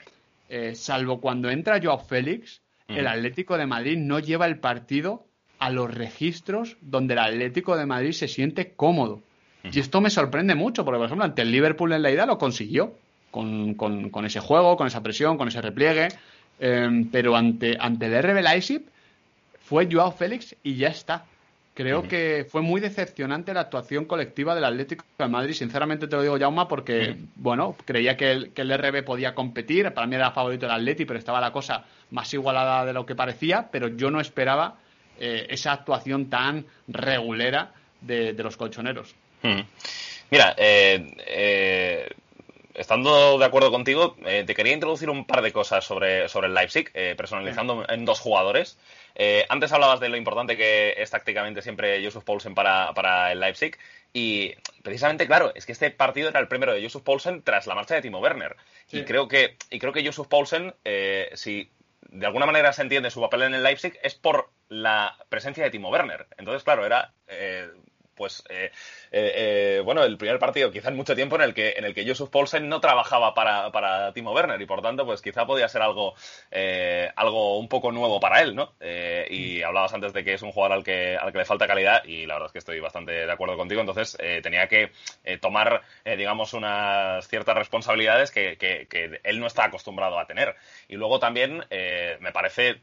Eh, 0.49 0.74
salvo 0.74 1.22
cuando 1.22 1.51
entra 1.51 1.80
Joao 1.80 1.99
Félix, 1.99 2.63
el 2.89 3.07
Atlético 3.07 3.57
de 3.57 3.65
Madrid 3.65 3.97
no 3.97 4.19
lleva 4.19 4.45
el 4.45 4.59
partido 4.59 5.25
a 5.59 5.69
los 5.69 5.93
registros 5.93 6.77
donde 6.81 7.13
el 7.13 7.19
Atlético 7.19 7.77
de 7.77 7.85
Madrid 7.85 8.11
se 8.11 8.27
siente 8.27 8.73
cómodo. 8.75 9.21
Y 9.63 9.79
esto 9.79 9.99
me 9.99 10.09
sorprende 10.09 10.55
mucho, 10.55 10.85
porque 10.85 10.97
por 10.97 11.05
ejemplo 11.05 11.25
ante 11.25 11.41
el 11.41 11.51
Liverpool 11.51 11.91
en 11.91 12.01
la 12.01 12.11
ida 12.11 12.25
lo 12.25 12.37
consiguió, 12.37 12.93
con, 13.29 13.75
con, 13.75 14.25
ese 14.25 14.39
juego, 14.39 14.77
con 14.77 14.87
esa 14.87 15.03
presión, 15.03 15.37
con 15.37 15.49
ese 15.49 15.61
repliegue, 15.61 16.07
em, 16.59 17.09
pero 17.09 17.35
ante, 17.35 17.77
ante 17.79 18.05
el 18.07 18.23
RB 18.23 18.41
Leipzig 18.41 18.81
fue 19.59 19.87
Joao 19.91 20.11
Félix 20.11 20.55
y 20.63 20.75
ya 20.75 20.87
está. 20.87 21.25
Creo 21.74 22.03
que 22.09 22.45
fue 22.49 22.61
muy 22.61 22.82
decepcionante 22.82 23.53
la 23.53 23.61
actuación 23.61 24.03
colectiva 24.03 24.53
del 24.53 24.65
Atlético 24.65 25.05
de 25.17 25.28
Madrid. 25.30 25.53
Sinceramente 25.53 26.07
te 26.07 26.15
lo 26.17 26.22
digo, 26.22 26.38
Jauma, 26.38 26.67
porque, 26.67 27.15
bueno, 27.36 27.74
creía 27.86 28.17
que 28.17 28.32
el, 28.32 28.51
que 28.51 28.63
el 28.63 28.78
RB 28.78 29.05
podía 29.05 29.34
competir. 29.34 29.93
Para 29.93 30.05
mí 30.05 30.15
era 30.15 30.32
favorito 30.32 30.65
el 30.65 30.74
Atleti, 30.74 31.05
pero 31.05 31.17
estaba 31.17 31.39
la 31.39 31.53
cosa 31.53 31.86
más 32.11 32.34
igualada 32.34 32.84
de 32.84 32.91
lo 32.91 33.05
que 33.05 33.15
parecía. 33.15 33.70
Pero 33.72 33.88
yo 33.88 34.11
no 34.11 34.20
esperaba 34.20 34.76
eh, 35.20 35.47
esa 35.49 35.74
actuación 35.74 36.30
tan 36.30 36.65
regulera 36.88 37.72
de, 38.01 38.34
los 38.34 38.55
colchoneros. 38.55 39.15
Mira, 40.32 40.55
eh, 40.57 41.13
eh, 41.28 42.09
estando 42.74 43.38
de 43.38 43.45
acuerdo 43.45 43.70
contigo, 43.70 44.15
te 44.22 44.53
quería 44.53 44.74
introducir 44.74 45.09
un 45.09 45.26
par 45.26 45.41
de 45.41 45.51
cosas 45.51 45.84
sobre, 45.86 46.30
sobre 46.30 46.47
el 46.47 46.53
Leipzig, 46.53 46.91
personalizando 47.15 47.86
en 47.89 48.05
dos 48.05 48.20
jugadores. 48.20 48.78
Eh, 49.16 49.45
antes 49.49 49.72
hablabas 49.72 49.99
de 49.99 50.10
lo 50.10 50.18
importante 50.18 50.57
que 50.57 50.95
es 50.97 51.10
tácticamente 51.10 51.62
siempre 51.62 52.01
Yusuf 52.01 52.24
Poulsen 52.24 52.55
para, 52.55 52.93
para, 52.93 53.32
el 53.32 53.39
Leipzig. 53.39 53.78
Y 54.14 54.53
precisamente, 54.82 55.28
claro, 55.28 55.51
es 55.55 55.66
que 55.66 55.72
este 55.72 55.91
partido 55.91 56.30
era 56.30 56.39
el 56.39 56.47
primero 56.47 56.74
de 56.74 56.82
Yusuf 56.82 57.03
Poulsen 57.03 57.43
tras 57.43 57.68
la 57.68 57.76
marcha 57.76 57.95
de 57.95 58.01
Timo 58.01 58.20
Werner. 58.20 58.55
Y 58.91 59.03
creo 59.03 59.28
que, 59.28 59.57
y 59.70 59.80
creo 59.80 59.93
que 59.93 60.03
Yusuf 60.03 60.28
Poulsen, 60.28 60.74
eh, 60.86 61.30
si 61.34 61.70
de 62.10 62.26
alguna 62.26 62.45
manera 62.45 62.74
se 62.74 62.82
entiende 62.82 63.12
su 63.12 63.22
papel 63.22 63.43
en 63.43 63.53
el 63.53 63.64
Leipzig, 63.64 63.99
es 64.01 64.16
por 64.16 64.49
la 64.68 65.18
presencia 65.30 65.64
de 65.64 65.70
Timo 65.70 65.89
Werner. 65.89 66.28
Entonces, 66.38 66.64
claro, 66.64 66.86
era 66.86 67.14
eh, 67.28 67.70
pues 68.20 68.43
eh, 68.49 68.72
eh, 69.12 69.78
eh, 69.78 69.82
bueno, 69.84 70.03
el 70.03 70.18
primer 70.18 70.39
partido 70.39 70.72
quizá 70.72 70.89
en 70.89 70.95
mucho 70.95 71.16
tiempo 71.16 71.36
en 71.36 71.41
el 71.41 71.53
que 71.53 71.74
en 71.78 71.86
el 71.86 71.93
que 71.93 72.07
Joseph 72.07 72.30
Paulsen 72.30 72.70
no 72.70 72.80
trabajaba 72.80 73.34
para, 73.34 73.72
para 73.72 74.14
Timo 74.14 74.32
Werner 74.32 74.62
y 74.62 74.66
por 74.66 74.82
tanto 74.82 75.05
pues 75.05 75.22
quizá 75.22 75.45
podía 75.45 75.68
ser 75.68 75.82
algo 75.82 76.16
algo 77.16 77.57
un 77.57 77.68
poco 77.68 77.91
nuevo 77.91 78.20
para 78.20 78.41
él, 78.41 78.55
¿no? 78.55 78.74
y 79.30 79.62
hablabas 79.62 79.93
antes 79.93 80.14
de 80.14 80.24
que 80.24 80.34
es 80.34 80.41
un 80.41 80.51
jugador 80.51 80.78
al 80.78 80.84
que 80.84 81.18
al 81.18 81.32
que 81.32 81.39
le 81.39 81.45
falta 81.45 81.68
calidad 81.68 82.03
y 82.03 82.26
la 82.26 82.36
verdad 82.36 82.47
es 82.47 82.53
que 82.53 82.60
estoy 82.60 82.80
bastante 82.80 83.12
de 83.12 83.32
acuerdo 83.32 83.57
contigo, 83.57 83.82
entonces 83.82 84.18
tenía 84.43 84.68
que 84.68 84.91
tomar 85.41 85.82
digamos 86.05 86.53
unas 86.53 87.28
ciertas 87.28 87.55
responsabilidades 87.55 88.32
que, 88.32 88.57
que, 88.57 89.20
él 89.24 89.39
no 89.39 89.47
está 89.47 89.66
acostumbrado 89.66 90.20
a 90.20 90.26
tener. 90.26 90.55
Y 90.88 90.95
luego 90.95 91.20
también 91.20 91.64
me 91.70 92.32
parece 92.32 92.82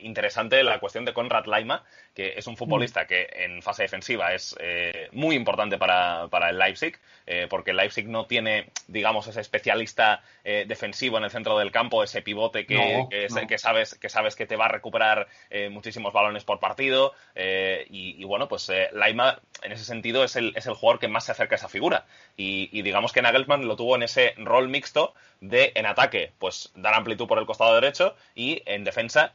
interesante 0.00 0.62
la 0.62 0.78
cuestión 0.78 1.04
de 1.04 1.12
Conrad 1.12 1.46
Laima 1.46 1.84
que 2.16 2.32
es 2.34 2.46
un 2.46 2.56
futbolista 2.56 3.06
que 3.06 3.28
en 3.30 3.60
fase 3.60 3.82
defensiva 3.82 4.32
es 4.32 4.56
eh, 4.58 5.08
muy 5.12 5.36
importante 5.36 5.65
para, 5.78 6.28
para 6.28 6.50
el 6.50 6.58
Leipzig, 6.58 6.98
eh, 7.26 7.46
porque 7.50 7.72
el 7.72 7.78
Leipzig 7.78 8.08
no 8.08 8.26
tiene, 8.26 8.70
digamos, 8.86 9.26
ese 9.26 9.40
especialista 9.40 10.22
eh, 10.44 10.64
defensivo 10.68 11.18
en 11.18 11.24
el 11.24 11.30
centro 11.30 11.58
del 11.58 11.72
campo, 11.72 12.04
ese 12.04 12.22
pivote 12.22 12.66
que, 12.66 13.06
que, 13.48 13.58
sabes, 13.58 13.96
que 13.96 14.08
sabes 14.08 14.36
que 14.36 14.46
te 14.46 14.56
va 14.56 14.66
a 14.66 14.68
recuperar 14.68 15.26
muchísimos 15.70 16.12
balones 16.12 16.44
por 16.44 16.60
partido. 16.60 17.12
Y, 17.34 18.22
bueno, 18.24 18.48
pues 18.48 18.70
Laima, 18.92 19.40
en 19.62 19.72
ese 19.72 19.84
sentido, 19.84 20.22
es 20.22 20.36
el, 20.36 20.52
es 20.56 20.66
el 20.66 20.74
jugador 20.74 21.00
que 21.00 21.08
más 21.08 21.24
se 21.24 21.32
acerca 21.32 21.56
a 21.56 21.58
esa 21.58 21.68
figura. 21.68 22.06
Y, 22.36 22.68
y 22.72 22.82
digamos 22.82 23.12
que 23.12 23.22
Nagelsmann 23.22 23.66
lo 23.66 23.76
tuvo 23.76 23.96
en 23.96 24.04
ese 24.04 24.34
rol 24.36 24.68
mixto 24.68 25.14
de, 25.40 25.72
en 25.74 25.86
ataque, 25.86 26.32
pues 26.38 26.72
dar 26.74 26.94
amplitud 26.94 27.26
por 27.26 27.38
el 27.38 27.46
costado 27.46 27.74
derecho 27.74 28.14
y 28.34 28.62
en 28.66 28.84
defensa 28.84 29.32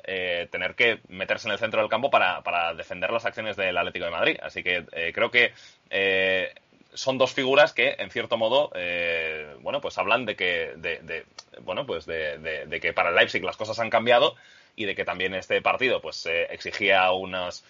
tener 0.52 0.76
que 0.76 1.00
meterse 1.08 1.48
en 1.48 1.54
el 1.54 1.60
centro 1.60 1.80
del 1.82 1.90
campo 1.90 2.10
para, 2.10 2.42
para 2.42 2.74
defender 2.74 3.12
las 3.12 3.26
acciones 3.26 3.56
del 3.56 3.78
Atlético 3.78 4.06
de 4.06 4.12
Madrid. 4.12 4.38
Así 4.42 4.64
que 4.64 4.86
eh, 4.92 5.12
creo 5.14 5.32
que 5.32 5.54
eh, 5.90 6.54
son 6.94 7.18
dos 7.18 7.34
figuras 7.34 7.74
que, 7.74 7.96
en 8.00 8.10
cierto 8.10 8.38
modo, 8.38 8.72
eh, 8.76 9.56
bueno, 9.62 9.82
pues 9.82 9.98
hablan 9.98 10.26
de 10.26 10.36
que, 10.36 10.74
de, 10.76 11.26
bueno, 11.62 11.86
pues 11.86 12.06
de, 12.06 12.80
que 12.82 12.94
para 12.94 13.10
el 13.10 13.16
Leipzig 13.16 13.44
las 13.44 13.58
cosas 13.58 13.80
han 13.80 13.90
cambiado 13.90 14.36
y 14.76 14.86
de 14.86 14.96
que 14.96 15.06
también 15.06 15.34
este 15.36 15.62
partido, 15.62 16.02
pues, 16.02 16.26
exigía 16.26 17.12
unos 17.12 17.64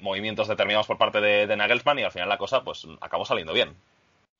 movimientos 0.00 0.48
determinados 0.48 0.86
por 0.86 0.98
parte 0.98 1.20
de, 1.20 1.56
Nagelsmann 1.56 1.98
y 1.98 2.02
al 2.02 2.12
final 2.12 2.28
la 2.28 2.38
cosa, 2.38 2.64
pues, 2.64 2.86
acabó 3.00 3.24
saliendo 3.24 3.52
bien. 3.52 3.74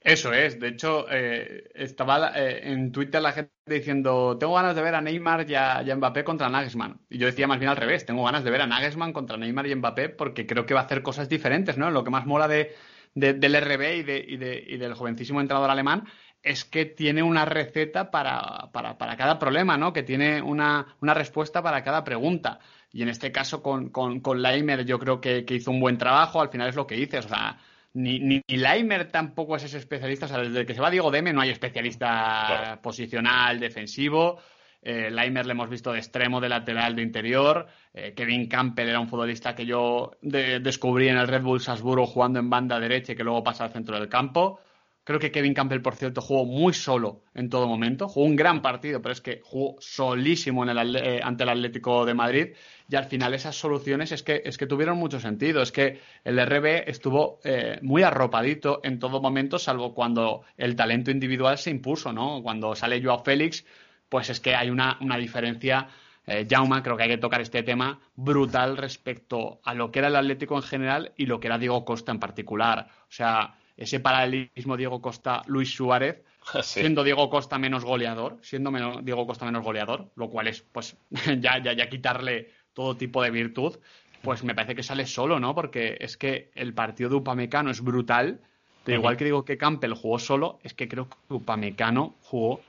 Eso 0.05 0.35
es, 0.35 0.61
de 0.61 0.69
hecho, 0.69 1.07
eh, 1.11 1.71
estaba 1.75 2.31
eh, 2.39 2.71
en 2.71 2.93
Twitter 2.93 3.23
la 3.23 3.33
gente 3.33 3.53
diciendo, 3.65 4.37
tengo 4.39 4.53
ganas 4.53 4.77
de 4.77 4.83
ver 4.83 4.95
a 4.95 5.01
Neymar 5.01 5.49
y 5.49 5.55
a, 5.55 5.83
Mbappé 5.83 6.25
contra 6.25 6.51
Nagelsmann. 6.51 7.01
Y 7.09 7.17
yo 7.17 7.27
decía 7.27 7.47
más 7.47 7.59
bien 7.59 7.71
al 7.71 7.79
revés, 7.79 8.05
tengo 8.05 8.23
ganas 8.23 8.45
de 8.45 8.51
ver 8.51 8.61
a 8.61 8.67
Nagelsmann 8.67 9.15
contra 9.15 9.39
Neymar 9.39 9.67
y 9.67 9.75
Mbappé 9.75 10.11
porque 10.11 10.47
creo 10.47 10.67
que 10.67 10.75
va 10.75 10.81
a 10.81 10.85
hacer 10.85 11.03
cosas 11.03 11.31
diferentes, 11.31 11.79
¿no? 11.79 11.91
Lo 11.91 12.05
que 12.05 12.11
más 12.11 12.27
mola 12.27 12.49
de, 12.49 12.75
del 13.15 13.57
RB 13.57 13.97
y, 13.97 14.03
de, 14.03 14.65
y, 14.69 14.77
del 14.77 14.93
jovencísimo 14.93 15.41
entrenador 15.41 15.71
alemán 15.71 16.05
es 16.43 16.67
que 16.67 16.85
tiene 16.85 17.23
una 17.23 17.47
receta 17.47 18.11
para, 18.11 18.71
para, 18.73 18.99
para 18.99 19.17
cada 19.17 19.39
problema, 19.39 19.79
¿no? 19.79 19.95
Que 19.95 20.03
tiene 20.03 20.43
una, 20.43 20.99
una, 21.01 21.15
respuesta 21.15 21.63
para 21.63 21.83
cada 21.83 22.05
pregunta. 22.05 22.59
Y 22.93 23.01
en 23.03 23.09
este 23.09 23.33
caso 23.33 23.63
con, 23.63 23.89
con, 23.89 24.21
con 24.21 24.43
Leimer 24.43 24.85
yo 24.85 24.99
creo 24.99 25.23
que, 25.23 25.47
que 25.47 25.55
hizo 25.55 25.71
un 25.71 25.81
buen 25.81 25.97
trabajo, 25.97 26.43
al 26.43 26.51
final 26.51 26.69
es 26.69 26.77
lo 26.77 26.87
que 26.87 26.97
dices, 26.97 27.25
o 27.25 27.29
sea 27.31 27.59
ni, 27.95 28.19
ni, 28.19 28.43
Leimer 28.49 29.11
tampoco 29.11 29.57
es 29.57 29.65
ese 29.65 29.79
especialista. 29.79 30.27
O 30.27 30.29
sea, 30.29 30.39
desde 30.39 30.67
que 30.67 30.75
se 30.75 30.81
va 30.81 30.91
Diego 30.91 31.11
Deme 31.11 31.33
no 31.33 31.41
hay 31.41 31.51
especialista 31.51 32.79
posicional, 32.83 33.59
defensivo. 33.61 34.39
Eh, 34.83 35.11
Leimer 35.11 35.47
le 35.47 35.53
hemos 35.53 35.71
visto 35.71 35.93
de 35.93 35.99
extremo, 35.99 36.41
de 36.41 36.49
lateral, 36.49 36.95
de 36.95 37.03
interior. 37.03 37.67
Eh, 37.95 38.13
Kevin 38.15 38.49
Campbell 38.49 38.89
era 38.89 39.01
un 39.01 39.09
futbolista 39.09 39.55
que 39.55 39.65
yo 39.65 40.11
descubrí 40.21 41.09
en 41.09 41.17
el 41.17 41.29
Red 41.29 41.43
Bull 41.43 41.61
Salzburgo 41.61 42.07
jugando 42.07 42.39
en 42.39 42.51
banda 42.51 42.79
derecha 42.79 43.13
y 43.13 43.17
que 43.17 43.25
luego 43.25 43.43
pasa 43.43 43.65
al 43.65 43.73
centro 43.73 43.99
del 43.99 44.09
campo. 44.09 44.61
Creo 45.05 45.21
que 45.21 45.31
Kevin 45.31 45.53
Campbell, 45.53 45.83
por 45.83 45.97
cierto, 45.97 46.23
jugó 46.23 46.47
muy 46.47 46.73
solo 46.73 47.25
en 47.35 47.51
todo 47.51 47.69
momento. 47.69 48.09
Jugó 48.09 48.27
un 48.27 48.37
gran 48.37 48.63
partido, 48.63 49.03
pero 49.03 49.13
es 49.13 49.21
que 49.21 49.43
jugó 49.45 49.77
solísimo 49.79 50.63
en 50.65 50.71
el, 50.71 50.97
eh, 50.97 51.21
ante 51.23 51.45
el 51.45 51.51
Atlético 51.51 52.07
de 52.07 52.15
Madrid. 52.15 52.49
Y 52.89 52.97
al 52.97 53.05
final 53.05 53.35
esas 53.35 53.55
soluciones 53.55 54.13
es 54.13 54.23
que, 54.23 54.43
es 54.45 54.57
que 54.57 54.67
tuvieron 54.67 54.97
mucho 54.97 55.21
sentido. 55.21 55.61
Es 55.61 55.73
que 55.73 56.01
el 56.25 56.39
RB 56.39 56.89
estuvo 56.89 57.39
eh, 57.45 57.79
muy 57.83 58.03
arropadito 58.03 58.81
en 58.83 58.99
todo 58.99 59.21
momento, 59.21 59.59
salvo 59.59 59.95
cuando 59.95 60.45
el 60.57 60.75
talento 60.75 61.11
individual 61.11 61.59
se 61.59 61.71
impuso, 61.71 62.13
¿no? 62.13 62.43
Cuando 62.43 62.75
sale 62.75 63.03
Joao 63.03 63.23
Félix, 63.23 63.67
pues 64.09 64.31
es 64.31 64.41
que 64.41 64.55
hay 64.55 64.71
una, 64.71 64.97
una 65.03 65.19
diferencia 65.19 65.89
eh, 66.27 66.47
Jauma, 66.49 66.83
creo 66.83 66.97
que 66.97 67.03
hay 67.03 67.09
que 67.11 67.19
tocar 67.19 67.41
este 67.43 67.63
tema 67.63 68.01
brutal 68.17 68.79
respecto 68.79 69.61
a 69.65 69.75
lo 69.75 69.91
que 69.91 69.99
era 69.99 70.09
el 70.09 70.17
Atlético 70.17 70.57
en 70.57 70.63
general 70.63 71.13
y 71.17 71.27
lo 71.27 71.39
que 71.39 71.49
era 71.49 71.59
Diego 71.59 71.85
Costa 71.85 72.13
en 72.13 72.21
particular. 72.21 72.89
O 73.03 73.13
sea, 73.13 73.57
ese 73.77 74.01
paralelismo 74.01 74.77
Diego 74.77 75.01
Costa-Luis 75.01 75.75
Suárez, 75.75 76.23
siendo 76.63 77.05
Diego 77.05 77.31
Costa 77.31 77.59
menos 77.59 77.85
goleador, 77.85 78.39
siendo 78.43 78.71
Diego 79.03 79.27
Costa 79.27 79.47
menos 79.47 79.65
goleador, 79.65 80.11
lo 80.17 80.29
cual 80.31 80.49
es, 80.49 80.63
pues, 80.63 80.97
ya, 81.41 81.63
ya, 81.63 81.73
ya 81.73 81.89
quitarle 81.89 82.51
todo 82.73 82.97
tipo 82.97 83.23
de 83.23 83.31
virtud, 83.31 83.79
pues 84.23 84.43
me 84.43 84.55
parece 84.55 84.75
que 84.75 84.83
sale 84.83 85.07
solo, 85.07 85.39
¿no? 85.39 85.55
Porque 85.55 85.97
es 86.01 86.17
que 86.17 86.51
el 86.55 86.75
partido 86.75 87.11
de 87.11 87.17
Upamecano 87.17 87.71
es 87.71 87.83
brutal, 87.83 88.41
pero 88.85 88.99
igual 88.99 89.17
que 89.17 89.25
digo 89.25 89.45
que 89.45 89.59
Campbell 89.59 89.95
jugó 89.95 90.19
solo, 90.19 90.59
es 90.63 90.75
que 90.75 90.89
creo 90.89 91.09
que 91.09 91.35
Upamecano 91.35 92.17
jugó 92.23 92.61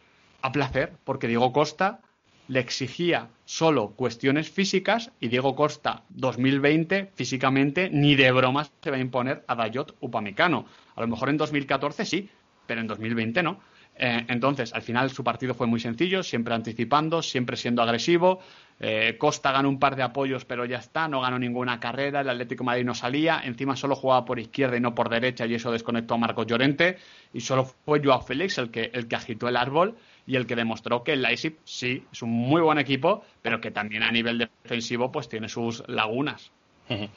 a 0.41 0.51
placer, 0.51 0.93
porque 1.03 1.27
Diego 1.27 1.51
Costa 1.51 2.01
le 2.47 2.59
exigía 2.59 3.29
solo 3.45 3.91
cuestiones 3.91 4.49
físicas 4.49 5.11
y 5.19 5.27
Diego 5.27 5.55
Costa 5.55 6.03
2020 6.09 7.11
físicamente 7.15 7.89
ni 7.91 8.15
de 8.15 8.31
bromas 8.31 8.71
se 8.81 8.91
va 8.91 8.97
a 8.97 8.99
imponer 8.99 9.43
a 9.47 9.55
Dayot 9.55 9.95
Upamecano. 9.99 10.65
A 10.95 11.01
lo 11.01 11.07
mejor 11.07 11.29
en 11.29 11.37
2014 11.37 12.05
sí, 12.05 12.29
pero 12.65 12.81
en 12.81 12.87
2020 12.87 13.43
no. 13.43 13.59
Eh, 13.97 14.25
entonces, 14.27 14.73
al 14.73 14.81
final 14.81 15.09
su 15.09 15.23
partido 15.23 15.53
fue 15.53 15.67
muy 15.67 15.79
sencillo, 15.79 16.21
siempre 16.21 16.53
anticipando, 16.53 17.21
siempre 17.21 17.55
siendo 17.55 17.81
agresivo. 17.81 18.39
Eh, 18.79 19.15
Costa 19.17 19.53
ganó 19.53 19.69
un 19.69 19.79
par 19.79 19.95
de 19.95 20.03
apoyos, 20.03 20.43
pero 20.43 20.65
ya 20.65 20.79
está, 20.79 21.07
no 21.07 21.21
ganó 21.21 21.39
ninguna 21.39 21.79
carrera. 21.79 22.21
El 22.21 22.29
Atlético 22.29 22.65
Madrid 22.65 22.83
no 22.83 22.93
salía, 22.93 23.41
encima 23.43 23.75
solo 23.77 23.95
jugaba 23.95 24.25
por 24.25 24.39
izquierda 24.39 24.75
y 24.75 24.81
no 24.81 24.93
por 24.93 25.09
derecha, 25.09 25.45
y 25.45 25.55
eso 25.55 25.71
desconectó 25.71 26.15
a 26.15 26.17
Marcos 26.17 26.45
Llorente. 26.45 26.97
Y 27.33 27.39
solo 27.39 27.63
fue 27.63 28.01
Joao 28.03 28.21
Félix 28.21 28.57
el 28.57 28.69
que, 28.69 28.91
el 28.93 29.07
que 29.07 29.15
agitó 29.15 29.47
el 29.47 29.55
árbol 29.55 29.95
y 30.27 30.35
el 30.35 30.47
que 30.47 30.55
demostró 30.55 31.03
que 31.03 31.13
el 31.13 31.21
Leipzig 31.21 31.57
sí 31.63 32.03
es 32.11 32.21
un 32.21 32.31
muy 32.31 32.61
buen 32.61 32.77
equipo, 32.77 33.23
pero 33.41 33.61
que 33.61 33.71
también 33.71 34.03
a 34.03 34.11
nivel 34.11 34.49
defensivo 34.63 35.11
pues 35.11 35.29
tiene 35.29 35.49
sus 35.49 35.83
lagunas. 35.87 36.51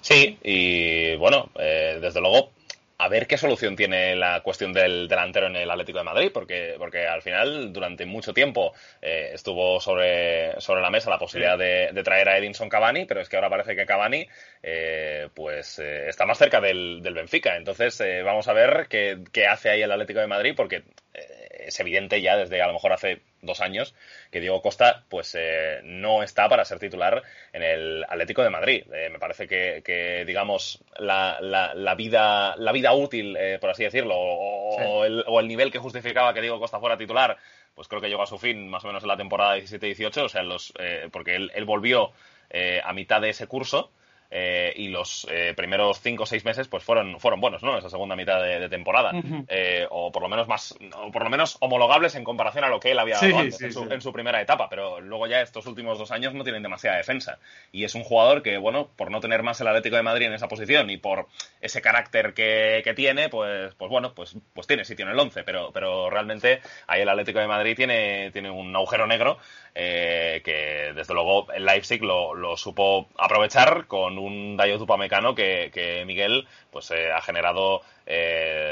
Sí, 0.00 0.38
y 0.44 1.16
bueno, 1.16 1.50
eh, 1.58 1.98
desde 2.00 2.20
luego 2.20 2.52
a 2.98 3.08
ver 3.08 3.26
qué 3.26 3.36
solución 3.36 3.76
tiene 3.76 4.16
la 4.16 4.40
cuestión 4.40 4.72
del 4.72 5.06
delantero 5.08 5.48
en 5.48 5.56
el 5.56 5.70
Atlético 5.70 5.98
de 5.98 6.04
Madrid, 6.04 6.30
porque, 6.32 6.76
porque 6.78 7.06
al 7.06 7.22
final, 7.22 7.72
durante 7.72 8.06
mucho 8.06 8.32
tiempo, 8.32 8.72
eh, 9.02 9.32
estuvo 9.34 9.80
sobre, 9.80 10.58
sobre 10.60 10.80
la 10.80 10.90
mesa 10.90 11.10
la 11.10 11.18
posibilidad 11.18 11.58
de, 11.58 12.02
traer 12.02 12.28
a 12.28 12.38
Edinson 12.38 12.68
Cavani, 12.68 13.04
pero 13.04 13.20
es 13.20 13.28
que 13.28 13.36
ahora 13.36 13.50
parece 13.50 13.76
que 13.76 13.84
Cavani 13.84 14.26
eh, 14.62 15.28
pues 15.34 15.78
eh, 15.78 16.08
está 16.08 16.24
más 16.24 16.38
cerca 16.38 16.60
del, 16.60 17.02
del 17.02 17.14
Benfica. 17.14 17.56
Entonces, 17.56 18.00
vamos 18.24 18.48
a 18.48 18.52
ver 18.52 18.86
qué, 18.88 19.18
qué, 19.32 19.46
hace 19.46 19.70
ahí 19.70 19.82
el 19.82 19.92
Atlético 19.92 20.20
de 20.20 20.26
Madrid, 20.26 20.54
porque 20.56 20.84
es 21.66 21.80
evidente 21.80 22.22
ya 22.22 22.36
desde 22.36 22.62
a 22.62 22.66
lo 22.66 22.74
mejor 22.74 22.92
hace 22.92 23.22
dos 23.42 23.60
años 23.60 23.94
que 24.30 24.40
Diego 24.40 24.62
Costa 24.62 25.04
pues 25.08 25.34
eh, 25.38 25.80
no 25.84 26.22
está 26.22 26.48
para 26.48 26.64
ser 26.64 26.78
titular 26.78 27.22
en 27.52 27.62
el 27.62 28.04
Atlético 28.04 28.42
de 28.42 28.50
Madrid. 28.50 28.84
Eh, 28.92 29.08
me 29.10 29.18
parece 29.18 29.46
que, 29.46 30.24
digamos, 30.26 30.82
la, 30.98 31.38
la, 31.40 31.94
vida, 31.94 32.54
la 32.56 32.72
vida 32.72 32.92
útil, 32.92 33.36
eh, 33.36 33.58
por 33.60 33.70
así 33.70 33.84
decirlo, 33.84 34.14
o, 34.16 35.04
el, 35.04 35.48
nivel 35.48 35.70
que 35.70 35.78
justificaba 35.78 36.34
que 36.34 36.40
Diego 36.40 36.60
Costa 36.60 36.80
fuera 36.80 36.96
titular, 36.96 37.36
pues 37.74 37.88
creo 37.88 38.00
que 38.00 38.08
llegó 38.08 38.22
a 38.22 38.26
su 38.26 38.38
fin 38.38 38.68
más 38.68 38.84
o 38.84 38.88
menos 38.88 39.02
en 39.02 39.08
la 39.08 39.16
temporada 39.16 39.56
17-18, 39.56 40.24
o 40.24 40.28
sea, 40.28 40.42
los, 40.42 40.72
porque 41.10 41.36
él, 41.36 41.64
volvió 41.64 42.12
a 42.82 42.92
mitad 42.92 43.20
de 43.20 43.30
ese 43.30 43.46
curso. 43.46 43.90
Eh, 44.30 44.72
y 44.76 44.88
los 44.88 45.26
eh, 45.30 45.54
primeros 45.56 46.00
cinco 46.00 46.24
o 46.24 46.26
seis 46.26 46.44
meses 46.44 46.68
pues 46.68 46.82
fueron, 46.82 47.20
fueron 47.20 47.40
buenos, 47.40 47.62
¿no? 47.62 47.78
Esa 47.78 47.90
segunda 47.90 48.16
mitad 48.16 48.42
de, 48.42 48.68
temporada. 48.68 49.12
Eh, 49.48 49.86
o 49.90 50.10
por 50.10 50.22
lo 50.22 50.28
menos 50.28 50.48
más, 50.48 50.74
o 50.96 51.12
por 51.12 51.22
lo 51.22 51.30
menos 51.30 51.56
homologables 51.60 52.14
en 52.16 52.24
comparación 52.24 52.64
a 52.64 52.68
lo 52.68 52.80
que 52.80 52.90
él 52.90 52.98
había 52.98 53.16
dado 53.20 53.38
antes 53.38 53.60
en, 53.60 54.00
su, 54.00 54.12
primera 54.12 54.40
etapa. 54.40 54.68
Pero 54.68 55.00
luego 55.00 55.26
ya 55.26 55.40
estos 55.40 55.66
últimos 55.66 55.98
dos 55.98 56.10
años 56.10 56.34
no 56.34 56.42
tienen 56.42 56.62
demasiada 56.62 56.96
defensa. 56.96 57.38
Y 57.72 57.84
es 57.84 57.94
un 57.94 58.02
jugador 58.02 58.42
que, 58.42 58.58
bueno, 58.58 58.88
por 58.96 59.10
no 59.10 59.20
tener 59.20 59.42
más 59.42 59.60
el 59.60 59.68
Atlético 59.68 59.96
de 59.96 60.02
Madrid 60.02 60.26
en 60.26 60.34
esa 60.34 60.48
posición 60.48 60.90
y 60.90 60.96
por 60.96 61.26
ese 61.60 61.80
carácter 61.80 62.34
que, 62.34 62.92
tiene, 62.96 63.28
pues, 63.28 63.74
pues 63.74 63.90
bueno, 63.90 64.14
pues, 64.14 64.36
pues 64.54 64.66
tiene 64.66 64.84
sitio 64.84 65.04
en 65.04 65.12
el 65.12 65.18
11. 65.18 65.44
Pero, 65.44 65.70
pero 65.72 66.10
realmente 66.10 66.60
ahí 66.86 67.02
el 67.02 67.08
Atlético 67.08 67.38
de 67.38 67.46
Madrid 67.46 67.76
tiene, 67.76 68.30
tiene 68.32 68.50
un 68.50 68.74
agujero 68.74 69.06
negro 69.06 69.38
que 69.74 70.92
desde 70.94 71.12
luego 71.12 71.52
el 71.52 71.66
Leipzig 71.66 72.02
lo, 72.02 72.34
lo 72.34 72.56
supo 72.56 73.08
aprovechar 73.18 73.86
con 73.86 74.16
un 74.18 74.25
Dayot 74.56 74.80
Upamecano 74.80 75.34
que, 75.34 75.70
que 75.72 76.04
Miguel 76.04 76.46
pues 76.70 76.90
eh, 76.90 77.12
ha 77.12 77.20
generado 77.20 77.82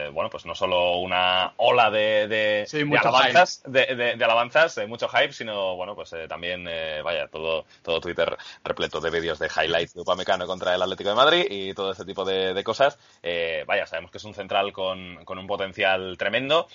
eh, 0.05 0.11
bueno 0.11 0.31
pues 0.31 0.47
no 0.47 0.55
solo 0.55 0.99
una 0.99 1.53
ola 1.57 1.91
de, 1.91 2.29
de, 2.29 2.67
alabanzas 2.99 3.63
de, 3.67 4.19
alabanzas 4.23 4.75
de 4.75 4.87
mucho 4.87 5.09
hype 5.09 5.33
sino 5.33 5.77
bueno 5.77 5.95
pues 5.95 6.13
eh, 6.13 6.27
también 6.29 6.65
vaya 7.03 7.29
todo 7.29 7.65
todo 7.83 8.01
Twitter 8.01 8.37
repleto 8.63 9.01
de 9.01 9.11
vídeos 9.11 9.39
de 9.39 9.49
highlights 9.49 9.95
de 9.95 10.01
Upamecano 10.01 10.47
contra 10.47 10.75
el 10.75 10.83
Atlético 10.83 11.11
de 11.11 11.17
Madrid 11.17 11.47
y 11.51 11.75
todo 11.75 11.93
este 11.93 12.05
tipo 12.05 12.25
de, 12.25 12.63
cosas 12.65 12.99
vaya 13.67 13.87
sabemos 13.87 14.11
que 14.11 14.19
es 14.19 14.25
un 14.25 14.35
central 14.35 14.73
con, 14.73 15.25
con 15.25 15.39
un 15.39 15.47
potencial 15.47 16.17
tremendo 16.19 16.69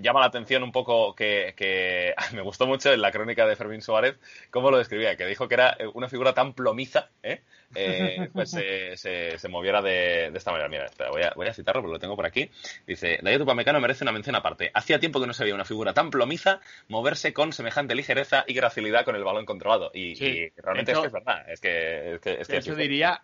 llama 0.00 0.20
la 0.20 0.26
atención 0.26 0.62
un 0.62 0.72
poco 0.72 1.14
que, 1.14 1.54
que 1.56 2.14
me 2.32 2.42
gustó 2.42 2.66
mucho 2.66 2.92
en 2.92 3.00
la 3.00 3.12
crónica 3.12 3.46
de 3.46 3.56
Fermín 3.56 3.82
Suárez 3.82 4.18
cómo 4.50 4.70
lo 4.70 4.78
describía 4.78 5.16
que 5.16 5.26
dijo 5.26 5.48
que 5.48 5.54
era 5.54 5.76
una 5.94 6.08
figura 6.08 6.32
tan 6.34 6.52
plomiza 6.52 7.08
¿eh? 7.22 7.42
Eh, 7.74 8.28
pues 8.32 8.50
se, 8.96 8.96
se, 9.38 9.48
moviera 9.48 9.82
de, 9.82 10.26
esta 10.34 10.50
manera. 10.50 10.68
Mira, 10.68 10.86
espera, 10.86 11.10
voy 11.10 11.22
a, 11.22 11.32
voy 11.34 11.46
a 11.46 11.54
citarlo 11.54 11.82
porque 11.82 11.94
lo 11.94 11.98
tengo 11.98 12.16
por 12.16 12.26
aquí. 12.26 12.50
Dice, 12.86 13.18
Dayo 13.22 13.38
Tupamecano 13.38 13.80
merece 13.80 14.04
una 14.04 14.12
mención 14.12 14.36
aparte. 14.36 14.70
Hacía 14.74 14.98
tiempo 14.98 15.20
que 15.20 15.26
no 15.26 15.32
se 15.32 15.44
veía 15.44 15.54
una 15.54 15.64
figura 15.64 15.94
tan 15.94 16.10
plomiza 16.10 16.60
moverse 16.88 17.32
con 17.32 17.52
semejante 17.52 17.94
ligereza 17.94 18.44
y 18.46 18.54
gracilidad 18.54 19.04
con 19.04 19.16
el 19.16 19.24
balón 19.24 19.46
controlado. 19.46 19.90
Y, 19.94 20.14
realmente 20.56 20.92
es 20.92 20.98
que 20.98 21.06
es 21.06 21.12
verdad. 21.12 21.50
Es 21.50 21.60
que, 21.60 22.14
es 22.14 22.20
que, 22.48 22.58
es 22.58 22.64
yo 22.64 22.74
diría 22.74 23.22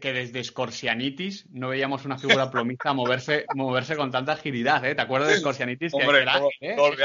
que 0.00 0.12
desde 0.12 0.42
Scorsianitis 0.42 1.46
no 1.50 1.68
veíamos 1.68 2.04
una 2.04 2.18
figura 2.18 2.50
plomiza 2.50 2.92
moverse, 2.94 3.44
moverse 3.54 3.96
con 3.96 4.10
tanta 4.10 4.32
agilidad, 4.32 4.84
¿eh? 4.84 4.94
¿Te 4.94 5.02
acuerdas 5.02 5.28
de 5.30 5.36
Scorsianitis? 5.36 5.92
Hombre, 5.94 6.24
que 6.58 7.04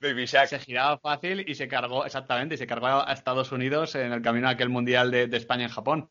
se 0.00 0.58
giraba 0.58 0.98
fácil 0.98 1.44
y 1.48 1.54
se 1.54 1.68
cargó, 1.68 2.04
exactamente, 2.04 2.54
y 2.54 2.58
se 2.58 2.66
cargó 2.66 2.86
a 2.86 3.12
Estados 3.12 3.52
Unidos 3.52 3.94
en 3.94 4.12
el 4.12 4.22
camino 4.22 4.48
a 4.48 4.50
aquel 4.50 4.68
mundial 4.68 5.10
de, 5.10 5.28
España 5.36 5.64
en 5.64 5.70
Japón. 5.70 6.10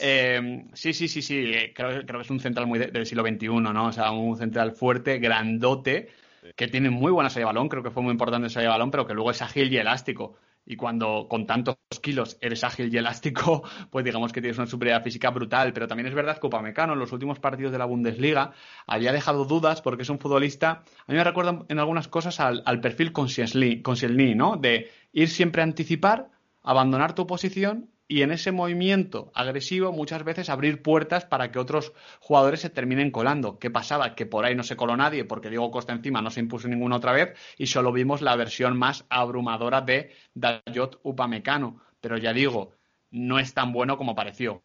Eh, 0.00 0.64
sí, 0.72 0.92
sí, 0.92 1.08
sí, 1.08 1.22
sí, 1.22 1.52
creo, 1.74 2.04
creo, 2.06 2.20
que 2.20 2.24
es 2.24 2.30
un 2.30 2.40
central 2.40 2.66
muy 2.66 2.78
del 2.78 3.06
siglo 3.06 3.22
XXI, 3.22 3.48
¿no? 3.48 3.86
O 3.86 3.92
sea, 3.92 4.10
un 4.12 4.36
central 4.36 4.72
fuerte, 4.72 5.18
grandote, 5.18 6.08
que 6.56 6.68
tiene 6.68 6.90
muy 6.90 7.12
buena 7.12 7.30
salida 7.30 7.48
de 7.48 7.54
balón, 7.54 7.68
creo 7.68 7.82
que 7.82 7.90
fue 7.90 8.02
muy 8.02 8.12
importante 8.12 8.48
salida 8.50 8.70
de 8.70 8.78
balón, 8.78 8.90
pero 8.90 9.06
que 9.06 9.14
luego 9.14 9.30
es 9.30 9.42
ágil 9.42 9.72
y 9.72 9.78
elástico 9.78 10.36
y 10.66 10.76
cuando 10.76 11.26
con 11.28 11.46
tantos 11.46 11.76
kilos 12.02 12.38
eres 12.40 12.64
ágil 12.64 12.92
y 12.92 12.96
elástico, 12.96 13.62
pues 13.90 14.04
digamos 14.04 14.32
que 14.32 14.40
tienes 14.40 14.58
una 14.58 14.66
superioridad 14.66 15.04
física 15.04 15.30
brutal. 15.30 15.72
Pero 15.72 15.88
también 15.88 16.06
es 16.06 16.14
verdad 16.14 16.38
que 16.38 16.46
Upamecano 16.46 16.94
en 16.94 16.98
los 16.98 17.12
últimos 17.12 17.38
partidos 17.38 17.72
de 17.72 17.78
la 17.78 17.84
Bundesliga 17.84 18.52
había 18.86 19.12
dejado 19.12 19.44
dudas 19.44 19.82
porque 19.82 20.02
es 20.02 20.10
un 20.10 20.18
futbolista, 20.18 20.82
a 21.06 21.12
mí 21.12 21.16
me 21.16 21.24
recuerda 21.24 21.64
en 21.68 21.78
algunas 21.78 22.08
cosas 22.08 22.40
al, 22.40 22.62
al 22.66 22.80
perfil 22.80 23.12
Koscielny, 23.12 24.34
¿no? 24.34 24.56
De 24.56 24.90
ir 25.12 25.28
siempre 25.28 25.62
a 25.62 25.64
anticipar, 25.64 26.30
abandonar 26.62 27.14
tu 27.14 27.26
posición 27.26 27.93
y 28.06 28.22
en 28.22 28.32
ese 28.32 28.52
movimiento 28.52 29.32
agresivo 29.34 29.92
muchas 29.92 30.24
veces 30.24 30.50
abrir 30.50 30.82
puertas 30.82 31.24
para 31.24 31.50
que 31.50 31.58
otros 31.58 31.92
jugadores 32.20 32.60
se 32.60 32.70
terminen 32.70 33.10
colando. 33.10 33.58
¿Qué 33.58 33.70
pasaba? 33.70 34.14
Que 34.14 34.26
por 34.26 34.44
ahí 34.44 34.54
no 34.54 34.62
se 34.62 34.76
coló 34.76 34.96
nadie 34.96 35.24
porque 35.24 35.48
Diego 35.48 35.70
Costa 35.70 35.92
encima 35.92 36.20
no 36.20 36.30
se 36.30 36.40
impuso 36.40 36.68
ninguna 36.68 36.96
otra 36.96 37.12
vez 37.12 37.34
y 37.56 37.66
solo 37.66 37.92
vimos 37.92 38.20
la 38.20 38.36
versión 38.36 38.76
más 38.76 39.06
abrumadora 39.08 39.80
de 39.80 40.12
Dayot 40.34 41.00
Upamecano. 41.02 41.80
Pero 42.00 42.18
ya 42.18 42.34
digo, 42.34 42.74
no 43.10 43.38
es 43.38 43.54
tan 43.54 43.72
bueno 43.72 43.96
como 43.96 44.14
pareció. 44.14 44.62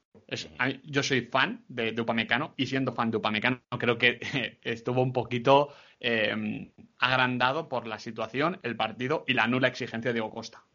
yo 0.83 1.03
soy 1.03 1.21
fan 1.21 1.63
de, 1.69 1.95
Upamecano 1.99 2.53
y 2.57 2.65
siendo 2.65 2.93
fan 2.93 3.09
de 3.09 3.17
Upamecano 3.17 3.61
creo 3.79 3.97
que 3.97 4.19
estuvo 4.63 5.01
un 5.01 5.13
poquito 5.13 5.69
eh, 6.01 6.71
agrandado 6.97 7.69
por 7.69 7.87
la 7.87 7.99
situación, 7.99 8.59
el 8.63 8.75
partido 8.75 9.23
y 9.27 9.33
la 9.33 9.47
nula 9.47 9.69
exigencia 9.69 10.09
de 10.09 10.15
Diego 10.15 10.31
Costa. 10.31 10.65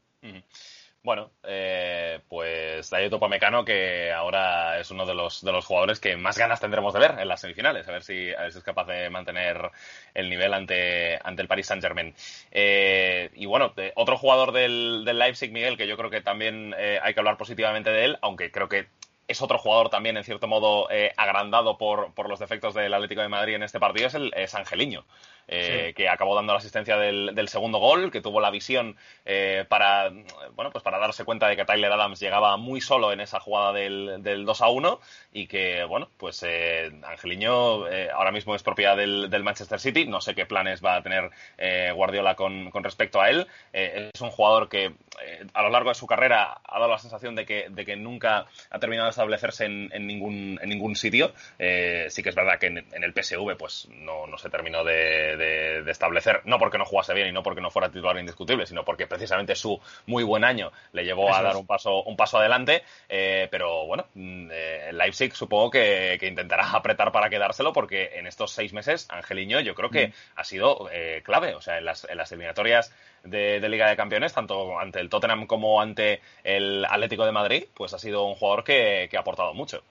Bueno, 1.05 1.33
eh, 1.43 2.21
pues 2.31 2.89
Dayo 2.89 3.11
Topamecano, 3.11 3.63
que 3.63 4.11
ahora 4.11 4.81
es 4.81 4.91
uno 4.91 5.05
de 5.05 5.15
los, 5.15 5.45
de 5.45 5.53
los 5.53 5.67
jugadores 5.67 6.01
que 6.01 6.17
más 6.17 6.39
ganas 6.39 6.61
tendremos 6.61 6.95
de 6.95 7.01
ver 7.01 7.17
en 7.19 7.29
las 7.29 7.43
semifinales, 7.43 7.87
a 7.87 7.93
ver 7.93 8.03
si, 8.03 8.31
es 8.31 8.59
capaz 8.63 8.87
de 8.87 9.11
mantener 9.11 9.71
el 10.15 10.31
nivel 10.31 10.55
ante, 10.55 11.19
ante 11.23 11.43
el 11.43 11.49
Paris 11.49 11.67
Saint-Germain. 11.67 12.15
Eh, 12.51 13.29
y 13.35 13.45
bueno, 13.45 13.75
otro 13.97 14.17
jugador 14.17 14.53
del, 14.53 15.05
del, 15.05 15.19
Leipzig, 15.19 15.53
Miguel, 15.53 15.77
que 15.77 15.87
yo 15.87 15.99
creo 15.99 16.09
que 16.09 16.23
también 16.23 16.75
eh, 16.79 16.99
hay 17.03 17.13
que 17.13 17.21
hablar 17.21 17.37
positivamente 17.37 17.91
de 17.91 18.07
él, 18.07 18.19
aunque 18.23 18.51
creo 18.51 18.71
que 18.71 18.87
es 19.29 19.43
otro 19.43 19.59
jugador 19.59 19.89
también, 19.89 20.17
en 20.17 20.25
cierto 20.25 20.47
modo, 20.47 20.89
eh, 20.91 21.13
agrandado 21.17 21.79
por, 21.79 22.13
por, 22.15 22.29
los 22.29 22.39
defectos 22.39 22.75
del 22.75 22.93
Atlético 22.93 23.23
de 23.23 23.29
Madrid 23.29 23.55
en 23.55 23.63
este 23.63 23.81
partido, 23.81 24.07
es 24.09 24.15
el 24.15 24.33
es 24.35 24.55
Angeliño. 24.55 25.05
Eh, 25.47 25.93
que 25.95 26.09
acabó 26.09 26.35
dando 26.35 26.55
la 26.55 26.59
asistencia 26.59 26.97
del, 26.97 27.49
segundo 27.49 27.79
gol, 27.79 28.11
que 28.11 28.23
tuvo 28.23 28.41
la 28.41 28.51
visión 28.51 28.97
eh, 29.27 29.67
para, 29.69 30.11
bueno, 30.55 30.71
pues 30.71 30.83
para 30.83 30.99
darse 30.99 31.25
cuenta 31.25 31.49
de 31.49 31.57
que 31.57 31.67
Tyler 31.67 31.93
Adams 31.93 32.19
llegaba 32.19 32.57
muy 32.57 32.81
solo 32.81 33.13
en 33.13 33.21
esa 33.21 33.41
jugada 33.41 33.75
del, 33.75 34.23
del 34.23 34.47
2 34.47 34.63
a 34.63 34.69
1 34.69 35.01
y 35.35 35.47
que, 35.47 35.85
bueno, 35.85 36.09
pues 36.17 36.43
eh, 36.47 36.91
Angeliño 37.05 37.85
ahora 38.15 38.33
mismo 38.33 38.55
es 38.55 38.63
propiedad 38.63 38.97
del, 38.97 39.45
Manchester 39.45 39.79
City. 39.79 40.07
No 40.07 40.23
sé 40.23 40.35
qué 40.35 40.47
planes 40.47 40.83
va 40.83 40.97
a 40.97 41.03
tener 41.03 41.31
Guardiola 41.95 42.35
con, 42.35 42.73
respecto 42.83 43.21
a 43.21 43.29
él. 43.29 43.47
es 43.73 44.21
un 44.21 44.31
jugador 44.31 44.71
que 44.71 44.95
a 45.53 45.63
lo 45.63 45.69
largo 45.69 45.91
de 45.91 45.95
su 45.95 46.07
carrera 46.07 46.61
ha 46.65 46.79
dado 46.79 46.91
la 46.91 46.99
sensación 46.99 47.35
de 47.35 47.45
que, 47.45 47.67
de 47.69 47.85
que 47.85 47.97
nunca 47.97 48.47
ha 48.71 48.79
terminado 48.79 49.11
establecerse 49.15 49.65
en, 49.65 50.07
ningún, 50.07 50.59
en 50.63 50.69
ningún 50.69 50.97
sitio. 50.97 51.33
sí 51.59 52.23
que 52.23 52.29
es 52.29 52.35
verdad 52.35 52.59
que 52.59 52.67
en, 52.67 52.79
en 52.79 53.05
el 53.05 53.13
PSV 53.13 53.57
pues 53.57 53.89
no, 53.91 54.27
no 54.27 54.39
se 54.39 54.51
terminó 54.51 54.85
de 54.85 55.05
de, 55.37 55.91
establecer, 55.91 56.43
no 56.45 56.59
porque 56.59 56.79
no 56.79 56.85
jugase 56.85 57.15
bien 57.15 57.29
y 57.29 57.33
no 57.33 57.43
porque 57.43 57.61
no 57.61 57.71
fuera 57.71 57.91
titular 57.91 58.19
indiscutible, 58.19 58.67
sino 58.67 58.85
porque 58.85 59.07
precisamente 59.07 59.55
su 59.55 59.81
muy 60.07 60.25
buen 60.25 60.45
año 60.45 60.73
le 60.93 61.05
llevó 61.05 61.35
a 61.35 61.43
dar 61.43 61.57
un 61.57 61.67
paso, 61.67 62.03
un 62.03 62.17
paso 62.17 62.39
adelante. 62.39 62.83
Eh, 63.09 63.49
pero 63.51 63.87
bueno, 63.87 64.07
mm, 64.15 64.49
eh, 64.53 64.91
Leipzig 64.93 65.35
supongo 65.35 65.71
que, 65.71 66.19
intentará 66.23 66.71
apretar 66.73 67.13
para 67.13 67.29
quedárselo 67.29 67.73
porque 67.73 68.13
en 68.15 68.27
estos 68.27 68.53
seis 68.53 68.73
meses, 68.73 69.07
Angeliño, 69.11 69.61
yo 69.61 69.75
creo 69.75 69.91
que 69.91 70.09
mm. 70.09 70.13
ha 70.37 70.45
sido 70.45 70.89
eh, 70.93 71.23
clave. 71.25 71.55
O 71.55 71.61
sea, 71.61 71.79
en 71.79 71.85
las, 71.85 72.05
en 72.09 72.17
las 72.17 72.31
eliminatorias 72.33 72.93
de, 73.25 73.69
Liga 73.69 73.89
de 73.89 73.97
Campeones, 73.97 74.33
tanto 74.33 74.79
ante 74.79 75.01
el 75.01 75.09
Tottenham 75.09 75.47
como 75.47 75.81
ante 75.81 76.21
el 76.43 76.85
Atlético 76.85 77.25
de 77.27 77.33
Madrid, 77.33 77.65
pues 77.75 77.95
ha 77.95 77.99
sido 77.99 78.27
un 78.27 78.35
jugador 78.35 78.65
que 78.65 79.09
ha 79.15 79.21
aportado 79.21 79.55
mucho. 79.55 79.83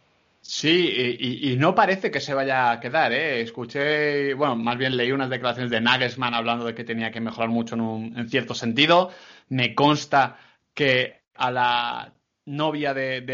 Sí, 0.45 1.17
y, 1.41 1.55
no 1.55 1.73
parece 1.73 2.11
que 2.11 2.19
se 2.19 2.33
vaya 2.33 2.71
a 2.71 2.79
quedar, 2.81 3.13
¿eh? 3.13 3.39
Escuché, 3.41 4.33
bueno, 4.33 4.57
más 4.57 4.77
bien 4.77 4.97
leí 4.97 5.13
unas 5.13 5.29
declaraciones 5.29 5.71
de 5.71 5.79
Nagelsmann 5.79 6.33
hablando 6.33 6.65
de 6.65 6.75
que 6.75 6.83
tenía 6.83 7.11
que 7.11 7.21
mejorar 7.21 7.49
mucho 7.49 7.75
en, 7.75 8.29
cierto 8.29 8.53
sentido. 8.53 9.09
Me 9.47 9.73
consta 9.73 10.37
que 10.73 11.21
a 11.35 11.49
la 11.49 12.13
novia 12.45 12.93
de, 12.93 13.21
de 13.21 13.33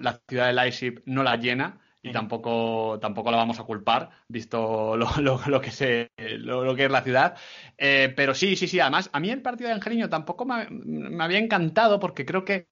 la 0.00 0.20
ciudad 0.26 0.46
de 0.46 0.52
Leipzig 0.54 1.02
no 1.04 1.22
la 1.22 1.36
llena 1.36 1.78
y 2.02 2.12
tampoco, 2.12 2.98
tampoco 3.00 3.30
la 3.30 3.36
vamos 3.36 3.60
a 3.60 3.64
culpar, 3.64 4.10
visto 4.28 4.96
lo, 4.96 5.08
lo, 5.46 5.60
que, 5.60 5.70
se, 5.70 6.10
lo, 6.16 6.74
que 6.74 6.84
es 6.84 6.90
la 6.90 7.02
ciudad. 7.02 7.36
Eh, 7.76 8.12
pero 8.16 8.34
sí, 8.34 8.56
sí, 8.56 8.66
sí, 8.66 8.80
además, 8.80 9.10
a 9.12 9.20
mí 9.20 9.30
el 9.30 9.42
partido 9.42 9.68
de 9.68 9.74
Angeliño 9.74 10.08
tampoco 10.08 10.46
me 10.46 11.24
había 11.24 11.38
encantado 11.38 12.00
porque 12.00 12.24
creo 12.24 12.44
que 12.44 12.68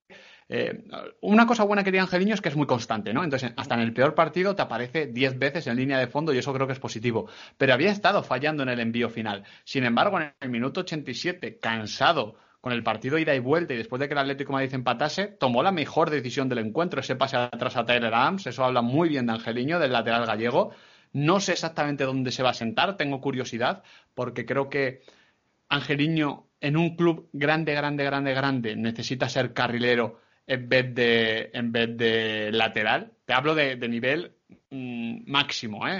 eh, 0.51 0.83
una 1.21 1.45
cosa 1.45 1.63
buena 1.63 1.83
que 1.83 1.91
tiene 1.91 2.01
Angeliño 2.01 2.33
es 2.33 2.41
que 2.41 2.49
es 2.49 2.55
muy 2.55 2.65
constante, 2.65 3.13
¿no? 3.13 3.23
Entonces, 3.23 3.53
hasta 3.55 3.75
en 3.75 3.81
el 3.81 3.93
peor 3.93 4.15
partido 4.15 4.55
te 4.55 4.63
aparece 4.63 5.05
10 5.05 5.37
veces 5.37 5.67
en 5.67 5.75
línea 5.75 5.99
de 5.99 6.07
fondo 6.07 6.33
y 6.33 6.39
eso 6.39 6.51
creo 6.53 6.65
que 6.65 6.73
es 6.73 6.79
positivo. 6.79 7.29
Pero 7.57 7.73
había 7.73 7.91
estado 7.91 8.23
fallando 8.23 8.63
en 8.63 8.69
el 8.69 8.79
envío 8.79 9.09
final. 9.09 9.43
Sin 9.63 9.83
embargo, 9.83 10.19
en 10.19 10.33
el 10.39 10.49
minuto 10.49 10.81
87, 10.81 11.59
cansado 11.59 12.35
con 12.61 12.73
el 12.73 12.83
partido 12.83 13.17
ida 13.17 13.33
y 13.35 13.39
vuelta 13.39 13.73
y 13.73 13.77
después 13.77 13.99
de 13.99 14.07
que 14.07 14.13
el 14.13 14.19
Atlético 14.19 14.53
Madrid 14.53 14.73
empatase, 14.73 15.27
tomó 15.27 15.63
la 15.63 15.71
mejor 15.71 16.09
decisión 16.09 16.49
del 16.49 16.59
encuentro, 16.59 16.99
ese 16.99 17.15
pase 17.15 17.37
atrás 17.37 17.77
a 17.77 17.85
Tyler 17.85 18.13
Adams, 18.13 18.47
eso 18.47 18.63
habla 18.63 18.81
muy 18.81 19.09
bien 19.09 19.27
de 19.27 19.33
Angeliño, 19.33 19.79
del 19.79 19.93
lateral 19.93 20.25
gallego. 20.25 20.71
No 21.13 21.39
sé 21.39 21.53
exactamente 21.53 22.03
dónde 22.03 22.31
se 22.31 22.43
va 22.43 22.49
a 22.49 22.53
sentar, 22.53 22.97
tengo 22.97 23.21
curiosidad, 23.21 23.83
porque 24.13 24.45
creo 24.45 24.69
que 24.69 25.01
Angeliño 25.69 26.47
en 26.61 26.77
un 26.77 26.95
club 26.95 27.29
grande, 27.31 27.73
grande, 27.73 28.03
grande, 28.03 28.33
grande 28.33 28.75
necesita 28.75 29.29
ser 29.29 29.53
carrilero 29.53 30.19
en 30.45 30.67
vez 30.67 30.93
de, 30.93 31.51
en 31.53 31.71
vez 31.71 31.95
de 31.95 32.51
lateral. 32.51 33.13
Te 33.25 33.33
hablo 33.33 33.55
de, 33.55 33.75
nivel 33.87 34.33
mm, 34.69 35.31
máximo, 35.31 35.87
¿eh? 35.87 35.99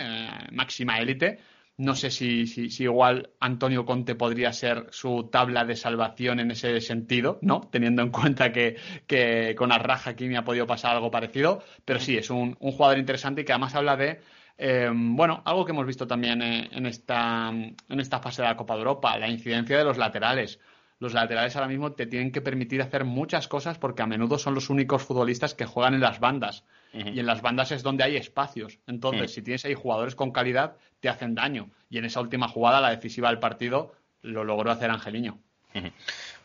máxima 0.52 1.00
élite. 1.00 1.40
No 1.80 1.96
sé 1.96 2.12
si, 2.12 2.46
si, 2.46 2.84
igual 2.84 3.30
Antonio 3.40 3.86
Conte 3.86 4.14
podría 4.14 4.52
ser 4.52 4.88
su 4.92 5.30
tabla 5.32 5.64
de 5.64 5.78
salvación 5.78 6.42
en 6.42 6.52
ese 6.52 6.82
sentido, 6.82 7.40
¿no? 7.42 7.62
Teniendo 7.72 8.02
en 8.02 8.10
cuenta 8.12 8.52
que, 8.52 8.76
que 9.08 9.56
con 9.58 9.72
Arraja 9.72 10.10
aquí 10.10 10.28
me 10.28 10.36
ha 10.36 10.44
podido 10.44 10.68
pasar 10.68 10.96
algo 10.96 11.10
parecido. 11.10 11.64
Pero 11.86 12.02
sí, 12.02 12.18
es 12.18 12.30
un, 12.30 12.58
un 12.60 12.72
jugador 12.74 12.98
interesante 12.98 13.42
y 13.42 13.46
que 13.46 13.54
además 13.54 13.76
habla 13.76 13.96
de 13.96 14.20
eh, 14.58 14.92
bueno, 14.94 15.42
algo 15.46 15.64
que 15.64 15.72
hemos 15.72 15.86
visto 15.86 16.06
también 16.06 16.42
eh, 16.42 16.68
en, 16.74 16.86
esta, 16.86 17.50
en 17.50 18.00
esta 18.00 18.20
fase 18.20 18.42
de 18.42 18.50
la 18.50 18.58
Copa 18.58 18.74
de 18.74 18.80
Europa, 18.80 19.18
la 19.18 19.30
incidencia 19.30 19.78
de 19.78 19.86
los 19.86 19.98
laterales. 19.98 20.60
Los 21.00 21.14
laterales 21.14 21.56
ahora 21.56 21.70
mismo 21.70 21.94
te 21.94 22.08
tienen 22.08 22.34
que 22.34 22.42
permitir 22.42 22.82
hacer 22.82 23.06
muchas 23.06 23.48
cosas 23.48 23.78
porque 23.78 24.02
a 24.02 24.06
menudo 24.06 24.38
son 24.38 24.54
los 24.54 24.70
únicos 24.70 25.04
futbolistas 25.04 25.56
que 25.56 25.66
juegan 25.66 25.94
en 25.94 26.02
las 26.02 26.20
bandas. 26.20 26.66
Y 26.94 27.20
en 27.20 27.26
las 27.26 27.42
bandas 27.42 27.72
es 27.72 27.84
donde 27.84 28.04
hay 28.04 28.16
espacios. 28.16 28.80
Entonces, 28.88 29.34
si 29.34 29.42
tienes 29.42 29.64
ahí 29.66 29.76
jugadores 29.76 30.16
con 30.16 30.32
calidad, 30.32 30.76
te 31.00 31.10
hacen 31.10 31.36
daño. 31.36 31.70
Y 31.90 32.00
en 32.00 32.06
esa 32.06 32.20
última 32.20 32.48
jugada, 32.48 32.82
la 32.82 32.90
decisiva 32.90 33.30
del 33.30 33.40
partido, 33.40 33.94
lo 34.22 34.44
logró 34.44 34.72
hacer 34.72 34.90
Angeliño. 34.90 35.38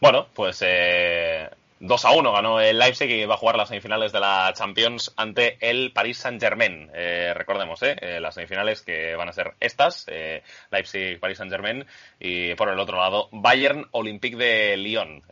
Bueno, 0.00 0.26
pues 0.34 0.62
eh, 0.66 1.48
2 1.80 2.04
a 2.04 2.12
1 2.12 2.32
ganó 2.32 2.60
el 2.60 2.78
Leipzig 2.78 3.10
y 3.10 3.26
va 3.26 3.34
a 3.34 3.36
jugar 3.36 3.56
las 3.56 3.68
semifinales 3.68 4.10
de 4.12 4.20
la 4.20 4.52
Champions 4.56 5.12
ante 5.16 5.58
el 5.60 5.92
Paris 5.92 6.18
Saint-Germain. 6.18 6.90
Eh, 6.94 7.34
recordemos, 7.34 7.82
eh, 7.82 7.96
eh, 8.00 8.20
las 8.20 8.34
semifinales 8.34 8.80
que 8.80 9.14
van 9.16 9.28
a 9.28 9.32
ser 9.32 9.52
estas, 9.60 10.06
eh, 10.08 10.42
Leipzig-Paris 10.70 11.36
Saint-Germain 11.36 11.84
y 12.18 12.54
por 12.54 12.70
el 12.70 12.78
otro 12.78 12.96
lado 12.96 13.28
Bayern 13.32 13.86
Olympique 13.90 14.36
de 14.36 14.76
Lyon. 14.76 15.22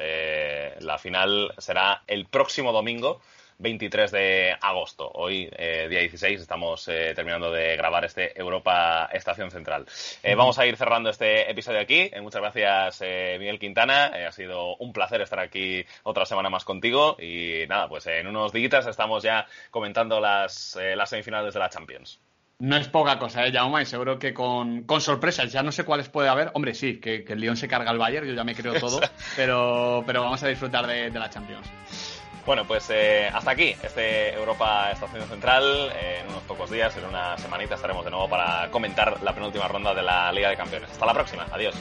la 0.81 0.99
final 0.99 1.55
será 1.59 2.03
el 2.07 2.27
próximo 2.27 2.73
domingo 2.73 3.23
23 3.59 4.11
de 4.11 4.57
agosto. 4.61 5.11
Hoy, 5.15 5.49
eh, 5.57 5.87
día 5.89 6.01
16, 6.01 6.41
estamos 6.41 6.87
eh, 6.89 7.13
terminando 7.15 7.51
de 7.51 7.77
grabar 7.77 8.05
este 8.05 8.39
Europa 8.39 9.09
Estación 9.13 9.51
Central. 9.51 9.87
Eh, 10.23 10.35
vamos 10.35 10.59
a 10.59 10.67
ir 10.67 10.77
cerrando 10.77 11.11
este 11.11 11.51
episodio 11.51 11.81
aquí. 11.81 12.11
muchas 12.21 12.41
gracias, 12.41 13.01
Miguel 13.39 13.59
Quintana. 13.59 14.07
ha 14.27 14.33
sido 14.33 14.77
un 14.77 14.93
placer 14.93 15.21
estar 15.21 15.41
aquí 15.41 15.85
otra 16.03 16.27
semana 16.27 16.51
más 16.51 16.65
contigo. 16.65 17.17
Y 17.19 17.67
nada, 17.69 17.89
pues 17.89 18.07
en 18.07 18.27
unos 18.27 18.53
días 18.53 18.87
estamos 18.87 19.23
ya 19.23 19.47
comentando 19.71 20.21
las, 20.21 20.79
las 20.97 21.11
semifinales 21.11 21.55
de 21.55 21.61
la 21.61 21.69
Champions. 21.69 22.21
No 22.63 22.77
es 22.77 22.87
poca 22.87 23.19
cosa, 23.19 23.45
¿eh, 23.45 23.53
Jaume? 23.53 23.83
Y 23.83 23.87
seguro 23.87 24.21
que 24.21 24.33
con, 24.33 24.87
sorpresas, 25.01 25.51
ya 25.51 25.65
no 25.65 25.73
sé 25.73 25.83
cuáles 25.83 26.09
puede 26.09 26.29
haber. 26.29 26.53
Hombre, 26.55 26.75
sí, 26.75 27.01
que, 27.01 27.25
el 27.27 27.41
Lyon 27.41 27.57
se 27.57 27.67
carga 27.67 27.91
al 27.91 27.99
Bayern, 27.99 28.25
yo 28.25 28.35
ya 28.35 28.45
me 28.45 28.55
creo 28.55 28.75
todo, 28.75 29.01
pero, 29.37 30.05
pero 30.07 30.23
vamos 30.23 30.41
a 30.45 30.47
disfrutar 30.47 30.87
de, 30.87 31.11
de 31.11 31.19
la 31.19 31.29
Champions. 31.29 32.22
Bueno, 32.45 32.65
pues 32.67 32.91
eh, 32.91 33.31
hasta 33.33 33.53
aquí 33.53 33.75
este 33.83 34.35
Europa 34.35 34.91
Estación 34.91 35.29
Central. 35.29 35.93
en 36.01 36.29
unos 36.29 36.43
pocos 36.43 36.71
días, 36.71 36.97
en 36.97 37.05
una 37.05 37.39
semanita, 37.39 37.77
estaremos 37.77 38.05
de 38.05 38.11
nuevo 38.11 38.29
para 38.29 38.69
comentar 38.71 39.23
la 39.23 39.33
penúltima 39.33 39.69
ronda 39.69 39.95
de 39.95 40.03
la 40.03 40.33
Liga 40.33 40.51
de 40.51 40.57
Campeones. 40.57 40.91
Hasta 40.91 41.07
la 41.07 41.15
próxima. 41.15 41.47
Adiós. 41.53 41.75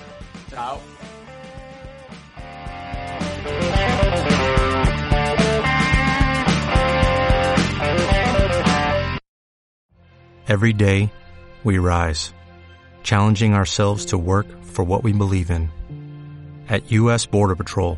Chao. 0.51 0.79
Every 10.47 10.73
day, 10.73 11.09
we 11.63 11.77
rise, 11.77 12.33
challenging 13.03 13.53
ourselves 13.53 14.07
to 14.07 14.17
work 14.17 14.47
for 14.63 14.83
what 14.83 15.01
we 15.01 15.13
believe 15.13 15.49
in. 15.49 15.69
At 16.67 16.91
U.S. 16.91 17.25
Border 17.25 17.55
Patrol, 17.55 17.97